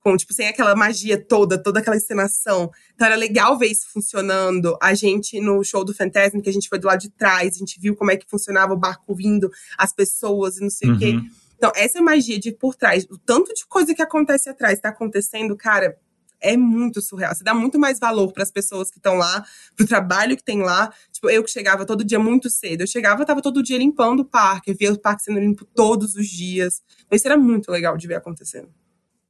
Com, 0.00 0.16
tipo, 0.16 0.32
sem 0.32 0.46
aquela 0.46 0.76
magia 0.76 1.22
toda, 1.22 1.60
toda 1.60 1.80
aquela 1.80 1.96
encenação. 1.96 2.70
Então 2.94 3.06
era 3.06 3.16
legal 3.16 3.58
ver 3.58 3.66
isso 3.66 3.88
funcionando. 3.92 4.78
A 4.80 4.94
gente, 4.94 5.40
no 5.40 5.62
show 5.64 5.84
do 5.84 5.92
Fantasma, 5.92 6.40
que 6.40 6.48
a 6.48 6.52
gente 6.52 6.68
foi 6.68 6.78
do 6.78 6.86
lado 6.86 7.00
de 7.00 7.10
trás, 7.10 7.56
a 7.56 7.58
gente 7.58 7.80
viu 7.80 7.96
como 7.96 8.10
é 8.10 8.16
que 8.16 8.28
funcionava 8.28 8.72
o 8.72 8.76
barco 8.76 9.14
vindo, 9.14 9.50
as 9.76 9.92
pessoas 9.92 10.56
e 10.56 10.60
não 10.60 10.70
sei 10.70 10.88
uhum. 10.88 10.96
o 10.96 10.98
quê. 10.98 11.10
Uhum. 11.10 11.30
Então, 11.56 11.72
essa 11.74 12.00
magia 12.00 12.38
de 12.38 12.52
por 12.52 12.76
trás, 12.76 13.04
o 13.10 13.18
tanto 13.18 13.52
de 13.52 13.66
coisa 13.66 13.92
que 13.92 14.00
acontece 14.00 14.48
atrás 14.48 14.78
tá 14.78 14.90
acontecendo, 14.90 15.56
cara, 15.56 15.98
é 16.40 16.56
muito 16.56 17.00
surreal. 17.00 17.34
Você 17.34 17.44
dá 17.44 17.54
muito 17.54 17.78
mais 17.78 17.98
valor 17.98 18.32
para 18.32 18.42
as 18.42 18.50
pessoas 18.50 18.90
que 18.90 18.98
estão 18.98 19.14
lá, 19.14 19.44
pro 19.76 19.86
trabalho 19.86 20.36
que 20.36 20.44
tem 20.44 20.62
lá. 20.62 20.92
Tipo, 21.12 21.30
eu 21.30 21.42
que 21.42 21.50
chegava 21.50 21.84
todo 21.84 22.04
dia 22.04 22.18
muito 22.18 22.48
cedo. 22.48 22.82
Eu 22.82 22.86
chegava, 22.86 23.24
tava 23.24 23.42
todo 23.42 23.62
dia 23.62 23.78
limpando 23.78 24.20
o 24.20 24.24
parque, 24.24 24.72
via 24.74 24.92
o 24.92 24.98
parque 24.98 25.22
sendo 25.22 25.40
limpo 25.40 25.64
todos 25.64 26.14
os 26.14 26.28
dias. 26.28 26.82
Isso 27.10 27.26
era 27.26 27.36
muito 27.36 27.70
legal 27.70 27.96
de 27.96 28.06
ver 28.06 28.16
acontecendo. 28.16 28.68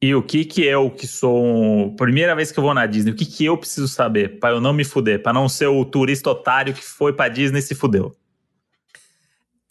E 0.01 0.15
o 0.15 0.23
que 0.23 0.45
que 0.45 0.63
eu 0.63 0.91
que 0.91 1.09
sou 1.09 1.93
primeira 1.97 2.35
vez 2.37 2.53
que 2.53 2.59
eu 2.59 2.63
vou 2.63 2.73
na 2.73 2.87
Disney, 2.87 3.11
o 3.11 3.17
que 3.17 3.27
que 3.27 3.45
eu 3.45 3.59
preciso 3.59 3.89
saber 3.89 4.39
para 4.39 4.55
eu 4.55 4.61
não 4.61 4.73
me 4.73 4.85
fuder, 4.85 5.21
para 5.21 5.33
não 5.33 5.49
ser 5.49 5.67
o 5.67 5.85
turista 5.85 6.31
otário 6.31 6.73
que 6.73 6.85
foi 6.85 7.13
para 7.13 7.29
Disney 7.29 7.59
e 7.59 7.63
se 7.63 7.75
fudeu? 7.75 8.15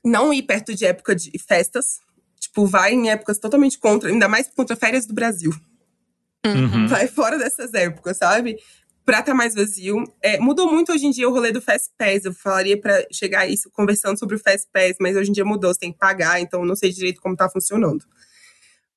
Não 0.04 0.34
ir 0.34 0.44
perto 0.44 0.76
de 0.76 0.86
época 0.86 1.16
de 1.16 1.32
festas. 1.40 2.00
Tipo, 2.40 2.66
vai 2.66 2.94
em 2.94 3.10
épocas 3.10 3.40
totalmente 3.40 3.78
contra, 3.78 4.10
ainda 4.10 4.28
mais 4.28 4.48
contra 4.50 4.76
férias 4.76 5.06
do 5.06 5.14
Brasil. 5.14 5.52
Uhum. 6.46 6.88
Vai 6.88 7.08
fora 7.08 7.38
dessas 7.38 7.74
épocas, 7.74 8.18
sabe? 8.18 8.58
Pra 9.06 9.20
estar 9.20 9.32
tá 9.32 9.38
mais 9.38 9.56
vazio. 9.56 10.04
É, 10.22 10.40
mudou 10.40 10.72
muito 10.72 10.92
hoje 10.92 11.06
em 11.06 11.12
dia 11.12 11.28
o 11.28 11.32
rolê 11.32 11.52
do 11.52 11.62
Fast 11.62 11.90
Pass. 11.98 12.26
Eu 12.26 12.34
falaria 12.34 12.80
para 12.80 13.06
chegar 13.12 13.48
isso 13.48 13.70
conversando 13.72 14.18
sobre 14.18 14.36
o 14.36 14.40
Fast 14.40 14.68
Pass, 14.72 14.96
mas 15.00 15.16
hoje 15.16 15.30
em 15.30 15.34
dia 15.34 15.46
mudou, 15.46 15.74
você 15.74 15.80
tem 15.80 15.92
que 15.92 15.98
pagar, 15.98 16.42
então 16.42 16.66
não 16.66 16.76
sei 16.76 16.92
direito 16.92 17.22
como 17.22 17.36
tá 17.36 17.50
funcionando. 17.50 18.04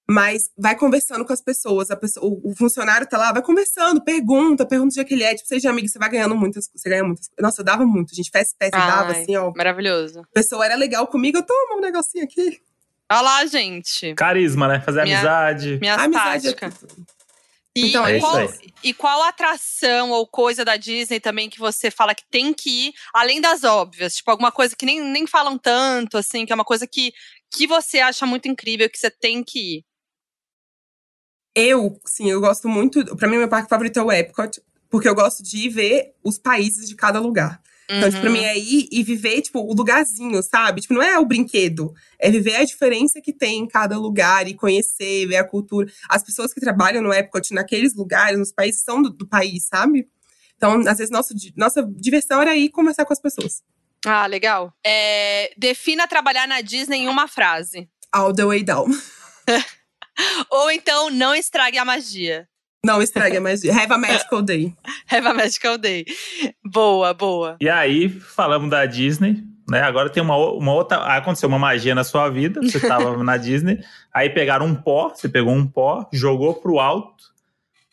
Mas 0.09 0.51
vai 0.59 0.75
conversando 0.75 1.25
com 1.25 1.33
as 1.33 1.41
pessoas, 1.41 1.87
pessoa, 2.01 2.27
o, 2.27 2.51
o, 2.51 2.57
funcionário 2.57 3.07
tá 3.07 3.17
lá, 3.17 3.33
vai 3.33 3.43
conversando, 3.43 4.03
pergunta, 4.03 4.67
pergunta 4.67 4.93
de 4.93 5.01
aquele 5.01 5.23
é, 5.23 5.37
tipo, 5.37 5.47
seja 5.47 5.71
amigo, 5.71 5.87
você 5.87 6.01
vai 6.01 6.11
ganhando 6.11 6.35
muitas, 6.35 6.69
você 6.75 6.89
ganha 6.89 7.05
muitas. 7.05 7.31
Nossa, 7.39 7.61
eu 7.61 7.65
dava 7.65 7.87
muito, 7.87 8.13
gente, 8.13 8.29
Fast 8.29 8.57
Pass, 8.59 8.71
eu 8.73 8.81
dava 8.81 9.13
assim, 9.13 9.37
ó. 9.37 9.53
Maravilhoso. 9.57 10.19
A 10.19 10.35
pessoa 10.35 10.65
era 10.65 10.75
legal 10.75 11.07
comigo, 11.07 11.39
eu 11.39 11.45
tomo 11.45 11.79
um 11.79 11.81
negocinho 11.81 12.25
aqui. 12.25 12.61
Olha 13.09 13.21
lá, 13.21 13.47
gente. 13.47 14.15
Carisma, 14.15 14.67
né? 14.67 14.81
Fazer 14.81 15.05
minha, 15.05 15.17
amizade. 15.17 15.79
Minha 15.81 15.95
amizade 15.95 16.49
é 16.49 16.55
e, 17.77 17.89
então, 17.89 18.05
é 18.05 18.19
qual, 18.19 18.37
e 18.83 18.95
qual 18.95 19.23
atração 19.23 20.11
ou 20.11 20.27
coisa 20.27 20.65
da 20.65 20.77
Disney 20.77 21.21
também 21.21 21.49
que 21.49 21.59
você 21.59 21.91
fala 21.91 22.15
que 22.15 22.25
tem 22.29 22.53
que 22.53 22.89
ir, 22.89 22.93
além 23.15 23.41
das 23.41 23.63
óbvias? 23.63 24.17
Tipo, 24.17 24.33
alguma 24.33 24.51
coisa 24.51 24.75
que 24.75 24.85
nem, 24.85 25.01
nem 25.01 25.27
falam 25.27 25.57
tanto, 25.57 26.19
assim, 26.19 26.45
que 26.45 26.53
é 26.53 26.55
uma 26.55 26.65
coisa 26.65 26.87
que, 26.87 27.13
que 27.49 27.69
você 27.69 28.01
acha 28.01 28.27
muito 28.27 28.49
incrível, 28.49 28.91
que 28.91 28.99
você 28.99 29.11
tem 29.11 29.45
que 29.45 29.77
ir? 29.77 29.85
Eu, 31.55 32.01
sim, 32.05 32.29
eu 32.29 32.41
gosto 32.41 32.69
muito. 32.69 33.05
Para 33.17 33.29
mim, 33.29 33.37
meu 33.37 33.49
parque 33.49 33.69
favorito 33.69 33.99
é 33.99 34.03
o 34.03 34.13
Epcot, 34.13 34.61
porque 34.89 35.09
eu 35.09 35.15
gosto 35.15 35.43
de 35.43 35.69
ver 35.69 36.15
os 36.25 36.39
países 36.39 36.89
de 36.89 36.97
cada 36.97 37.21
lugar. 37.21 37.63
Então, 37.93 38.09
tipo, 38.09 38.21
pra 38.21 38.31
mim 38.31 38.39
uhum. 38.39 38.45
é 38.45 38.57
ir 38.57 38.89
e 38.93 39.03
viver, 39.03 39.43
tipo, 39.43 39.59
o 39.59 39.75
lugarzinho, 39.75 40.41
sabe? 40.43 40.81
Tipo, 40.81 40.95
não 40.95 41.03
é 41.03 41.19
o 41.19 41.27
brinquedo. 41.27 41.93
É 42.21 42.31
viver 42.31 42.55
a 42.57 42.65
diferença 42.65 43.21
que 43.21 43.33
tem 43.33 43.59
em 43.59 43.67
cada 43.67 43.99
lugar 43.99 44.47
e 44.47 44.55
conhecer, 44.55 45.27
ver 45.27 45.39
a 45.39 45.45
cultura. 45.45 45.91
As 46.09 46.23
pessoas 46.23 46.55
que 46.55 46.61
trabalham 46.61 47.03
no 47.03 47.13
Epcot 47.13 47.53
naqueles 47.53 47.95
lugares, 47.97 48.39
nos 48.39 48.53
países, 48.53 48.83
são 48.83 49.03
do, 49.03 49.11
do 49.11 49.27
país, 49.27 49.67
sabe? 49.67 50.09
Então, 50.57 50.79
às 50.87 50.99
vezes, 50.99 51.11
nosso, 51.11 51.35
nossa 51.57 51.83
diversão 51.97 52.41
era 52.41 52.55
ir 52.55 52.69
conversar 52.69 53.05
com 53.05 53.13
as 53.13 53.21
pessoas. 53.21 53.63
Ah, 54.07 54.27
legal. 54.27 54.73
É, 54.87 55.53
defina 55.57 56.07
trabalhar 56.07 56.47
na 56.47 56.61
Disney 56.61 56.99
em 56.99 57.09
uma 57.09 57.27
frase. 57.27 57.89
All 58.13 58.33
the 58.33 58.45
way 58.45 58.63
down. 58.63 58.87
Ou 60.51 60.71
então, 60.71 61.11
não 61.11 61.35
estrague 61.35 61.79
a 61.79 61.85
magia. 61.85 62.49
Não 62.85 63.03
estrague 63.03 63.37
a 63.37 63.41
magia. 63.41 63.73
Have 63.75 63.93
a 63.93 63.99
magical 63.99 64.41
day. 64.41 64.75
Have 65.11 65.27
a 65.27 65.35
magical 65.35 65.77
day. 65.77 66.07
Boa, 66.65 67.13
boa. 67.13 67.57
E 67.61 67.69
aí, 67.69 68.09
falamos 68.09 68.71
da 68.71 68.87
Disney, 68.87 69.45
né? 69.69 69.83
Agora 69.83 70.09
tem 70.09 70.23
uma, 70.23 70.37
uma 70.37 70.73
outra. 70.73 70.97
Aconteceu 71.17 71.49
uma 71.49 71.59
magia 71.59 71.95
na 71.95 72.05
sua 72.05 72.31
vida. 72.31 72.61
Você 72.63 72.79
estava 72.79 73.23
na 73.23 73.37
Disney. 73.37 73.85
Aí 74.13 74.31
pegaram 74.31 74.65
um 74.65 74.75
pó, 74.75 75.11
você 75.11 75.29
pegou 75.29 75.53
um 75.53 75.67
pó, 75.67 76.09
jogou 76.11 76.55
pro 76.55 76.81
alto. 76.81 77.25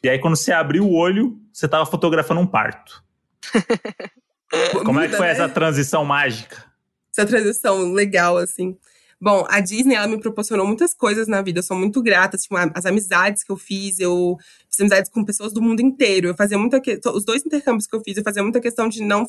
E 0.02 0.08
aí, 0.08 0.20
quando 0.20 0.38
você 0.38 0.54
abriu 0.54 0.86
o 0.86 0.96
olho, 0.96 1.38
você 1.52 1.66
estava 1.66 1.86
fotografando 1.86 2.40
um 2.40 2.48
parto. 2.48 3.04
Como 4.86 5.02
é 5.02 5.10
que 5.10 5.18
foi 5.18 5.28
essa 5.28 5.50
transição 5.50 6.06
mágica? 6.06 6.64
Essa 7.12 7.26
transição 7.26 7.92
legal, 7.92 8.38
assim. 8.38 8.78
Bom, 9.20 9.46
a 9.50 9.60
Disney, 9.60 9.96
ela 9.96 10.08
me 10.08 10.20
proporcionou 10.20 10.66
muitas 10.66 10.94
coisas 10.94 11.28
na 11.28 11.42
vida. 11.42 11.60
Eu 11.60 11.64
sou 11.64 11.76
muito 11.76 12.02
grata, 12.04 12.38
tipo, 12.38 12.56
as 12.56 12.86
amizades 12.86 13.44
que 13.44 13.52
eu 13.52 13.58
fiz. 13.58 14.00
Eu 14.00 14.38
fiz 14.78 14.82
amizades 14.82 15.12
com 15.12 15.26
pessoas 15.26 15.52
do 15.52 15.62
mundo 15.62 15.82
inteiro. 15.82 16.30
Eu 16.30 16.36
fazia 16.36 16.58
muita… 16.58 16.80
Que... 16.80 17.00
Os 17.06 17.26
dois 17.26 17.46
intercâmbios 17.46 17.88
que 17.88 17.96
eu 17.96 18.02
fiz, 18.02 18.16
eu 18.16 18.24
fazia 18.24 18.44
muita 18.44 18.62
questão 18.62 18.88
de 18.88 19.04
não… 19.04 19.28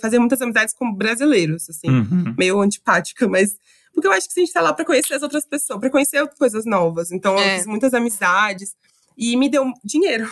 Fazer 0.00 0.18
muitas 0.18 0.40
amizades 0.40 0.74
com 0.74 0.92
brasileiros, 0.92 1.68
assim. 1.68 1.88
Uhum. 1.88 2.34
Meio 2.36 2.60
antipática, 2.60 3.28
mas… 3.28 3.56
Porque 3.92 4.06
eu 4.06 4.12
acho 4.12 4.28
que 4.28 4.40
a 4.40 4.44
gente 4.44 4.52
tá 4.52 4.60
lá 4.60 4.72
pra 4.72 4.84
conhecer 4.84 5.14
as 5.14 5.22
outras 5.22 5.44
pessoas, 5.44 5.80
pra 5.80 5.90
conhecer 5.90 6.26
coisas 6.38 6.64
novas. 6.64 7.10
Então, 7.10 7.36
é. 7.38 7.54
eu 7.54 7.58
fiz 7.58 7.66
muitas 7.66 7.92
amizades. 7.94 8.74
E 9.16 9.36
me 9.36 9.48
deu 9.48 9.64
dinheiro. 9.84 10.28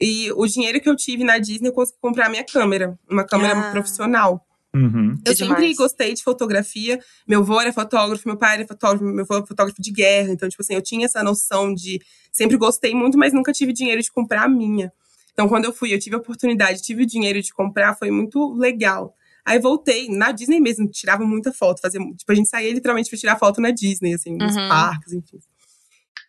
E 0.00 0.30
o 0.32 0.46
dinheiro 0.46 0.80
que 0.80 0.88
eu 0.88 0.94
tive 0.94 1.24
na 1.24 1.38
Disney, 1.38 1.68
eu 1.68 1.72
consegui 1.72 1.98
comprar 2.00 2.28
minha 2.28 2.44
câmera. 2.44 2.98
Uma 3.10 3.24
câmera 3.24 3.58
ah. 3.58 3.72
profissional. 3.72 4.46
Uhum. 4.74 5.16
Eu 5.24 5.32
é 5.32 5.34
sempre 5.34 5.74
gostei 5.74 6.14
de 6.14 6.22
fotografia. 6.22 7.00
Meu 7.26 7.40
avô 7.40 7.60
era 7.60 7.72
fotógrafo, 7.72 8.28
meu 8.28 8.36
pai 8.36 8.56
era 8.56 8.66
fotógrafo, 8.66 9.04
meu 9.04 9.24
avô 9.24 9.36
era 9.36 9.46
fotógrafo 9.46 9.80
de 9.80 9.90
guerra. 9.90 10.32
Então, 10.32 10.48
tipo 10.48 10.62
assim, 10.62 10.74
eu 10.74 10.82
tinha 10.82 11.06
essa 11.06 11.22
noção 11.22 11.74
de. 11.74 12.00
Sempre 12.32 12.56
gostei 12.56 12.94
muito, 12.94 13.18
mas 13.18 13.32
nunca 13.32 13.52
tive 13.52 13.72
dinheiro 13.72 14.02
de 14.02 14.10
comprar 14.10 14.44
a 14.44 14.48
minha. 14.48 14.92
Então, 15.32 15.48
quando 15.48 15.64
eu 15.64 15.72
fui, 15.72 15.94
eu 15.94 15.98
tive 15.98 16.16
a 16.16 16.18
oportunidade, 16.18 16.82
tive 16.82 17.04
o 17.04 17.06
dinheiro 17.06 17.40
de 17.40 17.52
comprar, 17.52 17.96
foi 17.96 18.10
muito 18.10 18.54
legal. 18.54 19.14
Aí 19.44 19.58
voltei, 19.58 20.08
na 20.10 20.30
Disney 20.30 20.60
mesmo, 20.60 20.86
tirava 20.88 21.24
muita 21.24 21.52
foto. 21.52 21.80
Fazia, 21.80 22.00
tipo, 22.00 22.30
a 22.30 22.34
gente 22.34 22.48
saía 22.48 22.72
literalmente 22.72 23.08
pra 23.08 23.18
tirar 23.18 23.38
foto 23.38 23.60
na 23.60 23.70
Disney, 23.70 24.14
assim, 24.14 24.36
nos 24.36 24.54
uhum. 24.54 24.68
parques, 24.68 25.12
enfim. 25.12 25.38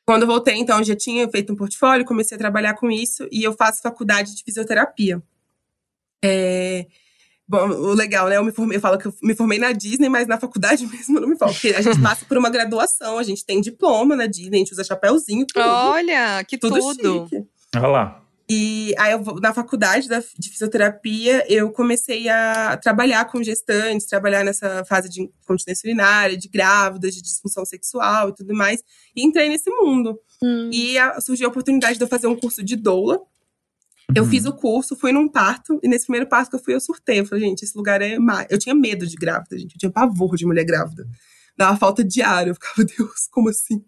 Quando 0.06 0.24
eu 0.24 0.28
voltei, 0.28 0.56
então, 0.56 0.80
eu 0.80 0.84
já 0.86 0.96
tinha 0.96 1.28
feito 1.28 1.52
um 1.52 1.56
portfólio, 1.56 2.06
comecei 2.06 2.36
a 2.36 2.40
trabalhar 2.40 2.76
com 2.76 2.90
isso 2.90 3.28
e 3.32 3.44
eu 3.44 3.54
faço 3.54 3.82
faculdade 3.82 4.36
de 4.36 4.44
fisioterapia. 4.44 5.22
É... 6.24 6.88
Bom, 7.50 7.68
o 7.68 7.94
legal, 7.96 8.30
né? 8.30 8.38
Eu 8.38 8.44
me 8.44 8.52
formei, 8.52 8.78
eu 8.78 8.82
falo 8.82 9.00
que 9.00 9.08
eu 9.08 9.14
me 9.24 9.34
formei 9.34 9.58
na 9.58 9.72
Disney, 9.72 10.08
mas 10.08 10.28
na 10.28 10.40
faculdade 10.40 10.86
mesmo 10.88 11.18
eu 11.18 11.22
não 11.22 11.28
me 11.28 11.36
formo. 11.36 11.52
Porque 11.52 11.70
a 11.70 11.82
gente 11.82 12.00
passa 12.00 12.24
por 12.24 12.38
uma 12.38 12.50
graduação, 12.50 13.18
a 13.18 13.24
gente 13.24 13.44
tem 13.44 13.60
diploma 13.60 14.16
na 14.16 14.28
Disney, 14.28 14.58
a 14.58 14.60
gente 14.60 14.74
usa 14.74 14.84
chapéuzinho, 14.84 15.48
tudo. 15.48 15.66
Olha, 15.66 16.44
que 16.44 16.60
tudo. 16.60 16.80
tudo. 16.80 17.28
Chique. 17.28 17.48
Olha 17.76 17.88
lá. 17.88 18.24
E 18.52 18.96
aí, 18.98 19.12
eu, 19.12 19.24
na 19.40 19.54
faculdade 19.54 20.08
de 20.38 20.50
fisioterapia, 20.50 21.46
eu 21.52 21.72
comecei 21.72 22.28
a 22.30 22.78
trabalhar 22.78 23.26
com 23.26 23.44
gestantes, 23.44 24.08
trabalhar 24.08 24.44
nessa 24.44 24.84
fase 24.86 25.08
de 25.08 25.30
continência 25.46 25.88
urinária, 25.88 26.36
de 26.36 26.48
grávidas, 26.48 27.14
de 27.14 27.22
disfunção 27.22 27.64
sexual 27.64 28.30
e 28.30 28.36
tudo 28.36 28.56
mais. 28.56 28.84
E 29.16 29.24
entrei 29.24 29.50
nesse 29.50 29.70
mundo. 29.70 30.20
Hum. 30.42 30.70
E 30.74 30.98
a, 30.98 31.22
surgiu 31.22 31.48
a 31.48 31.52
oportunidade 31.52 31.98
de 31.98 32.04
eu 32.04 32.08
fazer 32.08 32.26
um 32.26 32.36
curso 32.36 32.64
de 32.64 32.76
doula. 32.76 33.20
Eu 34.16 34.26
fiz 34.26 34.46
o 34.46 34.54
curso, 34.54 34.96
fui 34.96 35.12
num 35.12 35.28
parto, 35.28 35.80
e 35.84 35.88
nesse 35.88 36.06
primeiro 36.06 36.28
parto 36.28 36.50
que 36.50 36.56
eu 36.56 36.60
fui, 36.60 36.74
eu 36.74 36.80
surtei. 36.80 37.20
Eu 37.20 37.26
falei, 37.26 37.44
gente, 37.46 37.64
esse 37.64 37.78
lugar 37.78 38.02
é 38.02 38.18
má. 38.18 38.46
Eu 38.50 38.58
tinha 38.58 38.74
medo 38.74 39.06
de 39.06 39.16
grávida, 39.16 39.58
gente. 39.58 39.76
Eu 39.76 39.80
tinha 39.80 39.92
pavor 39.92 40.36
de 40.36 40.46
mulher 40.46 40.64
grávida. 40.64 41.08
Dava 41.56 41.78
falta 41.78 42.04
de 42.04 42.22
ar. 42.22 42.48
Eu 42.48 42.56
ficava, 42.56 42.84
Deus, 42.84 43.28
como 43.32 43.50
assim? 43.50 43.84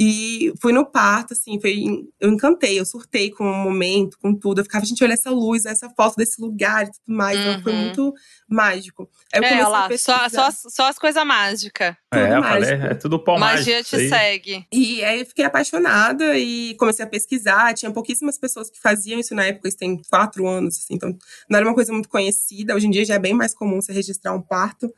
E 0.00 0.52
fui 0.62 0.72
no 0.72 0.86
parto, 0.86 1.32
assim, 1.32 1.60
foi, 1.60 2.08
eu 2.20 2.30
encantei, 2.30 2.78
eu 2.78 2.84
surtei 2.84 3.32
com 3.32 3.42
o 3.42 3.64
momento, 3.64 4.16
com 4.20 4.32
tudo. 4.32 4.60
Eu 4.60 4.64
ficava, 4.64 4.84
gente, 4.84 5.02
olha 5.02 5.14
essa 5.14 5.30
luz, 5.30 5.66
essa 5.66 5.90
foto 5.90 6.14
desse 6.14 6.40
lugar 6.40 6.84
e 6.84 6.92
tudo 6.92 7.16
mais. 7.16 7.36
Uhum. 7.36 7.50
Então 7.50 7.62
foi 7.62 7.72
uhum. 7.72 7.82
muito 7.82 8.14
mágico. 8.48 9.10
Aí 9.34 9.40
eu 9.40 9.44
é, 9.44 9.66
lá, 9.66 9.88
só, 9.98 10.28
só, 10.28 10.50
só 10.52 10.88
as 10.88 10.98
coisas 11.00 11.24
mágicas. 11.26 11.96
É, 12.14 12.36
eu 12.36 12.42
falei, 12.42 12.70
é 12.70 12.94
tudo 12.94 13.18
pó 13.18 13.36
Magia 13.40 13.82
te 13.82 13.96
aí. 13.96 14.08
segue. 14.08 14.66
E 14.72 15.02
aí 15.02 15.18
eu 15.18 15.26
fiquei 15.26 15.44
apaixonada 15.44 16.38
e 16.38 16.76
comecei 16.76 17.04
a 17.04 17.08
pesquisar. 17.08 17.74
Tinha 17.74 17.90
pouquíssimas 17.90 18.38
pessoas 18.38 18.70
que 18.70 18.80
faziam 18.80 19.18
isso 19.18 19.34
na 19.34 19.46
época, 19.46 19.66
isso 19.66 19.78
tem 19.78 20.00
quatro 20.08 20.46
anos, 20.46 20.78
assim, 20.78 20.94
então 20.94 21.16
não 21.50 21.58
era 21.58 21.66
uma 21.66 21.74
coisa 21.74 21.92
muito 21.92 22.08
conhecida. 22.08 22.72
Hoje 22.72 22.86
em 22.86 22.90
dia 22.90 23.04
já 23.04 23.14
é 23.14 23.18
bem 23.18 23.34
mais 23.34 23.52
comum 23.52 23.80
você 23.80 23.92
registrar 23.92 24.32
um 24.32 24.40
parto. 24.40 24.94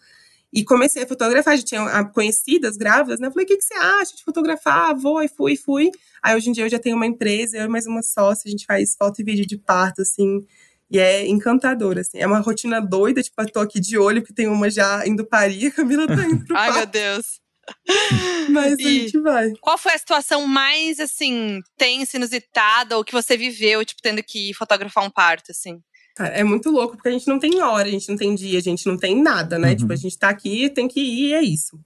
E 0.53 0.64
comecei 0.64 1.03
a 1.03 1.07
fotografar, 1.07 1.57
já 1.57 1.62
tinha 1.62 2.05
conhecidas 2.07 2.76
grávidas, 2.76 3.20
né? 3.20 3.28
Eu 3.28 3.32
falei, 3.32 3.44
o 3.44 3.48
que, 3.48 3.57
que 3.57 3.64
você 3.64 3.74
acha 3.74 4.16
de 4.16 4.24
fotografar? 4.24 4.96
Vou, 4.96 5.22
e 5.22 5.28
fui, 5.28 5.57
fui. 5.57 5.90
Aí 6.22 6.34
hoje 6.36 6.51
em 6.51 6.53
dia 6.53 6.64
eu 6.64 6.68
já 6.68 6.78
tenho 6.78 6.96
uma 6.96 7.07
empresa, 7.07 7.57
eu 7.57 7.66
e 7.66 7.68
mais 7.68 7.86
uma 7.86 8.03
sócia, 8.03 8.48
a 8.48 8.51
gente 8.51 8.66
faz 8.66 8.96
foto 8.96 9.20
e 9.20 9.24
vídeo 9.24 9.46
de 9.46 9.57
parto, 9.57 10.03
assim. 10.03 10.44
E 10.90 10.98
é 10.98 11.24
encantador, 11.26 11.98
assim. 11.98 12.18
É 12.18 12.26
uma 12.26 12.40
rotina 12.40 12.80
doida, 12.80 13.22
tipo, 13.22 13.40
eu 13.40 13.51
tô 13.51 13.61
aqui 13.61 13.78
de 13.78 13.96
olho, 13.96 14.22
porque 14.22 14.34
tem 14.34 14.48
uma 14.48 14.68
já 14.68 15.07
indo 15.07 15.24
parir, 15.24 15.68
a 15.68 15.70
Camila 15.70 16.07
tá 16.09 16.26
indo 16.26 16.44
pro 16.44 16.57
Ai, 16.59 16.72
meu 16.72 16.86
Deus. 16.86 17.40
Mas 18.51 18.76
e 18.80 18.82
a 18.82 18.88
gente 18.88 19.20
vai. 19.20 19.53
Qual 19.61 19.78
foi 19.78 19.92
a 19.92 19.98
situação 19.98 20.46
mais, 20.46 20.98
assim, 20.98 21.61
tensa, 21.76 22.16
inusitada, 22.16 22.96
ou 22.96 23.05
que 23.05 23.12
você 23.12 23.36
viveu, 23.36 23.84
tipo, 23.84 24.03
tendo 24.03 24.20
que 24.22 24.53
fotografar 24.55 25.05
um 25.05 25.11
parto, 25.11 25.53
assim? 25.53 25.80
Cara, 26.20 26.34
é 26.34 26.44
muito 26.44 26.70
louco, 26.70 26.96
porque 26.96 27.08
a 27.08 27.12
gente 27.12 27.26
não 27.26 27.38
tem 27.38 27.62
hora, 27.62 27.88
a 27.88 27.90
gente 27.90 28.06
não 28.10 28.14
tem 28.14 28.34
dia, 28.34 28.58
a 28.58 28.62
gente 28.62 28.86
não 28.86 28.94
tem 28.94 29.22
nada, 29.22 29.58
né? 29.58 29.70
Uhum. 29.70 29.76
Tipo, 29.76 29.92
a 29.94 29.96
gente 29.96 30.18
tá 30.18 30.28
aqui, 30.28 30.68
tem 30.68 30.86
que 30.86 31.00
ir 31.00 31.28
e 31.28 31.32
é 31.32 31.42
isso. 31.42 31.80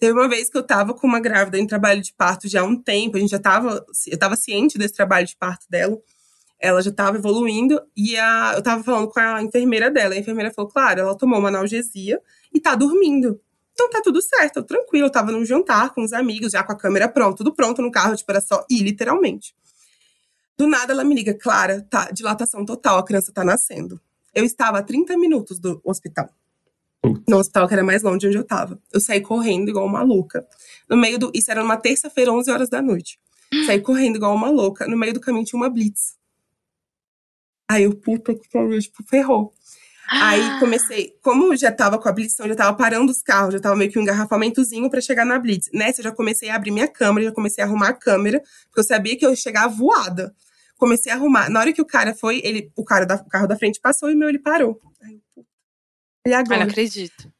Teve 0.00 0.18
uma 0.18 0.28
vez 0.28 0.50
que 0.50 0.58
eu 0.58 0.64
tava 0.64 0.92
com 0.94 1.06
uma 1.06 1.20
grávida 1.20 1.60
em 1.60 1.64
trabalho 1.64 2.02
de 2.02 2.12
parto 2.12 2.48
já 2.48 2.62
há 2.62 2.64
um 2.64 2.74
tempo, 2.74 3.16
a 3.16 3.20
gente 3.20 3.30
já 3.30 3.38
tava, 3.38 3.86
eu 4.08 4.18
tava 4.18 4.34
ciente 4.34 4.76
desse 4.76 4.94
trabalho 4.94 5.28
de 5.28 5.36
parto 5.36 5.64
dela, 5.70 5.96
ela 6.58 6.82
já 6.82 6.90
tava 6.90 7.18
evoluindo, 7.18 7.80
e 7.96 8.16
a, 8.16 8.54
eu 8.56 8.62
tava 8.62 8.82
falando 8.82 9.06
com 9.10 9.20
a 9.20 9.44
enfermeira 9.44 9.88
dela, 9.92 10.14
a 10.14 10.18
enfermeira 10.18 10.52
falou, 10.52 10.68
claro, 10.68 10.98
ela 10.98 11.16
tomou 11.16 11.38
uma 11.38 11.48
analgesia 11.48 12.20
e 12.52 12.58
tá 12.58 12.74
dormindo. 12.74 13.40
Então 13.74 13.88
tá 13.90 14.02
tudo 14.02 14.20
certo, 14.20 14.64
tranquilo, 14.64 15.06
eu 15.06 15.12
tava 15.12 15.30
num 15.30 15.44
jantar 15.44 15.94
com 15.94 16.02
os 16.02 16.12
amigos, 16.12 16.50
já 16.50 16.64
com 16.64 16.72
a 16.72 16.76
câmera 16.76 17.08
pronta, 17.08 17.36
tudo 17.36 17.54
pronto 17.54 17.80
no 17.80 17.92
carro, 17.92 18.16
tipo, 18.16 18.32
era 18.32 18.40
só 18.40 18.66
ir, 18.68 18.82
literalmente. 18.82 19.54
Do 20.58 20.66
nada 20.66 20.92
ela 20.92 21.04
me 21.04 21.14
liga, 21.14 21.32
Clara, 21.32 21.86
tá, 21.88 22.10
dilatação 22.10 22.64
total, 22.64 22.98
a 22.98 23.04
criança 23.04 23.32
tá 23.32 23.44
nascendo. 23.44 24.00
Eu 24.34 24.44
estava 24.44 24.78
a 24.78 24.82
30 24.82 25.16
minutos 25.16 25.60
do 25.60 25.80
hospital. 25.84 26.28
No 27.28 27.38
hospital 27.38 27.68
que 27.68 27.74
era 27.74 27.84
mais 27.84 28.02
longe 28.02 28.18
de 28.18 28.26
onde 28.26 28.38
eu 28.38 28.44
tava. 28.44 28.80
Eu 28.92 29.00
saí 29.00 29.20
correndo 29.20 29.68
igual 29.68 29.86
uma 29.86 30.02
louca. 30.02 30.44
No 30.90 30.96
meio 30.96 31.16
do. 31.16 31.30
Isso 31.32 31.50
era 31.50 31.62
numa 31.62 31.76
terça-feira, 31.76 32.32
11 32.32 32.50
horas 32.50 32.68
da 32.68 32.82
noite. 32.82 33.20
Saí 33.66 33.80
correndo 33.80 34.16
igual 34.16 34.34
uma 34.34 34.50
louca. 34.50 34.86
No 34.88 34.96
meio 34.96 35.14
do 35.14 35.20
caminho 35.20 35.44
tinha 35.44 35.58
uma 35.58 35.70
blitz. 35.70 36.16
Aí 37.70 37.84
eu, 37.84 37.94
puta 37.94 38.34
que 38.34 38.48
pariu, 38.50 38.80
tipo, 38.80 39.04
ferrou. 39.04 39.54
Aí 40.10 40.40
ah. 40.40 40.58
comecei, 40.58 41.14
como 41.22 41.54
já 41.54 41.70
tava 41.70 41.98
com 41.98 42.08
a 42.08 42.12
Blitz, 42.12 42.32
então 42.32 42.48
já 42.48 42.54
tava 42.54 42.74
parando 42.74 43.12
os 43.12 43.20
carros, 43.20 43.52
já 43.52 43.60
tava 43.60 43.76
meio 43.76 43.90
que 43.90 43.98
um 43.98 44.02
engarrafamentozinho 44.02 44.88
para 44.88 45.02
chegar 45.02 45.26
na 45.26 45.38
Blitz. 45.38 45.68
Nessa 45.70 46.00
eu 46.00 46.04
já 46.04 46.12
comecei 46.12 46.48
a 46.48 46.56
abrir 46.56 46.70
minha 46.70 46.88
câmera, 46.88 47.26
já 47.26 47.32
comecei 47.32 47.62
a 47.62 47.66
arrumar 47.66 47.88
a 47.88 47.92
câmera, 47.92 48.42
porque 48.68 48.80
eu 48.80 48.84
sabia 48.84 49.18
que 49.18 49.26
eu 49.26 49.30
ia 49.30 49.36
chegar 49.36 49.68
voada 49.68 50.34
comecei 50.78 51.12
a 51.12 51.16
arrumar. 51.16 51.50
Na 51.50 51.60
hora 51.60 51.72
que 51.72 51.82
o 51.82 51.86
cara 51.86 52.14
foi, 52.14 52.40
ele, 52.42 52.72
o 52.74 52.84
cara 52.84 53.04
da, 53.04 53.16
o 53.16 53.28
carro 53.28 53.46
da 53.46 53.56
frente 53.56 53.80
passou 53.80 54.10
e 54.10 54.14
meu 54.14 54.28
ele 54.28 54.38
parou. 54.38 54.80
Aí 55.02 55.20
eu, 55.36 55.44
e 56.26 56.32
agora? 56.32 56.54
Eu 56.54 56.60
não 56.60 56.70
acredito. 56.70 57.30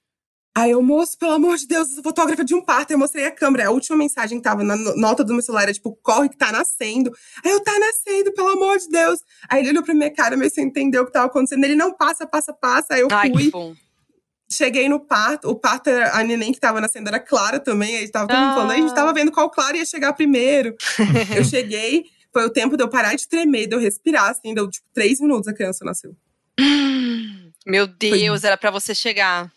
Aí 0.59 0.72
eu, 0.72 0.82
moço, 0.82 1.16
pelo 1.16 1.30
amor 1.30 1.57
de 1.57 1.68
Deus, 1.68 1.89
eu 1.89 1.95
sou 1.95 2.03
fotógrafa 2.03 2.45
de 2.45 2.53
um 2.53 2.61
parto. 2.61 2.91
Eu 2.91 2.99
mostrei 2.99 3.24
a 3.24 3.30
câmera. 3.30 3.68
A 3.68 3.70
última 3.70 3.97
mensagem 3.97 4.39
que 4.39 4.43
tava 4.43 4.64
na 4.64 4.74
nota 4.97 5.22
do 5.22 5.32
meu 5.32 5.41
celular 5.41 5.62
era 5.62 5.72
tipo, 5.72 5.97
corre 6.03 6.28
que 6.28 6.36
tá 6.36 6.51
nascendo. 6.51 7.12
Aí 7.45 7.53
eu, 7.53 7.62
tá 7.62 7.78
nascendo, 7.78 8.32
pelo 8.32 8.49
amor 8.49 8.76
de 8.76 8.89
Deus. 8.89 9.20
Aí 9.49 9.61
ele 9.61 9.70
olhou 9.70 9.84
pra 9.84 9.95
minha 9.95 10.12
cara, 10.12 10.36
meio 10.36 10.51
sem 10.51 10.64
entender 10.64 10.99
o 10.99 11.07
que 11.07 11.12
tava 11.12 11.26
acontecendo. 11.26 11.62
Ele, 11.62 11.76
não, 11.76 11.93
passa, 11.93 12.26
passa, 12.26 12.53
passa. 12.53 12.95
Aí 12.95 13.03
eu 13.03 13.09
Ai, 13.12 13.30
fui. 13.30 13.76
Cheguei 14.51 14.89
no 14.89 14.99
parto. 14.99 15.49
O 15.49 15.55
parto, 15.55 15.91
a 15.91 16.24
neném 16.24 16.51
que 16.53 16.59
tava 16.59 16.80
nascendo 16.80 17.09
era 17.09 17.20
Clara 17.20 17.61
também. 17.61 17.97
Aí 17.97 18.11
tava 18.11 18.26
todo 18.26 18.36
mundo 18.36 18.51
ah. 18.51 18.55
falando. 18.55 18.70
Aí 18.72 18.78
a 18.78 18.82
gente 18.82 18.95
tava 18.95 19.12
vendo 19.12 19.30
qual 19.30 19.49
Clara 19.51 19.76
ia 19.76 19.84
chegar 19.84 20.12
primeiro. 20.12 20.74
eu 21.36 21.45
cheguei. 21.45 22.07
Foi 22.33 22.45
o 22.45 22.51
tempo 22.51 22.76
de 22.76 22.83
eu 22.83 22.89
parar 22.89 23.14
de 23.14 23.26
tremer, 23.26 23.66
de 23.66 23.74
eu 23.74 23.81
respirar, 23.81 24.31
assim, 24.31 24.55
deu 24.55 24.68
tipo 24.68 24.87
três 24.93 25.20
minutos 25.20 25.49
a 25.49 25.55
criança 25.55 25.85
nasceu. 25.85 26.14
Meu 27.66 27.87
Deus, 27.87 28.41
foi. 28.41 28.49
era 28.49 28.57
para 28.57 28.70
você 28.70 28.95
chegar. 28.95 29.53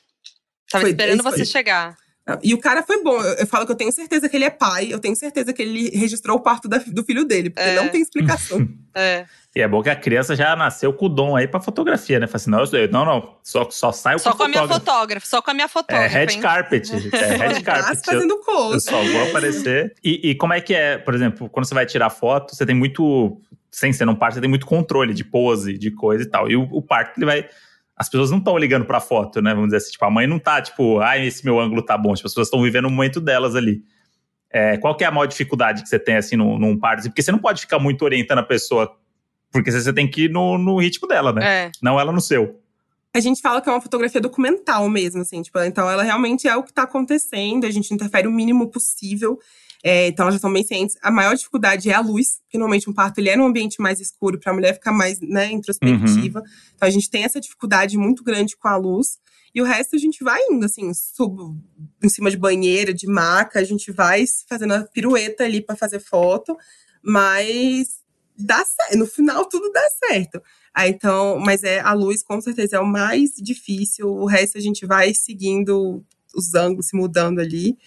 Tava 0.69 0.83
foi, 0.83 0.91
esperando 0.91 1.23
você 1.23 1.37
foi. 1.37 1.45
chegar. 1.45 1.97
E 2.43 2.53
o 2.53 2.59
cara 2.59 2.83
foi 2.83 3.01
bom. 3.03 3.19
Eu, 3.19 3.33
eu, 3.33 3.47
falo 3.47 3.65
que 3.65 3.71
eu 3.71 3.75
tenho 3.75 3.91
certeza 3.91 4.29
que 4.29 4.35
ele 4.35 4.45
é 4.45 4.49
pai, 4.49 4.87
eu 4.91 4.99
tenho 4.99 5.15
certeza 5.15 5.51
que 5.51 5.61
ele 5.61 5.89
registrou 5.89 6.37
o 6.37 6.39
parto 6.39 6.67
da, 6.67 6.77
do 6.77 7.03
filho 7.03 7.25
dele, 7.25 7.49
porque 7.49 7.67
é. 7.67 7.75
não 7.75 7.89
tem 7.89 8.01
explicação. 8.01 8.67
é. 8.95 9.25
E 9.53 9.59
é 9.59 9.67
bom 9.67 9.81
que 9.83 9.89
a 9.89 9.95
criança 9.95 10.33
já 10.33 10.55
nasceu 10.55 10.93
com 10.93 11.07
o 11.07 11.09
dom 11.09 11.35
aí 11.35 11.45
pra 11.45 11.59
fotografia, 11.59 12.19
né? 12.19 12.27
Fala 12.27 12.35
assim, 12.37 12.51
não, 12.51 12.79
eu, 12.79 12.89
não, 12.89 13.05
não, 13.05 13.35
só, 13.43 13.69
só 13.69 13.91
saio 13.91 14.17
só 14.17 14.31
com, 14.31 14.37
com 14.37 14.43
a 14.43 14.47
minha 14.47 14.67
fotógrafa, 14.67 15.25
só 15.25 15.41
com 15.41 15.51
a 15.51 15.53
minha 15.53 15.67
fotógrafa. 15.67 16.05
É 16.05 16.25
red 16.25 16.39
carpet, 16.39 16.89
é 16.93 17.35
red 17.35 17.61
carpet. 17.61 18.05
fazendo 18.05 18.39
eu, 18.47 18.73
eu 18.73 18.79
só 18.79 19.03
vou 19.03 19.29
aparecer. 19.29 19.93
E, 20.01 20.29
e 20.29 20.35
como 20.35 20.53
é 20.53 20.61
que 20.61 20.73
é, 20.73 20.97
por 20.97 21.13
exemplo, 21.13 21.49
quando 21.49 21.65
você 21.65 21.73
vai 21.73 21.85
tirar 21.85 22.09
foto, 22.09 22.55
você 22.55 22.65
tem 22.65 22.75
muito, 22.75 23.41
sem 23.69 23.91
ser 23.91 24.05
num 24.05 24.15
parto, 24.15 24.35
você 24.35 24.41
tem 24.41 24.49
muito 24.49 24.65
controle 24.65 25.13
de 25.13 25.25
pose, 25.25 25.77
de 25.77 25.91
coisa 25.91 26.23
e 26.23 26.27
tal. 26.27 26.49
E 26.49 26.55
o, 26.55 26.63
o 26.71 26.81
parto, 26.81 27.17
ele 27.17 27.25
vai 27.25 27.49
as 28.01 28.09
pessoas 28.09 28.31
não 28.31 28.39
estão 28.39 28.57
ligando 28.57 28.83
pra 28.83 28.99
foto, 28.99 29.43
né? 29.43 29.53
Vamos 29.53 29.67
dizer 29.67 29.77
assim, 29.77 29.91
tipo, 29.91 30.03
a 30.03 30.09
mãe 30.09 30.25
não 30.25 30.39
tá, 30.39 30.59
tipo, 30.59 30.99
ah, 31.01 31.19
esse 31.19 31.45
meu 31.45 31.59
ângulo 31.59 31.83
tá 31.83 31.95
bom. 31.95 32.13
As 32.13 32.21
pessoas 32.21 32.47
estão 32.47 32.59
vivendo 32.59 32.85
o 32.85 32.89
momento 32.89 33.21
delas 33.21 33.55
ali. 33.55 33.83
É, 34.51 34.75
qual 34.77 34.97
que 34.97 35.03
é 35.03 35.07
a 35.07 35.11
maior 35.11 35.27
dificuldade 35.27 35.83
que 35.83 35.87
você 35.87 35.99
tem, 35.99 36.15
assim, 36.15 36.35
num, 36.35 36.57
num 36.57 36.79
parto? 36.79 37.03
Porque 37.03 37.21
você 37.21 37.31
não 37.31 37.37
pode 37.37 37.61
ficar 37.61 37.77
muito 37.77 38.03
orientando 38.03 38.39
a 38.39 38.43
pessoa, 38.43 38.91
porque 39.51 39.71
você 39.71 39.93
tem 39.93 40.09
que 40.09 40.23
ir 40.23 40.31
no, 40.31 40.57
no 40.57 40.79
ritmo 40.79 41.07
dela, 41.07 41.31
né? 41.31 41.65
É. 41.65 41.71
Não 41.79 41.99
ela 41.99 42.11
no 42.11 42.19
seu. 42.19 42.59
A 43.13 43.19
gente 43.19 43.39
fala 43.39 43.61
que 43.61 43.69
é 43.69 43.71
uma 43.71 43.79
fotografia 43.79 44.19
documental 44.19 44.89
mesmo, 44.89 45.21
assim, 45.21 45.43
tipo, 45.43 45.59
então 45.59 45.87
ela 45.87 46.01
realmente 46.01 46.47
é 46.47 46.55
o 46.55 46.63
que 46.63 46.73
tá 46.73 46.81
acontecendo, 46.83 47.67
a 47.67 47.69
gente 47.69 47.93
interfere 47.93 48.27
o 48.27 48.31
mínimo 48.31 48.71
possível. 48.71 49.37
É, 49.83 50.07
então 50.07 50.23
elas 50.23 50.35
já 50.35 50.37
estão 50.37 50.53
bem 50.53 50.63
cientes. 50.63 50.95
A 51.01 51.09
maior 51.09 51.35
dificuldade 51.35 51.89
é 51.89 51.93
a 51.93 52.01
luz, 52.01 52.39
porque 52.43 52.57
normalmente 52.57 52.89
um 52.89 52.93
parto 52.93 53.17
ele 53.19 53.29
é 53.29 53.35
num 53.35 53.45
ambiente 53.45 53.81
mais 53.81 53.99
escuro 53.99 54.39
para 54.39 54.51
a 54.51 54.55
mulher 54.55 54.73
ficar 54.73 54.91
mais 54.91 55.19
né, 55.19 55.51
introspectiva. 55.51 56.39
Uhum. 56.39 56.45
Então 56.75 56.87
a 56.87 56.91
gente 56.91 57.09
tem 57.09 57.23
essa 57.23 57.39
dificuldade 57.39 57.97
muito 57.97 58.23
grande 58.23 58.55
com 58.55 58.67
a 58.67 58.77
luz. 58.77 59.19
E 59.53 59.61
o 59.61 59.65
resto 59.65 59.95
a 59.95 59.99
gente 59.99 60.23
vai 60.23 60.39
indo, 60.49 60.65
assim, 60.65 60.93
sub, 60.93 61.35
em 62.01 62.09
cima 62.09 62.31
de 62.31 62.37
banheira, 62.37 62.93
de 62.93 63.05
maca, 63.05 63.59
a 63.59 63.63
gente 63.63 63.91
vai 63.91 64.23
fazendo 64.47 64.73
a 64.73 64.83
pirueta 64.85 65.43
ali 65.43 65.61
para 65.61 65.75
fazer 65.75 65.99
foto, 65.99 66.55
mas 67.03 67.99
dá 68.37 68.63
certo. 68.63 68.97
No 68.97 69.05
final 69.05 69.45
tudo 69.45 69.71
dá 69.71 69.83
certo. 70.07 70.41
Ah, 70.73 70.87
então, 70.87 71.37
mas 71.37 71.63
é 71.63 71.81
a 71.81 71.91
luz 71.91 72.23
com 72.23 72.39
certeza 72.39 72.77
é 72.77 72.79
o 72.79 72.85
mais 72.85 73.31
difícil. 73.37 74.07
O 74.07 74.25
resto 74.25 74.57
a 74.57 74.61
gente 74.61 74.85
vai 74.85 75.13
seguindo 75.13 76.03
os 76.33 76.53
ângulos, 76.53 76.87
se 76.87 76.95
mudando 76.95 77.39
ali. 77.39 77.77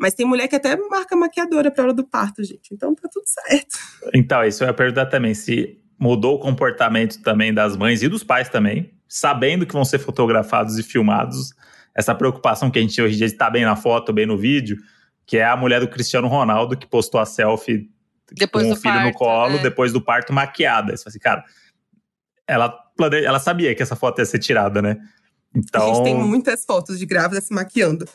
Mas 0.00 0.14
tem 0.14 0.24
mulher 0.24 0.48
que 0.48 0.56
até 0.56 0.74
marca 0.88 1.14
maquiadora 1.14 1.70
pra 1.70 1.84
hora 1.84 1.92
do 1.92 2.02
parto, 2.02 2.42
gente. 2.42 2.72
Então 2.72 2.94
tá 2.94 3.06
tudo 3.12 3.24
certo. 3.26 3.78
Então, 4.14 4.42
isso 4.42 4.64
eu 4.64 4.68
ia 4.68 4.72
perguntar 4.72 5.04
também. 5.06 5.34
Se 5.34 5.78
mudou 5.98 6.36
o 6.36 6.38
comportamento 6.38 7.20
também 7.20 7.52
das 7.52 7.76
mães 7.76 8.02
e 8.02 8.08
dos 8.08 8.24
pais 8.24 8.48
também, 8.48 8.94
sabendo 9.06 9.66
que 9.66 9.74
vão 9.74 9.84
ser 9.84 9.98
fotografados 9.98 10.78
e 10.78 10.82
filmados. 10.82 11.52
Essa 11.94 12.14
preocupação 12.14 12.70
que 12.70 12.78
a 12.78 12.82
gente 12.82 13.00
hoje 13.02 13.14
em 13.14 13.18
dia 13.18 13.26
está 13.26 13.50
bem 13.50 13.62
na 13.62 13.76
foto, 13.76 14.10
bem 14.10 14.24
no 14.24 14.38
vídeo, 14.38 14.78
que 15.26 15.36
é 15.36 15.44
a 15.44 15.54
mulher 15.54 15.80
do 15.80 15.88
Cristiano 15.88 16.28
Ronaldo 16.28 16.78
que 16.78 16.86
postou 16.86 17.20
a 17.20 17.26
selfie 17.26 17.90
depois 18.32 18.66
com 18.66 18.72
o 18.72 18.76
filho 18.76 18.94
parto, 18.94 19.06
no 19.06 19.12
colo, 19.12 19.56
é. 19.56 19.62
depois 19.62 19.92
do 19.92 20.00
parto 20.00 20.32
maquiada. 20.32 20.96
Você 20.96 21.02
fala 21.02 21.10
assim, 21.10 21.18
cara, 21.18 21.44
ela, 22.48 22.70
plane... 22.96 23.22
ela 23.22 23.38
sabia 23.38 23.74
que 23.74 23.82
essa 23.82 23.96
foto 23.96 24.20
ia 24.20 24.24
ser 24.24 24.38
tirada, 24.38 24.80
né? 24.80 24.96
Então... 25.54 25.82
A 25.82 25.94
gente 25.94 26.04
tem 26.04 26.14
então 26.14 26.26
muitas 26.26 26.64
fotos 26.64 26.98
de 26.98 27.04
grávida 27.04 27.38
se 27.42 27.52
maquiando 27.52 28.06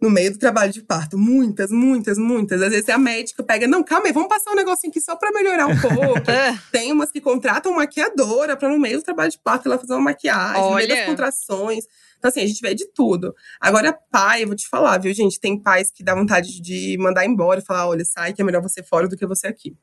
no 0.00 0.10
meio 0.10 0.32
do 0.32 0.38
trabalho 0.38 0.72
de 0.72 0.80
parto. 0.82 1.18
Muitas, 1.18 1.70
muitas, 1.70 2.18
muitas. 2.18 2.62
Às 2.62 2.70
vezes 2.70 2.88
a 2.88 2.98
médica 2.98 3.42
pega, 3.42 3.66
não, 3.66 3.82
calma 3.82 4.06
aí, 4.06 4.12
vamos 4.12 4.28
passar 4.28 4.52
um 4.52 4.54
negocinho 4.54 4.90
aqui 4.90 5.00
só 5.00 5.16
pra 5.16 5.32
melhorar 5.32 5.66
um 5.66 5.76
pouco. 5.80 6.30
É. 6.30 6.58
Tem 6.70 6.92
umas 6.92 7.10
que 7.10 7.20
contratam 7.20 7.74
maquiadora 7.74 8.56
pra 8.56 8.68
no 8.68 8.78
meio 8.78 8.98
do 8.98 9.02
trabalho 9.02 9.30
de 9.30 9.38
parto 9.38 9.66
ela 9.66 9.78
fazer 9.78 9.92
uma 9.94 10.02
maquiagem, 10.02 10.62
Olha. 10.62 10.70
no 10.70 10.76
meio 10.76 10.88
das 10.88 11.06
contrações. 11.06 11.84
Então, 12.18 12.28
assim, 12.28 12.42
a 12.42 12.46
gente 12.46 12.60
vê 12.60 12.74
de 12.74 12.86
tudo. 12.92 13.34
Agora, 13.60 13.92
pai, 14.10 14.42
eu 14.42 14.48
vou 14.48 14.56
te 14.56 14.68
falar, 14.68 14.98
viu, 14.98 15.12
gente? 15.12 15.40
Tem 15.40 15.60
pais 15.60 15.90
que 15.90 16.02
dá 16.02 16.14
vontade 16.14 16.60
de 16.60 16.96
mandar 16.98 17.24
embora 17.24 17.60
e 17.60 17.64
falar: 17.64 17.88
olha, 17.88 18.04
sai, 18.04 18.32
que 18.32 18.42
é 18.42 18.44
melhor 18.44 18.62
você 18.62 18.82
fora 18.82 19.08
do 19.08 19.16
que 19.16 19.26
você 19.26 19.46
aqui. 19.46 19.76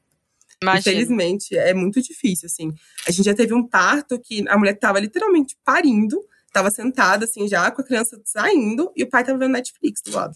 Imagina. 0.61 0.79
Infelizmente, 0.79 1.57
é 1.57 1.73
muito 1.73 2.01
difícil, 2.01 2.47
assim. 2.47 2.73
A 3.07 3.11
gente 3.11 3.25
já 3.25 3.33
teve 3.33 3.53
um 3.53 3.67
parto 3.67 4.19
que 4.19 4.45
a 4.47 4.57
mulher 4.57 4.77
tava 4.77 4.99
literalmente 4.99 5.57
parindo 5.63 6.21
tava 6.55 6.71
sentada, 6.71 7.25
assim, 7.25 7.49
já 7.49 7.69
com 7.69 7.81
a 7.81 7.85
criança 7.85 8.17
saindo, 8.23 8.89
e 8.95 9.03
o 9.03 9.09
pai 9.09 9.25
tava 9.25 9.37
vendo 9.37 9.51
Netflix 9.51 10.01
do 10.01 10.15
lado. 10.15 10.35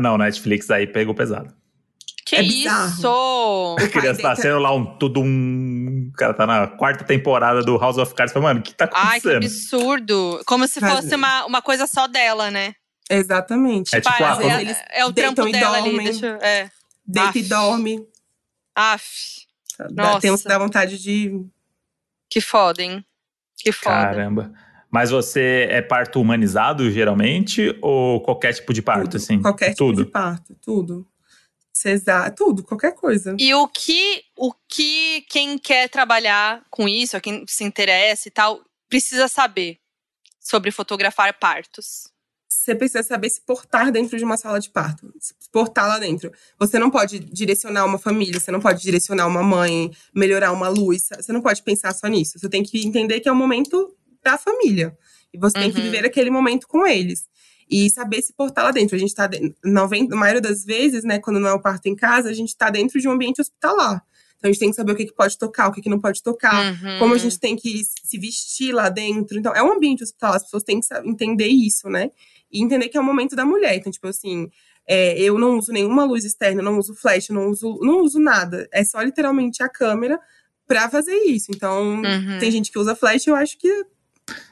Não, 0.00 0.18
Netflix 0.18 0.70
aí 0.70 0.86
pegou 0.86 1.14
pesado. 1.14 1.54
Que 2.26 2.36
é 2.36 2.42
isso? 2.42 3.76
A 3.78 3.88
criança 3.88 4.22
tá 4.22 4.36
sendo 4.36 4.58
lá 4.58 4.72
um 4.74 4.98
tudo 4.98 5.20
um. 5.20 6.10
O 6.12 6.16
cara 6.16 6.34
tá 6.34 6.46
na 6.46 6.66
quarta 6.68 7.02
temporada 7.02 7.62
do 7.62 7.76
House 7.76 7.96
of 7.96 8.14
Cards. 8.14 8.34
Mano, 8.34 8.60
o 8.60 8.62
que 8.62 8.74
tá 8.74 8.84
acontecendo? 8.84 9.10
Ai, 9.12 9.20
que 9.20 9.46
absurdo. 9.46 10.40
Como 10.46 10.68
se 10.68 10.80
fosse 10.80 11.14
uma, 11.14 11.46
uma 11.46 11.62
coisa 11.62 11.86
só 11.86 12.06
dela, 12.06 12.50
né? 12.50 12.74
Exatamente. 13.10 13.96
É, 13.96 14.00
tipo, 14.00 14.12
tipo 14.12 14.24
ah, 14.24 14.38
é, 14.42 14.62
é, 14.62 15.00
é, 15.00 15.06
o 15.06 15.12
trampo 15.12 15.50
dela 15.50 15.78
ali. 15.78 15.96
Deixa, 15.96 16.38
é. 16.40 16.70
Deita 17.04 17.38
e 17.38 17.42
dorme. 17.42 18.06
Aff. 18.76 19.46
Nossa. 19.90 20.20
Tem 20.20 20.30
uns 20.30 20.42
que 20.42 20.48
dá 20.48 20.58
vontade 20.58 21.02
de. 21.02 21.44
Que 22.28 22.40
foda, 22.40 22.82
hein? 22.82 23.04
Que 23.56 23.72
foda. 23.72 23.96
Caramba. 23.96 24.52
Mas 24.90 25.10
você 25.10 25.68
é 25.70 25.80
parto 25.80 26.20
humanizado, 26.20 26.90
geralmente? 26.90 27.76
Ou 27.80 28.20
qualquer 28.20 28.52
tipo 28.52 28.72
de 28.72 28.82
parto, 28.82 29.04
tudo, 29.04 29.16
assim? 29.16 29.40
Qualquer 29.40 29.74
tudo. 29.74 29.96
tipo 29.96 30.06
de 30.06 30.10
parto, 30.10 30.56
tudo. 30.60 31.06
Cesar, 31.72 32.34
tudo, 32.34 32.64
qualquer 32.64 32.94
coisa. 32.94 33.34
E 33.38 33.54
o 33.54 33.68
que, 33.68 34.22
o 34.36 34.52
que 34.68 35.22
quem 35.30 35.56
quer 35.56 35.88
trabalhar 35.88 36.62
com 36.68 36.88
isso, 36.88 37.18
quem 37.20 37.44
se 37.46 37.64
interessa 37.64 38.28
e 38.28 38.30
tal, 38.30 38.60
precisa 38.88 39.28
saber 39.28 39.78
sobre 40.40 40.70
fotografar 40.72 41.32
partos? 41.38 42.10
Você 42.52 42.74
precisa 42.74 43.04
saber 43.04 43.30
se 43.30 43.40
portar 43.40 43.92
dentro 43.92 44.18
de 44.18 44.24
uma 44.24 44.36
sala 44.36 44.58
de 44.58 44.68
parto, 44.68 45.10
se 45.20 45.32
portar 45.52 45.86
lá 45.86 45.98
dentro. 45.98 46.32
Você 46.58 46.80
não 46.80 46.90
pode 46.90 47.20
direcionar 47.20 47.84
uma 47.84 47.96
família, 47.96 48.40
você 48.40 48.50
não 48.50 48.60
pode 48.60 48.82
direcionar 48.82 49.28
uma 49.28 49.42
mãe, 49.42 49.90
melhorar 50.12 50.50
uma 50.50 50.68
luz, 50.68 51.08
você 51.16 51.32
não 51.32 51.40
pode 51.40 51.62
pensar 51.62 51.94
só 51.94 52.08
nisso. 52.08 52.38
Você 52.38 52.48
tem 52.48 52.64
que 52.64 52.84
entender 52.84 53.20
que 53.20 53.28
é 53.28 53.32
o 53.32 53.36
momento 53.36 53.96
da 54.22 54.38
família. 54.38 54.96
E 55.32 55.38
você 55.38 55.56
uhum. 55.56 55.64
tem 55.64 55.72
que 55.72 55.78
uhum. 55.78 55.84
viver 55.84 56.04
aquele 56.04 56.30
momento 56.30 56.66
com 56.66 56.86
eles. 56.86 57.28
E 57.68 57.88
saber 57.90 58.20
se 58.22 58.32
portar 58.32 58.64
lá 58.64 58.70
dentro. 58.72 58.96
A 58.96 58.98
gente 58.98 59.14
tá, 59.14 59.30
na 59.64 59.86
maioria 60.16 60.40
das 60.40 60.64
vezes, 60.64 61.04
né, 61.04 61.20
quando 61.20 61.38
não 61.38 61.48
é 61.48 61.52
o 61.52 61.60
parto 61.60 61.86
em 61.86 61.94
casa, 61.94 62.28
a 62.28 62.32
gente 62.32 62.56
tá 62.56 62.68
dentro 62.68 63.00
de 63.00 63.08
um 63.08 63.12
ambiente 63.12 63.40
hospitalar. 63.40 64.04
Então 64.40 64.48
a 64.48 64.52
gente 64.52 64.60
tem 64.60 64.70
que 64.70 64.76
saber 64.76 64.92
o 64.92 64.96
que, 64.96 65.06
que 65.06 65.14
pode 65.14 65.36
tocar, 65.38 65.68
o 65.68 65.72
que, 65.72 65.82
que 65.82 65.90
não 65.90 66.00
pode 66.00 66.22
tocar, 66.22 66.72
uhum. 66.72 66.98
como 66.98 67.14
a 67.14 67.18
gente 67.18 67.38
tem 67.38 67.54
que 67.54 67.82
se 67.84 68.18
vestir 68.18 68.72
lá 68.72 68.88
dentro. 68.88 69.38
Então, 69.38 69.54
é 69.54 69.62
um 69.62 69.70
ambiente 69.70 70.02
hospitalar, 70.02 70.36
as 70.36 70.44
pessoas 70.44 70.62
têm 70.62 70.80
que 70.80 70.86
entender 71.04 71.48
isso, 71.48 71.90
né? 71.90 72.10
E 72.50 72.62
entender 72.62 72.88
que 72.88 72.96
é 72.96 73.00
o 73.00 73.04
momento 73.04 73.36
da 73.36 73.44
mulher. 73.44 73.76
Então, 73.76 73.92
tipo 73.92 74.08
assim, 74.08 74.50
é, 74.88 75.20
eu 75.20 75.38
não 75.38 75.58
uso 75.58 75.72
nenhuma 75.72 76.04
luz 76.04 76.24
externa, 76.24 76.62
não 76.62 76.78
uso 76.78 76.94
flash, 76.94 77.28
não 77.28 77.50
uso, 77.50 77.78
não 77.82 78.00
uso 78.00 78.18
nada. 78.18 78.66
É 78.72 78.82
só 78.82 79.02
literalmente 79.02 79.62
a 79.62 79.68
câmera 79.68 80.18
para 80.66 80.88
fazer 80.88 81.16
isso. 81.24 81.52
Então, 81.54 81.96
uhum. 81.96 82.38
tem 82.40 82.50
gente 82.50 82.72
que 82.72 82.78
usa 82.78 82.96
flash, 82.96 83.26
eu 83.26 83.36
acho 83.36 83.58
que 83.58 83.84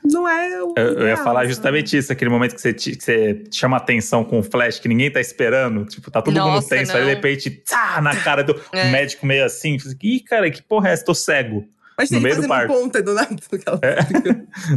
não 0.04 0.28
é 0.28 0.62
o. 0.62 0.74
Eu, 0.76 1.00
eu 1.00 1.08
ia 1.08 1.16
falar 1.16 1.46
justamente 1.46 1.96
isso, 1.96 2.12
aquele 2.12 2.30
momento 2.30 2.54
que 2.54 2.60
você, 2.60 2.72
te, 2.72 2.96
que 2.96 3.04
você 3.04 3.44
chama 3.52 3.76
atenção 3.76 4.24
com 4.24 4.38
o 4.38 4.42
flash 4.42 4.78
que 4.78 4.88
ninguém 4.88 5.10
tá 5.10 5.20
esperando. 5.20 5.84
Tipo, 5.84 6.10
tá 6.10 6.22
todo 6.22 6.34
Nossa, 6.34 6.52
mundo 6.52 6.68
tenso, 6.68 6.92
não. 6.92 7.00
aí 7.00 7.06
de 7.06 7.14
repente, 7.14 7.50
tá 7.50 8.00
na 8.00 8.16
cara 8.16 8.42
do 8.42 8.60
é. 8.72 8.90
médico 8.90 9.26
meio 9.26 9.44
assim. 9.44 9.76
Ih, 10.02 10.20
cara, 10.20 10.50
que 10.50 10.62
porra 10.62 10.88
é 10.88 10.92
essa? 10.92 11.04
Tô 11.04 11.14
cego. 11.14 11.68
Mas 11.98 12.10
no 12.10 12.20
meio 12.20 12.40
do 12.40 12.46
parque. 12.46 12.72
Ponta 12.72 13.02
do 13.02 13.12
nada. 13.12 13.36
É. 13.82 13.98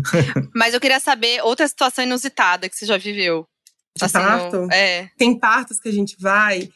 Mas 0.56 0.74
eu 0.74 0.80
queria 0.80 1.00
saber 1.00 1.42
outra 1.44 1.68
situação 1.68 2.04
inusitada 2.04 2.68
que 2.68 2.76
você 2.76 2.86
já 2.86 2.98
viveu. 2.98 3.48
De 3.96 4.06
assim, 4.06 4.14
parto? 4.14 4.68
É. 4.72 5.10
Tem 5.18 5.38
partos 5.38 5.80
que 5.80 5.88
a 5.88 5.92
gente 5.92 6.16
vai 6.20 6.70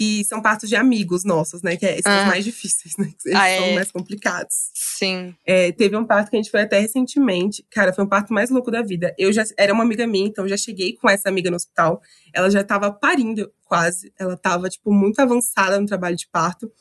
que 0.00 0.24
são 0.24 0.40
partos 0.40 0.66
de 0.66 0.76
amigos 0.76 1.24
nossos, 1.24 1.60
né? 1.60 1.76
Que 1.76 1.84
é, 1.84 2.00
são 2.00 2.10
ah. 2.10 2.22
os 2.22 2.26
mais 2.28 2.42
difíceis, 2.42 2.96
né? 2.96 3.12
Eles 3.22 3.38
ah, 3.38 3.56
são 3.58 3.66
é. 3.66 3.74
mais 3.74 3.92
complicados. 3.92 4.70
Sim. 4.72 5.34
É, 5.44 5.72
teve 5.72 5.94
um 5.94 6.06
parto 6.06 6.30
que 6.30 6.36
a 6.36 6.38
gente 6.40 6.50
foi 6.50 6.62
até 6.62 6.80
recentemente. 6.80 7.62
Cara, 7.70 7.92
foi 7.92 8.02
um 8.02 8.08
parto 8.08 8.32
mais 8.32 8.48
louco 8.48 8.70
da 8.70 8.80
vida. 8.80 9.14
Eu 9.18 9.30
já 9.30 9.44
era 9.58 9.74
uma 9.74 9.84
amiga 9.84 10.06
minha, 10.06 10.26
então 10.26 10.48
já 10.48 10.56
cheguei 10.56 10.94
com 10.94 11.06
essa 11.06 11.28
amiga 11.28 11.50
no 11.50 11.56
hospital. 11.56 12.00
Ela 12.32 12.48
já 12.48 12.64
tava 12.64 12.90
parindo 12.90 13.52
quase. 13.66 14.10
Ela 14.18 14.38
tava, 14.38 14.70
tipo, 14.70 14.90
muito 14.90 15.20
avançada 15.20 15.78
no 15.78 15.86
trabalho 15.86 16.16
de 16.16 16.26
parto. 16.28 16.72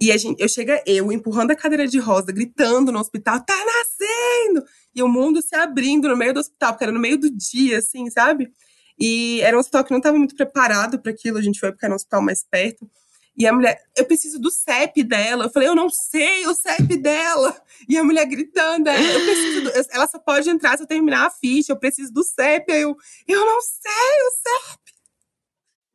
E 0.00 0.12
a 0.12 0.16
gente, 0.16 0.40
eu 0.40 0.48
chega 0.48 0.80
eu 0.86 1.10
empurrando 1.10 1.50
a 1.50 1.56
cadeira 1.56 1.88
de 1.88 1.98
rosa, 1.98 2.30
gritando 2.30 2.92
no 2.92 3.00
hospital, 3.00 3.40
tá 3.40 3.56
nascendo! 3.56 4.64
E 4.94 5.02
o 5.02 5.08
mundo 5.08 5.42
se 5.42 5.56
abrindo 5.56 6.08
no 6.08 6.16
meio 6.16 6.32
do 6.32 6.38
hospital, 6.38 6.72
porque 6.72 6.84
era 6.84 6.92
no 6.92 7.00
meio 7.00 7.18
do 7.18 7.28
dia, 7.28 7.78
assim, 7.78 8.08
sabe? 8.10 8.52
E 8.98 9.40
era 9.40 9.56
um 9.56 9.60
hospital 9.60 9.84
que 9.84 9.90
não 9.90 9.98
estava 9.98 10.16
muito 10.16 10.36
preparado 10.36 10.98
para 10.98 11.10
aquilo, 11.10 11.38
a 11.38 11.42
gente 11.42 11.58
foi 11.58 11.72
porque 11.72 11.84
era 11.84 11.92
um 11.92 11.96
hospital 11.96 12.22
mais 12.22 12.44
perto. 12.48 12.88
E 13.36 13.46
a 13.46 13.52
mulher, 13.52 13.82
eu 13.96 14.04
preciso 14.04 14.38
do 14.38 14.48
CEP 14.48 15.02
dela. 15.02 15.46
Eu 15.46 15.50
falei, 15.50 15.68
eu 15.68 15.74
não 15.74 15.90
sei 15.90 16.46
o 16.46 16.54
CEP 16.54 16.96
dela. 16.96 17.60
E 17.88 17.98
a 17.98 18.04
mulher 18.04 18.24
gritando, 18.26 18.88
eu 18.88 19.24
preciso 19.24 19.60
do, 19.62 19.70
ela 19.90 20.06
só 20.06 20.18
pode 20.18 20.48
entrar 20.48 20.76
se 20.76 20.84
eu 20.84 20.86
terminar 20.86 21.26
a 21.26 21.30
ficha, 21.30 21.72
eu 21.72 21.76
preciso 21.76 22.12
do 22.12 22.22
CEP. 22.22 22.72
Aí 22.72 22.82
eu, 22.82 22.96
eu 23.26 23.44
não 23.44 23.60
sei 23.60 23.90
o 23.90 24.30
CEP. 24.30 24.94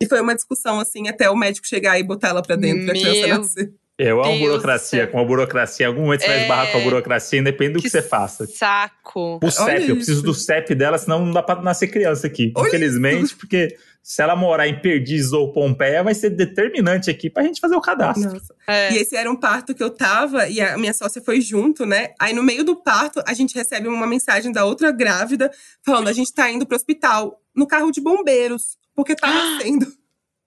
E 0.02 0.06
foi 0.06 0.22
uma 0.22 0.36
discussão, 0.36 0.80
assim, 0.80 1.08
até 1.08 1.30
o 1.30 1.36
médico 1.36 1.68
chegar 1.68 1.97
e 1.97 2.04
botar 2.04 2.30
ela 2.30 2.41
pra 2.41 2.56
dentro, 2.56 2.86
Meu. 2.86 2.88
pra 2.88 2.95
criança 2.95 3.38
nascer. 3.38 3.74
Eu 4.00 4.24
amo 4.24 4.39
burocracia. 4.39 5.06
Com 5.08 5.20
a 5.20 5.26
burocracia, 5.26 5.86
em 5.86 5.88
algum 5.88 6.04
momento 6.04 6.22
você 6.22 6.28
é... 6.28 6.30
vai 6.30 6.41
esbarrar 6.43 6.72
com 6.72 6.78
a 6.78 6.82
burocracia, 6.82 7.39
independe 7.39 7.74
do 7.74 7.80
que, 7.80 7.84
que 7.84 7.89
você 7.89 8.02
faça. 8.02 8.47
Saco. 8.47 9.39
O 9.43 9.52
CEP, 9.52 9.89
eu 9.89 9.95
preciso 9.97 10.24
do 10.24 10.34
CEP 10.34 10.74
dela, 10.74 10.97
senão 10.97 11.26
não 11.26 11.34
dá 11.34 11.43
pra 11.43 11.62
nascer 11.62 11.88
criança 11.88 12.26
aqui. 12.26 12.54
Olha 12.56 12.70
Infelizmente, 12.70 13.26
isso. 13.26 13.38
porque 13.38 13.76
se 14.02 14.22
ela 14.22 14.38
morar 14.38 14.70
em 14.70 14.80
Perdizes 14.80 15.34
ou 15.34 15.52
Pompeia, 15.52 16.02
vai 16.02 16.16
ser 16.16 16.30
determinante 16.30 17.10
aqui 17.10 17.30
pra 17.30 17.43
gente 17.43 17.60
fazer 17.60 17.76
o 17.76 17.82
cadastro. 17.82 18.41
É. 18.66 18.93
E 18.93 18.97
esse 19.00 19.18
era 19.18 19.30
um 19.30 19.36
parto 19.36 19.76
que 19.76 19.84
eu 19.84 19.89
tava, 19.89 20.47
e 20.47 20.62
a 20.62 20.78
minha 20.78 20.93
sócia 20.93 21.22
foi 21.22 21.41
junto, 21.41 21.86
né? 21.86 22.14
Aí 22.18 22.34
no 22.34 22.41
meio 22.41 22.64
do 22.64 22.78
parto, 22.78 23.22
a 23.28 23.34
gente 23.34 23.54
recebe 23.54 23.89
uma 23.89 24.08
mensagem 24.08 24.52
da 24.52 24.64
outra 24.64 24.91
grávida 24.91 25.52
falando: 25.86 26.08
a 26.08 26.14
gente 26.14 26.34
tá 26.34 26.50
indo 26.50 26.66
pro 26.66 26.78
hospital 26.78 27.41
no 27.54 27.68
carro 27.68 27.91
de 27.91 28.00
bombeiros, 28.00 28.78
porque 28.95 29.14
tá 29.14 29.28
nascendo. 29.28 29.91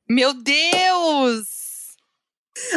Meu 0.09 0.33
Deus! 0.33 1.62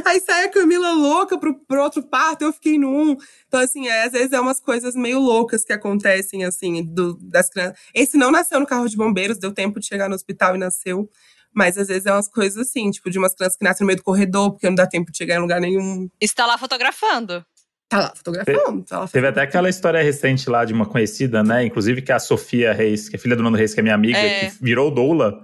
Aí 0.06 0.20
sai 0.22 0.46
a 0.46 0.50
Camila 0.50 0.94
louca 0.94 1.38
pro, 1.38 1.60
pro 1.66 1.82
outro 1.82 2.04
parto, 2.04 2.44
eu 2.44 2.54
fiquei 2.54 2.78
no 2.78 2.90
um. 2.90 3.18
Então, 3.48 3.60
assim, 3.60 3.88
é, 3.88 4.04
às 4.04 4.12
vezes 4.14 4.32
é 4.32 4.40
umas 4.40 4.60
coisas 4.60 4.96
meio 4.96 5.20
loucas 5.20 5.66
que 5.66 5.74
acontecem, 5.74 6.46
assim, 6.46 6.84
do, 6.84 7.18
das 7.22 7.50
crianças. 7.50 7.78
Esse 7.94 8.18
não 8.18 8.32
nasceu 8.32 8.60
no 8.60 8.66
carro 8.66 8.88
de 8.88 8.96
bombeiros, 8.96 9.38
deu 9.38 9.52
tempo 9.52 9.80
de 9.80 9.88
chegar 9.88 10.08
no 10.08 10.16
hospital 10.16 10.56
e 10.56 10.60
nasceu. 10.60 11.10
Mas 11.54 11.78
às 11.78 11.88
vezes 11.88 12.06
é 12.06 12.12
umas 12.12 12.28
coisas 12.28 12.68
assim, 12.68 12.92
tipo, 12.92 13.10
de 13.10 13.18
umas 13.18 13.34
crianças 13.34 13.58
que 13.58 13.64
nascem 13.64 13.84
no 13.84 13.88
meio 13.88 13.98
do 13.98 14.04
corredor, 14.04 14.52
porque 14.52 14.68
não 14.68 14.76
dá 14.76 14.86
tempo 14.86 15.12
de 15.12 15.18
chegar 15.18 15.36
em 15.36 15.40
lugar 15.40 15.62
nenhum. 15.62 16.10
Está 16.20 16.46
lá 16.46 16.58
fotografando. 16.58 17.46
Tá 17.88 18.00
lá 18.00 18.14
fotografando. 18.16 18.84
Tá 18.84 19.00
lá 19.00 19.08
Teve 19.08 19.28
até 19.28 19.42
aquela 19.42 19.70
história 19.70 20.02
recente 20.02 20.50
lá 20.50 20.66
de 20.66 20.74
uma 20.74 20.86
conhecida, 20.86 21.44
né? 21.44 21.64
Inclusive 21.64 22.02
que 22.02 22.12
é 22.12 22.16
a 22.16 22.20
Sofia 22.20 22.74
Reis, 22.74 23.08
que 23.08 23.16
é 23.16 23.20
filha 23.20 23.36
do 23.36 23.44
Nando 23.44 23.58
Reis, 23.58 23.74
que 23.74 23.80
é 23.80 23.84
minha 23.84 23.96
amiga, 23.96 24.18
é. 24.18 24.50
que 24.50 24.64
virou 24.64 24.92
doula. 24.92 25.42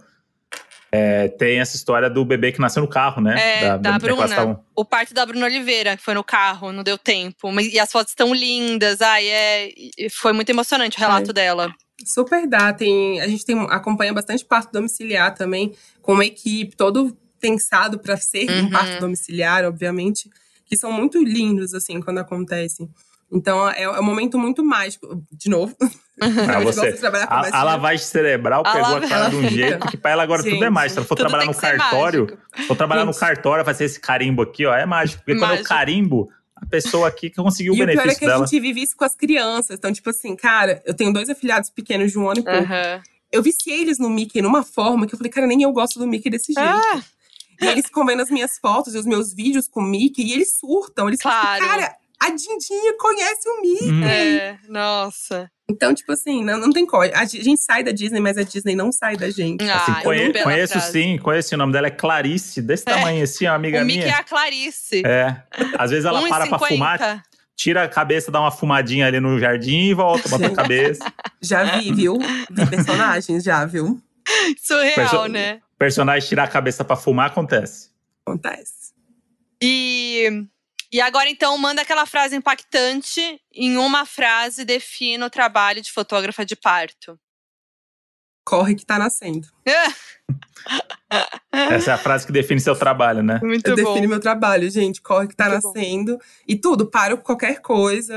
É, 0.93 1.29
tem 1.29 1.59
essa 1.59 1.77
história 1.77 2.09
do 2.09 2.25
bebê 2.25 2.51
que 2.51 2.59
nasceu 2.59 2.81
no 2.81 2.87
carro, 2.87 3.21
né? 3.21 3.35
É, 3.39 3.61
da, 3.61 3.77
da, 3.77 3.91
da 3.91 3.99
Bruna. 3.99 4.59
O 4.75 4.83
parto 4.83 5.13
da 5.13 5.25
Bruna 5.25 5.45
Oliveira, 5.45 5.95
que 5.95 6.03
foi 6.03 6.13
no 6.13 6.23
carro, 6.23 6.73
não 6.73 6.83
deu 6.83 6.97
tempo. 6.97 7.49
E 7.61 7.79
as 7.79 7.89
fotos 7.89 8.11
estão 8.11 8.33
lindas. 8.33 9.01
Ai, 9.01 9.27
é, 9.27 9.73
foi 10.11 10.33
muito 10.33 10.49
emocionante 10.49 10.97
o 10.97 10.99
relato 10.99 11.31
é. 11.31 11.33
dela. 11.33 11.73
Super 12.05 12.45
dá. 12.45 12.73
Tem, 12.73 13.21
a 13.21 13.27
gente 13.27 13.45
tem, 13.45 13.57
acompanha 13.69 14.13
bastante 14.13 14.43
parto 14.43 14.73
domiciliar 14.73 15.33
também, 15.33 15.73
com 16.01 16.13
uma 16.13 16.25
equipe, 16.25 16.75
todo 16.75 17.17
pensado 17.39 17.97
para 17.97 18.17
ser 18.17 18.49
uhum. 18.49 18.65
um 18.65 18.69
parto 18.69 18.99
domiciliar, 18.99 19.63
obviamente, 19.63 20.29
que 20.65 20.75
são 20.75 20.91
muito 20.91 21.23
lindos, 21.23 21.73
assim, 21.73 22.01
quando 22.01 22.17
acontecem. 22.17 22.89
Então 23.31 23.69
é, 23.69 23.83
é 23.83 23.99
um 23.99 24.03
momento 24.03 24.37
muito 24.37 24.63
mágico. 24.63 25.23
De 25.31 25.49
novo. 25.49 25.73
Ah, 26.21 26.59
você, 26.59 26.95
a, 27.27 27.59
a, 27.59 27.63
lavagem 27.63 28.05
cerebral 28.05 28.61
a 28.63 28.73
pegou 28.73 28.97
a 28.97 29.01
cara 29.01 29.29
de 29.29 29.35
um 29.37 29.49
jeito 29.49 29.87
que 29.87 29.97
para 29.97 30.11
ela 30.11 30.23
agora 30.23 30.43
Gente, 30.43 30.53
tudo 30.53 30.65
é 30.65 30.69
mágico. 30.69 30.93
Se 30.93 30.99
ela 30.99 31.07
for 31.07 31.15
trabalhar 31.15 31.45
no 31.45 31.55
cartório, 31.55 32.37
for 32.67 32.75
trabalhar 32.75 33.05
no 33.05 33.13
cartório, 33.13 33.65
fazer 33.65 33.85
esse 33.85 33.99
carimbo 33.99 34.43
aqui, 34.43 34.65
ó, 34.65 34.75
é 34.75 34.85
mágico. 34.85 35.23
Porque 35.23 35.33
mágico. 35.33 35.57
quando 35.57 35.59
eu 35.59 35.65
carimbo, 35.65 36.29
a 36.55 36.65
pessoa 36.67 37.07
aqui 37.07 37.29
que 37.29 37.37
conseguiu 37.37 37.73
o 37.73 37.75
benefício 37.77 38.03
dela. 38.03 38.11
E 38.11 38.15
o 38.15 38.15
pior 38.15 38.15
é 38.15 38.19
que 38.19 38.25
dela. 38.25 38.43
a 38.43 38.47
gente 38.47 38.59
vive 38.59 38.83
isso 38.83 38.95
com 38.95 39.03
as 39.03 39.15
crianças. 39.15 39.77
Então, 39.77 39.91
tipo 39.91 40.09
assim, 40.11 40.35
cara, 40.35 40.81
eu 40.85 40.93
tenho 40.93 41.11
dois 41.11 41.27
afilhados 41.27 41.71
pequenos 41.71 42.11
de 42.11 42.19
um 42.19 42.29
ano 42.29 42.41
e 42.41 42.43
pouco. 42.43 42.59
Uhum. 42.59 43.01
Eu 43.31 43.41
viciei 43.41 43.81
eles 43.81 43.97
no 43.97 44.09
Mickey 44.09 44.41
numa 44.41 44.61
forma 44.61 45.07
que 45.07 45.15
eu 45.15 45.17
falei, 45.17 45.31
cara, 45.31 45.47
nem 45.47 45.63
eu 45.63 45.71
gosto 45.71 45.97
do 45.97 46.05
Mickey 46.05 46.29
desse 46.29 46.53
jeito. 46.53 46.69
Ah. 46.69 47.01
E 47.61 47.65
eles 47.65 47.85
ficam 47.85 48.05
vendo 48.05 48.21
as 48.21 48.29
minhas 48.29 48.57
fotos 48.59 48.93
e 48.93 48.97
os 48.97 49.05
meus 49.05 49.33
vídeos 49.33 49.67
com 49.67 49.79
o 49.79 49.83
Mickey 49.83 50.23
e 50.23 50.33
eles 50.33 50.57
surtam. 50.59 51.07
Eles 51.07 51.21
claro. 51.21 51.63
falam, 51.63 51.67
cara, 51.67 51.95
a 52.19 52.29
Dindinha 52.29 52.97
conhece 52.97 53.49
o 53.49 53.61
Mickey. 53.61 53.91
Hum. 53.91 54.03
É, 54.03 54.59
nossa. 54.67 55.49
Então, 55.71 55.93
tipo 55.93 56.11
assim, 56.11 56.43
não, 56.43 56.57
não 56.57 56.69
tem 56.69 56.85
como. 56.85 57.03
A 57.03 57.25
gente 57.25 57.61
sai 57.61 57.83
da 57.83 57.91
Disney, 57.91 58.19
mas 58.19 58.37
a 58.37 58.43
Disney 58.43 58.75
não 58.75 58.91
sai 58.91 59.15
da 59.15 59.29
gente. 59.29 59.63
Ah, 59.69 59.77
assim, 59.77 60.03
conhe 60.03 60.33
conheço 60.33 60.73
frase. 60.73 60.91
sim, 60.91 61.17
conheço. 61.17 61.55
O 61.55 61.57
nome 61.57 61.71
dela 61.71 61.87
é 61.87 61.91
Clarice, 61.91 62.61
desse 62.61 62.83
é. 62.87 62.93
tamanho 62.93 63.23
assim, 63.23 63.45
uma 63.45 63.55
amiga 63.55 63.81
o 63.81 63.85
minha. 63.85 64.01
O 64.01 64.03
Mickey 64.03 64.15
é 64.15 64.19
a 64.19 64.23
Clarice. 64.23 65.01
É. 65.05 65.43
Às 65.77 65.91
vezes 65.91 66.05
ela 66.05 66.21
para 66.27 66.47
pra 66.47 66.59
fumar, 66.59 67.23
tira 67.55 67.83
a 67.83 67.87
cabeça, 67.87 68.29
dá 68.31 68.41
uma 68.41 68.51
fumadinha 68.51 69.07
ali 69.07 69.19
no 69.19 69.39
jardim 69.39 69.89
e 69.89 69.93
volta, 69.93 70.27
bota 70.27 70.47
a 70.47 70.53
cabeça. 70.53 71.05
Já 71.41 71.63
vi, 71.77 71.93
viu? 71.93 72.17
Vi 72.49 72.65
personagens, 72.69 73.43
já, 73.43 73.65
viu? 73.65 74.01
Surreal, 74.61 74.95
Perso 74.95 75.27
né? 75.27 75.59
Personagem 75.79 76.27
tirar 76.27 76.43
a 76.43 76.47
cabeça 76.47 76.83
pra 76.83 76.95
fumar, 76.95 77.27
acontece. 77.27 77.89
Acontece. 78.25 78.93
E 79.61 80.45
e 80.91 80.99
agora, 80.99 81.29
então, 81.29 81.57
manda 81.57 81.81
aquela 81.81 82.05
frase 82.05 82.35
impactante. 82.35 83.39
Em 83.53 83.77
uma 83.77 84.05
frase, 84.05 84.65
defina 84.65 85.25
o 85.25 85.29
trabalho 85.29 85.81
de 85.81 85.91
fotógrafa 85.91 86.45
de 86.45 86.55
parto. 86.55 87.17
Corre 88.43 88.75
que 88.75 88.85
tá 88.85 88.99
nascendo. 88.99 89.47
Essa 91.51 91.91
é 91.91 91.93
a 91.93 91.97
frase 91.97 92.25
que 92.25 92.31
define 92.31 92.59
seu 92.59 92.75
trabalho, 92.75 93.21
né? 93.21 93.39
Muito 93.43 93.69
Eu 93.69 93.75
bom. 93.75 93.83
Define 93.83 94.07
meu 94.07 94.19
trabalho, 94.19 94.69
gente. 94.69 95.01
Corre 95.01 95.27
que 95.27 95.35
tá 95.35 95.49
Muito 95.49 95.63
nascendo. 95.63 96.13
Bom. 96.13 96.23
E 96.47 96.55
tudo, 96.55 96.89
paro 96.89 97.17
qualquer 97.19 97.61
coisa. 97.61 98.15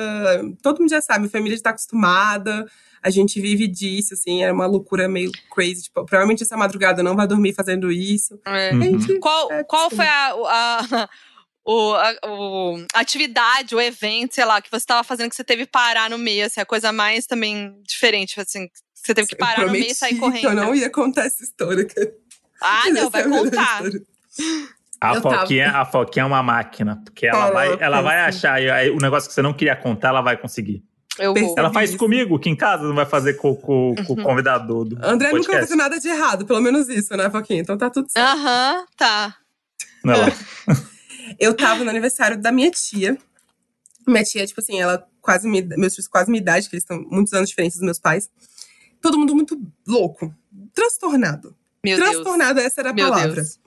Todo 0.62 0.80
mundo 0.80 0.90
já 0.90 1.00
sabe, 1.00 1.20
minha 1.20 1.30
família 1.30 1.56
já 1.56 1.62
tá 1.64 1.70
acostumada. 1.70 2.66
A 3.02 3.10
gente 3.10 3.40
vive 3.40 3.68
disso, 3.68 4.14
assim, 4.14 4.42
é 4.42 4.50
uma 4.50 4.66
loucura 4.66 5.08
meio 5.08 5.30
crazy. 5.54 5.84
Tipo, 5.84 6.04
provavelmente 6.06 6.42
essa 6.42 6.56
madrugada 6.56 7.00
eu 7.00 7.04
não 7.04 7.14
vai 7.14 7.26
dormir 7.26 7.52
fazendo 7.52 7.92
isso. 7.92 8.40
É. 8.46 8.70
Gente, 8.72 9.18
qual, 9.18 9.52
é 9.52 9.62
qual 9.62 9.90
foi 9.90 10.06
a, 10.06 10.32
a 10.32 11.08
o, 11.64 11.94
a, 11.94 12.14
o, 12.26 12.86
a 12.92 13.00
atividade, 13.00 13.74
o 13.74 13.80
evento, 13.80 14.34
sei 14.34 14.44
lá, 14.44 14.60
que 14.60 14.70
você 14.70 14.76
estava 14.76 15.02
fazendo 15.02 15.30
que 15.30 15.36
você 15.36 15.44
teve 15.44 15.64
que 15.64 15.72
parar 15.72 16.10
no 16.10 16.18
meio, 16.18 16.44
assim, 16.44 16.60
a 16.60 16.66
coisa 16.66 16.92
mais 16.92 17.26
também 17.26 17.74
diferente, 17.82 18.38
assim, 18.38 18.68
você 18.94 19.14
teve 19.14 19.28
que 19.28 19.36
parar 19.36 19.66
no 19.66 19.72
meio 19.72 19.86
e 19.86 19.94
sair 19.94 20.16
correndo. 20.16 20.40
Que 20.40 20.46
eu 20.46 20.54
não 20.54 20.74
ia 20.74 20.90
contar 20.90 21.24
essa 21.24 21.42
história. 21.42 21.86
Ah, 22.60 22.84
não, 22.92 23.08
vai 23.08 23.24
contar. 23.24 23.82
A 25.00 25.20
Foquinha, 25.20 25.70
a 25.70 25.84
Foquinha 25.84 26.22
é 26.22 26.26
uma 26.26 26.42
máquina, 26.42 27.00
porque 27.04 27.26
ela 27.26 27.50
vai, 27.50 27.76
ela 27.80 28.00
vai 28.02 28.20
achar 28.20 28.54
aí, 28.54 28.90
o 28.90 28.98
negócio 28.98 29.28
que 29.28 29.34
você 29.34 29.42
não 29.42 29.52
queria 29.52 29.76
contar, 29.76 30.08
ela 30.08 30.22
vai 30.22 30.36
conseguir. 30.36 30.82
Eu 31.18 31.32
vou. 31.32 31.54
Ela 31.56 31.72
faz 31.72 31.90
isso. 31.90 31.98
comigo, 31.98 32.38
que 32.38 32.50
em 32.50 32.56
casa 32.56 32.82
não 32.82 32.94
vai 32.94 33.06
fazer 33.06 33.34
com, 33.34 33.54
com, 33.54 33.94
com 33.94 34.14
o 34.14 34.16
uhum. 34.16 34.22
convidado 34.22 34.84
do 34.84 34.96
André 35.00 35.30
podcast. 35.30 35.36
nunca 35.36 35.66
fez 35.66 35.78
nada 35.78 36.00
de 36.00 36.08
errado, 36.08 36.44
pelo 36.44 36.60
menos 36.60 36.88
isso, 36.88 37.16
né, 37.16 37.30
Foquinha? 37.30 37.60
Então 37.60 37.78
tá 37.78 37.88
tudo 37.88 38.10
certo. 38.10 38.26
Aham, 38.26 38.78
uhum, 38.78 38.86
tá. 38.96 39.36
Não. 40.02 40.14
Eu 41.38 41.54
tava 41.54 41.84
no 41.84 41.90
aniversário 41.90 42.40
da 42.40 42.52
minha 42.52 42.70
tia. 42.70 43.16
Minha 44.06 44.24
tia, 44.24 44.46
tipo 44.46 44.60
assim, 44.60 44.80
ela 44.80 45.08
quase 45.20 45.48
me, 45.48 45.62
meus 45.62 45.94
filhos 45.94 46.08
quase 46.08 46.30
minha 46.30 46.40
idade, 46.40 46.68
que 46.68 46.74
eles 46.74 46.82
estão 46.82 47.02
muitos 47.10 47.32
anos 47.32 47.48
diferentes 47.48 47.78
dos 47.78 47.84
meus 47.84 47.98
pais. 47.98 48.30
Todo 49.00 49.18
mundo 49.18 49.34
muito 49.34 49.60
louco, 49.86 50.34
transtornado. 50.74 51.56
Meu 51.82 51.96
transtornado, 51.96 52.54
Deus. 52.54 52.66
essa 52.66 52.80
era 52.80 52.90
a 52.90 52.92
Meu 52.92 53.08
palavra. 53.08 53.34
Deus. 53.34 53.58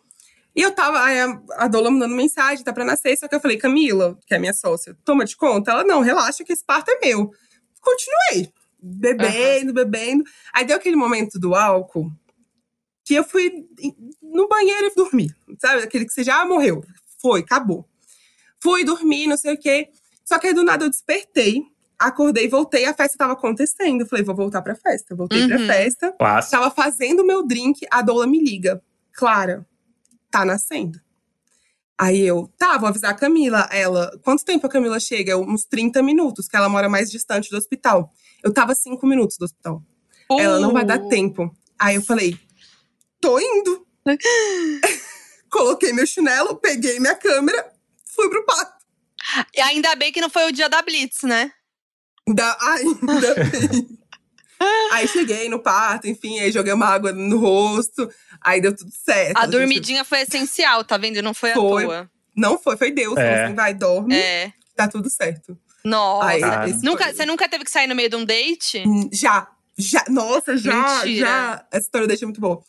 E 0.55 0.61
eu 0.61 0.71
tava, 0.71 1.03
aí 1.03 1.19
a, 1.19 1.39
a 1.51 1.67
Dola 1.67 1.91
mandando 1.91 2.15
mensagem, 2.15 2.63
tá 2.63 2.73
pra 2.73 2.83
nascer, 2.83 3.15
só 3.15 3.27
que 3.27 3.35
eu 3.35 3.39
falei, 3.39 3.57
Camila, 3.57 4.17
que 4.25 4.33
é 4.33 4.39
minha 4.39 4.53
sócia, 4.53 4.97
toma 5.05 5.23
de 5.23 5.35
conta? 5.35 5.69
Ela, 5.69 5.83
não, 5.83 6.01
relaxa 6.01 6.43
que 6.43 6.51
esse 6.51 6.65
parto 6.65 6.89
é 6.89 6.99
meu. 6.99 7.31
Continuei, 7.79 8.51
bebendo, 8.81 9.67
uhum. 9.67 9.73
bebendo. 9.73 10.23
Aí 10.51 10.65
deu 10.65 10.77
aquele 10.77 10.95
momento 10.95 11.39
do 11.39 11.53
álcool, 11.53 12.11
que 13.05 13.13
eu 13.13 13.23
fui 13.23 13.67
no 14.21 14.47
banheiro 14.47 14.87
e 14.87 14.95
dormi, 14.95 15.31
sabe? 15.59 15.83
Aquele 15.83 16.05
que 16.05 16.13
você 16.13 16.23
já 16.23 16.43
morreu. 16.43 16.83
Foi, 17.22 17.41
acabou. 17.41 17.88
Fui 18.61 18.84
dormir, 18.84 19.28
não 19.28 19.38
sei 19.38 19.53
o 19.53 19.57
quê. 19.57 19.89
Só 20.26 20.38
que 20.39 20.47
aí 20.47 20.53
do 20.53 20.63
nada 20.63 20.86
eu 20.86 20.89
despertei, 20.89 21.63
acordei, 21.97 22.47
voltei, 22.47 22.86
a 22.86 22.93
festa 22.93 23.18
tava 23.18 23.34
acontecendo. 23.34 24.01
Eu 24.01 24.07
falei, 24.07 24.24
vou 24.24 24.36
voltar 24.36 24.61
pra 24.61 24.76
festa. 24.76 25.15
Voltei 25.15 25.41
uhum. 25.41 25.47
pra 25.47 25.59
festa. 25.59 26.11
Classe. 26.13 26.51
Tava 26.51 26.70
fazendo 26.70 27.22
o 27.22 27.26
meu 27.26 27.45
drink, 27.45 27.86
a 27.89 28.01
Doula 28.01 28.28
me 28.28 28.43
liga. 28.43 28.82
Clara, 29.13 29.65
tá 30.30 30.43
nascendo. 30.45 30.99
Aí 31.99 32.22
eu, 32.22 32.47
tá, 32.57 32.78
vou 32.78 32.88
avisar 32.88 33.11
a 33.11 33.15
Camila. 33.15 33.68
Ela, 33.72 34.11
quanto 34.22 34.45
tempo 34.45 34.68
a 34.68 34.70
Camila 34.70 34.99
chega? 34.99 35.36
Uns 35.38 35.65
30 35.65 36.03
minutos, 36.03 36.47
que 36.47 36.55
ela 36.55 36.70
mora 36.70 36.88
mais 36.88 37.09
distante 37.09 37.49
do 37.49 37.57
hospital. 37.57 38.13
Eu 38.43 38.53
tava 38.53 38.76
5 38.76 39.03
minutos 39.07 39.38
do 39.38 39.45
hospital. 39.45 39.82
Uh. 40.30 40.39
Ela 40.39 40.59
não 40.59 40.72
vai 40.72 40.86
dar 40.86 40.99
uh. 40.99 41.09
tempo. 41.09 41.51
Aí 41.80 41.95
eu 41.95 42.01
falei, 42.03 42.38
tô 43.20 43.39
indo. 43.39 43.86
coloquei 45.57 45.91
meu 45.91 46.05
chinelo, 46.05 46.55
peguei 46.55 46.99
minha 46.99 47.15
câmera, 47.15 47.71
fui 48.05 48.29
pro 48.29 48.45
parto. 48.45 48.77
E 49.55 49.59
ainda 49.59 49.95
bem 49.95 50.11
que 50.11 50.21
não 50.21 50.29
foi 50.29 50.45
o 50.45 50.51
dia 50.51 50.69
da 50.69 50.81
Blitz, 50.81 51.23
né? 51.23 51.51
Da, 52.27 52.57
ainda 52.61 53.35
bem. 53.35 53.99
aí 54.91 55.07
cheguei 55.07 55.49
no 55.49 55.59
parto, 55.59 56.07
enfim, 56.07 56.39
aí 56.39 56.51
joguei 56.51 56.73
uma 56.73 56.85
água 56.85 57.11
no 57.11 57.39
rosto, 57.39 58.09
aí 58.39 58.61
deu 58.61 58.75
tudo 58.75 58.91
certo. 58.91 59.38
A, 59.38 59.43
a 59.43 59.45
dormidinha 59.45 59.99
gente... 59.99 60.07
foi 60.07 60.21
essencial, 60.21 60.84
tá 60.84 60.97
vendo? 60.97 61.21
Não 61.21 61.34
foi, 61.34 61.53
foi, 61.53 61.84
à 61.84 61.88
toa. 61.88 62.11
Não 62.35 62.59
foi, 62.59 62.77
foi 62.77 62.91
Deus. 62.91 63.17
É. 63.17 63.45
Assim, 63.45 63.55
vai, 63.55 63.73
dorme, 63.73 64.15
é. 64.15 64.53
tá 64.75 64.88
tudo 64.88 65.09
certo. 65.09 65.57
Nossa. 65.84 66.27
Aí, 66.27 66.73
nunca, 66.84 67.13
Você 67.13 67.25
nunca 67.25 67.49
teve 67.49 67.63
que 67.63 67.71
sair 67.71 67.88
no 67.88 67.95
meio 67.95 68.09
de 68.09 68.15
um 68.15 68.25
date? 68.25 68.84
Hum, 68.85 69.09
já. 69.11 69.47
Já, 69.79 70.03
nossa, 70.09 70.57
já, 70.57 71.01
Mentira. 71.01 71.27
já. 71.27 71.65
Essa 71.71 71.85
história 71.85 72.07
deixa 72.07 72.25
muito 72.25 72.41
boa 72.41 72.63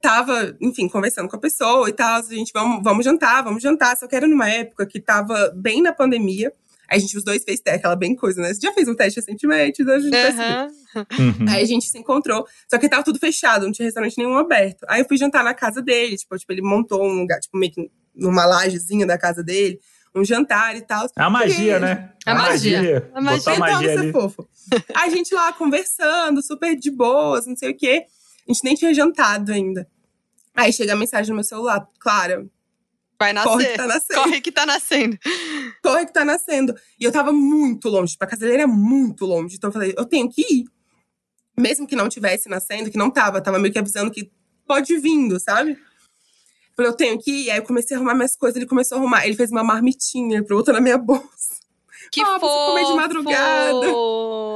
tava, 0.00 0.56
enfim, 0.60 0.88
conversando 0.88 1.28
com 1.28 1.36
a 1.36 1.40
pessoa 1.40 1.88
e 1.88 1.92
tal, 1.92 2.20
a 2.20 2.22
gente, 2.22 2.52
vamos, 2.52 2.82
vamos 2.82 3.04
jantar, 3.04 3.42
vamos 3.42 3.62
jantar. 3.62 3.96
Só 3.96 4.06
que 4.06 4.14
era 4.14 4.26
numa 4.26 4.48
época 4.48 4.86
que 4.86 5.00
tava 5.00 5.52
bem 5.54 5.82
na 5.82 5.92
pandemia. 5.92 6.52
Aí 6.88 6.98
a 6.98 7.00
gente, 7.00 7.16
os 7.16 7.24
dois 7.24 7.42
fez 7.42 7.60
aquela 7.66 7.96
bem 7.96 8.14
coisa, 8.14 8.40
né? 8.40 8.54
Você 8.54 8.60
já 8.60 8.72
fez 8.72 8.86
um 8.86 8.94
teste 8.94 9.18
recentemente, 9.18 9.82
então 9.82 9.94
a 9.94 9.98
gente 9.98 10.16
uhum. 10.16 11.48
Aí 11.48 11.62
a 11.62 11.66
gente 11.66 11.88
se 11.88 11.98
encontrou. 11.98 12.46
Só 12.70 12.78
que 12.78 12.88
tava 12.88 13.02
tudo 13.02 13.18
fechado, 13.18 13.64
não 13.64 13.72
tinha 13.72 13.86
restaurante 13.86 14.16
nenhum 14.16 14.38
aberto. 14.38 14.84
Aí 14.88 15.00
eu 15.00 15.06
fui 15.06 15.16
jantar 15.16 15.42
na 15.42 15.52
casa 15.52 15.82
dele, 15.82 16.16
tipo, 16.16 16.36
tipo 16.38 16.52
ele 16.52 16.62
montou 16.62 17.04
um 17.04 17.20
lugar, 17.20 17.40
tipo, 17.40 17.58
meio 17.58 17.72
que 17.72 17.90
numa 18.14 18.46
lajezinha 18.46 19.04
da 19.04 19.18
casa 19.18 19.42
dele, 19.42 19.80
um 20.14 20.24
jantar 20.24 20.76
e 20.76 20.80
tal. 20.80 21.06
É 21.06 21.22
a 21.22 21.28
magia, 21.28 21.78
né? 21.78 22.12
A, 22.24 22.32
a 22.32 22.34
magia. 22.34 22.78
magia. 22.78 23.10
A 23.14 23.20
magia. 23.20 23.38
Botar 23.38 23.54
a 23.54 23.58
magia 23.58 23.92
ali. 23.92 24.12
fofo. 24.12 24.48
a 24.94 25.08
gente 25.08 25.34
lá 25.34 25.52
conversando, 25.52 26.42
super 26.42 26.76
de 26.76 26.90
boas, 26.90 27.46
não 27.46 27.56
sei 27.56 27.70
o 27.70 27.76
quê. 27.76 28.06
A 28.48 28.52
gente 28.52 28.64
nem 28.64 28.74
tinha 28.74 28.94
jantado 28.94 29.52
ainda. 29.52 29.88
Aí 30.54 30.72
chega 30.72 30.92
a 30.92 30.96
mensagem 30.96 31.30
no 31.30 31.36
meu 31.36 31.44
celular, 31.44 31.86
Clara. 31.98 32.46
Vai 33.18 33.32
nascer. 33.32 33.48
Corre 33.48 33.66
que 33.66 33.76
tá 33.76 33.86
nascendo. 33.86 34.20
Corre 34.22 34.40
que 34.40 34.52
tá 34.52 34.66
nascendo. 34.66 35.18
Corre 35.82 36.06
que 36.06 36.12
tá 36.12 36.24
nascendo. 36.24 36.74
E 37.00 37.04
eu 37.04 37.12
tava 37.12 37.32
muito 37.32 37.88
longe, 37.88 38.12
tipo, 38.12 38.24
a 38.24 38.26
casa 38.26 38.44
dele 38.44 38.58
era 38.58 38.66
muito 38.66 39.24
longe. 39.24 39.56
Então 39.56 39.68
eu 39.68 39.72
falei, 39.72 39.94
eu 39.96 40.04
tenho 40.04 40.28
que 40.28 40.42
ir. 40.42 40.64
Mesmo 41.58 41.86
que 41.86 41.96
não 41.96 42.08
tivesse 42.08 42.48
nascendo, 42.48 42.90
que 42.90 42.98
não 42.98 43.10
tava, 43.10 43.40
tava 43.40 43.58
meio 43.58 43.72
que 43.72 43.78
avisando 43.78 44.10
que 44.10 44.30
pode 44.66 44.92
ir 44.92 45.00
vindo, 45.00 45.40
sabe? 45.40 45.78
Falei, 46.76 46.90
eu 46.90 46.96
tenho 46.96 47.18
que 47.18 47.30
ir. 47.30 47.50
Aí 47.50 47.58
eu 47.58 47.62
comecei 47.62 47.96
a 47.96 47.98
arrumar 47.98 48.14
minhas 48.14 48.36
coisas, 48.36 48.56
ele 48.56 48.66
começou 48.66 48.96
a 48.96 49.00
arrumar. 49.00 49.26
Ele 49.26 49.34
fez 49.36 49.50
uma 49.50 49.64
marmitinha 49.64 50.44
pra 50.44 50.54
botar 50.54 50.74
na 50.74 50.80
minha 50.80 50.98
bolsa. 50.98 51.56
Que 52.12 52.20
ah, 52.20 52.38
fofo! 52.38 52.46
comer 52.46 52.84
de 52.84 52.94
madrugada. 52.94 53.86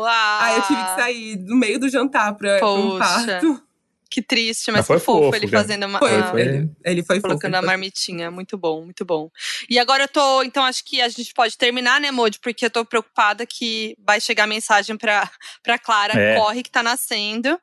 Ah. 0.07 0.45
Aí 0.45 0.57
eu 0.57 0.62
tive 0.62 0.83
que 0.83 0.95
sair 0.95 1.37
no 1.39 1.57
meio 1.57 1.79
do 1.79 1.89
jantar 1.89 2.35
pra, 2.35 2.59
pra 2.59 2.71
um 2.71 2.99
parto. 2.99 3.70
Que 4.11 4.20
triste, 4.20 4.73
mas, 4.73 4.81
mas 4.81 4.87
foi 4.89 4.99
fofo, 4.99 5.27
fofo 5.27 5.37
ele 5.37 5.47
fazendo 5.47 5.87
uma. 5.87 6.01
Foi, 6.01 6.23
foi. 6.24 6.41
Ele, 6.41 6.70
ele 6.85 7.03
foi 7.05 7.20
Colocando 7.20 7.53
fofo, 7.53 7.65
a 7.65 7.66
marmitinha. 7.66 8.28
Muito 8.28 8.59
bom, 8.59 8.85
muito 8.85 9.05
bom. 9.05 9.31
E 9.69 9.78
agora 9.78 10.05
eu 10.05 10.09
tô. 10.09 10.43
Então 10.43 10.65
acho 10.65 10.85
que 10.85 11.01
a 11.01 11.09
gente 11.09 11.32
pode 11.32 11.57
terminar, 11.57 12.01
né, 12.01 12.11
Modi? 12.11 12.41
Porque 12.41 12.66
eu 12.66 12.70
tô 12.70 12.85
preocupada 12.85 13.47
que 13.47 13.97
vai 14.05 14.20
chegar 14.20 14.45
a 14.45 14.49
mensagem 14.49 14.97
pra, 14.97 15.31
pra 15.62 15.78
Clara: 15.78 16.20
é. 16.20 16.37
corre 16.37 16.65
que 16.65 16.70
tá 16.70 16.82
nascendo. 16.82 17.57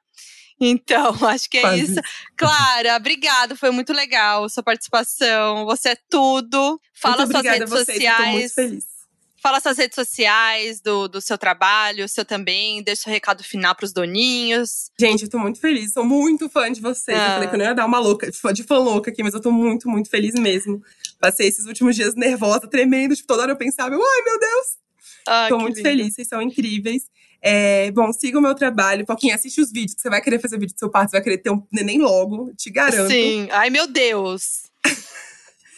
Então, 0.59 1.13
acho 1.27 1.49
que 1.49 1.57
é 1.57 1.61
Faz 1.61 1.89
isso. 1.89 2.01
Clara, 2.37 2.95
obrigada. 2.95 3.53
Foi 3.53 3.69
muito 3.69 3.91
legal 3.91 4.47
sua 4.47 4.63
participação. 4.63 5.65
Você 5.65 5.89
é 5.89 5.97
tudo. 6.09 6.79
Fala 6.93 7.27
suas 7.27 7.43
redes 7.43 7.69
sociais. 7.69 8.01
Eu 8.01 8.15
tô 8.15 8.31
muito 8.31 8.53
feliz. 8.53 8.96
Fala 9.47 9.61
suas 9.61 9.77
redes 9.77 9.95
sociais, 9.95 10.81
do, 10.81 11.07
do 11.07 11.21
seu 11.21 11.37
trabalho, 11.37 12.03
o 12.03 12.07
seu 12.09 12.25
também. 12.25 12.83
Deixa 12.83 13.09
o 13.09 13.13
recado 13.13 13.41
final 13.45 13.73
pros 13.73 13.93
doninhos. 13.93 14.91
Gente, 14.99 15.23
eu 15.23 15.29
tô 15.29 15.39
muito 15.39 15.57
feliz. 15.57 15.93
Sou 15.93 16.03
muito 16.03 16.49
fã 16.49 16.69
de 16.69 16.81
vocês. 16.81 17.17
Ah. 17.17 17.27
Eu 17.27 17.31
falei 17.35 17.47
que 17.47 17.55
eu 17.55 17.59
não 17.59 17.65
ia 17.65 17.73
dar 17.73 17.85
uma 17.85 17.97
louca, 17.97 18.29
de 18.29 18.63
fã 18.63 18.77
louca 18.77 19.09
aqui, 19.09 19.23
mas 19.23 19.33
eu 19.33 19.39
tô 19.39 19.49
muito, 19.49 19.87
muito 19.87 20.09
feliz 20.09 20.33
mesmo. 20.35 20.83
Passei 21.17 21.47
esses 21.47 21.65
últimos 21.65 21.95
dias 21.95 22.13
nervosa, 22.13 22.67
tremendo. 22.67 23.15
Tipo, 23.15 23.25
toda 23.25 23.43
hora 23.43 23.53
eu 23.53 23.55
pensava, 23.55 23.95
ai 23.95 24.23
meu 24.25 24.37
Deus. 24.37 24.65
Ah, 25.25 25.45
tô 25.47 25.59
muito 25.59 25.77
lindo. 25.77 25.87
feliz, 25.87 26.13
vocês 26.13 26.27
são 26.27 26.41
incríveis. 26.41 27.03
É, 27.41 27.89
bom, 27.91 28.11
siga 28.11 28.39
o 28.39 28.41
meu 28.41 28.53
trabalho. 28.53 29.05
Pouquinho, 29.05 29.33
assiste 29.33 29.61
os 29.61 29.71
vídeos, 29.71 29.95
que 29.95 30.01
você 30.01 30.09
vai 30.09 30.21
querer 30.21 30.41
fazer 30.41 30.59
vídeo 30.59 30.75
do 30.75 30.79
seu 30.79 30.89
parto, 30.89 31.11
você 31.11 31.15
vai 31.15 31.23
querer 31.23 31.37
ter 31.37 31.51
um 31.51 31.65
neném 31.71 31.99
logo, 31.99 32.53
te 32.57 32.69
garanto. 32.69 33.09
Sim. 33.09 33.47
Ai, 33.49 33.69
meu 33.69 33.87
Deus. 33.87 34.63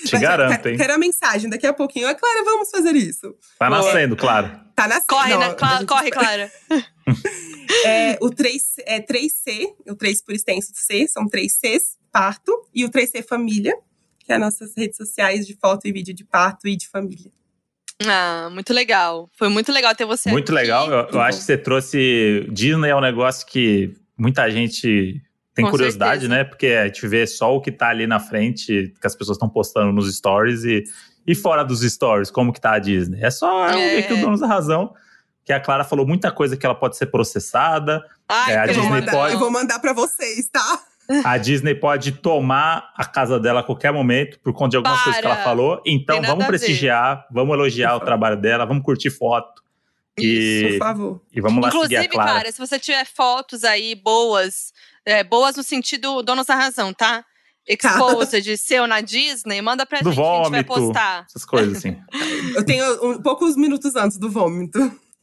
Te 0.06 0.18
garanto, 0.18 0.68
hein? 0.68 0.78
Quero 0.78 0.94
a 0.94 0.98
mensagem 0.98 1.50
daqui 1.50 1.68
a 1.68 1.74
pouquinho. 1.74 2.08
É 2.08 2.16
Clara, 2.16 2.44
vamos 2.44 2.70
fazer 2.70 2.96
isso. 2.96 3.36
Tá 3.58 3.70
nascendo, 3.70 4.16
claro. 4.16 4.50
Tá 4.76 4.88
nascendo. 4.88 5.06
Corre, 5.08 5.38
não, 5.38 5.56
Cla 5.56 5.86
corre, 5.86 6.10
Clara. 6.10 6.52
é, 7.86 8.18
o 8.22 8.30
3, 8.30 8.76
é 8.86 9.02
3C, 9.02 9.74
o 9.88 9.96
3 9.96 10.24
por 10.24 10.34
extenso 10.34 10.72
C, 10.74 11.08
são 11.08 11.28
3 11.28 11.52
Cs, 11.52 11.98
parto. 12.12 12.52
E 12.74 12.86
o 12.86 12.90
3C 12.90 13.28
família, 13.28 13.76
que 14.20 14.32
é 14.32 14.36
as 14.36 14.42
nossas 14.42 14.74
redes 14.78 14.98
sociais 14.98 15.46
de 15.46 15.56
foto 15.56 15.88
e 15.88 15.92
vídeo 15.92 16.14
de 16.14 16.24
parto 16.24 16.68
e 16.68 16.76
de 16.76 16.88
família. 16.88 17.32
Ah, 18.08 18.50
muito 18.52 18.74
legal. 18.74 19.30
Foi 19.38 19.50
muito 19.50 19.72
legal 19.74 19.94
ter 19.94 20.06
você 20.06 20.32
Muito 20.32 20.54
aqui. 20.54 20.62
legal. 20.62 20.90
Eu, 20.90 21.10
eu 21.10 21.22
acho 21.22 21.40
que 21.40 21.44
você 21.44 21.58
trouxe. 21.58 22.48
Disney 22.50 22.90
é 22.90 22.96
um 22.96 23.02
negócio 23.02 23.46
que 23.46 23.94
muita 24.18 24.50
gente 24.50 25.22
tem 25.60 25.66
Com 25.66 25.72
curiosidade, 25.72 26.22
certeza. 26.22 26.34
né? 26.34 26.44
Porque 26.44 26.68
a 26.68 26.86
gente 26.88 27.08
vê 27.08 27.28
só 27.28 27.56
o 27.56 27.62
que 27.62 27.72
tá 27.72 27.90
ali 27.90 28.08
na 28.08 28.20
frente, 28.20 28.94
que 29.00 29.08
as 29.08 29.16
pessoas 29.16 29.36
estão 29.36 29.50
postando 29.50 29.92
nos 29.92 30.14
stories 30.16 30.64
e, 30.64 30.84
e 31.28 31.36
fora 31.36 31.64
dos 31.64 31.82
stories, 31.82 32.32
como 32.32 32.54
que 32.54 32.62
tá 32.62 32.74
a 32.74 32.80
Disney. 32.80 33.22
É 33.22 33.30
só 33.30 33.68
é. 33.68 34.02
que 34.02 34.14
o 34.14 34.22
dono 34.22 34.40
da 34.40 34.48
razão. 34.48 34.94
Que 35.44 35.54
a 35.54 35.60
Clara 35.60 35.84
falou 35.84 36.06
muita 36.06 36.32
coisa 36.32 36.56
que 36.56 36.64
ela 36.64 36.76
pode 36.76 36.96
ser 36.96 37.08
processada. 37.08 38.04
Ai, 38.28 38.54
é, 38.54 38.58
a 38.60 38.66
Disney 38.68 38.88
mandar, 38.88 39.12
pode. 39.12 39.34
Eu 39.34 39.40
vou 39.40 39.52
mandar 39.52 39.80
para 39.80 39.94
vocês, 39.94 40.48
tá? 40.48 40.80
A 41.26 41.38
Disney 41.40 41.74
pode 41.74 42.12
tomar 42.12 42.94
a 42.96 43.04
casa 43.04 43.40
dela 43.40 43.62
a 43.62 43.64
qualquer 43.64 43.92
momento 43.92 44.40
por 44.40 44.54
conta 44.54 44.72
de 44.72 44.78
algumas 44.78 44.98
Para. 44.98 45.06
coisas 45.06 45.22
que 45.22 45.28
ela 45.28 45.44
falou. 45.44 45.82
Então 45.86 46.22
vamos 46.22 46.46
prestigiar, 46.46 47.26
vamos 47.32 47.56
elogiar 47.56 47.96
o 47.96 48.00
trabalho 48.00 48.38
dela, 48.38 48.64
vamos 48.64 48.84
curtir 48.84 49.10
foto. 49.10 49.64
Isso, 50.24 50.66
e, 50.66 50.72
por 50.74 50.86
favor. 50.86 51.22
E 51.34 51.42
vamos 51.42 51.62
lá 51.62 51.70
Inclusive, 51.70 51.96
seguir 51.96 52.08
a 52.08 52.12
Clara. 52.12 52.32
Clara, 52.32 52.52
se 52.52 52.60
você 52.60 52.78
tiver 52.78 53.06
fotos 53.06 53.64
aí 53.64 53.96
boas, 53.96 54.74
é, 55.06 55.24
boas 55.24 55.56
no 55.56 55.64
sentido 55.64 56.22
donos 56.22 56.46
da 56.46 56.56
razão, 56.56 56.94
tá? 56.94 57.24
Exposed 57.68 58.42
de 58.42 58.58
seu 58.58 58.88
na 58.88 59.00
Disney, 59.00 59.62
manda 59.62 59.86
pra 59.86 60.00
do 60.00 60.12
gente, 60.12 60.16
vômito, 60.16 60.42
a 60.42 60.44
gente 60.44 60.52
vai 60.52 60.64
postar. 60.64 61.26
Essas 61.28 61.46
coisas 61.46 61.78
assim. 61.78 61.96
Eu 62.56 62.66
tenho 62.66 63.06
um, 63.06 63.22
poucos 63.22 63.56
minutos 63.56 63.96
antes 63.96 64.18
do 64.18 64.30
vômito. 64.30 64.80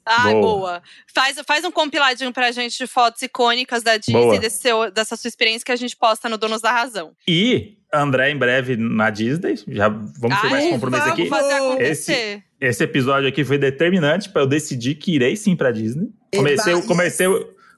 Ai, 0.06 0.34
boa. 0.34 0.42
boa. 0.42 0.82
Faz, 1.12 1.36
faz 1.44 1.64
um 1.64 1.72
compiladinho 1.72 2.32
pra 2.32 2.52
gente 2.52 2.78
de 2.78 2.86
fotos 2.86 3.20
icônicas 3.22 3.82
da 3.82 3.96
Disney, 3.96 4.38
desse 4.38 4.62
seu, 4.62 4.90
dessa 4.92 5.16
sua 5.16 5.26
experiência 5.26 5.64
que 5.64 5.72
a 5.72 5.76
gente 5.76 5.96
posta 5.96 6.28
no 6.28 6.38
Donos 6.38 6.60
da 6.62 6.70
Razão. 6.70 7.12
E 7.26 7.76
André 7.92 8.30
em 8.30 8.36
breve 8.36 8.76
na 8.76 9.10
Disney. 9.10 9.56
Já 9.68 9.88
vamos 9.88 10.38
firmar 10.38 10.60
esse 10.60 10.70
compromisso 10.70 11.08
aqui. 11.08 11.28
Fazer 11.28 11.54
acontecer. 11.54 12.12
Esse, 12.12 12.42
esse 12.60 12.84
episódio 12.84 13.28
aqui 13.28 13.44
foi 13.44 13.58
determinante 13.58 14.28
para 14.28 14.42
eu 14.42 14.46
decidir 14.46 14.94
que 14.94 15.14
irei 15.14 15.34
sim 15.36 15.56
pra 15.56 15.72
Disney. 15.72 16.08
Comecei, 16.34 16.80
comecei, 16.82 17.26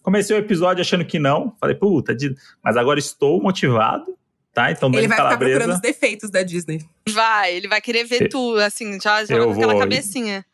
comecei 0.03 0.37
o 0.37 0.39
episódio 0.39 0.81
achando 0.81 1.05
que 1.05 1.19
não. 1.19 1.55
Falei, 1.61 1.75
puta, 1.75 2.17
mas 2.63 2.77
agora 2.77 2.99
estou 2.99 3.41
motivado. 3.43 4.17
Tá, 4.53 4.73
então 4.73 4.91
ele 4.93 5.07
vai 5.07 5.17
Calabresa, 5.17 5.53
ficar 5.53 5.59
procurando 5.59 5.75
os 5.77 5.81
defeitos 5.81 6.31
da 6.31 6.43
Disney. 6.43 6.85
Vai, 7.09 7.55
ele 7.55 7.69
vai 7.69 7.81
querer 7.81 8.05
ver 8.05 8.29
tudo, 8.29 8.59
assim, 8.59 8.99
já 9.01 9.25
jogando 9.25 9.53
aquela 9.53 9.79
cabecinha. 9.79 10.45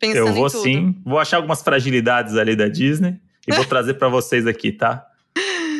Pensando 0.00 0.28
eu 0.28 0.34
vou 0.34 0.50
sim, 0.50 1.00
vou 1.04 1.20
achar 1.20 1.36
algumas 1.36 1.62
fragilidades 1.62 2.34
ali 2.34 2.56
da 2.56 2.66
Disney 2.66 3.20
e 3.46 3.54
vou 3.54 3.64
trazer 3.66 3.94
para 3.94 4.08
vocês 4.08 4.48
aqui, 4.48 4.72
tá? 4.72 5.06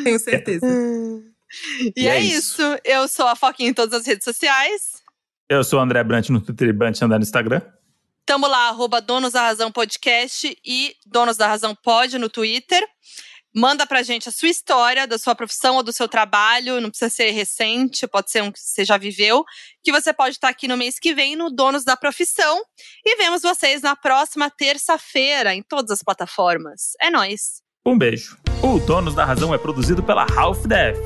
Tenho 0.03 0.17
certeza. 0.17 0.65
e, 1.81 2.03
e, 2.03 2.07
é, 2.07 2.15
é 2.15 2.19
isso. 2.21 2.61
isso. 2.61 2.79
Eu 2.85 3.05
sou 3.09 3.27
a 3.27 3.35
Foquinha 3.35 3.69
em 3.69 3.73
todas 3.73 3.99
as 3.99 4.07
redes 4.07 4.23
sociais. 4.23 5.03
Eu 5.49 5.61
sou 5.61 5.79
o 5.79 5.81
André 5.81 6.01
Brant 6.05 6.29
no 6.29 6.39
Twitter 6.39 6.69
e 6.69 6.73
Brant 6.73 7.01
andar 7.01 7.19
no 7.19 7.23
Instagram. 7.23 7.61
Tamo 8.25 8.47
lá, 8.47 8.69
arroba 8.69 9.01
Donos 9.01 9.33
da 9.33 9.41
Razão 9.41 9.71
Podcast 9.71 10.57
e 10.65 10.95
Donos 11.05 11.35
da 11.35 11.47
Razão 11.47 11.75
Pod 11.75 12.17
no 12.17 12.29
Twitter. 12.29 12.81
Manda 13.55 13.85
pra 13.85 14.01
gente 14.01 14.27
a 14.29 14.31
sua 14.31 14.47
história, 14.47 15.05
da 15.05 15.17
sua 15.17 15.35
profissão 15.35 15.75
ou 15.75 15.83
do 15.83 15.91
seu 15.91 16.07
trabalho. 16.07 16.81
Não 16.81 16.89
precisa 16.89 17.09
ser 17.09 17.31
recente, 17.31 18.07
pode 18.07 18.31
ser 18.31 18.41
um 18.41 18.51
que 18.51 18.59
você 18.59 18.83
já 18.83 18.97
viveu. 18.97 19.43
Que 19.83 19.91
você 19.91 20.11
pode 20.11 20.35
estar 20.35 20.49
aqui 20.49 20.67
no 20.67 20.77
mês 20.77 20.97
que 20.97 21.13
vem 21.13 21.35
no 21.35 21.51
Donos 21.51 21.83
da 21.83 21.95
Profissão. 21.95 22.61
E 23.05 23.15
vemos 23.17 23.41
vocês 23.41 23.81
na 23.81 23.95
próxima 23.95 24.49
terça-feira 24.49 25.53
em 25.53 25.61
todas 25.61 25.91
as 25.91 26.01
plataformas. 26.01 26.93
É 26.99 27.11
nós. 27.11 27.61
Um 27.85 27.97
beijo. 27.97 28.37
O 28.63 28.79
Donos 28.79 29.13
da 29.13 29.25
Razão 29.25 29.53
é 29.53 29.57
produzido 29.57 30.01
pela 30.01 30.25
Half 30.35 30.65
Def. 30.65 30.97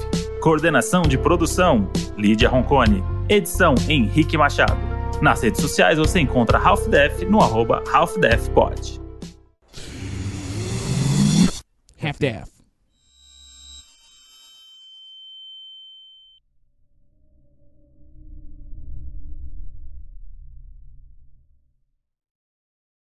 Coordenação 0.42 1.02
de 1.02 1.18
produção: 1.18 1.92
Lídia 2.16 2.48
Roncone. 2.48 3.04
Edição: 3.28 3.76
Henrique 3.90 4.38
Machado. 4.38 4.97
Nas 5.22 5.42
redes 5.42 5.62
sociais 5.62 5.98
você 5.98 6.20
encontra 6.20 6.58
Half 6.58 6.88
Def 6.88 7.24
no 7.24 7.42
arroba 7.42 7.84
Half 7.92 8.18
Def 8.18 8.50
Pod. 8.50 9.08
half-daff. 11.98 12.57